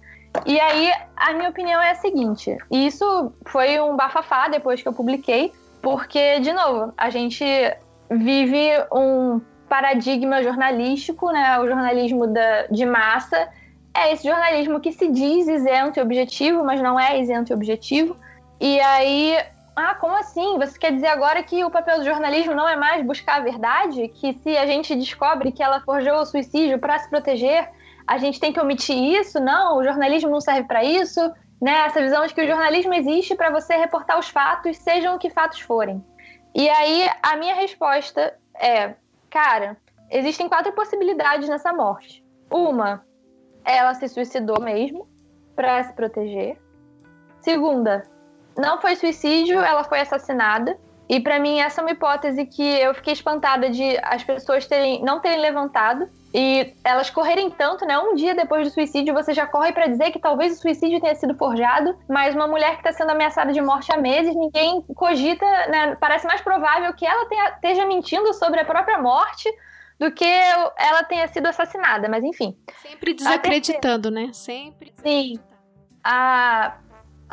E 0.47 0.59
aí, 0.59 0.91
a 1.15 1.33
minha 1.33 1.49
opinião 1.49 1.79
é 1.79 1.91
a 1.91 1.95
seguinte: 1.95 2.57
isso 2.71 3.31
foi 3.45 3.79
um 3.79 3.95
bafafá 3.95 4.47
depois 4.47 4.81
que 4.81 4.87
eu 4.87 4.93
publiquei, 4.93 5.51
porque, 5.83 6.39
de 6.39 6.51
novo, 6.51 6.91
a 6.97 7.11
gente 7.11 7.45
vive 8.09 8.71
um 8.91 9.39
paradigma 9.69 10.41
jornalístico, 10.41 11.31
né, 11.31 11.59
o 11.59 11.67
jornalismo 11.67 12.25
da, 12.25 12.67
de 12.67 12.85
massa, 12.85 13.49
é 13.95 14.11
esse 14.13 14.27
jornalismo 14.27 14.79
que 14.79 14.91
se 14.91 15.09
diz 15.09 15.47
isento 15.47 15.99
e 15.99 16.01
objetivo, 16.01 16.63
mas 16.63 16.81
não 16.81 16.99
é 16.99 17.19
isento 17.19 17.51
e 17.51 17.55
objetivo. 17.55 18.17
E 18.59 18.79
aí, 18.79 19.37
ah, 19.75 19.95
como 19.95 20.15
assim? 20.15 20.57
Você 20.59 20.77
quer 20.77 20.93
dizer 20.93 21.07
agora 21.07 21.41
que 21.41 21.63
o 21.63 21.71
papel 21.71 21.99
do 21.99 22.05
jornalismo 22.05 22.53
não 22.53 22.69
é 22.69 22.75
mais 22.75 23.03
buscar 23.03 23.37
a 23.37 23.43
verdade? 23.43 24.07
Que 24.09 24.33
se 24.33 24.55
a 24.55 24.67
gente 24.67 24.95
descobre 24.95 25.51
que 25.51 25.63
ela 25.63 25.81
forjou 25.81 26.17
o 26.17 26.25
suicídio 26.25 26.77
para 26.77 26.99
se 26.99 27.09
proteger, 27.09 27.69
a 28.05 28.17
gente 28.19 28.39
tem 28.39 28.53
que 28.53 28.59
omitir 28.59 28.95
isso? 28.95 29.39
Não, 29.39 29.77
o 29.77 29.83
jornalismo 29.83 30.29
não 30.29 30.39
serve 30.39 30.65
para 30.65 30.83
isso. 30.83 31.19
Né? 31.59 31.71
Essa 31.85 32.01
visão 32.01 32.25
de 32.25 32.33
que 32.33 32.41
o 32.41 32.47
jornalismo 32.47 32.93
existe 32.93 33.35
para 33.35 33.49
você 33.49 33.75
reportar 33.75 34.19
os 34.19 34.29
fatos, 34.29 34.77
sejam 34.77 35.17
que 35.17 35.29
fatos 35.29 35.61
forem. 35.61 36.03
E 36.53 36.69
aí, 36.69 37.09
a 37.23 37.35
minha 37.37 37.55
resposta 37.55 38.37
é: 38.55 38.93
Cara, 39.29 39.75
existem 40.11 40.47
quatro 40.47 40.71
possibilidades 40.73 41.49
nessa 41.49 41.73
morte. 41.73 42.23
Uma, 42.51 43.03
ela 43.65 43.95
se 43.95 44.07
suicidou 44.07 44.61
mesmo 44.61 45.07
para 45.55 45.83
se 45.83 45.93
proteger. 45.93 46.61
Segunda, 47.41 48.03
não 48.57 48.79
foi 48.81 48.95
suicídio, 48.95 49.59
ela 49.59 49.83
foi 49.83 49.99
assassinada. 49.99 50.77
E 51.09 51.19
para 51.19 51.39
mim 51.39 51.59
essa 51.59 51.81
é 51.81 51.83
uma 51.83 51.91
hipótese 51.91 52.45
que 52.45 52.63
eu 52.63 52.93
fiquei 52.93 53.13
espantada 53.13 53.69
de 53.69 53.97
as 54.03 54.23
pessoas 54.23 54.65
terem 54.65 55.03
não 55.03 55.19
terem 55.19 55.41
levantado 55.41 56.07
e 56.33 56.73
elas 56.83 57.09
correrem 57.09 57.51
tanto, 57.51 57.85
né? 57.85 57.97
Um 57.99 58.15
dia 58.15 58.33
depois 58.33 58.67
do 58.67 58.73
suicídio 58.73 59.13
você 59.13 59.33
já 59.33 59.45
corre 59.45 59.71
para 59.71 59.85
dizer 59.85 60.11
que 60.11 60.17
talvez 60.17 60.57
o 60.57 60.61
suicídio 60.61 60.99
tenha 60.99 61.13
sido 61.13 61.35
forjado, 61.35 61.95
mas 62.09 62.33
uma 62.33 62.47
mulher 62.47 62.71
que 62.71 62.87
está 62.87 62.91
sendo 62.91 63.11
ameaçada 63.11 63.53
de 63.53 63.61
morte 63.61 63.93
há 63.93 63.97
meses, 63.97 64.35
ninguém 64.35 64.81
cogita, 64.95 65.45
né? 65.67 65.95
Parece 65.99 66.25
mais 66.25 66.41
provável 66.41 66.91
que 66.93 67.05
ela 67.05 67.27
tenha, 67.27 67.49
esteja 67.49 67.85
mentindo 67.85 68.33
sobre 68.33 68.61
a 68.61 68.65
própria 68.65 68.97
morte 68.97 69.47
do 69.99 70.11
que 70.11 70.25
ela 70.25 71.03
tenha 71.03 71.27
sido 71.27 71.45
assassinada, 71.45 72.09
mas 72.09 72.23
enfim. 72.23 72.57
Sempre 72.81 73.13
desacreditando, 73.13 74.09
né? 74.09 74.31
Sempre. 74.33 74.91
Sim. 75.03 75.39
A 76.03 76.77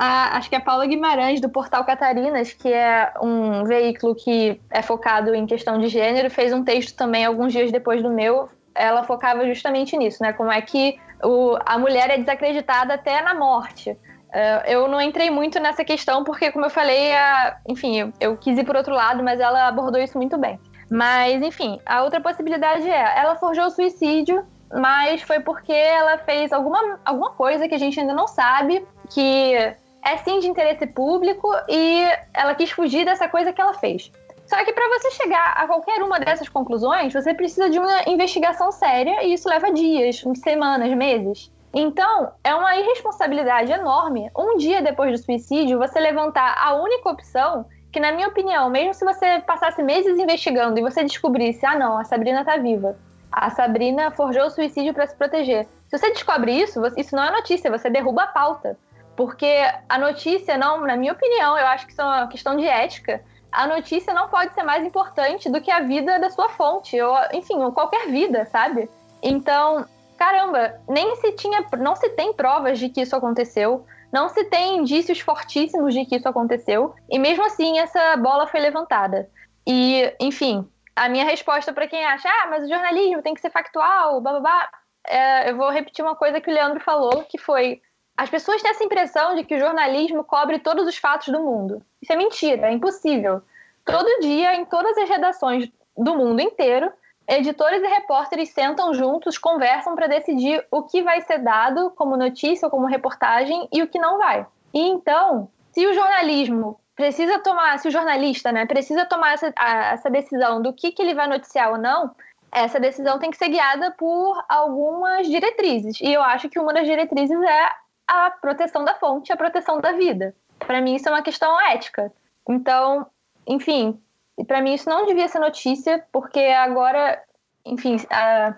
a, 0.02 0.38
acho 0.38 0.48
que 0.48 0.54
é 0.54 0.58
a 0.58 0.62
Paula 0.62 0.86
Guimarães, 0.86 1.42
do 1.42 1.50
Portal 1.50 1.84
Catarinas, 1.84 2.54
que 2.54 2.72
é 2.72 3.12
um 3.20 3.64
veículo 3.64 4.14
que 4.14 4.58
é 4.70 4.80
focado 4.80 5.34
em 5.34 5.44
questão 5.44 5.78
de 5.78 5.88
gênero, 5.88 6.30
fez 6.30 6.54
um 6.54 6.64
texto 6.64 6.96
também 6.96 7.26
alguns 7.26 7.52
dias 7.52 7.70
depois 7.70 8.02
do 8.02 8.08
meu. 8.08 8.48
Ela 8.74 9.02
focava 9.02 9.46
justamente 9.46 9.94
nisso, 9.98 10.22
né? 10.22 10.32
Como 10.32 10.50
é 10.50 10.58
que 10.62 10.98
o, 11.22 11.58
a 11.66 11.76
mulher 11.76 12.08
é 12.08 12.16
desacreditada 12.16 12.94
até 12.94 13.20
na 13.20 13.34
morte. 13.34 13.90
Uh, 13.90 14.64
eu 14.66 14.88
não 14.88 15.02
entrei 15.02 15.28
muito 15.28 15.60
nessa 15.60 15.84
questão 15.84 16.24
porque, 16.24 16.50
como 16.50 16.64
eu 16.64 16.70
falei, 16.70 17.12
a, 17.12 17.58
enfim, 17.68 17.98
eu, 17.98 18.12
eu 18.18 18.36
quis 18.38 18.56
ir 18.56 18.64
por 18.64 18.76
outro 18.76 18.94
lado, 18.94 19.22
mas 19.22 19.38
ela 19.38 19.68
abordou 19.68 20.00
isso 20.00 20.16
muito 20.16 20.38
bem. 20.38 20.58
Mas, 20.90 21.42
enfim, 21.42 21.78
a 21.84 22.04
outra 22.04 22.22
possibilidade 22.22 22.88
é: 22.88 23.18
ela 23.18 23.36
forjou 23.36 23.66
o 23.66 23.70
suicídio, 23.70 24.46
mas 24.72 25.20
foi 25.20 25.40
porque 25.40 25.74
ela 25.74 26.16
fez 26.16 26.54
alguma, 26.54 26.98
alguma 27.04 27.32
coisa 27.32 27.68
que 27.68 27.74
a 27.74 27.78
gente 27.78 28.00
ainda 28.00 28.14
não 28.14 28.26
sabe, 28.26 28.82
que 29.10 29.76
é 30.04 30.16
sim 30.18 30.38
de 30.38 30.48
interesse 30.48 30.86
público 30.86 31.48
e 31.68 32.04
ela 32.34 32.54
quis 32.54 32.70
fugir 32.70 33.04
dessa 33.04 33.28
coisa 33.28 33.52
que 33.52 33.60
ela 33.60 33.74
fez. 33.74 34.10
Só 34.46 34.64
que 34.64 34.72
para 34.72 34.88
você 34.98 35.12
chegar 35.12 35.52
a 35.56 35.66
qualquer 35.66 36.02
uma 36.02 36.18
dessas 36.18 36.48
conclusões, 36.48 37.12
você 37.12 37.32
precisa 37.32 37.70
de 37.70 37.78
uma 37.78 38.02
investigação 38.08 38.72
séria 38.72 39.22
e 39.22 39.34
isso 39.34 39.48
leva 39.48 39.72
dias, 39.72 40.24
semanas, 40.42 40.92
meses. 40.96 41.52
Então, 41.72 42.32
é 42.42 42.52
uma 42.52 42.76
irresponsabilidade 42.76 43.70
enorme, 43.70 44.28
um 44.36 44.56
dia 44.56 44.82
depois 44.82 45.12
do 45.12 45.24
suicídio, 45.24 45.78
você 45.78 46.00
levantar 46.00 46.56
a 46.60 46.74
única 46.74 47.10
opção 47.10 47.64
que, 47.92 48.00
na 48.00 48.10
minha 48.10 48.26
opinião, 48.26 48.68
mesmo 48.68 48.92
se 48.92 49.04
você 49.04 49.38
passasse 49.46 49.80
meses 49.82 50.18
investigando 50.18 50.80
e 50.80 50.82
você 50.82 51.04
descobrisse, 51.04 51.64
ah, 51.64 51.78
não, 51.78 51.96
a 51.96 52.04
Sabrina 52.04 52.44
tá 52.44 52.56
viva, 52.56 52.96
a 53.30 53.50
Sabrina 53.50 54.10
forjou 54.10 54.46
o 54.46 54.50
suicídio 54.50 54.92
para 54.92 55.06
se 55.06 55.14
proteger. 55.14 55.68
Se 55.86 55.96
você 55.96 56.10
descobre 56.10 56.52
isso, 56.52 56.80
isso 56.96 57.14
não 57.14 57.22
é 57.22 57.30
notícia, 57.30 57.70
você 57.70 57.88
derruba 57.88 58.24
a 58.24 58.28
pauta. 58.28 58.76
Porque 59.20 59.54
a 59.86 59.98
notícia 59.98 60.56
não, 60.56 60.80
na 60.80 60.96
minha 60.96 61.12
opinião, 61.12 61.58
eu 61.58 61.66
acho 61.66 61.84
que 61.84 61.92
isso 61.92 62.00
é 62.00 62.04
uma 62.06 62.26
questão 62.26 62.56
de 62.56 62.64
ética, 62.64 63.22
a 63.52 63.66
notícia 63.66 64.14
não 64.14 64.30
pode 64.30 64.54
ser 64.54 64.62
mais 64.62 64.82
importante 64.82 65.50
do 65.50 65.60
que 65.60 65.70
a 65.70 65.80
vida 65.80 66.18
da 66.18 66.30
sua 66.30 66.48
fonte, 66.48 66.98
ou, 66.98 67.14
enfim, 67.34 67.56
ou 67.56 67.70
qualquer 67.70 68.06
vida, 68.06 68.46
sabe? 68.46 68.88
Então, 69.22 69.84
caramba, 70.16 70.80
nem 70.88 71.16
se 71.16 71.32
tinha, 71.32 71.62
não 71.78 71.94
se 71.94 72.08
tem 72.08 72.32
provas 72.32 72.78
de 72.78 72.88
que 72.88 73.02
isso 73.02 73.14
aconteceu, 73.14 73.84
não 74.10 74.26
se 74.30 74.42
tem 74.44 74.78
indícios 74.78 75.20
fortíssimos 75.20 75.92
de 75.92 76.06
que 76.06 76.16
isso 76.16 76.26
aconteceu, 76.26 76.94
e 77.10 77.18
mesmo 77.18 77.44
assim 77.44 77.78
essa 77.78 78.16
bola 78.16 78.46
foi 78.46 78.60
levantada. 78.60 79.28
E, 79.66 80.14
enfim, 80.18 80.66
a 80.96 81.10
minha 81.10 81.26
resposta 81.26 81.74
para 81.74 81.86
quem 81.86 82.02
acha, 82.06 82.26
ah, 82.26 82.46
mas 82.48 82.64
o 82.64 82.68
jornalismo 82.70 83.20
tem 83.20 83.34
que 83.34 83.42
ser 83.42 83.50
factual, 83.50 84.18
blá, 84.22 84.70
é, 85.06 85.50
eu 85.50 85.58
vou 85.58 85.68
repetir 85.68 86.02
uma 86.02 86.16
coisa 86.16 86.40
que 86.40 86.50
o 86.50 86.54
Leandro 86.54 86.80
falou, 86.80 87.22
que 87.28 87.36
foi 87.36 87.82
as 88.20 88.28
pessoas 88.28 88.60
têm 88.60 88.70
essa 88.70 88.84
impressão 88.84 89.34
de 89.34 89.44
que 89.44 89.54
o 89.54 89.58
jornalismo 89.58 90.22
cobre 90.22 90.58
todos 90.58 90.86
os 90.86 90.98
fatos 90.98 91.28
do 91.28 91.40
mundo. 91.40 91.80
Isso 92.02 92.12
é 92.12 92.16
mentira, 92.16 92.66
é 92.66 92.72
impossível. 92.72 93.40
Todo 93.82 94.20
dia, 94.20 94.54
em 94.56 94.66
todas 94.66 94.94
as 94.98 95.08
redações 95.08 95.70
do 95.96 96.14
mundo 96.14 96.42
inteiro, 96.42 96.92
editores 97.26 97.82
e 97.82 97.86
repórteres 97.86 98.50
sentam 98.50 98.92
juntos, 98.92 99.38
conversam 99.38 99.94
para 99.94 100.06
decidir 100.06 100.62
o 100.70 100.82
que 100.82 101.02
vai 101.02 101.22
ser 101.22 101.38
dado 101.38 101.92
como 101.96 102.14
notícia 102.14 102.66
ou 102.66 102.70
como 102.70 102.84
reportagem 102.84 103.66
e 103.72 103.82
o 103.82 103.88
que 103.88 103.98
não 103.98 104.18
vai. 104.18 104.46
E 104.74 104.80
então, 104.80 105.48
se 105.72 105.86
o 105.86 105.94
jornalismo 105.94 106.78
precisa 106.94 107.38
tomar, 107.38 107.78
se 107.78 107.88
o 107.88 107.90
jornalista 107.90 108.52
né, 108.52 108.66
precisa 108.66 109.06
tomar 109.06 109.32
essa, 109.32 109.50
a, 109.56 109.92
essa 109.92 110.10
decisão 110.10 110.60
do 110.60 110.74
que, 110.74 110.92
que 110.92 111.00
ele 111.00 111.14
vai 111.14 111.26
noticiar 111.26 111.70
ou 111.70 111.78
não, 111.78 112.14
essa 112.52 112.78
decisão 112.78 113.18
tem 113.18 113.30
que 113.30 113.38
ser 113.38 113.48
guiada 113.48 113.92
por 113.92 114.44
algumas 114.46 115.26
diretrizes. 115.26 115.98
E 116.02 116.12
eu 116.12 116.20
acho 116.20 116.50
que 116.50 116.58
uma 116.58 116.74
das 116.74 116.84
diretrizes 116.84 117.40
é 117.40 117.70
a 118.10 118.28
proteção 118.28 118.84
da 118.84 118.96
fonte, 118.96 119.32
a 119.32 119.36
proteção 119.36 119.80
da 119.80 119.92
vida. 119.92 120.34
Para 120.58 120.80
mim, 120.80 120.96
isso 120.96 121.08
é 121.08 121.12
uma 121.12 121.22
questão 121.22 121.60
ética. 121.60 122.12
Então, 122.48 123.06
enfim, 123.46 124.02
para 124.48 124.60
mim 124.60 124.74
isso 124.74 124.90
não 124.90 125.06
devia 125.06 125.28
ser 125.28 125.38
notícia, 125.38 126.04
porque 126.10 126.40
agora, 126.40 127.22
enfim, 127.64 127.96
a, 128.10 128.56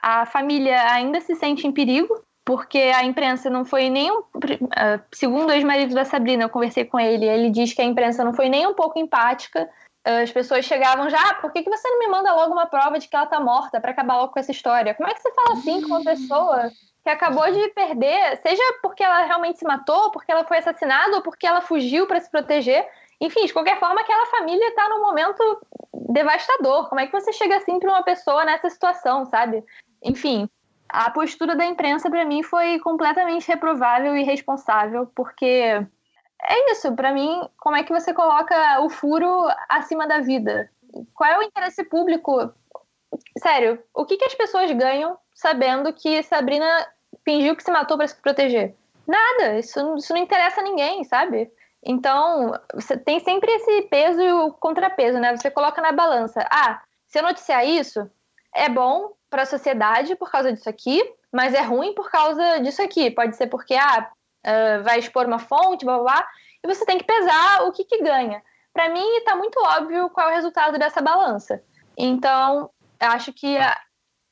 a 0.00 0.26
família 0.26 0.80
ainda 0.92 1.20
se 1.20 1.34
sente 1.34 1.66
em 1.66 1.72
perigo, 1.72 2.24
porque 2.44 2.78
a 2.78 3.02
imprensa 3.02 3.50
não 3.50 3.64
foi 3.64 3.90
nem 3.90 4.08
um. 4.12 4.22
Segundo 5.12 5.48
o 5.48 5.52
ex-marido 5.52 5.92
da 5.92 6.04
Sabrina, 6.04 6.44
eu 6.44 6.48
conversei 6.48 6.84
com 6.84 7.00
ele, 7.00 7.26
ele 7.26 7.50
diz 7.50 7.72
que 7.72 7.82
a 7.82 7.84
imprensa 7.84 8.22
não 8.22 8.32
foi 8.32 8.48
nem 8.48 8.68
um 8.68 8.74
pouco 8.74 9.00
empática. 9.00 9.68
As 10.04 10.30
pessoas 10.30 10.64
chegavam 10.64 11.10
já, 11.10 11.18
ah, 11.18 11.34
por 11.34 11.52
que, 11.52 11.62
que 11.62 11.68
você 11.68 11.88
não 11.88 11.98
me 11.98 12.06
manda 12.06 12.32
logo 12.32 12.52
uma 12.52 12.66
prova 12.66 13.00
de 13.00 13.08
que 13.08 13.16
ela 13.16 13.26
tá 13.26 13.40
morta 13.40 13.80
para 13.80 13.90
acabar 13.90 14.16
logo 14.16 14.32
com 14.32 14.38
essa 14.38 14.52
história? 14.52 14.94
Como 14.94 15.08
é 15.08 15.12
que 15.12 15.20
você 15.20 15.32
fala 15.34 15.52
assim 15.54 15.82
com 15.82 15.88
uma 15.88 16.04
pessoa 16.04 16.70
que 17.02 17.10
acabou 17.10 17.50
de 17.50 17.68
perder, 17.70 18.36
seja 18.42 18.62
porque 18.82 19.02
ela 19.02 19.24
realmente 19.24 19.58
se 19.58 19.64
matou, 19.64 20.10
porque 20.10 20.30
ela 20.30 20.44
foi 20.44 20.58
assassinada 20.58 21.16
ou 21.16 21.22
porque 21.22 21.46
ela 21.46 21.60
fugiu 21.60 22.06
para 22.06 22.20
se 22.20 22.30
proteger. 22.30 22.86
Enfim, 23.20 23.44
de 23.46 23.52
qualquer 23.52 23.78
forma, 23.78 24.00
aquela 24.00 24.26
família 24.26 24.68
está 24.68 24.88
num 24.88 25.00
momento 25.00 25.60
devastador. 26.10 26.88
Como 26.88 27.00
é 27.00 27.06
que 27.06 27.12
você 27.12 27.32
chega 27.32 27.56
assim 27.56 27.78
para 27.78 27.90
uma 27.90 28.02
pessoa 28.02 28.44
nessa 28.44 28.68
situação, 28.68 29.24
sabe? 29.26 29.64
Enfim, 30.02 30.48
a 30.88 31.10
postura 31.10 31.54
da 31.54 31.64
imprensa 31.64 32.10
para 32.10 32.24
mim 32.24 32.42
foi 32.42 32.78
completamente 32.80 33.46
reprovável 33.48 34.16
e 34.16 34.22
irresponsável, 34.22 35.06
porque 35.14 35.86
é 36.42 36.72
isso, 36.72 36.94
para 36.94 37.12
mim, 37.12 37.48
como 37.58 37.76
é 37.76 37.84
que 37.84 37.92
você 37.92 38.12
coloca 38.12 38.80
o 38.80 38.90
furo 38.90 39.48
acima 39.68 40.06
da 40.06 40.20
vida? 40.20 40.70
Qual 41.14 41.30
é 41.30 41.38
o 41.38 41.42
interesse 41.42 41.84
público? 41.84 42.52
Sério, 43.38 43.82
o 43.94 44.04
que, 44.04 44.16
que 44.16 44.24
as 44.24 44.34
pessoas 44.34 44.70
ganham 44.72 45.18
sabendo 45.40 45.92
que 45.92 46.22
Sabrina 46.22 46.86
fingiu 47.24 47.56
que 47.56 47.62
se 47.62 47.70
matou 47.70 47.96
para 47.96 48.06
se 48.06 48.14
proteger. 48.14 48.76
Nada, 49.06 49.58
isso, 49.58 49.96
isso 49.96 50.12
não 50.12 50.20
interessa 50.20 50.60
a 50.60 50.64
ninguém, 50.64 51.02
sabe? 51.04 51.50
Então, 51.82 52.52
você 52.74 52.96
tem 52.96 53.18
sempre 53.20 53.50
esse 53.50 53.82
peso 53.82 54.20
e 54.20 54.32
o 54.32 54.52
contrapeso, 54.52 55.18
né? 55.18 55.34
Você 55.34 55.50
coloca 55.50 55.80
na 55.80 55.92
balança. 55.92 56.46
Ah, 56.50 56.82
se 57.06 57.18
eu 57.18 57.22
noticiar 57.22 57.66
isso, 57.66 58.08
é 58.54 58.68
bom 58.68 59.12
para 59.30 59.42
a 59.42 59.46
sociedade 59.46 60.14
por 60.14 60.30
causa 60.30 60.52
disso 60.52 60.68
aqui, 60.68 61.02
mas 61.32 61.54
é 61.54 61.62
ruim 61.62 61.94
por 61.94 62.10
causa 62.10 62.60
disso 62.60 62.82
aqui. 62.82 63.10
Pode 63.10 63.34
ser 63.34 63.46
porque 63.46 63.74
ah, 63.74 64.10
uh, 64.46 64.82
vai 64.82 64.98
expor 64.98 65.26
uma 65.26 65.38
fonte, 65.38 65.86
blá, 65.86 65.94
blá, 65.94 66.04
blá, 66.04 66.28
e 66.62 66.68
você 66.68 66.84
tem 66.84 66.98
que 66.98 67.04
pesar 67.04 67.62
o 67.62 67.72
que, 67.72 67.84
que 67.84 68.02
ganha. 68.02 68.42
Para 68.74 68.90
mim, 68.90 69.16
está 69.16 69.34
muito 69.34 69.58
óbvio 69.58 70.10
qual 70.10 70.28
é 70.28 70.32
o 70.32 70.34
resultado 70.34 70.78
dessa 70.78 71.00
balança. 71.00 71.62
Então, 71.96 72.70
acho 73.00 73.32
que 73.32 73.56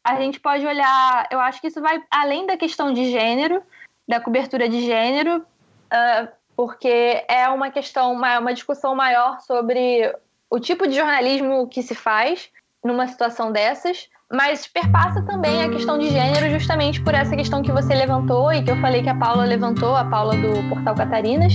a 0.09 0.17
gente 0.17 0.41
pode 0.41 0.67
olhar. 0.67 1.27
Eu 1.31 1.39
acho 1.41 1.61
que 1.61 1.67
isso 1.67 1.81
vai 1.81 2.03
além 2.11 2.47
da 2.47 2.57
questão 2.57 2.93
de 2.93 3.11
gênero, 3.11 3.63
da 4.09 4.19
cobertura 4.19 4.69
de 4.69 4.81
gênero, 4.81 5.39
uh, 5.39 6.29
porque 6.57 7.25
é 7.29 7.49
uma 7.49 7.71
questão, 7.71 8.13
uma, 8.13 8.39
uma 8.39 8.55
discussão 8.55 8.95
maior 8.95 9.41
sobre 9.41 10.11
o 10.51 10.59
tipo 10.59 10.89
de 10.89 10.97
jornalismo 10.97 11.69
que 11.69 11.83
se 11.83 11.95
faz 11.95 12.49
numa 12.83 13.07
situação 13.07 13.53
dessas, 13.53 14.09
mas 14.33 14.67
perpassa 14.67 15.23
também 15.23 15.63
a 15.63 15.69
questão 15.69 15.99
de 15.99 16.09
gênero 16.09 16.51
justamente 16.51 17.03
por 17.03 17.13
essa 17.13 17.37
questão 17.37 17.61
que 17.61 17.71
você 17.71 17.95
levantou 17.95 18.51
e 18.53 18.63
que 18.63 18.71
eu 18.71 18.77
falei 18.81 19.03
que 19.03 19.09
a 19.11 19.15
Paula 19.15 19.45
levantou, 19.45 19.95
a 19.95 20.05
Paula 20.05 20.35
do 20.37 20.69
Portal 20.71 20.95
Catarinas, 20.95 21.55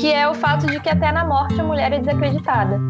que 0.00 0.12
é 0.12 0.28
o 0.28 0.34
fato 0.34 0.66
de 0.66 0.80
que 0.80 0.88
até 0.88 1.12
na 1.12 1.24
morte 1.24 1.60
a 1.60 1.64
mulher 1.64 1.92
é 1.92 2.00
desacreditada. 2.00 2.80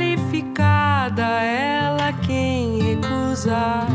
Qualificada 0.00 1.26
ela 1.42 2.12
quem 2.26 2.80
recusar. 2.80 3.86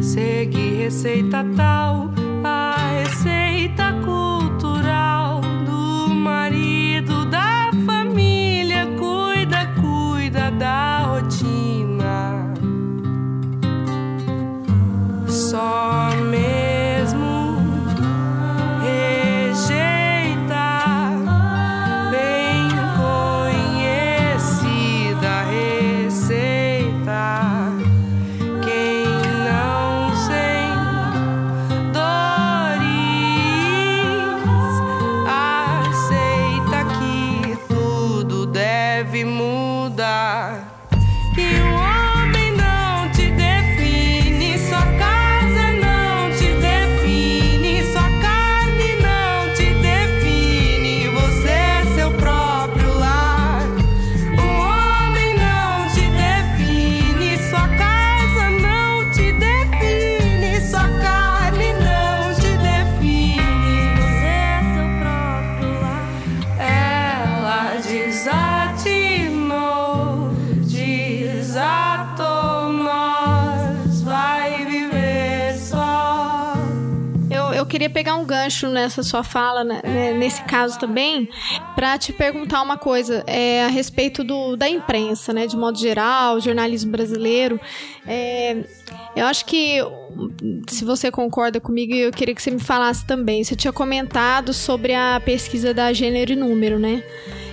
Segue 0.00 0.76
receita 0.76 1.44
tal, 1.54 2.10
a 2.42 2.74
receita 3.02 3.92
cultural 4.02 5.42
do 5.66 6.08
marido 6.14 7.26
da 7.26 7.70
família. 7.84 8.86
Cuida, 8.98 9.66
cuida 9.78 10.50
da 10.52 11.02
rotina. 11.02 12.54
Só 15.28 16.19
queria 77.70 77.88
pegar 77.88 78.16
um 78.16 78.26
gancho 78.26 78.68
nessa 78.68 79.02
sua 79.02 79.22
fala, 79.22 79.64
né, 79.64 79.80
né 79.84 80.12
nesse 80.12 80.42
caso 80.42 80.78
também, 80.78 81.28
para 81.74 81.96
te 81.96 82.12
perguntar 82.12 82.60
uma 82.60 82.76
coisa 82.76 83.22
é, 83.26 83.64
a 83.64 83.68
respeito 83.68 84.22
do, 84.24 84.56
da 84.56 84.68
imprensa, 84.68 85.32
né, 85.32 85.46
de 85.46 85.56
modo 85.56 85.78
geral, 85.78 86.40
jornalismo 86.40 86.90
brasileiro. 86.90 87.58
É, 88.06 88.64
Eu 89.14 89.26
acho 89.26 89.44
que, 89.46 89.78
se 90.68 90.84
você 90.84 91.10
concorda 91.10 91.60
comigo, 91.60 91.94
eu 91.94 92.10
queria 92.10 92.34
que 92.34 92.42
você 92.42 92.50
me 92.50 92.60
falasse 92.60 93.06
também. 93.06 93.42
Você 93.44 93.54
tinha 93.54 93.72
comentado 93.72 94.52
sobre 94.52 94.94
a 94.94 95.20
pesquisa 95.24 95.72
da 95.72 95.92
Gênero 95.92 96.32
e 96.32 96.36
Número, 96.36 96.78
né? 96.78 97.02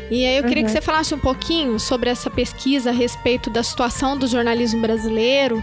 E 0.09 0.25
aí 0.25 0.37
eu 0.37 0.43
queria 0.43 0.63
uhum. 0.63 0.65
que 0.65 0.71
você 0.71 0.81
falasse 0.81 1.13
um 1.13 1.19
pouquinho 1.19 1.79
sobre 1.79 2.09
essa 2.09 2.29
pesquisa 2.29 2.89
a 2.89 2.93
respeito 2.93 3.49
da 3.49 3.61
situação 3.61 4.17
do 4.17 4.25
jornalismo 4.25 4.81
brasileiro 4.81 5.61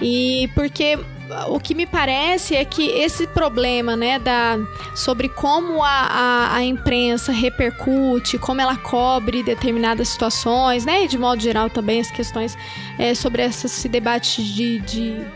e 0.00 0.48
porque 0.54 0.98
o 1.48 1.60
que 1.60 1.74
me 1.74 1.86
parece 1.86 2.54
é 2.54 2.64
que 2.64 2.88
esse 2.88 3.26
problema, 3.26 3.96
né, 3.96 4.18
da, 4.18 4.58
sobre 4.94 5.28
como 5.28 5.82
a, 5.82 5.88
a, 5.88 6.56
a, 6.56 6.64
imprensa 6.64 7.32
repercute, 7.32 8.38
como 8.38 8.60
ela 8.60 8.76
cobre 8.76 9.42
determinadas 9.42 10.08
situações, 10.08 10.84
né, 10.84 11.04
e 11.04 11.08
de 11.08 11.18
modo 11.18 11.42
geral 11.42 11.68
também 11.68 12.00
as 12.00 12.10
questões 12.10 12.56
é, 12.98 13.14
sobre 13.14 13.42
esse 13.42 13.88
debate 13.88 14.42
de, 14.42 14.78
de, 14.80 15.26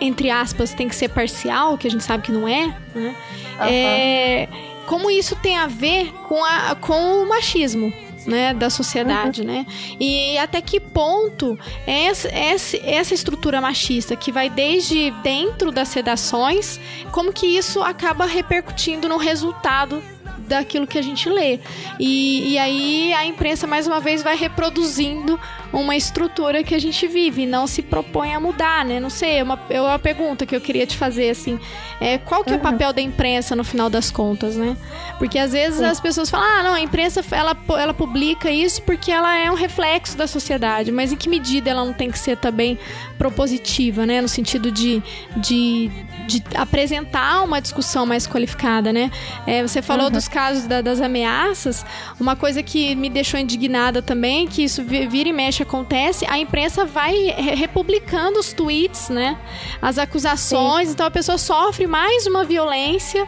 entre 0.00 0.30
aspas, 0.30 0.74
tem 0.74 0.88
que 0.88 0.94
ser 0.94 1.08
parcial, 1.08 1.78
que 1.78 1.86
a 1.86 1.90
gente 1.90 2.04
sabe 2.04 2.24
que 2.24 2.32
não 2.32 2.48
é, 2.48 2.66
né, 2.94 3.14
uhum. 3.60 3.66
é 3.66 4.48
como 4.86 5.10
isso 5.10 5.36
tem 5.36 5.54
a 5.56 5.66
ver 5.66 6.10
com, 6.26 6.42
a, 6.42 6.74
com 6.74 7.22
o 7.22 7.28
machismo, 7.28 7.92
né, 8.28 8.52
da 8.52 8.68
sociedade, 8.68 9.40
uhum. 9.40 9.46
né? 9.46 9.66
E 9.98 10.36
até 10.36 10.60
que 10.60 10.78
ponto 10.78 11.58
essa, 11.86 12.28
essa, 12.28 12.76
essa 12.76 13.14
estrutura 13.14 13.58
machista 13.60 14.14
que 14.14 14.30
vai 14.30 14.50
desde 14.50 15.10
dentro 15.22 15.72
das 15.72 15.88
sedações, 15.88 16.78
como 17.10 17.32
que 17.32 17.46
isso 17.46 17.82
acaba 17.82 18.26
repercutindo 18.26 19.08
no 19.08 19.16
resultado 19.16 20.02
daquilo 20.48 20.86
que 20.86 20.98
a 20.98 21.02
gente 21.02 21.28
lê. 21.28 21.60
E, 21.98 22.52
e 22.52 22.58
aí 22.58 23.12
a 23.14 23.24
imprensa, 23.24 23.66
mais 23.66 23.86
uma 23.86 24.00
vez, 24.00 24.22
vai 24.22 24.36
reproduzindo 24.36 25.38
uma 25.72 25.94
estrutura 25.94 26.64
que 26.64 26.74
a 26.74 26.78
gente 26.78 27.06
vive 27.06 27.42
e 27.42 27.46
não 27.46 27.66
se 27.66 27.82
propõe 27.82 28.34
a 28.34 28.40
mudar, 28.40 28.84
né? 28.84 28.98
Não 28.98 29.10
sei, 29.10 29.38
é 29.38 29.42
uma, 29.42 29.60
é 29.68 29.80
uma 29.80 29.98
pergunta 29.98 30.46
que 30.46 30.56
eu 30.56 30.60
queria 30.60 30.86
te 30.86 30.96
fazer, 30.96 31.30
assim. 31.30 31.58
É, 32.00 32.18
qual 32.18 32.42
que 32.42 32.50
é 32.50 32.54
o 32.54 32.56
uhum. 32.56 32.62
papel 32.62 32.92
da 32.92 33.00
imprensa 33.00 33.54
no 33.54 33.64
final 33.64 33.90
das 33.90 34.10
contas, 34.10 34.56
né? 34.56 34.76
Porque 35.18 35.38
às 35.38 35.52
vezes 35.52 35.78
Sim. 35.78 35.84
as 35.84 36.00
pessoas 36.00 36.30
falam, 36.30 36.48
ah, 36.48 36.62
não, 36.62 36.74
a 36.74 36.80
imprensa, 36.80 37.24
ela, 37.32 37.56
ela 37.76 37.92
publica 37.92 38.50
isso 38.50 38.82
porque 38.82 39.10
ela 39.10 39.36
é 39.36 39.50
um 39.50 39.54
reflexo 39.54 40.16
da 40.16 40.26
sociedade, 40.26 40.90
mas 40.90 41.12
em 41.12 41.16
que 41.16 41.28
medida 41.28 41.70
ela 41.70 41.84
não 41.84 41.92
tem 41.92 42.10
que 42.10 42.18
ser 42.18 42.36
também 42.36 42.78
propositiva, 43.18 44.06
né? 44.06 44.20
No 44.20 44.28
sentido 44.28 44.70
de, 44.70 45.02
de, 45.36 45.90
de 46.28 46.42
apresentar 46.54 47.42
uma 47.42 47.58
discussão 47.58 48.04
mais 48.04 48.26
qualificada, 48.26 48.92
né? 48.92 49.10
É, 49.46 49.62
você 49.62 49.80
falou 49.80 50.06
uhum. 50.06 50.12
dos 50.12 50.28
casos 50.28 50.66
da, 50.66 50.82
das 50.82 51.00
ameaças, 51.00 51.84
uma 52.20 52.36
coisa 52.36 52.62
que 52.62 52.94
me 52.94 53.08
deixou 53.08 53.40
indignada 53.40 54.02
também, 54.02 54.46
que 54.46 54.62
isso 54.62 54.84
vira 54.84 55.30
e 55.30 55.32
mexe 55.32 55.62
acontece, 55.62 56.26
a 56.28 56.38
imprensa 56.38 56.84
vai 56.84 57.14
republicando 57.56 58.38
os 58.38 58.52
tweets, 58.52 59.08
né? 59.08 59.38
As 59.80 59.96
acusações, 59.96 60.88
Sim. 60.88 60.94
então 60.94 61.06
a 61.06 61.10
pessoa 61.10 61.38
sofre 61.38 61.86
mais 61.86 62.26
uma 62.26 62.44
violência 62.44 63.26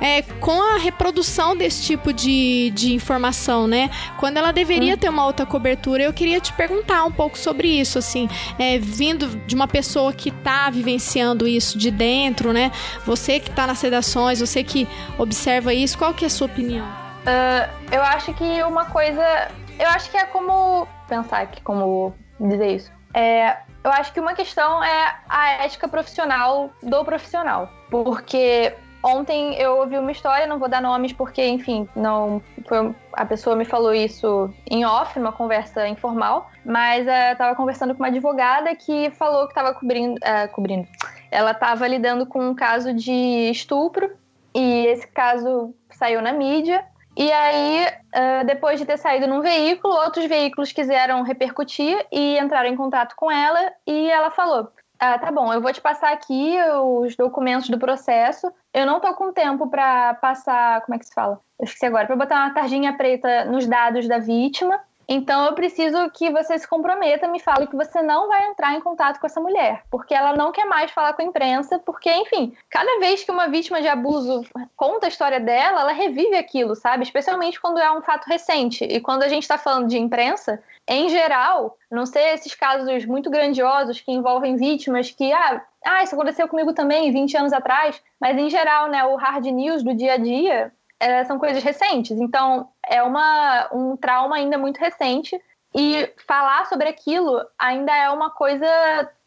é, 0.00 0.22
com 0.22 0.62
a 0.74 0.78
reprodução 0.78 1.56
desse 1.56 1.82
tipo 1.82 2.12
de, 2.12 2.70
de 2.70 2.94
informação, 2.94 3.66
né? 3.66 3.90
Quando 4.18 4.38
ela 4.38 4.52
deveria 4.52 4.94
hum. 4.94 4.98
ter 4.98 5.08
uma 5.08 5.26
outra 5.26 5.44
cobertura. 5.44 6.02
Eu 6.02 6.12
queria 6.12 6.40
te 6.40 6.52
perguntar 6.52 7.04
um 7.04 7.12
pouco 7.12 7.38
sobre 7.38 7.68
isso, 7.68 7.98
assim, 7.98 8.28
é, 8.58 8.78
vindo 8.78 9.28
de 9.46 9.54
uma 9.54 9.68
pessoa 9.68 10.12
que 10.12 10.30
está 10.30 10.70
vivenciando 10.70 11.46
isso 11.46 11.78
de 11.78 11.90
dentro, 11.90 12.52
né? 12.52 12.72
Você 13.04 13.38
que 13.38 13.50
está 13.50 13.66
nas 13.66 13.78
sedações, 13.78 14.40
você 14.40 14.64
que 14.64 14.88
observa 15.18 15.74
isso, 15.74 15.98
qual 15.98 16.14
que 16.14 16.24
é 16.24 16.26
a 16.26 16.30
sua 16.30 16.46
opinião? 16.46 16.86
Uh, 16.86 17.70
eu 17.92 18.02
acho 18.02 18.32
que 18.34 18.62
uma 18.62 18.86
coisa. 18.86 19.48
Eu 19.78 19.88
acho 19.88 20.10
que 20.10 20.16
é 20.16 20.24
como. 20.24 20.88
Pensar 21.08 21.42
aqui, 21.42 21.60
como 21.62 22.14
dizer 22.38 22.76
isso. 22.76 22.92
É, 23.12 23.56
eu 23.82 23.90
acho 23.90 24.12
que 24.12 24.20
uma 24.20 24.34
questão 24.34 24.82
é 24.82 25.16
a 25.28 25.64
ética 25.64 25.88
profissional 25.88 26.70
do 26.82 27.04
profissional. 27.04 27.68
Porque 27.90 28.74
Ontem 29.02 29.54
eu 29.54 29.78
ouvi 29.78 29.96
uma 29.96 30.12
história, 30.12 30.46
não 30.46 30.58
vou 30.58 30.68
dar 30.68 30.82
nomes 30.82 31.12
porque, 31.12 31.46
enfim, 31.46 31.88
não 31.96 32.42
foi, 32.68 32.94
a 33.14 33.24
pessoa 33.24 33.56
me 33.56 33.64
falou 33.64 33.94
isso 33.94 34.52
em 34.70 34.84
off, 34.84 35.18
numa 35.18 35.32
conversa 35.32 35.88
informal, 35.88 36.50
mas 36.64 37.06
uh, 37.06 37.10
eu 37.10 37.32
estava 37.32 37.54
conversando 37.56 37.94
com 37.94 38.02
uma 38.02 38.08
advogada 38.08 38.74
que 38.76 39.10
falou 39.12 39.46
que 39.46 39.52
estava 39.52 39.72
cobrindo, 39.72 40.16
uh, 40.16 40.52
cobrindo. 40.52 40.86
Ela 41.30 41.52
estava 41.52 41.86
lidando 41.88 42.26
com 42.26 42.50
um 42.50 42.54
caso 42.54 42.92
de 42.92 43.50
estupro 43.50 44.10
e 44.54 44.86
esse 44.86 45.06
caso 45.06 45.74
saiu 45.90 46.20
na 46.20 46.32
mídia. 46.32 46.84
E 47.16 47.32
aí, 47.32 47.86
uh, 47.86 48.46
depois 48.46 48.78
de 48.78 48.84
ter 48.84 48.98
saído 48.98 49.26
num 49.26 49.40
veículo, 49.40 49.94
outros 49.94 50.26
veículos 50.26 50.72
quiseram 50.72 51.22
repercutir 51.22 52.06
e 52.12 52.38
entraram 52.38 52.68
em 52.68 52.76
contato 52.76 53.14
com 53.16 53.30
ela 53.30 53.72
e 53.86 54.10
ela 54.10 54.30
falou: 54.30 54.70
ah, 55.00 55.18
tá 55.18 55.32
bom, 55.32 55.50
eu 55.50 55.62
vou 55.62 55.72
te 55.72 55.80
passar 55.80 56.12
aqui 56.12 56.56
os 56.82 57.16
documentos 57.16 57.70
do 57.70 57.78
processo. 57.78 58.52
Eu 58.72 58.86
não 58.86 59.00
tô 59.00 59.12
com 59.14 59.32
tempo 59.32 59.68
para 59.68 60.14
passar, 60.14 60.80
como 60.82 60.94
é 60.94 60.98
que 60.98 61.06
se 61.06 61.14
fala? 61.14 61.40
Eu 61.58 61.64
esqueci 61.64 61.86
agora, 61.86 62.06
para 62.06 62.16
botar 62.16 62.36
uma 62.36 62.54
tarjinha 62.54 62.96
preta 62.96 63.44
nos 63.44 63.66
dados 63.66 64.06
da 64.06 64.18
vítima. 64.18 64.80
Então 65.12 65.44
eu 65.44 65.54
preciso 65.54 66.08
que 66.10 66.30
você 66.30 66.56
se 66.56 66.68
comprometa, 66.68 67.26
me 67.26 67.40
fale 67.40 67.66
que 67.66 67.74
você 67.74 68.00
não 68.00 68.28
vai 68.28 68.46
entrar 68.46 68.76
em 68.76 68.80
contato 68.80 69.18
com 69.18 69.26
essa 69.26 69.40
mulher, 69.40 69.82
porque 69.90 70.14
ela 70.14 70.36
não 70.36 70.52
quer 70.52 70.64
mais 70.66 70.92
falar 70.92 71.14
com 71.14 71.22
a 71.22 71.24
imprensa, 71.24 71.80
porque, 71.80 72.08
enfim, 72.08 72.56
cada 72.70 73.00
vez 73.00 73.24
que 73.24 73.30
uma 73.32 73.48
vítima 73.48 73.82
de 73.82 73.88
abuso 73.88 74.44
conta 74.76 75.06
a 75.06 75.08
história 75.08 75.40
dela, 75.40 75.80
ela 75.80 75.90
revive 75.90 76.36
aquilo, 76.36 76.76
sabe? 76.76 77.02
Especialmente 77.02 77.60
quando 77.60 77.80
é 77.80 77.90
um 77.90 78.00
fato 78.02 78.28
recente. 78.28 78.84
E 78.84 79.00
quando 79.00 79.24
a 79.24 79.28
gente 79.28 79.42
está 79.42 79.58
falando 79.58 79.88
de 79.88 79.98
imprensa, 79.98 80.62
em 80.86 81.08
geral, 81.08 81.76
não 81.90 82.06
sei 82.06 82.30
esses 82.30 82.54
casos 82.54 83.04
muito 83.04 83.28
grandiosos 83.30 84.00
que 84.00 84.12
envolvem 84.12 84.54
vítimas 84.54 85.10
que, 85.10 85.32
ah, 85.32 85.60
ah, 85.84 86.04
isso 86.04 86.14
aconteceu 86.14 86.46
comigo 86.46 86.72
também 86.72 87.10
20 87.10 87.36
anos 87.36 87.52
atrás, 87.52 88.00
mas 88.20 88.38
em 88.38 88.48
geral, 88.48 88.88
né, 88.88 89.04
o 89.04 89.16
hard 89.16 89.44
news 89.46 89.82
do 89.82 89.92
dia 89.92 90.12
a 90.12 90.18
dia 90.18 90.72
é, 91.00 91.24
são 91.24 91.38
coisas 91.38 91.62
recentes. 91.62 92.20
Então, 92.20 92.68
é 92.86 93.02
uma, 93.02 93.68
um 93.72 93.96
trauma 93.96 94.36
ainda 94.36 94.58
muito 94.58 94.78
recente 94.78 95.40
e 95.74 96.12
falar 96.26 96.66
sobre 96.66 96.88
aquilo 96.88 97.42
ainda 97.58 97.96
é 97.96 98.10
uma 98.10 98.30
coisa 98.30 98.66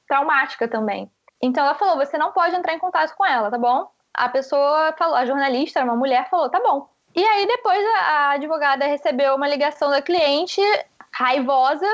traumática 0.08 0.68
também. 0.68 1.12
Então, 1.41 1.66
ela 1.66 1.76
falou: 1.76 1.98
você 1.98 2.18
não 2.18 2.32
pode 2.32 2.56
entrar 2.56 2.74
em 2.74 2.80
contato 2.80 3.16
com 3.16 3.26
ela, 3.26 3.50
tá 3.50 3.58
bom? 3.58 3.90
A 4.14 4.30
pessoa 4.30 4.94
falou, 4.98 5.16
a 5.16 5.26
jornalista, 5.26 5.84
uma 5.84 5.95
mulher, 5.95 6.30
falou: 6.30 6.50
tá 6.50 6.60
bom. 6.60 6.88
E 7.16 7.24
aí, 7.24 7.45
depois, 7.48 7.84
a 8.08 8.32
advogada 8.32 8.86
recebeu 8.86 9.36
uma 9.36 9.48
ligação 9.48 9.90
da 9.90 10.02
cliente 10.02 10.62
raivosa. 11.12 11.88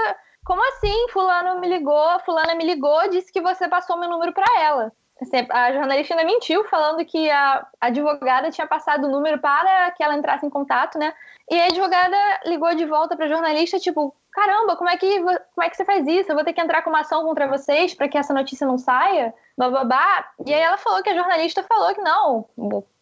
Como 0.46 0.62
assim? 0.70 1.08
Fulano 1.10 1.60
me 1.60 1.68
ligou, 1.68 2.20
fulana 2.26 2.56
me 2.56 2.66
ligou, 2.66 3.10
disse 3.10 3.32
que 3.32 3.42
você 3.42 3.68
passou 3.68 3.98
meu 3.98 4.10
número 4.10 4.34
para 4.34 4.62
ela. 4.62 4.92
Assim, 5.22 5.46
a 5.50 5.74
jornalista 5.74 6.14
ainda 6.14 6.26
mentiu, 6.26 6.64
falando 6.66 7.06
que 7.06 7.30
a 7.30 7.66
advogada 7.82 8.52
tinha 8.52 8.66
passado 8.66 9.06
o 9.06 9.12
número 9.12 9.40
para 9.40 9.92
que 9.92 10.04
ela 10.04 10.16
entrasse 10.16 10.46
em 10.46 10.50
contato, 10.50 10.98
né? 10.98 11.14
E 11.50 11.60
a 11.60 11.66
advogada 11.66 12.18
ligou 12.46 12.74
de 12.76 12.86
volta 12.86 13.16
para 13.16 13.26
a 13.26 13.30
jornalista, 13.30 13.80
tipo, 13.80 14.16
caramba, 14.32 14.76
como 14.76 14.90
é, 14.90 14.98
que, 14.98 15.20
como 15.20 15.64
é 15.64 15.70
que 15.70 15.76
você 15.76 15.84
faz 15.84 16.08
isso? 16.08 16.32
Eu 16.32 16.36
vou 16.36 16.46
ter 16.46 16.54
que 16.54 16.62
entrar 16.62 16.82
com 16.82 16.90
uma 16.90 17.02
ação 17.02 17.24
contra 17.24 17.48
vocês 17.48 17.94
para 17.94 18.08
que 18.08 18.18
essa 18.18 18.34
notícia 18.34 18.66
não 18.66 18.78
saia? 18.78 19.34
Bababá. 19.58 20.26
E 20.46 20.54
aí 20.54 20.62
ela 20.62 20.78
falou 20.78 21.02
que 21.02 21.10
a 21.10 21.16
jornalista 21.16 21.64
falou 21.64 21.94
que 21.94 22.02
não. 22.02 22.46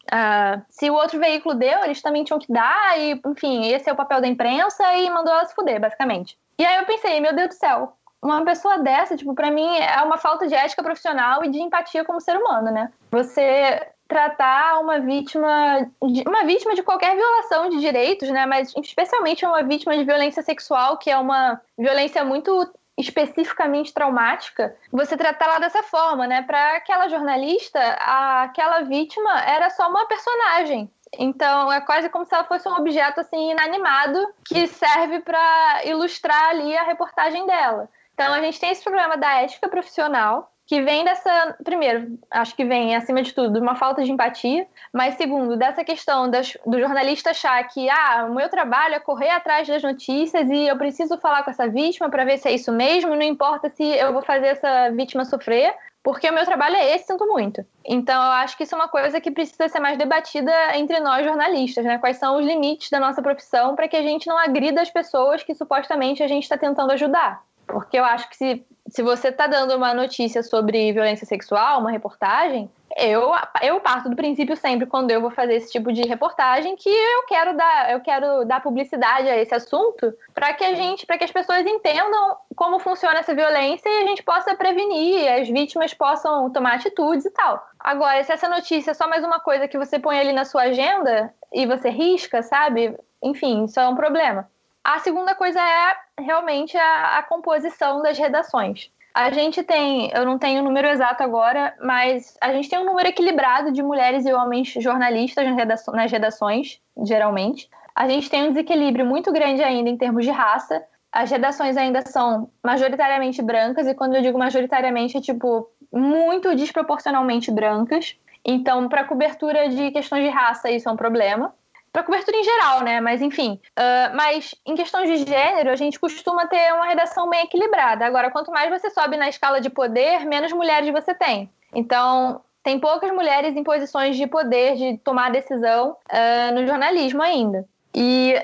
Uh, 0.08 0.64
se 0.70 0.90
o 0.90 0.94
outro 0.94 1.20
veículo 1.20 1.54
deu, 1.54 1.84
eles 1.84 2.02
também 2.02 2.24
tinham 2.24 2.40
que 2.40 2.52
dar, 2.52 2.98
e 2.98 3.22
enfim, 3.26 3.68
esse 3.68 3.90
é 3.90 3.94
o 3.94 3.98
papel 3.98 4.22
da 4.22 4.28
imprensa, 4.28 4.96
e 4.96 5.10
mandou 5.10 5.34
ela 5.34 5.46
se 5.46 5.54
fuder, 5.54 5.80
basicamente. 5.82 6.38
E 6.58 6.66
aí 6.66 6.78
eu 6.78 6.86
pensei, 6.86 7.20
meu 7.20 7.36
Deus 7.36 7.50
do 7.50 7.54
céu, 7.54 7.94
uma 8.22 8.44
pessoa 8.44 8.80
dessa, 8.80 9.16
tipo, 9.16 9.34
para 9.34 9.52
mim 9.52 9.78
é 9.78 10.02
uma 10.02 10.18
falta 10.18 10.48
de 10.48 10.56
ética 10.56 10.84
profissional 10.84 11.44
e 11.44 11.50
de 11.50 11.60
empatia 11.60 12.04
como 12.04 12.22
ser 12.22 12.38
humano, 12.38 12.72
né? 12.72 12.92
Você 13.12 13.88
tratar 14.08 14.80
uma 14.80 15.00
vítima, 15.00 15.88
de, 16.02 16.24
uma 16.28 16.46
vítima 16.46 16.74
de 16.74 16.82
qualquer 16.82 17.16
violação 17.16 17.70
de 17.70 17.80
direitos, 17.80 18.30
né? 18.30 18.46
Mas 18.46 18.74
especialmente 18.78 19.46
uma 19.46 19.64
vítima 19.64 19.98
de 19.98 20.04
violência 20.04 20.42
sexual, 20.42 20.98
que 20.98 21.12
é 21.12 21.18
uma 21.18 21.62
violência 21.78 22.24
muito 22.24 22.72
especificamente 22.98 23.94
traumática, 23.94 24.76
você 24.92 25.16
tratá-la 25.16 25.60
dessa 25.60 25.84
forma, 25.84 26.26
né? 26.26 26.42
Para 26.42 26.78
aquela 26.78 27.08
jornalista, 27.08 27.80
aquela 27.80 28.82
vítima 28.82 29.40
era 29.42 29.70
só 29.70 29.88
uma 29.88 30.08
personagem. 30.08 30.90
Então 31.18 31.72
é 31.72 31.80
quase 31.80 32.10
como 32.10 32.26
se 32.26 32.34
ela 32.34 32.44
fosse 32.44 32.68
um 32.68 32.74
objeto 32.74 33.22
assim 33.22 33.52
inanimado 33.52 34.20
que 34.46 34.68
serve 34.68 35.20
para 35.20 35.86
ilustrar 35.86 36.50
ali 36.50 36.76
a 36.76 36.84
reportagem 36.84 37.46
dela. 37.46 37.88
Então 38.18 38.34
a 38.34 38.42
gente 38.42 38.60
tem 38.60 38.72
esse 38.72 38.84
problema 38.84 39.16
da 39.16 39.42
ética 39.44 39.70
profissional, 39.70 40.52
que 40.66 40.82
vem 40.82 41.06
dessa, 41.06 41.56
primeiro, 41.64 42.18
acho 42.32 42.56
que 42.56 42.66
vem 42.66 42.96
acima 42.96 43.22
de 43.22 43.32
tudo, 43.32 43.60
uma 43.60 43.76
falta 43.76 44.04
de 44.04 44.12
empatia, 44.12 44.66
mas 44.92 45.14
segundo, 45.14 45.56
dessa 45.56 45.84
questão 45.84 46.28
das, 46.28 46.58
do 46.66 46.80
jornalista 46.80 47.30
achar 47.30 47.64
que 47.68 47.88
ah, 47.88 48.26
o 48.28 48.34
meu 48.34 48.50
trabalho 48.50 48.96
é 48.96 49.00
correr 49.00 49.30
atrás 49.30 49.68
das 49.68 49.84
notícias 49.84 50.50
e 50.50 50.68
eu 50.68 50.76
preciso 50.76 51.20
falar 51.20 51.44
com 51.44 51.52
essa 51.52 51.70
vítima 51.70 52.10
para 52.10 52.26
ver 52.26 52.40
se 52.40 52.50
é 52.50 52.54
isso 52.54 52.72
mesmo, 52.72 53.16
não 53.16 53.22
importa 53.22 53.70
se 53.70 53.84
eu 53.84 54.12
vou 54.12 54.24
fazer 54.24 54.48
essa 54.48 54.90
vítima 54.90 55.24
sofrer, 55.24 55.76
porque 56.02 56.28
o 56.28 56.34
meu 56.34 56.44
trabalho 56.44 56.76
é 56.76 56.96
esse, 56.96 57.06
sinto 57.06 57.28
muito. 57.28 57.64
Então, 57.86 58.16
eu 58.16 58.32
acho 58.32 58.58
que 58.58 58.64
isso 58.64 58.74
é 58.74 58.78
uma 58.80 58.88
coisa 58.88 59.22
que 59.22 59.30
precisa 59.30 59.70
ser 59.70 59.80
mais 59.80 59.96
debatida 59.96 60.52
entre 60.76 61.00
nós 61.00 61.24
jornalistas, 61.24 61.86
né? 61.86 61.98
Quais 62.00 62.18
são 62.18 62.38
os 62.38 62.46
limites 62.46 62.90
da 62.90 63.00
nossa 63.00 63.22
profissão 63.22 63.76
para 63.76 63.88
que 63.88 63.96
a 63.96 64.02
gente 64.02 64.26
não 64.26 64.38
agrida 64.38 64.82
as 64.82 64.90
pessoas 64.90 65.44
que 65.44 65.54
supostamente 65.54 66.24
a 66.24 66.28
gente 66.28 66.44
está 66.44 66.58
tentando 66.58 66.92
ajudar. 66.94 67.44
Porque 67.68 67.98
eu 68.00 68.06
acho 68.06 68.30
que 68.30 68.38
se 68.38 68.66
se 68.90 69.02
você 69.02 69.32
tá 69.32 69.48
dando 69.48 69.76
uma 69.76 69.94
notícia 69.94 70.42
sobre 70.42 70.94
violência 70.94 71.26
sexual, 71.26 71.80
uma 71.80 71.92
reportagem, 71.92 72.70
eu, 72.96 73.32
eu 73.62 73.80
parto 73.82 74.10
do 74.10 74.16
princípio 74.16 74.56
sempre, 74.56 74.88
quando 74.88 75.12
eu 75.12 75.22
vou 75.22 75.30
fazer 75.30 75.56
esse 75.56 75.72
tipo 75.72 75.92
de 75.92 76.02
reportagem, 76.04 76.76
que 76.76 76.90
eu 76.90 77.26
quero 77.28 77.56
dar, 77.56 77.92
eu 77.92 78.00
quero 78.00 78.46
dar 78.46 78.62
publicidade 78.62 79.28
a 79.28 79.38
esse 79.38 79.54
assunto 79.54 80.14
para 80.34 80.54
que 80.54 80.64
a 80.64 80.74
gente, 80.74 81.06
para 81.06 81.18
que 81.18 81.26
as 81.26 81.32
pessoas 81.32 81.66
entendam 81.66 82.38
como 82.56 82.80
funciona 82.80 83.20
essa 83.20 83.36
violência 83.36 83.88
e 83.88 84.04
a 84.04 84.08
gente 84.08 84.24
possa 84.24 84.56
prevenir, 84.56 85.32
as 85.32 85.48
vítimas 85.48 85.94
possam 85.94 86.50
tomar 86.50 86.76
atitudes 86.76 87.26
e 87.26 87.32
tal. 87.32 87.64
Agora, 87.80 88.24
se 88.24 88.32
essa 88.32 88.50
notícia 88.50 88.92
é 88.92 88.94
só 88.94 89.08
mais 89.08 89.24
uma 89.24 89.40
coisa 89.40 89.68
que 89.68 89.78
você 89.78 90.00
põe 90.00 90.18
ali 90.18 90.34
na 90.34 90.46
sua 90.46 90.64
agenda 90.64 91.32
e 91.54 91.68
você 91.68 91.90
risca, 91.90 92.42
sabe? 92.42 92.98
Enfim, 93.22 93.66
isso 93.66 93.80
é 93.80 93.88
um 93.88 93.96
problema. 93.96 94.50
A 94.88 95.00
segunda 95.00 95.36
coisa 95.36 95.60
é 95.60 95.98
realmente 96.18 96.78
a, 96.78 97.18
a 97.18 97.24
composição 97.24 98.02
das 98.02 98.18
redações. 98.18 98.90
A 99.14 99.30
gente 99.32 99.62
tem, 99.62 100.10
eu 100.16 100.26
não 100.26 100.38
tenho 100.38 100.62
o 100.62 100.64
número 100.64 100.88
exato 100.88 101.22
agora, 101.22 101.76
mas 101.84 102.38
a 102.40 102.54
gente 102.54 102.70
tem 102.70 102.80
um 102.80 102.86
número 102.86 103.10
equilibrado 103.10 103.74
de 103.74 103.84
mulheres 103.84 104.26
e 104.26 104.32
homens 104.32 104.70
jornalistas 104.70 105.46
nas 105.92 106.10
redações, 106.10 106.80
geralmente. 107.04 107.70
A 107.94 108.08
gente 108.08 108.30
tem 108.30 108.44
um 108.44 108.48
desequilíbrio 108.48 109.06
muito 109.06 109.30
grande 109.30 109.62
ainda 109.62 109.90
em 109.90 109.98
termos 109.98 110.24
de 110.24 110.32
raça. 110.32 110.82
As 111.12 111.30
redações 111.30 111.76
ainda 111.76 112.02
são 112.06 112.50
majoritariamente 112.64 113.42
brancas, 113.42 113.88
e 113.88 113.94
quando 113.94 114.16
eu 114.16 114.22
digo 114.22 114.40
majoritariamente, 114.40 115.18
é 115.18 115.22
tipo 115.22 115.70
muito 115.92 116.56
desproporcionalmente 116.56 117.52
brancas. 117.52 118.16
Então, 118.46 118.88
para 118.88 119.04
cobertura 119.04 119.68
de 119.68 119.92
questões 119.92 120.24
de 120.24 120.30
raça, 120.30 120.72
isso 120.72 120.88
é 120.88 120.92
um 120.94 120.96
problema 120.96 121.54
para 121.92 122.04
cobertura 122.04 122.38
em 122.38 122.44
geral, 122.44 122.82
né? 122.84 123.02
Mas 123.02 123.22
enfim. 123.22 123.60
Uh, 123.78 124.16
mas 124.16 124.54
em 124.66 124.76
questões 124.76 125.10
de 125.10 125.26
gênero, 125.30 125.72
a 125.72 125.76
gente 125.76 126.00
costuma 126.00 126.46
ter 126.48 126.74
uma 126.74 126.86
redação 126.86 127.30
bem 127.30 127.42
equilibrada. 127.42 128.06
Agora, 128.06 128.30
quanto 128.32 128.52
mais 128.52 128.70
você 128.70 128.90
sobe 128.90 129.18
na 129.18 129.30
escala 129.30 129.60
de 129.60 129.70
poder, 129.70 130.26
menos 130.26 130.52
mulheres 130.52 130.92
você 130.92 131.14
tem. 131.14 131.50
Então, 131.74 132.42
tem 132.64 132.80
poucas 132.80 133.12
mulheres 133.12 133.56
em 133.56 133.64
posições 133.64 134.18
de 134.18 134.28
poder, 134.28 134.76
de 134.76 134.98
tomar 134.98 135.32
decisão 135.32 135.96
uh, 136.12 136.54
no 136.54 136.68
jornalismo 136.68 137.22
ainda. 137.22 137.66
E, 137.96 138.36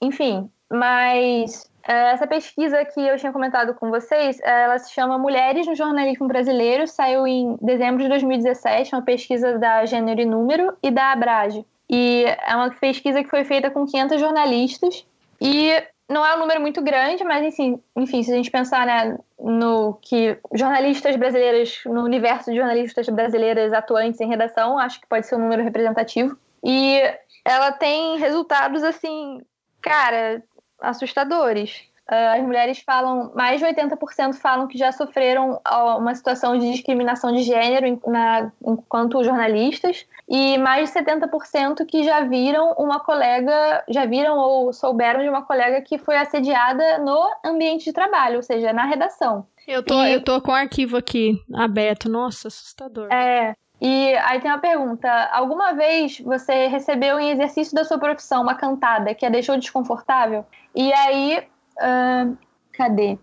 enfim, 0.00 0.48
mas 0.72 1.68
uh, 1.88 1.92
essa 2.12 2.26
pesquisa 2.26 2.84
que 2.84 3.00
eu 3.00 3.16
tinha 3.16 3.32
comentado 3.32 3.74
com 3.74 3.90
vocês, 3.90 4.38
ela 4.42 4.78
se 4.78 4.92
chama 4.92 5.18
Mulheres 5.18 5.66
no 5.66 5.74
Jornalismo 5.74 6.28
Brasileiro, 6.28 6.86
saiu 6.86 7.26
em 7.26 7.56
dezembro 7.60 8.02
de 8.02 8.08
2017, 8.08 8.94
uma 8.94 9.02
pesquisa 9.02 9.58
da 9.58 9.84
Gênero 9.84 10.20
e 10.20 10.24
Número 10.24 10.76
e 10.82 10.90
da 10.90 11.12
Abrage. 11.12 11.66
E 11.88 12.24
é 12.24 12.56
uma 12.56 12.70
pesquisa 12.70 13.22
que 13.22 13.30
foi 13.30 13.44
feita 13.44 13.70
com 13.70 13.86
500 13.86 14.20
jornalistas. 14.20 15.06
E 15.40 15.70
não 16.08 16.24
é 16.24 16.34
um 16.36 16.40
número 16.40 16.60
muito 16.60 16.82
grande, 16.82 17.24
mas 17.24 17.44
enfim, 17.44 17.80
enfim 17.96 18.22
se 18.22 18.32
a 18.32 18.36
gente 18.36 18.50
pensar 18.50 18.86
né, 18.86 19.18
no 19.38 19.94
que 20.02 20.38
jornalistas 20.52 21.16
brasileiros, 21.16 21.80
no 21.86 22.02
universo 22.02 22.50
de 22.50 22.56
jornalistas 22.56 23.08
brasileiras 23.08 23.72
atuantes 23.72 24.20
em 24.20 24.28
redação, 24.28 24.78
acho 24.78 25.00
que 25.00 25.06
pode 25.06 25.26
ser 25.26 25.36
um 25.36 25.40
número 25.40 25.62
representativo. 25.62 26.36
E 26.62 27.00
ela 27.44 27.72
tem 27.72 28.18
resultados, 28.18 28.82
assim, 28.82 29.40
cara, 29.80 30.42
assustadores. 30.80 31.82
Ah, 32.06 32.34
as 32.34 32.42
mulheres 32.42 32.80
falam, 32.80 33.32
mais 33.34 33.60
de 33.60 33.66
80% 33.66 34.34
falam 34.34 34.66
que 34.66 34.76
já 34.76 34.92
sofreram 34.92 35.60
uma 35.98 36.14
situação 36.14 36.58
de 36.58 36.70
discriminação 36.70 37.32
de 37.32 37.42
gênero 37.42 37.98
na, 38.06 38.52
enquanto 38.64 39.24
jornalistas, 39.24 40.06
e 40.28 40.58
mais 40.58 40.92
de 40.92 40.98
70% 40.98 41.84
que 41.86 42.04
já 42.04 42.20
viram 42.20 42.72
uma 42.78 43.00
colega, 43.00 43.84
já 43.88 44.04
viram 44.04 44.36
ou 44.36 44.72
souberam 44.72 45.22
de 45.22 45.28
uma 45.28 45.42
colega 45.42 45.80
que 45.80 45.98
foi 45.98 46.16
assediada 46.16 46.98
no 46.98 47.30
ambiente 47.44 47.84
de 47.84 47.92
trabalho, 47.92 48.36
ou 48.36 48.42
seja, 48.42 48.72
na 48.72 48.84
redação. 48.84 49.46
Eu 49.66 49.82
tô, 49.82 50.02
e, 50.02 50.12
eu 50.12 50.22
tô 50.22 50.40
com 50.42 50.50
o 50.50 50.54
arquivo 50.54 50.96
aqui 50.96 51.42
aberto, 51.54 52.08
nossa, 52.08 52.48
assustador. 52.48 53.10
É. 53.10 53.54
E 53.80 54.14
aí 54.16 54.40
tem 54.40 54.50
uma 54.50 54.60
pergunta: 54.60 55.10
alguma 55.32 55.72
vez 55.72 56.20
você 56.20 56.66
recebeu 56.66 57.18
em 57.18 57.30
exercício 57.30 57.74
da 57.74 57.84
sua 57.84 57.98
profissão 57.98 58.42
uma 58.42 58.54
cantada 58.54 59.14
que 59.14 59.24
a 59.24 59.30
deixou 59.30 59.56
desconfortável? 59.56 60.44
E 60.74 60.92
aí 60.92 61.42
Uh, 61.78 62.36
cadê? 62.72 63.18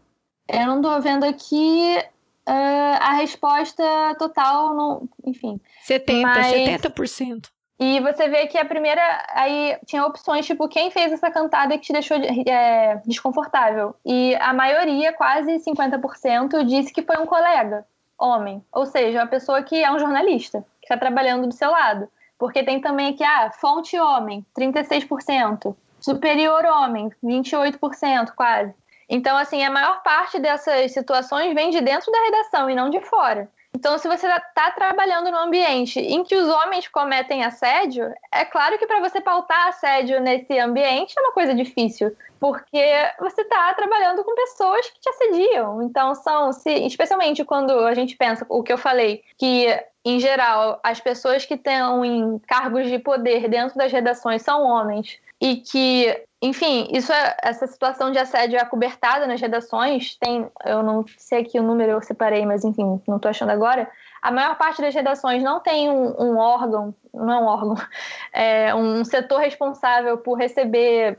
Eu 0.48 0.68
não 0.68 0.82
tô 0.82 0.99
vendo 0.99 1.23
aqui 1.23 1.98
uh, 2.48 2.98
a 2.99 3.14
resposta 3.14 3.84
total, 4.18 4.73
no, 4.73 5.10
enfim. 5.26 5.60
70, 5.84 6.28
mas... 6.28 6.48
70%. 6.48 7.49
E 7.84 7.99
você 7.99 8.30
vê 8.30 8.45
que 8.45 8.60
a 8.60 8.65
primeira. 8.65 9.02
Aí 9.30 9.76
tinha 9.88 10.06
opções 10.06 10.45
tipo 10.45 10.68
quem 10.68 10.91
fez 10.91 11.11
essa 11.11 11.32
cantada 11.32 11.76
que 11.76 11.86
te 11.86 11.91
deixou 11.91 12.15
é, 12.15 13.02
desconfortável. 13.07 13.95
E 14.06 14.36
a 14.36 14.53
maioria, 14.53 15.11
quase 15.14 15.52
50%, 15.53 16.64
disse 16.64 16.94
que 16.94 17.02
foi 17.02 17.18
um 17.18 17.26
colega, 17.26 17.84
homem. 18.19 18.64
Ou 18.72 18.86
seja, 18.86 19.22
uma 19.22 19.28
pessoa 19.28 19.64
que 19.64 19.84
é 19.84 19.91
um 19.91 19.98
jornalista, 19.98 20.64
que 20.80 20.86
está 20.86 20.95
trabalhando 20.95 21.48
do 21.48 21.56
seu 21.56 21.72
lado. 21.72 22.07
Porque 22.38 22.61
tem 22.61 22.80
também 22.80 23.14
aqui, 23.15 23.23
ah, 23.23 23.52
fonte 23.60 23.98
homem, 23.98 24.45
36%. 24.56 25.76
Superior 26.02 26.65
homem, 26.65 27.11
28% 27.23 28.32
quase. 28.36 28.73
Então, 29.07 29.38
assim, 29.38 29.64
a 29.64 29.69
maior 29.69 30.02
parte 30.03 30.40
dessas 30.40 30.91
situações 30.91 31.53
vem 31.53 31.69
de 31.69 31.82
dentro 31.82 32.11
da 32.11 32.23
redação 32.23 32.69
e 32.69 32.76
não 32.76 32.90
de 32.90 33.02
fora. 33.02 33.49
Então, 33.73 33.98
se 33.98 34.07
você 34.07 34.28
está 34.28 34.72
trabalhando 34.72 35.32
num 35.32 35.38
ambiente 35.38 35.99
em 35.99 36.23
que 36.23 36.36
os 36.36 36.48
homens 36.48 36.88
cometem 36.88 37.44
assédio, 37.44 38.14
é 38.32 38.44
claro 38.44 38.78
que 38.78 38.86
para 38.86 38.99
você 38.99 39.22
pautar 39.22 39.68
assédio 39.68 40.19
nesse 40.19 40.57
ambiente 40.60 41.14
é 41.18 41.22
uma 41.22 41.32
coisa 41.32 41.56
difícil, 41.56 42.15
porque 42.40 42.84
você 43.19 43.41
está 43.41 43.73
trabalhando 43.73 44.23
com 44.23 44.36
pessoas 44.36 44.90
que 44.90 44.99
te 44.99 45.10
assediam. 45.10 45.82
Então, 45.84 46.14
são, 46.15 46.52
se, 46.52 46.69
especialmente 46.86 47.45
quando 47.45 47.72
a 47.72 47.94
gente 47.94 48.15
pensa 48.18 48.45
o 48.49 48.61
que 48.61 48.73
eu 48.73 48.78
falei, 48.78 49.23
que 49.38 49.68
em 50.03 50.19
geral 50.19 50.80
as 50.84 50.99
pessoas 50.99 51.45
que 51.45 51.53
estão 51.53 52.03
em 52.03 52.40
cargos 52.40 52.88
de 52.88 52.99
poder 52.99 53.48
dentro 53.48 53.78
das 53.78 53.91
redações 53.91 54.41
são 54.41 54.64
homens 54.64 55.19
e 55.42 55.56
que, 55.56 56.24
enfim, 56.40 56.88
isso 56.92 57.12
é, 57.12 57.36
essa 57.42 57.66
situação 57.66 58.12
de 58.12 58.20
assédio 58.20 58.58
é 58.58 58.62
acobertada 58.62 59.26
nas 59.26 59.42
redações. 59.42 60.16
Tem, 60.16 60.48
eu 60.64 60.84
não 60.84 61.04
sei 61.18 61.40
aqui 61.40 61.60
o 61.60 61.64
número, 61.64 61.94
eu 61.94 62.02
separei, 62.02 62.46
mas 62.46 62.64
enfim, 62.64 63.02
não 63.08 63.16
estou 63.16 63.30
achando 63.30 63.50
agora. 63.50 63.90
A 64.22 64.32
maior 64.32 64.56
parte 64.56 64.82
das 64.82 64.94
redações 64.94 65.42
não 65.42 65.60
tem 65.60 65.90
um, 65.90 66.14
um 66.22 66.38
órgão, 66.38 66.94
não 67.12 67.34
é 67.34 67.38
um 67.40 67.46
órgão, 67.46 67.76
é 68.32 68.76
um 68.76 69.04
setor 69.04 69.40
responsável 69.40 70.20
por 70.20 70.38
receber 70.38 71.18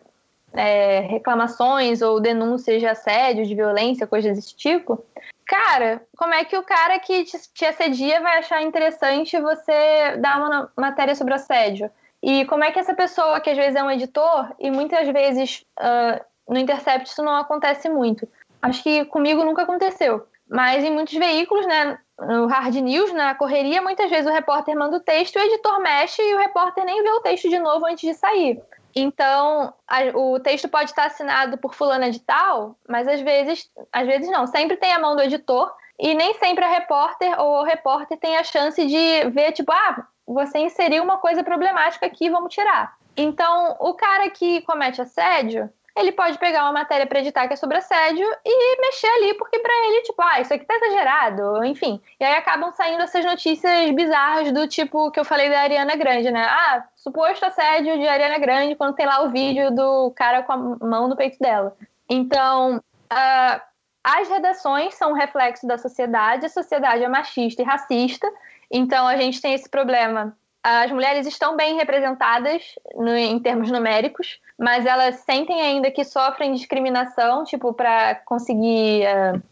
é, 0.53 1.01
reclamações 1.01 2.01
ou 2.01 2.21
denúncias 2.21 2.81
de 2.81 2.87
assédio, 2.87 3.45
de 3.45 3.57
violência, 3.57 4.07
coisas 4.07 4.37
desse 4.37 4.55
tipo. 4.55 5.05
Cara, 5.45 6.01
como 6.17 6.33
é 6.33 6.45
que 6.45 6.57
o 6.57 6.63
cara 6.63 7.01
que 7.01 7.25
te, 7.25 7.37
te 7.53 7.65
assedia 7.65 8.21
vai 8.21 8.39
achar 8.39 8.63
interessante 8.63 9.41
você 9.41 10.17
dar 10.19 10.39
uma 10.39 10.71
matéria 10.77 11.17
sobre 11.17 11.35
assédio? 11.35 11.91
E 12.23 12.45
como 12.47 12.63
é 12.63 12.71
que 12.71 12.79
essa 12.79 12.95
pessoa, 12.95 13.41
que 13.41 13.51
às 13.51 13.57
vezes 13.57 13.75
é 13.75 13.83
um 13.83 13.91
editor, 13.91 14.55
e 14.59 14.71
muitas 14.71 15.09
vezes 15.09 15.65
uh, 15.81 16.25
no 16.49 16.59
Intercept 16.59 17.09
isso 17.09 17.23
não 17.23 17.35
acontece 17.35 17.89
muito. 17.89 18.29
Acho 18.61 18.83
que 18.83 19.05
comigo 19.07 19.45
nunca 19.45 19.63
aconteceu. 19.63 20.27
Mas 20.49 20.85
em 20.85 20.91
muitos 20.91 21.15
veículos, 21.15 21.67
né, 21.67 21.99
no 22.21 22.47
hard 22.47 22.75
news, 22.77 23.13
na 23.13 23.35
correria, 23.35 23.83
muitas 23.83 24.09
vezes 24.11 24.27
o 24.27 24.33
repórter 24.33 24.77
manda 24.77 24.99
o 24.99 25.01
texto, 25.01 25.37
o 25.37 25.41
editor 25.41 25.81
mexe 25.81 26.23
e 26.23 26.35
o 26.35 26.39
repórter 26.39 26.85
nem 26.85 27.03
vê 27.03 27.11
o 27.11 27.21
texto 27.21 27.49
de 27.49 27.59
novo 27.59 27.87
antes 27.87 28.09
de 28.09 28.15
sair. 28.15 28.63
Então, 28.95 29.73
a, 29.89 30.01
o 30.15 30.39
texto 30.39 30.69
pode 30.69 30.91
estar 30.91 31.07
assinado 31.07 31.57
por 31.57 31.75
fulana 31.75 32.11
de 32.11 32.21
tal, 32.21 32.77
mas 32.87 33.09
às 33.09 33.21
vezes, 33.21 33.71
às 33.91 34.07
vezes 34.07 34.31
não, 34.31 34.47
sempre 34.47 34.77
tem 34.77 34.93
a 34.93 34.99
mão 34.99 35.17
do 35.17 35.23
editor 35.23 35.73
e 35.99 36.15
nem 36.15 36.35
sempre 36.35 36.65
a 36.65 36.69
repórter 36.69 37.41
ou 37.41 37.61
o 37.61 37.65
repórter 37.65 38.19
tem 38.19 38.37
a 38.37 38.45
chance 38.45 38.85
de 38.87 39.31
ver, 39.31 39.53
tipo, 39.53 39.73
ah, 39.73 40.07
você 40.33 40.59
inseriu 40.59 41.03
uma 41.03 41.19
coisa 41.19 41.43
problemática 41.43 42.07
aqui, 42.07 42.31
vamos 42.31 42.53
tirar. 42.53 42.97
Então, 43.17 43.77
o 43.79 43.95
cara 43.95 44.31
que 44.31 44.63
comete 44.63 45.01
assédio, 45.01 45.71
ele 45.95 46.13
pode 46.13 46.39
pegar 46.39 46.63
uma 46.65 46.73
matéria 46.73 47.07
para 47.07 47.21
editar 47.21 47.47
que 47.47 47.53
é 47.53 47.57
sobre 47.57 47.77
assédio 47.77 48.27
e 48.45 48.81
mexer 48.81 49.07
ali, 49.07 49.35
porque 49.35 49.59
para 49.59 49.73
ele, 49.87 50.03
tipo, 50.03 50.23
ah, 50.23 50.41
isso 50.41 50.53
aqui 50.55 50.65
tá 50.65 50.75
exagerado, 50.75 51.65
enfim. 51.65 52.01
E 52.19 52.25
aí 52.25 52.35
acabam 52.35 52.73
saindo 52.73 53.03
essas 53.03 53.25
notícias 53.25 53.91
bizarras 53.91 54.51
do 54.53 54.67
tipo 54.67 55.11
que 55.11 55.21
eu 55.21 55.25
falei 55.25 55.51
da 55.51 55.61
Ariana 55.61 55.95
Grande, 55.95 56.31
né? 56.31 56.47
Ah, 56.49 56.85
suposto 56.97 57.45
assédio 57.45 57.99
de 57.99 58.09
Ariana 58.09 58.39
Grande 58.39 58.75
quando 58.75 58.95
tem 58.95 59.05
lá 59.05 59.23
o 59.23 59.31
vídeo 59.31 59.71
do 59.71 60.11
cara 60.13 60.43
com 60.43 60.53
a 60.53 60.57
mão 60.57 61.09
no 61.09 61.17
peito 61.17 61.39
dela. 61.39 61.77
Então, 62.09 62.77
uh, 62.77 63.61
as 64.03 64.29
redações 64.29 64.95
são 64.95 65.11
um 65.11 65.15
reflexo 65.15 65.67
da 65.67 65.79
sociedade, 65.79 66.47
a 66.47 66.49
sociedade 66.49 67.05
é 67.05 67.09
machista 67.09 67.63
e 67.63 67.65
racista, 67.65 68.29
então 68.73 69.07
a 69.07 69.17
gente 69.17 69.41
tem 69.41 69.53
esse 69.53 69.69
problema. 69.69 70.35
As 70.65 70.93
mulheres 70.93 71.27
estão 71.27 71.57
bem 71.57 71.77
representadas 71.77 72.63
no, 72.95 73.15
em 73.17 73.39
termos 73.41 73.69
numéricos, 73.71 74.41
mas 74.57 74.87
elas 74.87 75.17
sentem 75.17 75.61
ainda 75.61 75.91
que 75.91 76.05
sofrem 76.05 76.55
discriminação, 76.55 77.43
tipo, 77.43 77.75
para 77.75 78.15
conseguir. 78.25 79.03
Uh, 79.05 79.43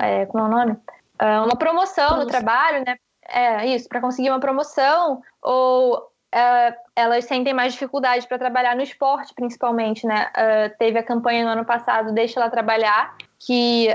é, 0.00 0.26
como 0.26 0.44
é 0.44 0.46
o 0.46 0.50
nome? 0.50 0.72
Uh, 1.20 1.44
uma 1.44 1.56
promoção, 1.56 2.06
promoção 2.06 2.18
no 2.18 2.26
trabalho, 2.26 2.84
né? 2.86 2.96
É, 3.26 3.66
isso, 3.66 3.88
para 3.88 4.00
conseguir 4.00 4.30
uma 4.30 4.38
promoção, 4.38 5.22
ou 5.42 5.96
uh, 5.96 6.74
elas 6.94 7.24
sentem 7.24 7.52
mais 7.52 7.72
dificuldade 7.72 8.28
para 8.28 8.38
trabalhar 8.38 8.76
no 8.76 8.82
esporte, 8.82 9.34
principalmente, 9.34 10.06
né? 10.06 10.30
Teve 10.78 11.00
a 11.00 11.02
campanha 11.02 11.44
no 11.44 11.50
ano 11.50 11.64
passado 11.64 12.12
Deixa 12.12 12.38
Ela 12.38 12.48
Trabalhar, 12.48 13.16
que 13.40 13.88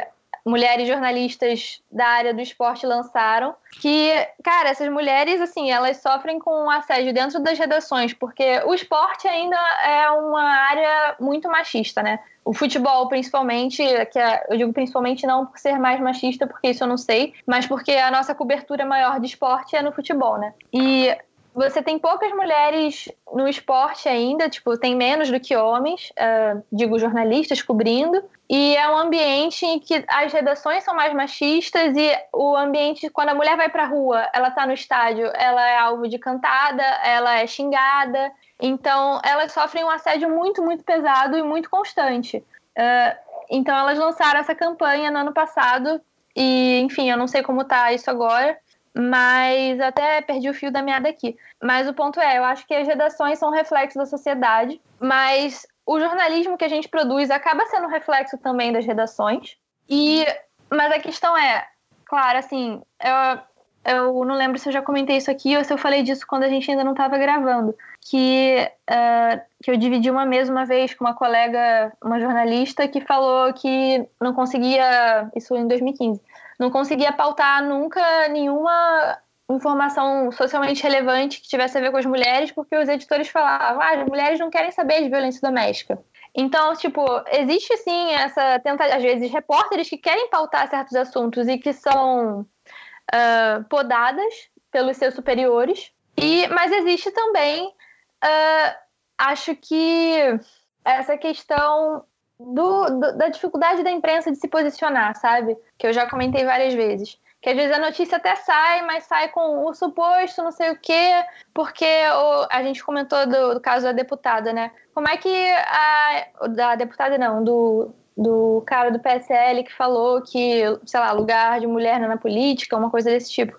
mulheres 0.49 0.87
jornalistas 0.87 1.81
da 1.91 2.05
área 2.05 2.33
do 2.33 2.41
esporte 2.41 2.85
lançaram, 2.85 3.55
que, 3.79 4.11
cara, 4.43 4.69
essas 4.69 4.89
mulheres, 4.89 5.39
assim, 5.39 5.71
elas 5.71 5.97
sofrem 5.97 6.39
com 6.39 6.69
assédio 6.69 7.13
dentro 7.13 7.39
das 7.39 7.57
redações, 7.57 8.13
porque 8.13 8.61
o 8.65 8.73
esporte 8.73 9.27
ainda 9.27 9.57
é 9.85 10.09
uma 10.11 10.43
área 10.43 11.15
muito 11.19 11.47
machista, 11.49 12.01
né? 12.01 12.19
O 12.43 12.53
futebol, 12.53 13.07
principalmente, 13.07 13.83
que 14.11 14.17
é, 14.17 14.45
eu 14.49 14.57
digo 14.57 14.73
principalmente 14.73 15.27
não 15.27 15.45
por 15.45 15.59
ser 15.59 15.77
mais 15.77 15.99
machista, 15.99 16.47
porque 16.47 16.69
isso 16.69 16.83
eu 16.83 16.87
não 16.87 16.97
sei, 16.97 17.33
mas 17.45 17.67
porque 17.67 17.91
a 17.91 18.09
nossa 18.09 18.33
cobertura 18.33 18.85
maior 18.85 19.19
de 19.19 19.27
esporte 19.27 19.75
é 19.75 19.81
no 19.81 19.91
futebol, 19.91 20.37
né? 20.37 20.53
E 20.73 21.15
você 21.53 21.81
tem 21.81 21.97
poucas 21.97 22.31
mulheres 22.31 23.11
no 23.33 23.47
esporte 23.47 24.07
ainda, 24.07 24.49
tipo, 24.49 24.77
tem 24.77 24.95
menos 24.95 25.29
do 25.29 25.39
que 25.39 25.55
homens, 25.55 26.11
uh, 26.11 26.63
digo, 26.71 26.99
jornalistas 26.99 27.61
cobrindo. 27.61 28.23
E 28.49 28.75
é 28.75 28.89
um 28.89 28.97
ambiente 28.97 29.65
em 29.65 29.79
que 29.79 30.03
as 30.07 30.31
redações 30.31 30.83
são 30.83 30.95
mais 30.95 31.13
machistas 31.13 31.95
e 31.95 32.11
o 32.33 32.55
ambiente, 32.55 33.09
quando 33.09 33.29
a 33.29 33.35
mulher 33.35 33.57
vai 33.57 33.69
pra 33.69 33.85
rua, 33.85 34.27
ela 34.33 34.51
tá 34.51 34.65
no 34.65 34.73
estádio, 34.73 35.31
ela 35.35 35.67
é 35.67 35.77
alvo 35.77 36.07
de 36.07 36.17
cantada, 36.17 36.83
ela 37.03 37.39
é 37.39 37.47
xingada. 37.47 38.31
Então, 38.59 39.19
elas 39.23 39.51
sofrem 39.51 39.83
um 39.83 39.89
assédio 39.89 40.29
muito, 40.29 40.63
muito 40.63 40.83
pesado 40.83 41.37
e 41.37 41.43
muito 41.43 41.69
constante. 41.69 42.37
Uh, 42.77 43.17
então, 43.49 43.75
elas 43.75 43.97
lançaram 43.97 44.39
essa 44.39 44.53
campanha 44.53 45.09
no 45.09 45.19
ano 45.19 45.33
passado 45.33 45.99
e, 46.35 46.79
enfim, 46.81 47.09
eu 47.09 47.17
não 47.17 47.27
sei 47.27 47.41
como 47.41 47.65
tá 47.65 47.91
isso 47.91 48.09
agora, 48.09 48.57
mas 48.95 49.79
até 49.79 50.21
perdi 50.21 50.49
o 50.49 50.53
fio 50.53 50.71
da 50.71 50.81
meada 50.81 51.09
aqui. 51.09 51.37
Mas 51.61 51.87
o 51.87 51.93
ponto 51.93 52.19
é, 52.19 52.37
eu 52.37 52.43
acho 52.43 52.65
que 52.65 52.73
as 52.73 52.87
redações 52.87 53.39
são 53.39 53.51
reflexo 53.51 53.97
da 53.97 54.05
sociedade, 54.05 54.81
mas 54.99 55.65
o 55.85 55.99
jornalismo 55.99 56.57
que 56.57 56.65
a 56.65 56.69
gente 56.69 56.87
produz 56.87 57.31
acaba 57.31 57.65
sendo 57.65 57.87
reflexo 57.87 58.37
também 58.37 58.71
das 58.71 58.85
redações. 58.85 59.57
E 59.89 60.25
mas 60.71 60.91
a 60.91 60.99
questão 60.99 61.35
é, 61.35 61.65
claro, 62.05 62.37
assim, 62.37 62.81
eu, 63.03 63.39
eu 63.85 64.25
não 64.25 64.35
lembro 64.35 64.59
se 64.59 64.69
eu 64.69 64.73
já 64.73 64.81
comentei 64.81 65.17
isso 65.17 65.31
aqui 65.31 65.57
ou 65.57 65.63
se 65.63 65.73
eu 65.73 65.77
falei 65.77 66.03
disso 66.03 66.27
quando 66.27 66.43
a 66.43 66.49
gente 66.49 66.69
ainda 66.69 66.83
não 66.83 66.91
estava 66.91 67.17
gravando, 67.17 67.75
que 68.01 68.69
uh, 68.89 69.41
que 69.63 69.71
eu 69.71 69.77
dividi 69.77 70.11
uma 70.11 70.25
mesa 70.25 70.51
uma 70.51 70.65
vez 70.65 70.93
com 70.93 71.05
uma 71.05 71.13
colega, 71.13 71.91
uma 72.03 72.19
jornalista 72.19 72.87
que 72.87 73.01
falou 73.01 73.51
que 73.53 74.05
não 74.21 74.33
conseguia, 74.33 75.29
isso 75.35 75.55
em 75.55 75.67
2015, 75.67 76.21
não 76.59 76.69
conseguia 76.69 77.13
pautar 77.13 77.63
nunca 77.63 78.27
nenhuma 78.27 79.17
informação 79.49 80.31
socialmente 80.31 80.83
relevante 80.83 81.41
que 81.41 81.47
tivesse 81.47 81.77
a 81.77 81.81
ver 81.81 81.89
com 81.89 81.97
as 81.97 82.05
mulheres, 82.05 82.51
porque 82.51 82.75
os 82.75 82.87
editores 82.87 83.29
falavam, 83.29 83.81
ah, 83.81 84.01
as 84.01 84.05
mulheres 84.05 84.39
não 84.39 84.49
querem 84.49 84.71
saber 84.71 85.01
de 85.01 85.09
violência 85.09 85.41
doméstica. 85.41 85.97
Então, 86.35 86.75
tipo, 86.75 87.03
existe 87.31 87.75
sim 87.77 88.11
essa 88.11 88.59
tentativa, 88.59 88.97
às 88.97 89.01
vezes, 89.01 89.31
repórteres 89.31 89.89
que 89.89 89.97
querem 89.97 90.29
pautar 90.29 90.69
certos 90.69 90.95
assuntos 90.95 91.47
e 91.47 91.57
que 91.57 91.73
são 91.73 92.41
uh, 92.41 93.63
podadas 93.67 94.49
pelos 94.71 94.97
seus 94.97 95.15
superiores, 95.15 95.91
e, 96.15 96.47
mas 96.49 96.71
existe 96.71 97.09
também, 97.11 97.65
uh, 97.67 98.75
acho 99.17 99.55
que 99.55 100.39
essa 100.85 101.17
questão 101.17 102.03
do, 102.39 102.85
do, 102.85 103.17
da 103.17 103.27
dificuldade 103.27 103.83
da 103.83 103.91
imprensa 103.91 104.31
de 104.31 104.37
se 104.37 104.47
posicionar, 104.47 105.15
sabe? 105.15 105.57
Que 105.77 105.87
eu 105.87 105.93
já 105.93 106.09
comentei 106.09 106.45
várias 106.45 106.73
vezes. 106.73 107.19
Que 107.41 107.49
às 107.49 107.55
vezes 107.55 107.75
a 107.75 107.79
notícia 107.79 108.17
até 108.17 108.35
sai, 108.35 108.85
mas 108.85 109.05
sai 109.05 109.29
com 109.29 109.65
o 109.65 109.73
suposto, 109.73 110.43
não 110.43 110.51
sei 110.51 110.71
o 110.71 110.77
quê, 110.77 111.23
porque 111.53 111.85
o, 111.85 112.47
a 112.51 112.61
gente 112.63 112.83
comentou 112.83 113.25
do, 113.25 113.53
do, 113.55 113.61
caso 113.61 113.85
da 113.85 113.91
deputada, 113.91 114.51
né? 114.51 114.71
Como 114.93 115.07
é 115.07 115.15
que 115.17 115.49
a. 115.51 116.27
Da 116.49 116.75
deputada 116.75 117.17
não, 117.17 117.41
do, 117.43 117.93
do 118.17 118.61
cara 118.65 118.91
do 118.91 118.99
PSL 118.99 119.63
que 119.63 119.73
falou 119.73 120.21
que, 120.21 120.63
sei 120.85 120.99
lá, 120.99 121.13
lugar 121.13 121.61
de 121.61 121.67
mulher 121.67 121.99
na 121.99 122.17
política, 122.17 122.75
uma 122.75 122.89
coisa 122.89 123.09
desse 123.09 123.31
tipo. 123.31 123.57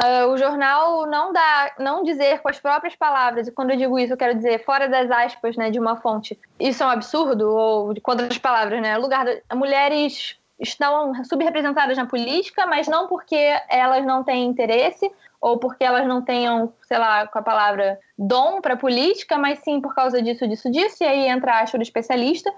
Uh, 0.00 0.28
o 0.30 0.38
jornal 0.38 1.06
não 1.06 1.32
dá, 1.32 1.72
não 1.78 2.04
dizer 2.04 2.40
com 2.40 2.48
as 2.48 2.60
próprias 2.60 2.94
palavras, 2.94 3.48
e 3.48 3.52
quando 3.52 3.70
eu 3.70 3.76
digo 3.76 3.98
isso, 3.98 4.12
eu 4.12 4.16
quero 4.16 4.34
dizer 4.34 4.64
fora 4.64 4.88
das 4.88 5.10
aspas, 5.10 5.56
né, 5.56 5.70
de 5.70 5.78
uma 5.78 5.96
fonte. 5.96 6.38
Isso 6.58 6.82
é 6.82 6.86
um 6.86 6.90
absurdo, 6.90 7.50
ou 7.50 7.94
com 8.00 8.10
outras 8.12 8.38
palavras, 8.38 8.80
né? 8.80 8.96
Lugar 8.96 9.24
de, 9.24 9.42
mulheres 9.54 10.36
estão 10.60 11.12
subrepresentadas 11.24 11.96
na 11.96 12.06
política, 12.06 12.66
mas 12.66 12.86
não 12.86 13.08
porque 13.08 13.60
elas 13.68 14.06
não 14.06 14.22
têm 14.22 14.46
interesse 14.46 15.10
ou 15.40 15.58
porque 15.58 15.82
elas 15.82 16.06
não 16.06 16.22
tenham, 16.22 16.72
sei 16.82 16.98
lá, 16.98 17.26
com 17.26 17.38
a 17.40 17.42
palavra 17.42 17.98
dom 18.16 18.60
para 18.60 18.76
política, 18.76 19.36
mas 19.36 19.58
sim 19.58 19.80
por 19.80 19.92
causa 19.92 20.22
disso, 20.22 20.46
disso, 20.46 20.70
disso, 20.70 21.02
e 21.02 21.06
aí 21.06 21.26
entra 21.26 21.58
a 21.58 21.64
do 21.64 21.82
especialista. 21.82 22.52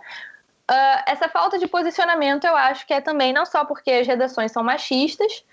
Uh, 0.71 1.03
essa 1.07 1.29
falta 1.29 1.59
de 1.59 1.67
posicionamento 1.67 2.45
eu 2.45 2.57
acho 2.57 2.87
que 2.87 2.95
é 2.95 3.01
também 3.01 3.35
não 3.35 3.45
só 3.45 3.67
porque 3.67 3.91
as 3.91 4.07
redações 4.07 4.51
são 4.51 4.63
machistas, 4.63 5.45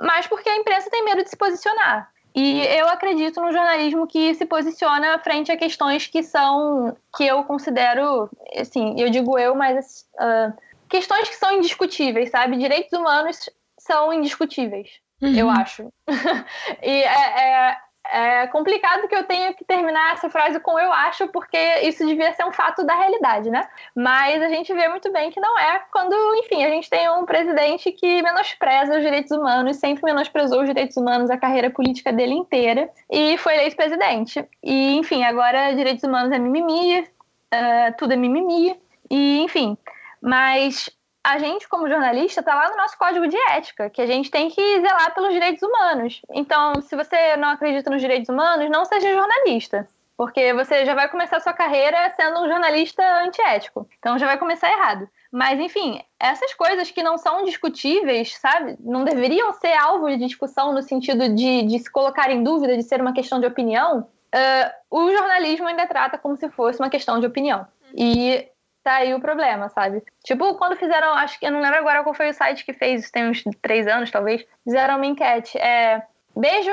mas 0.00 0.26
porque 0.26 0.48
a 0.48 0.56
imprensa 0.56 0.90
tem 0.90 1.04
medo 1.04 1.22
de 1.22 1.30
se 1.30 1.36
posicionar. 1.36 2.10
E 2.34 2.60
eu 2.66 2.86
acredito 2.88 3.40
no 3.40 3.50
jornalismo 3.50 4.06
que 4.06 4.34
se 4.34 4.44
posiciona 4.44 5.18
frente 5.20 5.50
a 5.50 5.56
questões 5.56 6.06
que 6.06 6.22
são, 6.22 6.94
que 7.16 7.24
eu 7.24 7.42
considero, 7.44 8.28
assim, 8.54 8.94
eu 9.00 9.08
digo 9.08 9.38
eu, 9.38 9.54
mas 9.54 10.06
uh, 10.16 10.52
questões 10.86 11.30
que 11.30 11.36
são 11.36 11.52
indiscutíveis, 11.52 12.28
sabe? 12.28 12.58
Direitos 12.58 12.92
humanos 12.92 13.48
são 13.78 14.12
indiscutíveis, 14.12 15.00
uhum. 15.22 15.34
eu 15.34 15.48
acho. 15.48 15.90
e 16.82 17.02
é, 17.04 17.70
é, 17.70 17.76
é, 18.10 18.46
complicado 18.48 19.08
que 19.08 19.14
eu 19.14 19.24
tenha 19.24 19.52
que 19.54 19.64
terminar 19.64 20.14
essa 20.14 20.28
frase 20.30 20.60
com 20.60 20.78
eu 20.78 20.92
acho, 20.92 21.28
porque 21.28 21.58
isso 21.82 22.06
devia 22.06 22.32
ser 22.32 22.44
um 22.44 22.52
fato 22.52 22.84
da 22.84 22.94
realidade, 22.94 23.50
né? 23.50 23.66
Mas 23.94 24.42
a 24.42 24.48
gente 24.48 24.72
vê 24.72 24.88
muito 24.88 25.10
bem 25.12 25.30
que 25.30 25.40
não 25.40 25.58
é 25.58 25.82
quando, 25.90 26.14
enfim, 26.36 26.64
a 26.64 26.68
gente 26.68 26.88
tem 26.88 27.08
um 27.10 27.24
presidente 27.24 27.92
que 27.92 28.22
menospreza 28.22 28.96
os 28.96 29.02
direitos 29.02 29.30
humanos, 29.30 29.76
sempre 29.76 30.04
menosprezou 30.04 30.60
os 30.60 30.66
direitos 30.66 30.96
humanos 30.96 31.30
a 31.30 31.36
carreira 31.36 31.70
política 31.70 32.12
dele 32.12 32.34
inteira 32.34 32.88
e 33.10 33.36
foi 33.38 33.54
eleito 33.54 33.76
presidente. 33.76 34.44
E, 34.62 34.96
enfim, 34.96 35.24
agora 35.24 35.74
direitos 35.74 36.04
humanos 36.04 36.32
é 36.32 36.38
mimimi, 36.38 37.00
uh, 37.00 37.96
tudo 37.98 38.12
é 38.12 38.16
mimimi. 38.16 38.78
E, 39.10 39.40
enfim, 39.40 39.76
mas 40.20 40.90
a 41.26 41.38
gente, 41.38 41.68
como 41.68 41.88
jornalista, 41.88 42.38
está 42.38 42.54
lá 42.54 42.70
no 42.70 42.76
nosso 42.76 42.96
código 42.96 43.26
de 43.26 43.36
ética, 43.50 43.90
que 43.90 44.00
a 44.00 44.06
gente 44.06 44.30
tem 44.30 44.48
que 44.48 44.80
zelar 44.80 45.12
pelos 45.12 45.32
direitos 45.32 45.60
humanos. 45.60 46.22
Então, 46.30 46.80
se 46.80 46.94
você 46.94 47.36
não 47.36 47.48
acredita 47.48 47.90
nos 47.90 48.00
direitos 48.00 48.28
humanos, 48.28 48.70
não 48.70 48.84
seja 48.84 49.12
jornalista. 49.12 49.88
Porque 50.16 50.54
você 50.54 50.86
já 50.86 50.94
vai 50.94 51.08
começar 51.08 51.40
sua 51.40 51.52
carreira 51.52 52.14
sendo 52.14 52.40
um 52.42 52.48
jornalista 52.48 53.02
antiético. 53.24 53.88
Então 53.98 54.16
já 54.16 54.26
vai 54.26 54.38
começar 54.38 54.70
errado. 54.70 55.08
Mas, 55.32 55.58
enfim, 55.58 56.00
essas 56.18 56.54
coisas 56.54 56.92
que 56.92 57.02
não 57.02 57.18
são 57.18 57.44
discutíveis, 57.44 58.36
sabe? 58.38 58.76
Não 58.78 59.02
deveriam 59.04 59.52
ser 59.52 59.74
alvo 59.74 60.08
de 60.08 60.18
discussão 60.18 60.72
no 60.72 60.80
sentido 60.80 61.28
de, 61.28 61.64
de 61.64 61.78
se 61.80 61.90
colocar 61.90 62.30
em 62.30 62.44
dúvida, 62.44 62.76
de 62.76 62.84
ser 62.84 63.00
uma 63.00 63.12
questão 63.12 63.40
de 63.40 63.46
opinião. 63.46 64.08
Uh, 64.32 64.96
o 64.96 65.10
jornalismo 65.10 65.66
ainda 65.66 65.88
trata 65.88 66.16
como 66.16 66.36
se 66.36 66.48
fosse 66.50 66.78
uma 66.78 66.88
questão 66.88 67.18
de 67.18 67.26
opinião. 67.26 67.66
E 67.92 68.48
tá 68.86 68.98
aí 68.98 69.12
o 69.12 69.20
problema, 69.20 69.68
sabe? 69.68 70.00
Tipo, 70.22 70.54
quando 70.54 70.76
fizeram, 70.76 71.12
acho 71.14 71.40
que 71.40 71.46
eu 71.46 71.50
não 71.50 71.60
lembro 71.60 71.78
agora 71.78 72.04
qual 72.04 72.14
foi 72.14 72.30
o 72.30 72.32
site 72.32 72.64
que 72.64 72.72
fez, 72.72 73.02
isso 73.02 73.12
tem 73.12 73.28
uns 73.28 73.42
três 73.60 73.88
anos 73.88 74.12
talvez, 74.12 74.46
fizeram 74.62 74.94
uma 74.94 75.06
enquete. 75.06 75.58
É, 75.58 76.06
beijo, 76.40 76.70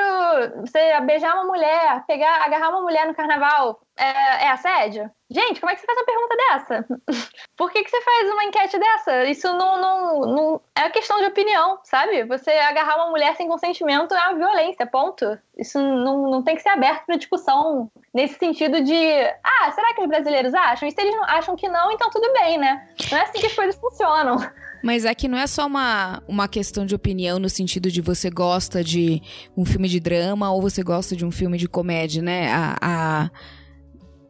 você 0.61 0.99
beijar 1.01 1.33
uma 1.35 1.45
mulher, 1.45 2.03
pegar, 2.05 2.43
agarrar 2.43 2.69
uma 2.69 2.81
mulher 2.81 3.07
no 3.07 3.15
carnaval, 3.15 3.79
é, 3.95 4.45
é 4.45 4.49
assédio? 4.49 5.09
Gente, 5.29 5.59
como 5.59 5.71
é 5.71 5.75
que 5.75 5.81
você 5.81 5.87
faz 5.87 5.97
uma 5.97 6.05
pergunta 6.05 6.35
dessa? 6.35 6.85
Por 7.57 7.71
que, 7.71 7.83
que 7.83 7.89
você 7.89 8.01
faz 8.01 8.29
uma 8.29 8.43
enquete 8.43 8.77
dessa? 8.77 9.25
Isso 9.25 9.47
não, 9.53 9.79
não, 9.79 10.19
não 10.21 10.61
é 10.75 10.89
questão 10.89 11.19
de 11.19 11.27
opinião, 11.27 11.79
sabe? 11.83 12.23
Você 12.25 12.51
agarrar 12.51 12.97
uma 12.97 13.11
mulher 13.11 13.35
sem 13.35 13.47
consentimento 13.47 14.13
é 14.13 14.29
uma 14.29 14.35
violência, 14.35 14.85
ponto. 14.85 15.39
Isso 15.57 15.79
não, 15.79 16.29
não 16.29 16.43
tem 16.43 16.55
que 16.55 16.61
ser 16.61 16.69
aberto 16.69 17.05
para 17.05 17.15
discussão 17.15 17.89
nesse 18.13 18.37
sentido 18.37 18.81
de, 18.81 19.23
ah, 19.43 19.71
será 19.71 19.93
que 19.95 20.01
os 20.01 20.07
brasileiros 20.07 20.53
acham? 20.53 20.87
E 20.87 20.91
se 20.91 21.01
eles 21.01 21.15
não 21.15 21.23
acham 21.23 21.55
que 21.55 21.69
não, 21.69 21.91
então 21.91 22.09
tudo 22.09 22.31
bem, 22.33 22.57
né? 22.57 22.89
Não 23.11 23.17
é 23.17 23.21
assim 23.21 23.39
que 23.39 23.47
as 23.47 23.55
coisas 23.55 23.75
funcionam. 23.75 24.37
Mas 24.83 25.05
é 25.05 25.15
que 25.15 25.29
não 25.29 25.37
é 25.37 25.47
só 25.47 25.65
uma, 25.65 26.21
uma 26.27 26.45
questão 26.45 26.85
de 26.85 26.93
opinião 26.93 27.39
no 27.39 27.49
sentido 27.49 27.89
de 27.89 28.01
você 28.01 28.29
gosta 28.29 28.83
de 28.83 29.21
um 29.55 29.63
filme 29.63 29.87
de 29.87 29.97
drama 29.97 30.51
ou 30.51 30.61
você 30.61 30.83
gosta 30.83 31.15
de 31.15 31.25
um 31.25 31.31
filme 31.31 31.57
de 31.57 31.69
comédia, 31.69 32.21
né? 32.21 32.51
A, 32.51 32.77
a 32.81 33.31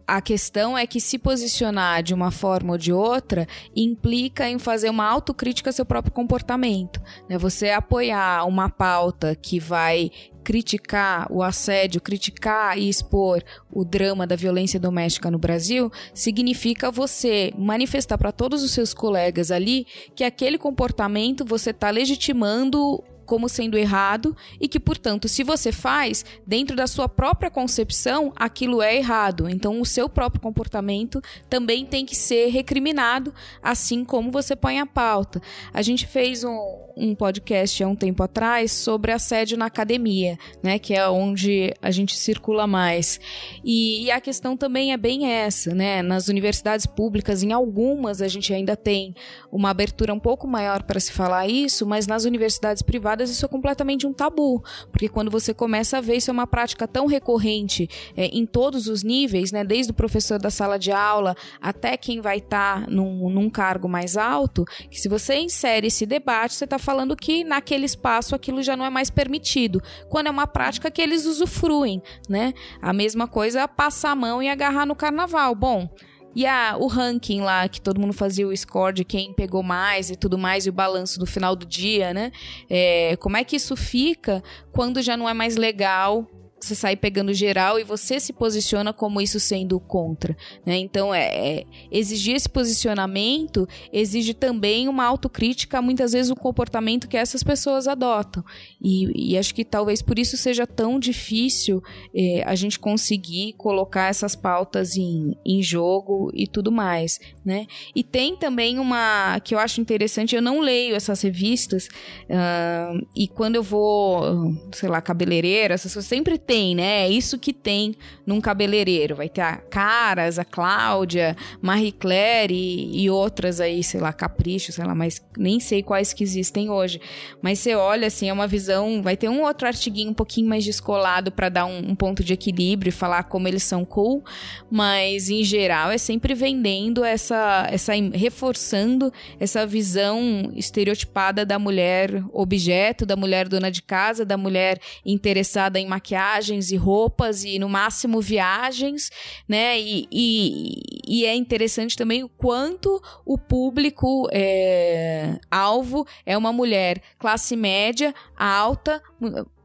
a 0.07 0.21
questão 0.21 0.77
é 0.77 0.85
que 0.85 0.99
se 0.99 1.17
posicionar 1.17 2.03
de 2.03 2.13
uma 2.13 2.31
forma 2.31 2.73
ou 2.73 2.77
de 2.77 2.91
outra 2.91 3.47
implica 3.75 4.49
em 4.49 4.59
fazer 4.59 4.89
uma 4.89 5.05
autocrítica 5.05 5.69
ao 5.69 5.73
seu 5.73 5.85
próprio 5.85 6.13
comportamento. 6.13 7.01
Né? 7.29 7.37
Você 7.37 7.69
apoiar 7.69 8.45
uma 8.45 8.69
pauta 8.69 9.35
que 9.35 9.59
vai 9.59 10.11
criticar 10.43 11.31
o 11.31 11.41
assédio, 11.41 12.01
criticar 12.01 12.77
e 12.77 12.89
expor 12.89 13.41
o 13.71 13.85
drama 13.85 14.27
da 14.27 14.35
violência 14.35 14.79
doméstica 14.79 15.31
no 15.31 15.39
Brasil, 15.39 15.89
significa 16.13 16.91
você 16.91 17.53
manifestar 17.57 18.17
para 18.17 18.31
todos 18.31 18.61
os 18.61 18.71
seus 18.71 18.93
colegas 18.93 19.51
ali 19.51 19.87
que 20.13 20.23
aquele 20.23 20.57
comportamento 20.57 21.45
você 21.45 21.69
está 21.69 21.89
legitimando 21.89 23.01
como 23.25 23.47
sendo 23.47 23.77
errado 23.77 24.35
e 24.59 24.67
que, 24.67 24.79
portanto, 24.79 25.27
se 25.27 25.43
você 25.43 25.71
faz 25.71 26.25
dentro 26.45 26.75
da 26.75 26.87
sua 26.87 27.07
própria 27.07 27.49
concepção, 27.49 28.33
aquilo 28.35 28.81
é 28.81 28.95
errado. 28.95 29.49
Então, 29.49 29.79
o 29.79 29.85
seu 29.85 30.09
próprio 30.09 30.41
comportamento 30.41 31.21
também 31.49 31.85
tem 31.85 32.05
que 32.05 32.15
ser 32.15 32.47
recriminado, 32.47 33.33
assim 33.61 34.03
como 34.03 34.31
você 34.31 34.55
põe 34.55 34.79
a 34.79 34.85
pauta. 34.85 35.41
A 35.73 35.81
gente 35.81 36.05
fez 36.05 36.43
um, 36.43 36.59
um 36.97 37.15
podcast 37.15 37.83
há 37.83 37.87
um 37.87 37.95
tempo 37.95 38.23
atrás 38.23 38.71
sobre 38.71 39.11
assédio 39.11 39.57
na 39.57 39.65
academia, 39.65 40.37
né, 40.61 40.77
que 40.77 40.93
é 40.93 41.07
onde 41.07 41.73
a 41.81 41.91
gente 41.91 42.17
circula 42.17 42.67
mais. 42.67 43.19
E, 43.63 44.05
e 44.05 44.11
a 44.11 44.19
questão 44.19 44.57
também 44.57 44.93
é 44.93 44.97
bem 44.97 45.31
essa, 45.31 45.73
né? 45.73 46.01
Nas 46.01 46.27
universidades 46.27 46.85
públicas, 46.85 47.43
em 47.43 47.51
algumas 47.51 48.21
a 48.21 48.27
gente 48.27 48.53
ainda 48.53 48.75
tem 48.75 49.15
uma 49.51 49.69
abertura 49.69 50.13
um 50.13 50.19
pouco 50.19 50.47
maior 50.47 50.83
para 50.83 50.99
se 50.99 51.11
falar 51.11 51.47
isso, 51.47 51.85
mas 51.85 52.07
nas 52.07 52.25
universidades 52.25 52.81
privadas 52.81 53.12
isso 53.21 53.45
é 53.45 53.47
completamente 53.47 54.07
um 54.07 54.13
tabu, 54.13 54.63
porque 54.91 55.07
quando 55.07 55.29
você 55.29 55.53
começa 55.53 55.97
a 55.97 56.01
ver 56.01 56.15
isso 56.15 56.29
é 56.29 56.33
uma 56.33 56.47
prática 56.47 56.87
tão 56.87 57.05
recorrente 57.05 57.89
é, 58.15 58.25
em 58.25 58.45
todos 58.45 58.87
os 58.87 59.03
níveis, 59.03 59.51
né? 59.51 59.63
Desde 59.63 59.91
o 59.91 59.95
professor 59.95 60.39
da 60.39 60.49
sala 60.49 60.77
de 60.79 60.91
aula 60.91 61.35
até 61.61 61.97
quem 61.97 62.21
vai 62.21 62.37
estar 62.37 62.81
tá 62.81 62.87
num, 62.89 63.29
num 63.29 63.49
cargo 63.49 63.87
mais 63.87 64.17
alto, 64.17 64.65
que 64.89 64.99
se 64.99 65.09
você 65.09 65.35
insere 65.35 65.87
esse 65.87 66.05
debate, 66.05 66.53
você 66.53 66.63
está 66.63 66.79
falando 66.79 67.15
que 67.15 67.43
naquele 67.43 67.85
espaço 67.85 68.35
aquilo 68.35 68.61
já 68.63 68.75
não 68.75 68.85
é 68.85 68.89
mais 68.89 69.09
permitido, 69.09 69.81
quando 70.09 70.27
é 70.27 70.31
uma 70.31 70.47
prática 70.47 70.89
que 70.89 71.01
eles 71.01 71.25
usufruem, 71.25 72.01
né? 72.29 72.53
A 72.81 72.93
mesma 72.93 73.27
coisa 73.27 73.67
passar 73.67 74.11
a 74.11 74.15
mão 74.15 74.41
e 74.41 74.49
agarrar 74.49 74.85
no 74.85 74.95
carnaval. 74.95 75.55
Bom, 75.55 75.89
e 76.35 76.45
a, 76.45 76.75
o 76.77 76.87
ranking 76.87 77.41
lá, 77.41 77.67
que 77.67 77.79
todo 77.79 77.99
mundo 77.99 78.13
fazia 78.13 78.47
o 78.47 78.55
score 78.55 78.93
de 78.93 79.03
quem 79.03 79.33
pegou 79.33 79.63
mais 79.63 80.09
e 80.09 80.15
tudo 80.15 80.37
mais, 80.37 80.65
e 80.65 80.69
o 80.69 80.73
balanço 80.73 81.19
no 81.19 81.25
final 81.25 81.55
do 81.55 81.65
dia, 81.65 82.13
né? 82.13 82.31
É, 82.69 83.15
como 83.17 83.37
é 83.37 83.43
que 83.43 83.55
isso 83.55 83.75
fica 83.75 84.43
quando 84.71 85.01
já 85.01 85.15
não 85.15 85.29
é 85.29 85.33
mais 85.33 85.55
legal 85.55 86.27
você 86.63 86.75
sai 86.75 86.95
pegando 86.95 87.33
geral 87.33 87.79
e 87.79 87.83
você 87.83 88.19
se 88.19 88.31
posiciona 88.31 88.93
como 88.93 89.19
isso 89.21 89.39
sendo 89.39 89.79
contra, 89.79 90.35
né? 90.65 90.77
Então, 90.77 91.13
é, 91.13 91.25
é, 91.25 91.65
exigir 91.91 92.35
esse 92.35 92.49
posicionamento 92.49 93.67
exige 93.91 94.33
também 94.33 94.87
uma 94.87 95.05
autocrítica, 95.05 95.81
muitas 95.81 96.13
vezes, 96.13 96.31
o 96.31 96.35
comportamento 96.35 97.07
que 97.07 97.17
essas 97.17 97.43
pessoas 97.43 97.87
adotam. 97.87 98.43
E, 98.81 99.31
e 99.33 99.37
acho 99.37 99.53
que 99.53 99.65
talvez 99.65 100.01
por 100.01 100.17
isso 100.17 100.37
seja 100.37 100.65
tão 100.65 100.99
difícil 100.99 101.83
é, 102.15 102.43
a 102.45 102.55
gente 102.55 102.79
conseguir 102.79 103.53
colocar 103.53 104.07
essas 104.09 104.35
pautas 104.35 104.95
em, 104.95 105.35
em 105.45 105.61
jogo 105.61 106.31
e 106.33 106.47
tudo 106.47 106.71
mais, 106.71 107.19
né? 107.43 107.67
E 107.95 108.03
tem 108.03 108.35
também 108.35 108.79
uma 108.79 109.39
que 109.41 109.53
eu 109.53 109.59
acho 109.59 109.81
interessante, 109.81 110.35
eu 110.35 110.41
não 110.41 110.59
leio 110.59 110.95
essas 110.95 111.21
revistas, 111.21 111.87
uh, 112.29 113.05
e 113.15 113.27
quando 113.27 113.55
eu 113.55 113.63
vou, 113.63 114.53
sei 114.71 114.89
lá, 114.89 115.01
cabeleireira, 115.01 115.73
essas 115.73 115.93
coisas, 115.93 116.07
sempre 116.07 116.37
tem 116.37 116.52
tem, 116.53 116.75
né? 116.75 117.07
É 117.07 117.09
isso 117.09 117.39
que 117.39 117.51
tem 117.51 117.95
num 118.27 118.39
cabeleireiro. 118.39 119.15
Vai 119.15 119.27
ter 119.27 119.41
a 119.41 119.55
Caras, 119.55 120.37
a 120.37 120.45
Cláudia, 120.45 121.35
Marie 121.59 121.91
Claire 121.91 122.53
e, 122.53 123.01
e 123.01 123.09
outras 123.09 123.59
aí, 123.59 123.83
sei 123.83 123.99
lá, 123.99 124.13
Capricho, 124.13 124.71
sei 124.71 124.85
lá, 124.85 124.93
mas 124.93 125.19
nem 125.35 125.59
sei 125.59 125.81
quais 125.81 126.13
que 126.13 126.23
existem 126.23 126.69
hoje. 126.69 127.01
Mas 127.41 127.57
você 127.57 127.73
olha, 127.73 128.05
assim, 128.05 128.29
é 128.29 128.33
uma 128.33 128.45
visão. 128.45 129.01
Vai 129.01 129.17
ter 129.17 129.29
um 129.29 129.41
outro 129.41 129.67
artiguinho 129.67 130.11
um 130.11 130.13
pouquinho 130.13 130.47
mais 130.47 130.63
descolado 130.63 131.31
para 131.31 131.49
dar 131.49 131.65
um, 131.65 131.89
um 131.89 131.95
ponto 131.95 132.23
de 132.23 132.33
equilíbrio 132.33 132.89
e 132.89 132.91
falar 132.91 133.23
como 133.23 133.47
eles 133.47 133.63
são 133.63 133.83
cool, 133.83 134.23
mas 134.69 135.31
em 135.31 135.43
geral 135.43 135.89
é 135.89 135.97
sempre 135.97 136.35
vendendo 136.35 137.03
essa, 137.03 137.67
essa 137.71 137.93
reforçando 138.13 139.11
essa 139.39 139.65
visão 139.65 140.51
estereotipada 140.55 141.43
da 141.43 141.57
mulher 141.57 142.23
objeto, 142.31 143.07
da 143.07 143.15
mulher 143.15 143.49
dona 143.49 143.71
de 143.71 143.81
casa, 143.81 144.23
da 144.23 144.37
mulher 144.37 144.79
interessada 145.03 145.79
em 145.79 145.87
maquiagem 145.87 146.42
maquiagens 146.43 146.71
e 146.71 146.75
roupas 146.75 147.43
e 147.43 147.57
no 147.57 147.69
máximo 147.69 148.21
viagens, 148.21 149.09
né? 149.47 149.79
E, 149.79 150.07
e, 150.11 150.81
e 151.07 151.25
é 151.25 151.33
interessante 151.33 151.95
também 151.95 152.23
o 152.23 152.29
quanto 152.29 153.01
o 153.25 153.37
público 153.37 154.27
é, 154.31 155.39
alvo 155.49 156.05
é 156.25 156.37
uma 156.37 156.51
mulher 156.51 157.01
classe 157.17 157.55
média, 157.55 158.13
alta, 158.35 159.01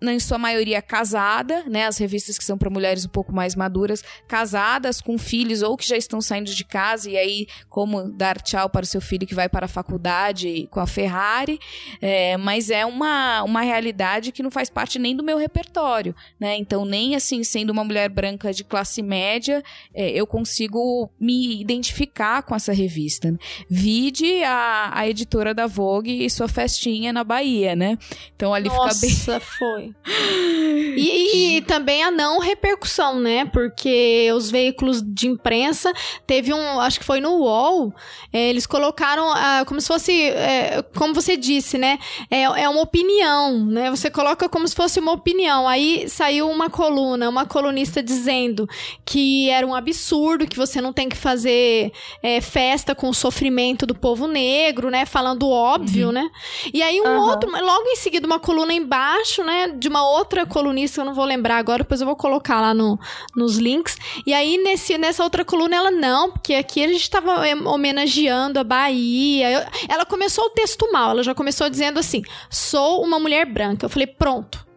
em 0.00 0.20
sua 0.20 0.38
maioria 0.38 0.80
casada, 0.80 1.64
né? 1.66 1.86
As 1.86 1.98
revistas 1.98 2.38
que 2.38 2.44
são 2.44 2.56
para 2.56 2.70
mulheres 2.70 3.04
um 3.04 3.08
pouco 3.08 3.32
mais 3.32 3.54
maduras, 3.54 4.02
casadas 4.26 5.00
com 5.00 5.18
filhos 5.18 5.62
ou 5.62 5.76
que 5.76 5.86
já 5.86 5.96
estão 5.96 6.20
saindo 6.20 6.54
de 6.54 6.64
casa 6.64 7.10
e 7.10 7.16
aí 7.16 7.46
como 7.68 8.10
dar 8.10 8.40
tchau 8.40 8.68
para 8.68 8.84
o 8.84 8.86
seu 8.86 9.00
filho 9.00 9.26
que 9.26 9.34
vai 9.34 9.48
para 9.48 9.66
a 9.66 9.68
faculdade 9.68 10.68
com 10.70 10.80
a 10.80 10.86
Ferrari, 10.86 11.58
é, 12.00 12.36
mas 12.36 12.70
é 12.70 12.86
uma, 12.86 13.42
uma 13.42 13.62
realidade 13.62 14.32
que 14.32 14.42
não 14.42 14.50
faz 14.50 14.70
parte 14.70 14.98
nem 14.98 15.16
do 15.16 15.24
meu 15.24 15.36
repertório, 15.36 16.14
né? 16.38 16.56
Então 16.56 16.84
nem 16.84 17.14
assim 17.14 17.42
sendo 17.42 17.70
uma 17.70 17.84
mulher 17.84 18.08
branca 18.08 18.52
de 18.52 18.64
classe 18.64 19.02
média, 19.02 19.62
é, 19.94 20.10
eu 20.10 20.26
consigo 20.26 21.10
me 21.18 21.60
identificar 21.60 22.42
com 22.42 22.54
essa 22.54 22.72
revista. 22.72 23.36
Vide 23.68 24.42
a, 24.44 24.90
a 24.94 25.08
editora 25.08 25.52
da 25.52 25.66
Vogue 25.66 26.24
e 26.24 26.30
sua 26.30 26.48
festinha 26.48 27.12
na 27.12 27.24
Bahia, 27.24 27.74
né? 27.74 27.98
Então 28.36 28.54
ali 28.54 28.68
Nossa, 28.68 29.06
fica 29.06 29.32
bem. 29.32 29.40
foi. 29.40 29.87
E, 30.06 31.56
e, 31.56 31.60
também 31.62 32.02
a 32.02 32.10
não 32.10 32.40
repercussão, 32.40 33.20
né? 33.20 33.44
Porque 33.44 34.30
os 34.34 34.50
veículos 34.50 35.02
de 35.02 35.28
imprensa 35.28 35.92
teve 36.26 36.52
um, 36.52 36.80
acho 36.80 36.98
que 36.98 37.04
foi 37.04 37.20
no 37.20 37.36
UOL, 37.36 37.94
é, 38.32 38.48
eles 38.48 38.66
colocaram 38.66 39.30
ah, 39.32 39.64
como 39.66 39.80
se 39.80 39.86
fosse, 39.86 40.12
é, 40.12 40.82
como 40.96 41.14
você 41.14 41.36
disse, 41.36 41.78
né? 41.78 41.98
É, 42.30 42.42
é 42.42 42.68
uma 42.68 42.80
opinião, 42.80 43.64
né? 43.66 43.90
Você 43.90 44.10
coloca 44.10 44.48
como 44.48 44.66
se 44.66 44.74
fosse 44.74 44.98
uma 44.98 45.12
opinião. 45.12 45.68
Aí 45.68 46.08
saiu 46.08 46.50
uma 46.50 46.68
coluna, 46.68 47.28
uma 47.28 47.46
colunista 47.46 48.02
dizendo 48.02 48.68
que 49.04 49.48
era 49.50 49.66
um 49.66 49.74
absurdo, 49.74 50.46
que 50.46 50.56
você 50.56 50.80
não 50.80 50.92
tem 50.92 51.08
que 51.08 51.16
fazer 51.16 51.92
é, 52.22 52.40
festa 52.40 52.94
com 52.94 53.08
o 53.08 53.14
sofrimento 53.14 53.86
do 53.86 53.94
povo 53.94 54.26
negro, 54.26 54.90
né? 54.90 55.06
Falando 55.06 55.48
óbvio, 55.48 56.08
uhum. 56.08 56.12
né? 56.12 56.28
E 56.72 56.82
aí 56.82 57.00
um 57.00 57.04
uhum. 57.04 57.20
outro, 57.20 57.50
logo 57.50 57.88
em 57.88 57.96
seguida 57.96 58.26
uma 58.26 58.38
coluna 58.38 58.72
embaixo, 58.72 59.44
né? 59.44 59.68
De 59.78 59.88
uma 59.88 60.08
outra 60.08 60.44
colunista, 60.44 61.00
eu 61.00 61.04
não 61.04 61.14
vou 61.14 61.24
lembrar 61.24 61.58
agora, 61.58 61.82
depois 61.82 62.00
eu 62.00 62.06
vou 62.06 62.16
colocar 62.16 62.60
lá 62.60 62.74
no, 62.74 62.98
nos 63.36 63.56
links. 63.56 63.96
E 64.26 64.34
aí, 64.34 64.58
nesse, 64.58 64.98
nessa 64.98 65.22
outra 65.24 65.44
coluna, 65.44 65.76
ela 65.76 65.90
não, 65.90 66.32
porque 66.32 66.54
aqui 66.54 66.84
a 66.84 66.88
gente 66.88 67.02
estava 67.02 67.42
homenageando 67.66 68.58
a 68.58 68.64
Bahia. 68.64 69.50
Eu, 69.50 69.60
ela 69.88 70.04
começou 70.04 70.44
o 70.46 70.50
texto 70.50 70.90
mal, 70.92 71.10
ela 71.10 71.22
já 71.22 71.34
começou 71.34 71.68
dizendo 71.70 71.98
assim: 71.98 72.22
sou 72.50 73.02
uma 73.02 73.18
mulher 73.18 73.46
branca. 73.46 73.86
Eu 73.86 73.90
falei, 73.90 74.06
pronto 74.06 74.67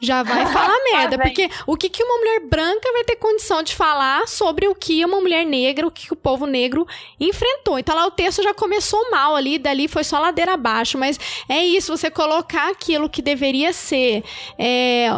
já 0.00 0.22
vai 0.22 0.46
falar 0.46 0.76
merda. 0.92 1.18
porque 1.18 1.48
o 1.66 1.76
que, 1.76 1.88
que 1.88 2.02
uma 2.02 2.18
mulher 2.18 2.40
branca 2.40 2.92
vai 2.92 3.04
ter 3.04 3.16
condição 3.16 3.62
de 3.62 3.74
falar 3.74 4.26
sobre 4.28 4.68
o 4.68 4.74
que 4.74 5.04
uma 5.04 5.20
mulher 5.20 5.44
negra, 5.44 5.86
o 5.86 5.90
que 5.90 6.12
o 6.12 6.16
povo 6.16 6.46
negro 6.46 6.86
enfrentou? 7.18 7.78
Então 7.78 7.94
lá 7.94 8.06
o 8.06 8.10
texto 8.10 8.42
já 8.42 8.54
começou 8.54 9.10
mal 9.10 9.36
ali, 9.36 9.58
dali 9.58 9.88
foi 9.88 10.04
só 10.04 10.18
ladeira 10.18 10.54
abaixo. 10.54 10.98
Mas 10.98 11.18
é 11.48 11.64
isso, 11.64 11.96
você 11.96 12.10
colocar 12.10 12.70
aquilo 12.70 13.08
que 13.08 13.22
deveria 13.22 13.72
ser 13.72 14.24
é, 14.58 15.08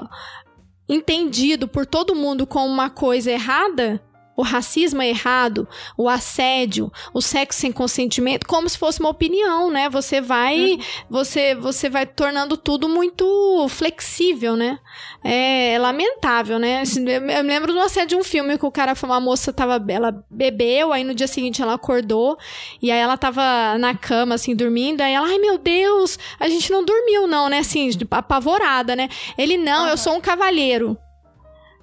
entendido 0.89 1.67
por 1.67 1.87
todo 1.87 2.15
mundo 2.15 2.47
como 2.47 2.67
uma 2.67 2.91
coisa 2.91 3.31
errada 3.31 4.03
o 4.37 4.43
racismo 4.43 5.03
é 5.03 5.09
errado, 5.09 5.69
o 5.97 6.09
assédio, 6.09 6.91
o 7.13 7.21
sexo 7.21 7.61
sem 7.61 7.73
consentimento, 7.73 8.47
como 8.47 8.69
se 8.69 8.79
fosse 8.79 9.01
uma 9.01 9.11
opinião, 9.11 9.71
né? 9.71 9.89
Você 9.91 10.21
vai, 10.21 10.73
uhum. 10.73 10.79
você, 11.11 11.55
você 11.55 11.91
vai 11.91 12.07
tornando 12.07 12.57
tudo 12.57 12.89
muito 12.89 13.67
flexível, 13.69 14.57
né? 14.57 14.79
É, 15.23 15.75
é 15.75 15.79
lamentável, 15.79 16.59
né? 16.59 16.81
Assim, 16.81 17.07
eu 17.09 17.21
me 17.21 17.43
lembro 17.43 17.73
de 17.73 17.79
uma 17.79 17.89
cena 17.89 18.07
de 18.07 18.17
um 18.17 18.25
filme 18.25 18.57
que 18.57 18.65
o 18.65 18.71
cara, 18.71 18.95
uma 19.03 19.21
moça 19.21 19.53
tava, 19.53 19.83
ela 19.89 20.25
bebeu, 20.31 20.93
aí 20.93 21.05
no 21.05 21.15
dia 21.15 21.27
seguinte 21.27 21.61
ela 21.61 21.75
acordou 21.75 22.39
e 22.81 22.91
aí 22.91 22.99
ela 22.99 23.17
tava 23.17 23.77
na 23.79 23.95
cama 23.95 24.35
assim 24.35 24.57
dormindo, 24.57 25.03
aí 25.03 25.13
ela, 25.13 25.27
ai 25.27 25.39
meu 25.39 25.59
Deus, 25.59 26.19
a 26.41 26.49
gente 26.49 26.71
não 26.71 26.85
dormiu 26.85 27.27
não, 27.27 27.49
né? 27.49 27.59
Assim, 27.59 27.91
apavorada, 28.11 28.97
né? 28.97 29.09
Ele 29.37 29.57
não, 29.57 29.85
uhum. 29.85 29.91
eu 29.91 29.97
sou 29.97 30.15
um 30.15 30.21
cavalheiro. 30.21 30.97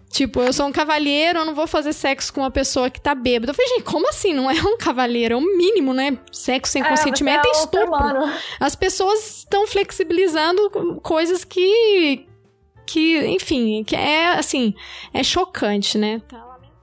Tipo, 0.10 0.42
eu 0.42 0.52
sou 0.52 0.66
um 0.66 0.72
cavalheiro, 0.72 1.40
eu 1.40 1.46
não 1.46 1.54
vou 1.54 1.68
fazer 1.68 1.94
sexo 1.94 2.34
com 2.34 2.42
uma 2.42 2.50
pessoa 2.50 2.90
que 2.90 3.00
tá 3.00 3.14
bêbada. 3.14 3.52
Eu 3.52 3.56
falei, 3.56 3.70
gente, 3.76 3.84
como 3.84 4.10
assim? 4.10 4.34
Não 4.34 4.50
é 4.50 4.56
um 4.56 4.76
cavalheiro, 4.78 5.36
é 5.36 5.38
o 5.38 5.40
um 5.40 5.58
mínimo, 5.58 5.94
né? 5.94 6.18
Sexo 6.32 6.74
sem 6.74 6.84
é, 6.84 6.90
consentimento 6.90 7.46
é, 7.46 7.50
é 7.50 7.52
estupro. 7.52 7.94
As 8.60 8.76
pessoas 8.76 9.38
estão 9.38 9.68
flexibilizando 9.68 11.00
coisas 11.02 11.44
que. 11.44 12.28
que, 12.88 13.28
enfim, 13.28 13.84
que 13.84 13.96
é 13.96 14.30
assim, 14.30 14.74
é 15.14 15.24
chocante, 15.24 15.98
né? 15.98 16.22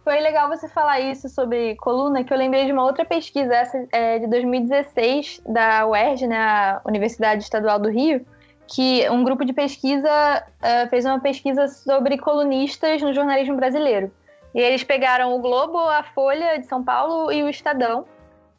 Foi 0.04 0.20
legal 0.20 0.48
você 0.48 0.68
falar 0.68 1.00
isso 1.00 1.28
sobre 1.28 1.74
coluna, 1.74 2.22
que 2.22 2.32
eu 2.32 2.38
lembrei 2.38 2.64
de 2.64 2.70
uma 2.70 2.84
outra 2.84 3.04
pesquisa, 3.04 3.52
essa 3.52 3.88
é 3.90 4.20
de 4.20 4.28
2016, 4.28 5.42
da 5.44 5.84
UERJ, 5.84 6.28
né, 6.28 6.38
a 6.38 6.80
Universidade 6.86 7.42
Estadual 7.42 7.80
do 7.80 7.90
Rio, 7.90 8.24
que 8.68 9.08
um 9.10 9.22
grupo 9.22 9.44
de 9.44 9.52
pesquisa 9.52 10.08
uh, 10.10 10.88
fez 10.88 11.04
uma 11.04 11.20
pesquisa 11.20 11.68
sobre 11.68 12.18
colunistas 12.18 13.00
no 13.00 13.12
jornalismo 13.12 13.56
brasileiro. 13.56 14.10
E 14.54 14.60
eles 14.60 14.82
pegaram 14.82 15.34
o 15.34 15.38
Globo, 15.38 15.78
a 15.78 16.02
Folha 16.02 16.58
de 16.58 16.66
São 16.66 16.82
Paulo 16.82 17.30
e 17.30 17.42
o 17.42 17.48
Estadão 17.48 18.06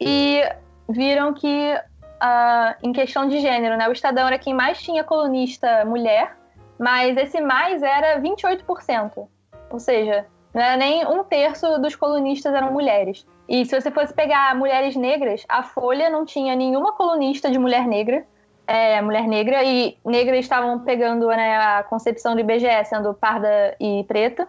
e 0.00 0.40
viram 0.88 1.34
que 1.34 1.74
uh, 1.74 2.74
em 2.82 2.92
questão 2.92 3.28
de 3.28 3.40
gênero, 3.40 3.76
né? 3.76 3.88
O 3.88 3.92
Estadão 3.92 4.26
era 4.26 4.38
quem 4.38 4.54
mais 4.54 4.80
tinha 4.80 5.02
colunista 5.04 5.84
mulher, 5.84 6.36
mas 6.78 7.16
esse 7.16 7.40
mais 7.40 7.82
era 7.82 8.20
28%. 8.20 9.28
Ou 9.70 9.78
seja, 9.78 10.26
era 10.54 10.76
nem 10.76 11.06
um 11.06 11.24
terço 11.24 11.78
dos 11.78 11.94
colunistas 11.94 12.54
eram 12.54 12.72
mulheres. 12.72 13.26
E 13.48 13.64
se 13.64 13.78
você 13.78 13.90
fosse 13.90 14.12
pegar 14.14 14.54
mulheres 14.54 14.94
negras, 14.94 15.44
a 15.48 15.62
Folha 15.62 16.10
não 16.10 16.24
tinha 16.24 16.54
nenhuma 16.54 16.92
colunista 16.92 17.50
de 17.50 17.58
mulher 17.58 17.86
negra, 17.86 18.26
é, 18.68 19.00
mulher 19.00 19.26
negra, 19.26 19.64
e 19.64 19.96
negras 20.04 20.40
estavam 20.40 20.80
pegando 20.80 21.26
né, 21.28 21.56
a 21.56 21.82
concepção 21.82 22.34
do 22.34 22.40
IBGE 22.40 22.84
sendo 22.84 23.14
parda 23.14 23.74
e 23.80 24.04
preta. 24.04 24.46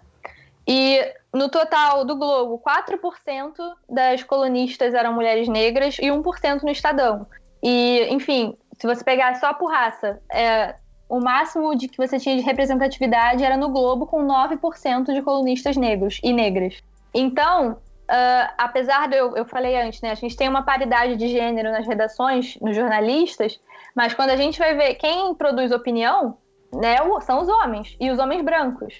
E 0.67 0.99
no 1.33 1.47
total 1.47 2.03
do 2.03 2.17
Globo, 2.17 2.59
4% 2.59 3.53
das 3.89 4.21
colunistas 4.21 4.93
eram 4.93 5.13
mulheres 5.13 5.47
negras 5.47 5.97
e 5.99 6.07
1% 6.07 6.63
no 6.63 6.69
Estadão. 6.69 7.25
E, 7.63 8.07
enfim, 8.11 8.57
se 8.77 8.85
você 8.85 9.03
pegar 9.05 9.35
só 9.35 9.53
por 9.53 9.71
raça, 9.71 10.21
é, 10.29 10.75
o 11.07 11.21
máximo 11.21 11.73
de 11.73 11.87
que 11.87 11.97
você 11.97 12.19
tinha 12.19 12.35
de 12.35 12.41
representatividade 12.41 13.41
era 13.41 13.55
no 13.55 13.69
Globo, 13.69 14.05
com 14.05 14.27
9% 14.27 15.13
de 15.13 15.21
colunistas 15.21 15.77
negros 15.77 16.19
e 16.21 16.33
negras. 16.33 16.83
Então, 17.13 17.71
uh, 17.71 18.53
apesar 18.57 19.07
de 19.07 19.15
eu, 19.15 19.35
eu 19.35 19.45
falei 19.45 19.81
antes, 19.81 20.01
né, 20.01 20.11
a 20.11 20.15
gente 20.15 20.35
tem 20.35 20.49
uma 20.49 20.61
paridade 20.61 21.15
de 21.15 21.29
gênero 21.29 21.71
nas 21.71 21.87
redações, 21.87 22.57
nos 22.61 22.75
jornalistas, 22.75 23.59
mas 23.95 24.14
quando 24.14 24.30
a 24.32 24.36
gente 24.36 24.60
vai 24.60 24.76
ver 24.76 24.95
quem 24.95 25.34
produz 25.36 25.72
opinião, 25.72 26.38
né, 26.74 26.98
são 27.22 27.41
os 27.41 27.49
homens, 27.49 27.95
e 27.99 28.11
os 28.11 28.20
homens 28.20 28.44
brancos. 28.44 28.94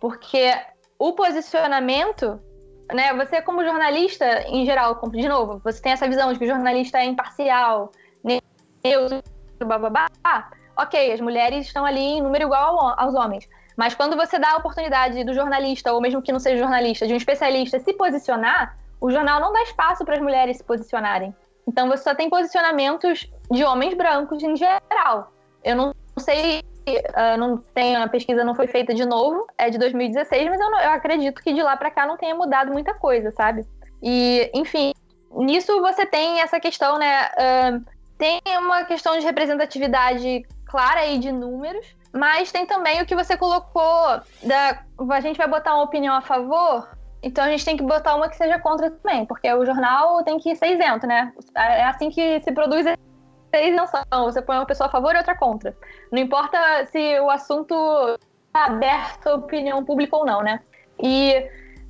Porque 0.00 0.52
o 0.98 1.12
posicionamento, 1.12 2.40
né, 2.92 3.12
você 3.14 3.42
como 3.42 3.64
jornalista, 3.64 4.42
em 4.48 4.64
geral, 4.64 5.00
de 5.10 5.28
novo, 5.28 5.60
você 5.64 5.80
tem 5.82 5.92
essa 5.92 6.08
visão 6.08 6.32
de 6.32 6.38
que 6.38 6.44
o 6.44 6.48
jornalista 6.48 6.98
é 6.98 7.04
imparcial, 7.04 7.92
neutro, 8.84 9.22
bababá, 9.64 10.06
ok, 10.76 11.12
as 11.12 11.20
mulheres 11.20 11.66
estão 11.66 11.84
ali 11.84 12.00
em 12.00 12.22
número 12.22 12.44
igual 12.44 12.94
aos 12.98 13.14
homens. 13.14 13.48
Mas 13.76 13.94
quando 13.94 14.16
você 14.16 14.38
dá 14.38 14.52
a 14.52 14.56
oportunidade 14.56 15.22
do 15.24 15.34
jornalista, 15.34 15.92
ou 15.92 16.00
mesmo 16.00 16.22
que 16.22 16.32
não 16.32 16.40
seja 16.40 16.56
jornalista, 16.58 17.06
de 17.06 17.12
um 17.12 17.16
especialista 17.16 17.78
se 17.78 17.92
posicionar, 17.92 18.78
o 19.00 19.10
jornal 19.10 19.40
não 19.40 19.52
dá 19.52 19.62
espaço 19.62 20.04
para 20.04 20.14
as 20.14 20.22
mulheres 20.22 20.56
se 20.56 20.64
posicionarem. 20.64 21.34
Então 21.66 21.88
você 21.88 22.04
só 22.04 22.14
tem 22.14 22.30
posicionamentos 22.30 23.28
de 23.50 23.64
homens 23.64 23.94
brancos 23.94 24.42
em 24.42 24.56
geral. 24.56 25.32
Eu 25.64 25.76
não 25.76 25.94
sei, 26.18 26.60
uh, 26.88 27.36
não 27.38 27.58
tem, 27.58 27.96
a 27.96 28.08
pesquisa 28.08 28.44
não 28.44 28.54
foi 28.54 28.66
feita 28.66 28.94
de 28.94 29.04
novo, 29.04 29.46
é 29.58 29.68
de 29.68 29.78
2016, 29.78 30.48
mas 30.48 30.60
eu, 30.60 30.70
não, 30.70 30.80
eu 30.80 30.90
acredito 30.90 31.42
que 31.42 31.52
de 31.52 31.62
lá 31.62 31.76
para 31.76 31.90
cá 31.90 32.06
não 32.06 32.16
tenha 32.16 32.34
mudado 32.34 32.72
muita 32.72 32.94
coisa, 32.94 33.32
sabe? 33.32 33.66
E, 34.02 34.50
enfim, 34.54 34.92
nisso 35.32 35.80
você 35.80 36.06
tem 36.06 36.40
essa 36.40 36.60
questão, 36.60 36.98
né? 36.98 37.26
Uh, 37.26 37.84
tem 38.16 38.40
uma 38.58 38.84
questão 38.84 39.18
de 39.18 39.24
representatividade 39.24 40.46
clara 40.66 41.00
aí 41.00 41.18
de 41.18 41.32
números, 41.32 41.84
mas 42.12 42.50
tem 42.50 42.64
também 42.64 43.02
o 43.02 43.06
que 43.06 43.14
você 43.14 43.36
colocou 43.36 44.20
da 44.42 44.82
a 45.10 45.20
gente 45.20 45.36
vai 45.36 45.48
botar 45.48 45.74
uma 45.74 45.84
opinião 45.84 46.14
a 46.14 46.22
favor, 46.22 46.88
então 47.22 47.44
a 47.44 47.50
gente 47.50 47.64
tem 47.64 47.76
que 47.76 47.82
botar 47.82 48.14
uma 48.14 48.28
que 48.28 48.36
seja 48.36 48.58
contra 48.58 48.90
também, 48.90 49.26
porque 49.26 49.52
o 49.52 49.64
jornal 49.64 50.22
tem 50.22 50.38
que 50.38 50.54
ser 50.54 50.74
isento, 50.74 51.06
né? 51.06 51.32
É 51.54 51.84
assim 51.84 52.10
que 52.10 52.40
se 52.40 52.52
produz 52.52 52.86
a 52.86 52.96
isenção. 53.60 54.02
Você 54.24 54.42
põe 54.42 54.56
uma 54.56 54.66
pessoa 54.66 54.88
a 54.88 54.90
favor 54.90 55.14
e 55.14 55.18
outra 55.18 55.36
contra. 55.36 55.76
Não 56.12 56.18
importa 56.18 56.58
se 56.86 57.18
o 57.20 57.30
assunto 57.30 57.74
está 58.46 58.66
aberto 58.66 59.26
à 59.28 59.34
opinião 59.34 59.84
pública 59.84 60.16
ou 60.16 60.26
não, 60.26 60.42
né? 60.42 60.60
E 61.02 61.48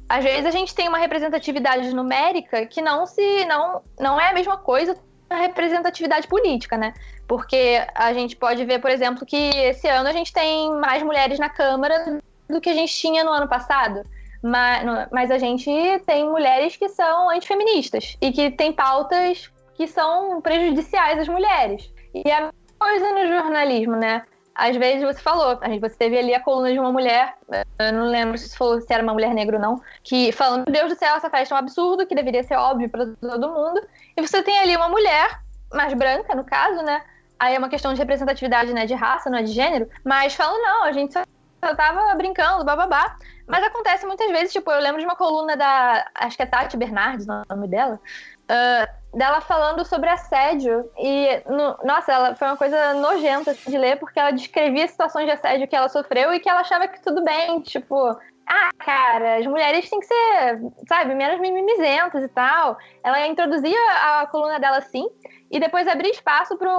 às 0.09 0.23
vezes 0.23 0.47
a 0.47 0.51
gente 0.51 0.75
tem 0.75 0.89
uma 0.89 0.99
representatividade 0.99 1.95
numérica 1.95 2.65
que 2.67 2.81
não 2.81 3.07
se 3.07 3.45
não, 3.47 3.83
não 3.99 4.21
é 4.21 4.31
a 4.31 4.33
mesma 4.33 4.57
coisa 4.57 4.97
da 5.29 5.37
representatividade 5.37 6.29
política, 6.29 6.77
né? 6.77 6.95
Porque 7.27 7.85
a 7.95 8.13
gente 8.13 8.37
pode 8.37 8.65
ver, 8.65 8.81
por 8.81 8.91
exemplo, 8.91 9.27
que 9.27 9.37
esse 9.37 9.89
ano 9.89 10.09
a 10.09 10.13
gente 10.13 10.33
tem 10.33 10.71
mais 10.79 11.03
mulheres 11.03 11.39
na 11.39 11.49
Câmara 11.49 12.21
do 12.49 12.61
que 12.61 12.71
a 12.71 12.75
gente 12.75 12.95
tinha 12.95 13.25
no 13.25 13.33
ano 13.33 13.49
passado. 13.49 14.03
Mas, 14.47 15.09
mas 15.11 15.31
a 15.33 15.39
gente 15.39 15.69
tem 16.07 16.25
mulheres 16.25 16.77
que 16.77 16.89
são 16.89 17.31
antifeministas 17.31 18.17
e 18.21 18.31
que 18.31 18.49
têm 18.53 18.73
pautas 18.73 19.51
que 19.75 19.89
são 19.89 20.41
prejudiciais 20.41 21.19
às 21.19 21.27
mulheres. 21.27 21.93
E 22.15 22.31
a 22.31 22.53
coisa 22.79 23.13
no 23.13 23.27
jornalismo, 23.27 23.97
né? 23.97 24.23
Às 24.55 24.77
vezes 24.77 25.03
você 25.03 25.21
falou, 25.21 25.59
você 25.81 25.97
teve 25.97 26.17
ali 26.17 26.33
a 26.33 26.41
coluna 26.41 26.73
de 26.73 26.79
uma 26.79 26.93
mulher, 26.93 27.35
eu 27.77 27.93
não 27.93 28.07
lembro 28.07 28.39
se, 28.39 28.57
falou, 28.57 28.81
se 28.81 28.93
era 28.93 29.03
uma 29.03 29.13
mulher 29.13 29.35
negra 29.35 29.57
ou 29.57 29.63
não, 29.63 29.83
que 30.05 30.31
falando, 30.31 30.65
meu 30.67 30.73
Deus 30.73 30.95
do 30.95 30.99
céu, 30.99 31.17
essa 31.17 31.29
festa 31.29 31.53
é 31.53 31.57
um 31.57 31.59
absurdo, 31.59 32.07
que 32.07 32.15
deveria 32.15 32.45
ser 32.45 32.55
óbvio 32.55 32.89
para 32.89 33.05
todo 33.21 33.53
mundo. 33.53 33.85
E 34.17 34.23
você 34.23 34.45
tem 34.45 34.57
ali 34.61 34.77
uma 34.77 34.89
mulher, 34.89 35.41
mais 35.73 35.93
branca 35.93 36.37
no 36.37 36.45
caso, 36.45 36.83
né? 36.85 37.03
Aí 37.37 37.57
é 37.57 37.59
uma 37.59 37.69
questão 37.69 37.93
de 37.93 37.99
representatividade, 37.99 38.73
né, 38.73 38.87
de 38.87 38.95
raça, 38.95 39.29
não 39.29 39.39
é 39.39 39.43
de 39.43 39.53
gênero, 39.53 39.91
mas 40.05 40.35
falam, 40.35 40.57
não, 40.63 40.85
a 40.85 40.93
gente 40.93 41.13
só 41.13 41.75
tava 41.75 42.15
brincando, 42.15 42.65
bababá. 42.65 43.17
Mas 43.47 43.63
acontece 43.63 44.05
muitas 44.07 44.31
vezes, 44.31 44.53
tipo, 44.53 44.71
eu 44.71 44.81
lembro 44.81 44.99
de 44.99 45.07
uma 45.07 45.15
coluna 45.15 45.57
da, 45.57 46.05
acho 46.15 46.37
que 46.37 46.43
é 46.43 46.47
Tati 46.47 46.77
Bernardes, 46.77 47.27
o 47.29 47.43
nome 47.49 47.69
dela, 47.69 48.01
uh, 48.45 49.17
dela 49.17 49.41
falando 49.41 49.85
sobre 49.85 50.09
assédio. 50.09 50.91
E, 50.99 51.43
no, 51.47 51.79
nossa, 51.85 52.13
ela 52.13 52.35
foi 52.35 52.49
uma 52.49 52.57
coisa 52.57 52.95
nojenta 52.95 53.55
de 53.55 53.79
ler, 53.79 53.99
porque 53.99 54.19
ela 54.19 54.33
descrevia 54.33 54.89
situações 54.89 55.27
de 55.27 55.33
assédio 55.33 55.69
que 55.69 55.77
ela 55.77 55.89
sofreu 55.89 56.35
e 56.35 56.41
que 56.41 56.49
ela 56.49 56.61
achava 56.61 56.89
que 56.89 57.01
tudo 57.01 57.23
bem, 57.23 57.61
tipo, 57.61 58.19
ah, 58.47 58.71
cara, 58.79 59.39
as 59.39 59.47
mulheres 59.47 59.89
têm 59.89 60.01
que 60.01 60.07
ser, 60.07 60.61
sabe, 60.89 61.15
menos 61.15 61.41
mimizentas 61.41 62.23
e 62.25 62.29
tal. 62.29 62.79
Ela 63.03 63.27
introduzia 63.27 63.79
a 64.03 64.27
coluna 64.27 64.59
dela 64.59 64.79
assim, 64.79 65.09
e 65.51 65.61
depois 65.61 65.89
abria 65.89 66.11
espaço 66.11 66.57
para 66.57 66.71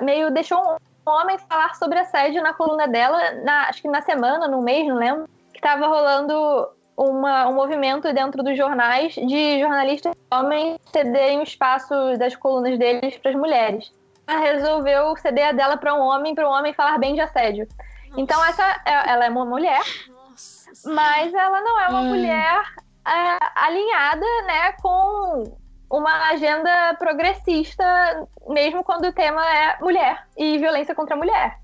meio 0.00 0.30
deixou 0.30 0.58
um 0.58 1.10
homem 1.10 1.36
falar 1.38 1.74
sobre 1.74 1.98
assédio 1.98 2.42
na 2.42 2.54
coluna 2.54 2.86
dela, 2.86 3.18
na, 3.44 3.68
acho 3.68 3.82
que 3.82 3.88
na 3.88 4.00
semana, 4.00 4.46
no 4.48 4.62
mês, 4.62 4.86
não 4.86 4.96
lembro, 4.96 5.28
estava 5.62 5.86
rolando 5.86 6.68
uma, 6.96 7.46
um 7.46 7.54
movimento 7.54 8.12
dentro 8.12 8.42
dos 8.42 8.56
jornais 8.56 9.14
de 9.14 9.60
jornalistas 9.60 10.12
homens 10.30 10.80
cederem 10.92 11.38
o 11.38 11.44
espaço 11.44 11.94
das 12.18 12.34
colunas 12.34 12.76
deles 12.76 13.16
para 13.18 13.30
as 13.30 13.36
mulheres. 13.36 13.92
Ela 14.26 14.40
resolveu 14.40 15.16
ceder 15.16 15.48
a 15.48 15.52
dela 15.52 15.76
para 15.76 15.94
um 15.94 16.00
homem, 16.00 16.34
para 16.34 16.48
um 16.48 16.52
homem 16.52 16.74
falar 16.74 16.98
bem 16.98 17.14
de 17.14 17.20
assédio. 17.20 17.68
Nossa. 18.08 18.20
Então 18.20 18.44
essa, 18.44 18.82
é, 18.84 19.10
ela 19.10 19.24
é 19.24 19.30
uma 19.30 19.44
mulher, 19.44 19.82
Nossa. 20.08 20.92
mas 20.92 21.32
ela 21.32 21.60
não 21.60 21.80
é 21.80 21.88
uma 21.88 22.00
hum. 22.00 22.08
mulher 22.08 22.62
é, 23.06 23.38
alinhada, 23.54 24.26
né, 24.46 24.72
com 24.82 25.56
uma 25.88 26.30
agenda 26.30 26.94
progressista, 26.98 28.26
mesmo 28.48 28.82
quando 28.82 29.06
o 29.06 29.12
tema 29.12 29.44
é 29.46 29.78
mulher 29.80 30.26
e 30.36 30.58
violência 30.58 30.94
contra 30.94 31.14
a 31.14 31.18
mulher. 31.18 31.58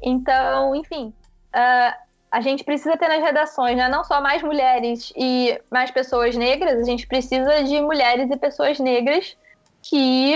Então, 0.00 0.74
enfim, 0.74 1.12
uh, 1.54 2.03
a 2.34 2.40
gente 2.40 2.64
precisa 2.64 2.96
ter 2.96 3.06
nas 3.06 3.22
redações 3.22 3.76
né, 3.76 3.88
não 3.88 4.02
só 4.02 4.20
mais 4.20 4.42
mulheres 4.42 5.12
e 5.16 5.56
mais 5.70 5.92
pessoas 5.92 6.34
negras, 6.34 6.80
a 6.80 6.82
gente 6.82 7.06
precisa 7.06 7.62
de 7.62 7.80
mulheres 7.80 8.28
e 8.28 8.36
pessoas 8.36 8.80
negras 8.80 9.36
que 9.80 10.34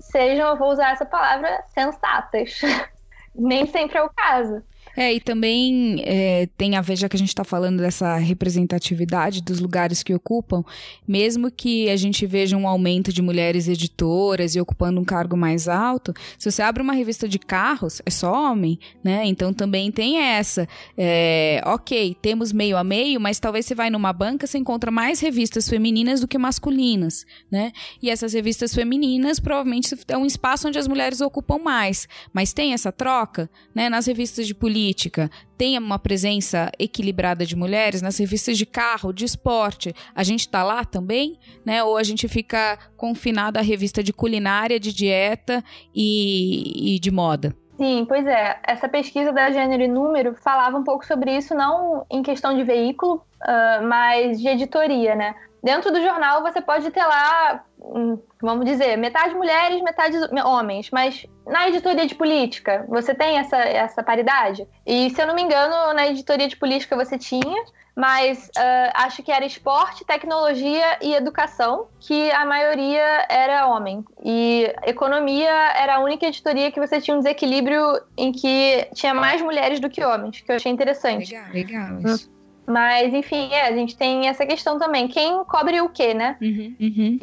sejam, 0.00 0.48
eu 0.48 0.56
vou 0.56 0.70
usar 0.70 0.92
essa 0.92 1.04
palavra, 1.04 1.62
sensatas. 1.74 2.62
Nem 3.36 3.66
sempre 3.66 3.98
é 3.98 4.02
o 4.02 4.08
caso. 4.08 4.62
É, 4.96 5.12
e 5.12 5.20
também 5.20 6.02
é, 6.04 6.46
tem 6.56 6.76
a 6.76 6.80
ver, 6.80 6.96
já 6.96 7.08
que 7.08 7.16
a 7.16 7.18
gente 7.18 7.28
está 7.28 7.42
falando 7.42 7.78
dessa 7.78 8.16
representatividade 8.16 9.42
dos 9.42 9.58
lugares 9.58 10.02
que 10.02 10.14
ocupam, 10.14 10.62
mesmo 11.06 11.50
que 11.50 11.90
a 11.90 11.96
gente 11.96 12.24
veja 12.26 12.56
um 12.56 12.68
aumento 12.68 13.12
de 13.12 13.20
mulheres 13.20 13.66
editoras 13.66 14.54
e 14.54 14.60
ocupando 14.60 15.00
um 15.00 15.04
cargo 15.04 15.36
mais 15.36 15.66
alto, 15.68 16.14
se 16.38 16.50
você 16.50 16.62
abre 16.62 16.82
uma 16.82 16.92
revista 16.92 17.28
de 17.28 17.38
carros, 17.38 18.00
é 18.06 18.10
só 18.10 18.32
homem, 18.32 18.78
né? 19.02 19.26
Então 19.26 19.52
também 19.52 19.90
tem 19.90 20.18
essa. 20.18 20.68
É, 20.96 21.60
ok, 21.66 22.16
temos 22.22 22.52
meio 22.52 22.76
a 22.76 22.84
meio, 22.84 23.20
mas 23.20 23.40
talvez 23.40 23.66
você 23.66 23.74
vai 23.74 23.90
numa 23.90 24.12
banca, 24.12 24.46
você 24.46 24.58
encontra 24.58 24.90
mais 24.90 25.18
revistas 25.18 25.68
femininas 25.68 26.20
do 26.20 26.28
que 26.28 26.38
masculinas, 26.38 27.26
né? 27.50 27.72
E 28.00 28.10
essas 28.10 28.32
revistas 28.32 28.72
femininas 28.72 29.40
provavelmente 29.40 29.94
é 30.08 30.16
um 30.16 30.26
espaço 30.26 30.68
onde 30.68 30.78
as 30.78 30.86
mulheres 30.86 31.20
ocupam 31.20 31.58
mais. 31.58 32.06
Mas 32.32 32.52
tem 32.52 32.72
essa 32.72 32.92
troca, 32.92 33.50
né? 33.74 33.88
Nas 33.88 34.06
revistas 34.06 34.46
de 34.46 34.54
política 34.54 34.83
política 34.84 35.30
tenha 35.56 35.80
uma 35.80 35.98
presença 35.98 36.70
equilibrada 36.78 37.46
de 37.46 37.56
mulheres 37.56 38.02
nas 38.02 38.18
revistas 38.18 38.58
de 38.58 38.66
carro, 38.66 39.12
de 39.12 39.24
esporte, 39.24 39.94
a 40.14 40.22
gente 40.22 40.40
está 40.40 40.62
lá 40.62 40.84
também, 40.84 41.38
né? 41.64 41.82
Ou 41.82 41.96
a 41.96 42.02
gente 42.02 42.28
fica 42.28 42.78
confinado 42.96 43.58
à 43.58 43.62
revista 43.62 44.02
de 44.02 44.12
culinária, 44.12 44.78
de 44.78 44.92
dieta 44.92 45.64
e, 45.94 46.96
e 46.96 46.98
de 46.98 47.10
moda? 47.10 47.54
Sim, 47.78 48.04
pois 48.06 48.26
é. 48.26 48.58
Essa 48.62 48.88
pesquisa 48.88 49.32
da 49.32 49.50
Gênero 49.50 49.82
e 49.82 49.88
Número 49.88 50.34
falava 50.34 50.76
um 50.76 50.84
pouco 50.84 51.06
sobre 51.06 51.34
isso, 51.36 51.54
não 51.54 52.04
em 52.10 52.22
questão 52.22 52.54
de 52.54 52.62
veículo, 52.62 53.16
uh, 53.42 53.86
mas 53.88 54.40
de 54.40 54.48
editoria, 54.48 55.14
né? 55.14 55.34
Dentro 55.64 55.90
do 55.90 56.02
jornal 56.02 56.42
você 56.42 56.60
pode 56.60 56.90
ter 56.90 57.04
lá, 57.04 57.64
hum, 57.80 58.18
vamos 58.40 58.66
dizer, 58.66 58.98
metade 58.98 59.34
mulheres, 59.34 59.80
metade 59.82 60.16
homens, 60.44 60.90
mas 60.90 61.26
na 61.46 61.66
editoria 61.68 62.06
de 62.06 62.14
política 62.14 62.84
você 62.86 63.14
tem 63.14 63.38
essa, 63.38 63.56
essa 63.56 64.02
paridade? 64.02 64.68
E 64.86 65.08
se 65.08 65.22
eu 65.22 65.26
não 65.26 65.34
me 65.34 65.42
engano, 65.42 65.94
na 65.94 66.06
editoria 66.06 66.46
de 66.46 66.56
política 66.56 66.94
você 66.94 67.16
tinha, 67.16 67.64
mas 67.96 68.48
uh, 68.48 68.90
acho 68.94 69.22
que 69.22 69.32
era 69.32 69.46
esporte, 69.46 70.04
tecnologia 70.04 70.98
e 71.00 71.14
educação, 71.14 71.86
que 72.00 72.30
a 72.32 72.44
maioria 72.44 73.24
era 73.30 73.66
homem. 73.68 74.04
E 74.22 74.70
economia 74.82 75.50
era 75.50 75.96
a 75.96 76.00
única 76.00 76.26
editoria 76.26 76.70
que 76.72 76.80
você 76.80 77.00
tinha 77.00 77.16
um 77.16 77.20
desequilíbrio 77.20 78.02
em 78.18 78.32
que 78.32 78.86
tinha 78.94 79.14
mais 79.14 79.40
mulheres 79.40 79.80
do 79.80 79.88
que 79.88 80.04
homens, 80.04 80.40
que 80.40 80.50
eu 80.50 80.56
achei 80.56 80.70
interessante. 80.70 81.32
Legal, 81.32 81.52
legal 81.52 81.88
Hum. 81.94 82.00
isso. 82.04 82.33
Mas, 82.66 83.12
enfim, 83.12 83.52
é, 83.52 83.68
a 83.68 83.72
gente 83.72 83.96
tem 83.96 84.28
essa 84.28 84.46
questão 84.46 84.78
também. 84.78 85.08
Quem 85.08 85.44
cobre 85.44 85.80
o 85.80 85.88
quê, 85.88 86.14
né? 86.14 86.36
Uhum, 86.40 86.76
uhum. 86.80 87.18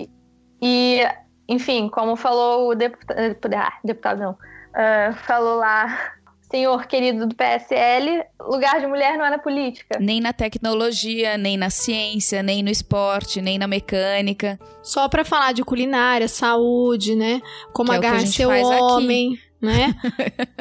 E, 0.62 1.02
enfim, 1.48 1.90
como 1.90 2.16
falou 2.16 2.70
o 2.70 2.76
deputado. 2.76 3.54
Ah, 3.56 3.74
deputado 3.84 4.20
não. 4.20 4.38
Ah, 4.74 5.14
falou 5.26 5.58
lá, 5.58 6.14
senhor 6.52 6.86
querido 6.86 7.26
do 7.26 7.36
PSL, 7.36 8.24
lugar 8.42 8.80
de 8.80 8.86
mulher 8.86 9.18
não 9.18 9.26
é 9.26 9.30
na 9.30 9.40
política. 9.40 9.98
Nem 10.00 10.20
na 10.20 10.34
tecnologia, 10.34 11.38
nem 11.38 11.58
na 11.58 11.70
ciência, 11.70 12.44
nem 12.44 12.62
no 12.62 12.70
esporte, 12.70 13.42
nem 13.42 13.58
na 13.58 13.68
mecânica. 13.68 14.60
Só 14.84 15.08
pra 15.08 15.24
falar 15.24 15.54
de 15.54 15.64
culinária, 15.64 16.28
saúde, 16.28 17.16
né? 17.16 17.42
Como 17.74 17.90
Que 17.90 17.96
é 17.96 17.98
agarrar 17.98 18.20
gente 18.20 18.36
seu 18.36 18.50
faz 18.50 18.70
aqui. 18.70 18.82
homem, 18.82 19.40
né? 19.62 19.96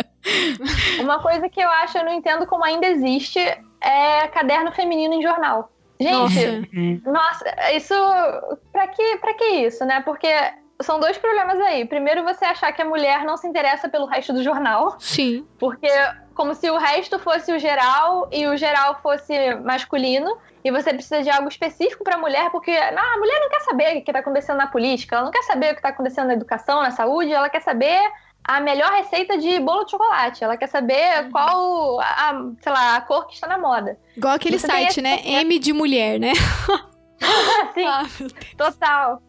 Uma 1.01 1.21
coisa 1.21 1.49
que 1.49 1.61
eu 1.61 1.69
acho, 1.69 1.99
eu 1.99 2.05
não 2.05 2.13
entendo 2.13 2.47
como 2.47 2.65
ainda 2.65 2.87
existe, 2.87 3.41
é 3.83 4.29
caderno 4.29 4.73
feminino 4.73 5.15
em 5.15 5.23
jornal. 5.23 5.71
Gente, 6.01 7.03
nossa, 7.05 7.45
isso. 7.75 7.95
Pra 8.73 8.89
que, 8.89 9.17
pra 9.19 9.35
que 9.35 9.45
isso, 9.45 9.85
né? 9.85 10.01
Porque 10.01 10.29
são 10.83 10.99
dois 10.99 11.19
problemas 11.19 11.61
aí. 11.61 11.85
Primeiro, 11.85 12.25
você 12.25 12.45
achar 12.45 12.73
que 12.73 12.81
a 12.81 12.87
mulher 12.87 13.25
não 13.25 13.37
se 13.37 13.47
interessa 13.47 13.89
pelo 13.89 14.07
resto 14.07 14.33
do 14.33 14.43
jornal. 14.43 14.97
Sim. 14.99 15.47
Porque, 15.59 15.91
como 16.35 16.55
se 16.55 16.71
o 16.71 16.79
resto 16.79 17.19
fosse 17.19 17.53
o 17.53 17.59
geral 17.59 18.29
e 18.33 18.47
o 18.47 18.57
geral 18.57 18.99
fosse 19.03 19.55
masculino. 19.57 20.39
E 20.63 20.71
você 20.71 20.93
precisa 20.93 21.23
de 21.23 21.31
algo 21.31 21.49
específico 21.49 22.05
pra 22.05 22.19
mulher, 22.19 22.51
porque 22.51 22.73
não, 22.91 23.03
a 23.03 23.19
mulher 23.19 23.41
não 23.41 23.49
quer 23.49 23.61
saber 23.61 23.97
o 23.97 24.05
que 24.05 24.11
está 24.11 24.19
acontecendo 24.19 24.59
na 24.59 24.67
política, 24.67 25.17
ela 25.17 25.25
não 25.25 25.33
quer 25.33 25.43
saber 25.45 25.69
o 25.69 25.71
que 25.71 25.79
está 25.79 25.89
acontecendo 25.89 26.27
na 26.27 26.35
educação, 26.35 26.83
na 26.83 26.91
saúde, 26.91 27.33
ela 27.33 27.49
quer 27.49 27.63
saber 27.63 27.99
a 28.57 28.61
melhor 28.61 28.91
receita 28.93 29.39
de 29.39 29.59
bolo 29.61 29.85
de 29.85 29.91
chocolate. 29.93 30.43
Ela 30.43 30.57
quer 30.57 30.67
saber 30.69 31.31
qual, 31.31 32.01
a, 32.01 32.33
sei 32.63 32.73
lá, 32.73 32.97
a 32.97 33.01
cor 33.01 33.27
que 33.27 33.35
está 33.35 33.47
na 33.47 33.59
moda. 33.59 33.99
Igual 34.17 34.35
aquele 34.35 34.59
Você 34.59 34.67
tem 34.67 34.77
site, 34.77 34.91
esse 34.91 35.03
né? 35.03 35.17
problema. 35.19 35.41
M 35.43 35.59
de 35.59 35.73
mulher, 35.73 36.19
né? 36.19 36.33
Sim, 37.75 38.27
total. 38.57 39.23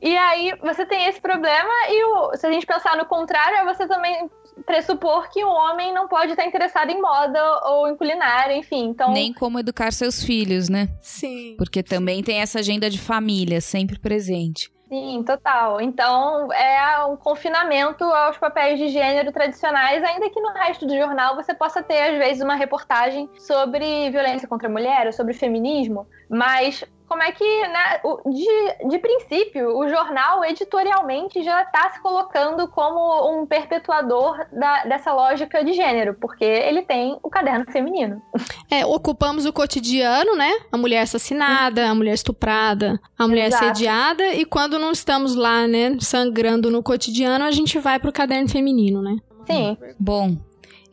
E 0.00 0.16
aí 0.16 0.52
você 0.60 0.84
tem 0.84 1.06
esse 1.06 1.20
problema 1.20 1.70
e 1.88 2.04
o- 2.04 2.36
se 2.36 2.46
a 2.46 2.52
gente 2.52 2.66
pensar 2.66 2.96
no 2.96 3.06
contrário, 3.06 3.56
é 3.58 3.64
você 3.64 3.86
também 3.86 4.28
pressupor 4.66 5.28
que 5.30 5.42
o 5.44 5.48
homem 5.48 5.92
não 5.92 6.06
pode 6.06 6.30
estar 6.32 6.44
interessado 6.46 6.90
em 6.90 7.00
moda 7.00 7.42
ou 7.70 7.88
em 7.88 7.96
culinária, 7.96 8.54
enfim. 8.56 8.84
Então, 8.90 9.12
Nem 9.12 9.32
como 9.32 9.58
educar 9.58 9.92
seus 9.92 10.22
filhos, 10.22 10.68
né? 10.68 10.88
Sim. 11.00 11.54
Porque 11.58 11.82
também 11.82 12.22
tem 12.22 12.40
essa 12.40 12.60
agenda 12.60 12.88
de 12.88 12.98
família 12.98 13.60
sempre 13.60 13.98
presente. 13.98 14.70
Sim, 14.94 15.22
total. 15.24 15.80
Então, 15.80 16.52
é 16.52 17.04
um 17.04 17.16
confinamento 17.16 18.04
aos 18.04 18.38
papéis 18.38 18.78
de 18.78 18.88
gênero 18.88 19.32
tradicionais, 19.32 20.02
ainda 20.04 20.30
que 20.30 20.40
no 20.40 20.50
resto 20.50 20.86
do 20.86 20.96
jornal 20.96 21.34
você 21.34 21.52
possa 21.52 21.82
ter, 21.82 22.00
às 22.00 22.18
vezes, 22.18 22.42
uma 22.42 22.54
reportagem 22.54 23.28
sobre 23.36 24.10
violência 24.10 24.46
contra 24.46 24.68
a 24.68 24.70
mulher 24.70 25.06
ou 25.06 25.12
sobre 25.12 25.34
feminismo, 25.34 26.06
mas 26.28 26.84
como 27.14 27.22
é 27.22 27.30
que, 27.30 27.68
né, 27.68 28.00
o- 28.02 28.28
de, 28.28 28.88
de 28.88 28.98
princípio, 28.98 29.68
o 29.78 29.88
jornal 29.88 30.44
editorialmente 30.44 31.44
já 31.44 31.62
está 31.62 31.90
se 31.90 32.02
colocando 32.02 32.66
como 32.66 33.30
um 33.40 33.46
perpetuador 33.46 34.36
da- 34.52 34.82
dessa 34.84 35.12
lógica 35.12 35.64
de 35.64 35.72
gênero, 35.74 36.16
porque 36.20 36.44
ele 36.44 36.82
tem 36.82 37.16
o 37.22 37.30
caderno 37.30 37.64
feminino. 37.70 38.20
É, 38.68 38.84
ocupamos 38.84 39.46
o 39.46 39.52
cotidiano, 39.52 40.34
né? 40.34 40.50
A 40.72 40.76
mulher 40.76 41.02
assassinada, 41.02 41.88
a 41.88 41.94
mulher 41.94 42.14
estuprada, 42.14 42.98
a 43.16 43.28
mulher 43.28 43.46
Exato. 43.46 43.64
assediada. 43.66 44.26
E 44.34 44.44
quando 44.44 44.76
não 44.76 44.90
estamos 44.90 45.36
lá, 45.36 45.68
né, 45.68 45.96
sangrando 46.00 46.68
no 46.68 46.82
cotidiano, 46.82 47.44
a 47.44 47.52
gente 47.52 47.78
vai 47.78 48.00
pro 48.00 48.12
caderno 48.12 48.48
feminino, 48.48 49.00
né? 49.00 49.16
Sim. 49.46 49.76
Bom, 50.00 50.36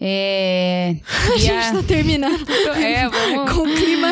é. 0.04 0.96
A 1.34 1.38
gente 1.38 1.72
tá 1.72 1.84
terminando 1.88 2.46
É, 2.76 3.08
vamos. 3.08 3.52
com 3.54 3.62
um 3.62 3.76
clima 3.76 4.08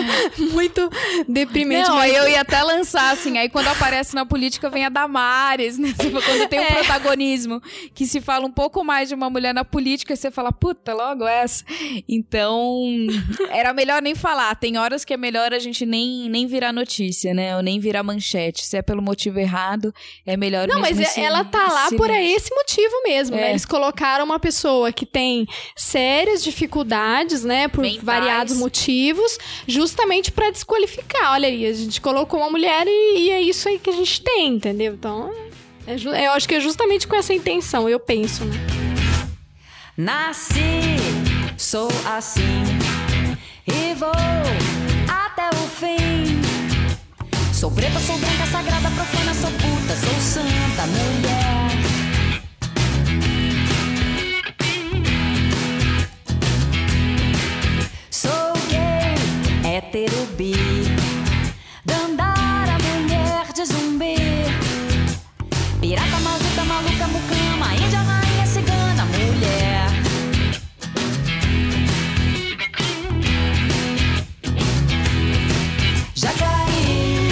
muito 0.52 0.90
deprimente. 1.28 1.90
Não, 1.90 1.96
mas- 1.96 2.14
eu 2.16 2.30
ia 2.30 2.42
até 2.42 2.62
lançar, 2.62 3.12
assim, 3.12 3.38
aí 3.38 3.50
quando 3.50 3.68
aparece 3.68 4.14
na 4.16 4.26
política 4.26 4.70
vem 4.70 4.86
a 4.86 4.90
Damares, 4.90 5.78
né? 5.80 5.94
Tipo, 6.00 6.20
Quando 6.22 6.48
tem 6.48 6.60
um 6.60 6.64
É. 6.64 6.74
protagonismo 6.76 7.60
que 7.96 8.06
se 8.06 8.22
fala 8.22 8.46
um 8.46 8.52
pouco 8.52 8.84
mais 8.84 9.10
de 9.10 9.16
uma 9.16 9.30
mulher 9.30 9.54
na 9.54 9.66
política, 9.66 10.16
você 10.16 10.30
fala, 10.30 10.52
puta, 10.52 10.94
logo 10.94 11.26
essa. 11.28 11.64
Então, 12.08 12.86
era 13.50 13.74
melhor 13.74 14.02
nem 14.02 14.14
falar. 14.14 14.54
Tem 14.56 14.78
horas 14.78 15.04
que 15.04 15.14
é 15.14 15.18
melhor 15.18 15.54
a 15.54 15.60
gente 15.60 15.86
nem, 15.86 16.30
nem 16.30 16.46
virar 16.46 16.72
notícia, 16.72 17.34
né? 17.34 17.56
Ou 17.56 17.64
nem 17.64 17.80
virar 17.80 18.04
manchete. 18.04 18.66
Se 18.66 18.78
é 18.78 18.82
pelo 18.82 19.02
motivo 19.02 19.40
errado, 19.40 19.94
é 20.26 20.38
melhor 20.38 20.68
Não, 20.68 20.80
mas 20.80 21.00
esse 21.00 21.20
ela 21.20 21.44
tá 21.44 21.66
lá 21.68 21.88
por 21.98 22.08
silêncio. 22.08 22.36
esse 22.36 22.54
motivo 22.54 23.02
mesmo, 23.04 23.36
né? 23.36 23.48
É. 23.48 23.50
Eles 23.52 23.66
colocaram 23.66 24.26
uma 24.26 24.40
pessoa 24.40 24.92
que 24.92 25.06
tem 25.06 25.48
sérias 25.82 26.44
dificuldades, 26.44 27.44
né, 27.44 27.68
por 27.70 27.82
Mentais. 27.82 28.04
variados 28.04 28.58
motivos, 28.58 29.38
justamente 29.68 30.32
pra 30.32 30.50
desqualificar. 30.52 31.32
Olha 31.34 31.48
aí, 31.48 31.66
a 31.66 31.74
gente 31.74 32.02
colocou 32.02 32.40
uma 32.42 32.50
mulher 32.50 32.86
e, 32.86 33.18
e 33.28 33.30
é 33.32 33.42
isso 33.42 33.68
aí 33.70 33.80
que 33.80 33.90
a 33.90 33.94
gente 33.94 34.22
tem, 34.22 34.48
entendeu? 34.56 34.94
Então, 34.94 35.32
é 35.88 35.98
ju- 35.98 36.10
eu 36.14 36.32
acho 36.34 36.48
que 36.48 36.56
é 36.56 36.60
justamente 36.60 37.08
com 37.08 37.16
essa 37.16 37.34
intenção, 37.34 37.88
eu 37.88 38.00
penso, 38.00 38.44
né? 38.46 38.56
Nasci, 39.98 40.98
sou 41.58 41.90
assim 42.06 42.64
e 43.68 43.94
vou 43.96 44.12
até 45.08 45.50
o 45.56 45.68
fim. 45.68 46.40
Sou 47.54 47.70
preta, 47.72 48.00
sou 48.00 48.18
branca, 48.18 48.46
sagrada, 48.52 48.90
profana, 48.92 49.34
sou 49.34 49.50
puta, 49.52 49.96
sou 49.96 50.20
santa 50.22 50.86
mulher. 50.88 51.69
Hétero 59.90 60.28
bi, 60.38 60.54
dandara, 61.84 62.78
mulher 62.78 63.52
de 63.56 63.66
zumbi. 63.66 64.16
Pirata, 65.82 66.20
maldita, 66.20 66.64
maluca, 66.64 67.08
mucama, 67.08 67.74
índia, 67.74 68.02
rainha, 68.02 68.46
cigana, 68.46 69.06
mulher. 69.06 69.90
Já 76.14 76.32
caí, 76.34 77.26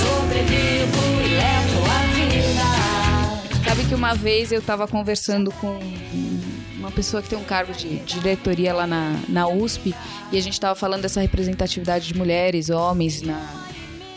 sobrevivo 0.00 1.02
e 1.22 1.28
levo 1.40 1.80
a 1.86 2.00
vida. 2.16 2.68
Sabe 3.68 3.84
que 3.84 3.94
uma 3.94 4.14
vez 4.14 4.50
eu 4.50 4.60
tava 4.60 4.88
conversando 4.88 5.52
com 5.52 5.78
uma 6.80 6.90
pessoa 6.90 7.22
que 7.22 7.28
tem 7.28 7.38
um 7.38 7.44
cargo 7.44 7.72
de 7.74 7.98
diretoria 7.98 8.72
lá 8.72 8.86
na, 8.86 9.20
na 9.28 9.46
USP 9.46 9.94
e 10.32 10.38
a 10.38 10.40
gente 10.40 10.58
tava 10.58 10.74
falando 10.74 11.02
dessa 11.02 11.20
representatividade 11.20 12.08
de 12.08 12.16
mulheres, 12.16 12.70
homens 12.70 13.20
na, 13.20 13.68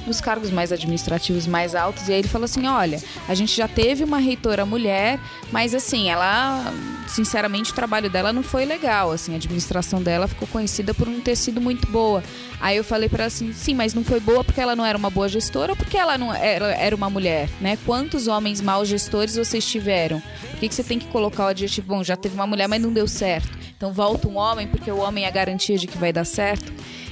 nos 0.06 0.22
cargos 0.22 0.52
mais 0.52 0.72
administrativos 0.72 1.48
mais 1.48 1.76
altos. 1.76 2.08
E 2.08 2.14
aí 2.14 2.20
ele 2.20 2.28
falou 2.28 2.46
assim: 2.46 2.68
olha, 2.68 3.02
a 3.28 3.34
gente 3.34 3.56
já 3.56 3.68
teve 3.68 4.04
uma 4.04 4.18
reitora 4.18 4.66
mulher, 4.66 5.20
mas 5.52 5.74
assim, 5.74 6.10
ela, 6.10 6.74
sinceramente, 7.08 7.72
o 7.72 7.76
trabalho 7.76 8.10
dela 8.10 8.34
não 8.34 8.44
foi 8.44 8.66
legal. 8.66 9.12
Assim, 9.12 9.34
a 9.34 9.36
administração 9.36 10.02
dela 10.02 10.28
ficou 10.28 10.48
conhecida 10.48 10.94
por 10.94 11.08
não 11.08 11.20
ter 11.20 11.36
sido 11.36 11.62
muito 11.62 11.88
boa. 11.88 12.24
Aí 12.60 12.78
eu 12.78 12.84
falei 12.84 13.10
pra 13.10 13.24
ela 13.24 13.28
assim: 13.28 13.52
sim, 13.54 13.74
mas 13.74 13.94
não 13.94 14.04
foi 14.04 14.20
boa 14.20 14.44
porque 14.44 14.62
ela 14.62 14.76
não 14.76 14.86
era 14.86 14.98
uma 14.98 15.10
boa 15.10 15.28
gestora 15.28 15.74
ou 15.74 15.76
porque 15.76 15.98
ela 15.98 16.18
não 16.18 16.34
era, 16.34 16.74
era 16.74 16.96
uma 16.96 17.10
mulher, 17.10 17.50
né? 17.60 17.78
Quantos 17.86 18.28
homens 18.28 18.62
maus 18.62 18.88
gestores 18.88 19.36
vocês 19.36 19.66
tiveram? 19.66 20.22
Por 20.52 20.60
que, 20.60 20.70
que 20.70 20.76
você 20.76 20.84
tem 20.84 21.00
que 21.00 21.08
colocar 21.08 21.46
o 21.46 21.48
adjetivo? 21.48 21.88
Bom, 21.88 22.04
já 22.04 22.16
teve 22.16 22.36
uma 22.36 22.48
mulher, 22.48 22.68
mas 22.68 22.82
não 22.82 22.92
deu 22.92 23.08
certo. 23.08 23.64
Então 23.76 23.92
volta 23.92 24.30
um 24.30 24.38
homem 24.38 24.66
porque 24.66 24.90
o 24.90 24.98
homem 24.98 25.26
é 25.26 25.28
a 25.28 25.32
garantia 25.32 25.78
de 25.78 25.88
que 25.88 25.98
vai 25.98 26.14
dar 26.14 26.24
certo. 26.24 26.72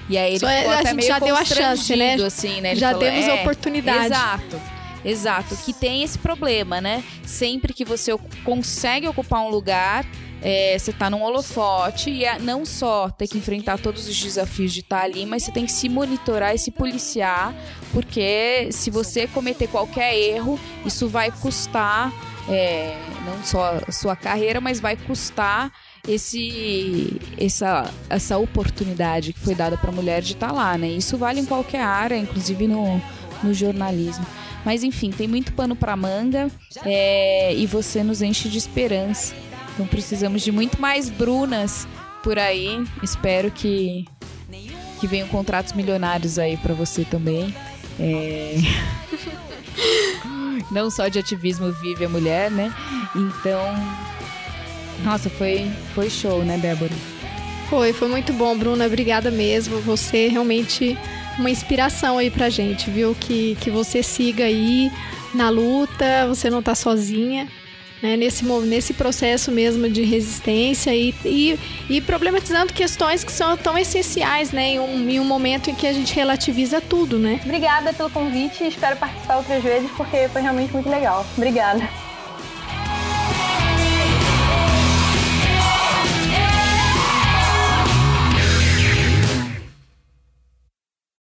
E 0.09 0.17
aí 0.17 0.31
ele 0.31 0.39
Só 0.39 0.49
é- 0.49 0.57
ficou 0.59 0.71
a 0.71 0.75
até 0.75 0.85
gente 0.89 0.95
meio 0.95 1.07
já 1.07 1.19
deu 1.19 1.35
a 1.35 1.45
chance, 1.45 1.95
né? 1.95 2.15
assim, 2.15 2.61
né? 2.61 2.75
Já 2.75 2.91
falou, 2.91 3.03
demos 3.03 3.25
é, 3.25 3.33
oportunidade. 3.35 4.05
Exato. 4.05 4.61
Exato, 5.03 5.55
que 5.57 5.73
tem 5.73 6.03
esse 6.03 6.19
problema, 6.19 6.79
né? 6.79 7.03
Sempre 7.25 7.73
que 7.73 7.83
você 7.83 8.15
consegue 8.43 9.07
ocupar 9.07 9.41
um 9.41 9.49
lugar, 9.49 10.05
é, 10.43 10.77
você 10.77 10.93
tá 10.93 11.09
num 11.09 11.23
holofote 11.23 12.09
e 12.11 12.23
é 12.23 12.37
não 12.37 12.65
só 12.65 13.09
ter 13.09 13.27
que 13.27 13.37
enfrentar 13.37 13.79
todos 13.79 14.07
os 14.07 14.15
desafios 14.19 14.71
de 14.71 14.81
estar 14.81 15.01
ali, 15.01 15.25
mas 15.25 15.43
você 15.43 15.51
tem 15.51 15.65
que 15.65 15.71
se 15.71 15.89
monitorar 15.89 16.53
e 16.53 16.59
se 16.59 16.69
policiar, 16.69 17.53
porque 17.91 18.69
se 18.71 18.91
você 18.91 19.25
cometer 19.27 19.67
qualquer 19.67 20.15
erro, 20.15 20.59
isso 20.85 21.07
vai 21.07 21.31
custar 21.31 22.11
é, 22.49 22.95
não 23.25 23.43
só 23.43 23.79
a 23.87 23.91
sua 23.91 24.15
carreira, 24.15 24.59
mas 24.59 24.79
vai 24.79 24.95
custar 24.95 25.71
esse 26.07 27.19
essa 27.37 27.91
essa 28.09 28.37
oportunidade 28.37 29.33
que 29.33 29.39
foi 29.39 29.55
dada 29.55 29.77
para 29.77 29.91
mulher 29.91 30.21
de 30.21 30.33
estar 30.33 30.51
lá, 30.51 30.77
né? 30.77 30.87
Isso 30.87 31.17
vale 31.17 31.39
em 31.39 31.45
qualquer 31.45 31.81
área, 31.81 32.15
inclusive 32.17 32.67
no 32.67 33.01
no 33.43 33.53
jornalismo. 33.53 34.25
Mas 34.63 34.83
enfim, 34.83 35.09
tem 35.11 35.27
muito 35.27 35.53
pano 35.53 35.75
para 35.75 35.95
manga 35.95 36.49
é, 36.85 37.53
e 37.55 37.65
você 37.65 38.03
nos 38.03 38.21
enche 38.21 38.49
de 38.49 38.57
esperança. 38.57 39.33
Então 39.73 39.87
precisamos 39.87 40.41
de 40.43 40.51
muito 40.51 40.79
mais 40.79 41.09
Brunas 41.09 41.87
por 42.23 42.37
aí. 42.37 42.83
Espero 43.01 43.49
que 43.49 44.05
que 44.99 45.07
venham 45.07 45.27
contratos 45.27 45.73
milionários 45.73 46.37
aí 46.37 46.55
para 46.57 46.75
você 46.75 47.03
também. 47.03 47.53
É... 47.99 48.57
Não 50.69 50.91
só 50.91 51.07
de 51.07 51.17
ativismo 51.19 51.71
vive 51.71 52.05
a 52.05 52.09
mulher, 52.09 52.51
né? 52.51 52.71
Então, 53.15 53.61
nossa, 55.03 55.29
foi 55.29 55.69
foi 55.93 56.09
show, 56.09 56.43
né, 56.43 56.57
Débora? 56.57 56.91
Foi, 57.69 57.93
foi 57.93 58.09
muito 58.09 58.33
bom, 58.33 58.57
Bruna. 58.57 58.85
Obrigada 58.85 59.31
mesmo. 59.31 59.79
Você 59.79 60.27
realmente 60.27 60.97
uma 61.39 61.49
inspiração 61.49 62.17
aí 62.17 62.29
pra 62.29 62.49
gente, 62.49 62.89
viu? 62.89 63.15
Que, 63.17 63.57
que 63.61 63.69
você 63.69 64.03
siga 64.03 64.43
aí 64.43 64.91
na 65.33 65.49
luta, 65.49 66.27
você 66.27 66.49
não 66.49 66.61
tá 66.61 66.75
sozinha. 66.75 67.47
Né, 68.01 68.17
nesse, 68.17 68.43
nesse 68.43 68.95
processo 68.95 69.51
mesmo 69.51 69.87
de 69.87 70.01
resistência 70.01 70.91
e, 70.91 71.13
e, 71.23 71.59
e, 71.87 72.01
problematizando 72.01 72.73
questões 72.73 73.23
que 73.23 73.31
são 73.31 73.55
tão 73.55 73.77
essenciais, 73.77 74.51
né? 74.51 74.69
Em 74.69 74.79
um, 74.79 75.07
em 75.07 75.19
um 75.19 75.23
momento 75.23 75.69
em 75.69 75.75
que 75.75 75.85
a 75.85 75.93
gente 75.93 76.11
relativiza 76.15 76.81
tudo, 76.81 77.19
né? 77.19 77.39
Obrigada 77.45 77.93
pelo 77.93 78.09
convite 78.09 78.63
e 78.63 78.69
espero 78.69 78.97
participar 78.97 79.37
outras 79.37 79.61
vezes 79.61 79.91
porque 79.91 80.27
foi 80.29 80.41
realmente 80.41 80.73
muito 80.73 80.89
legal. 80.89 81.23
Obrigada. 81.37 81.87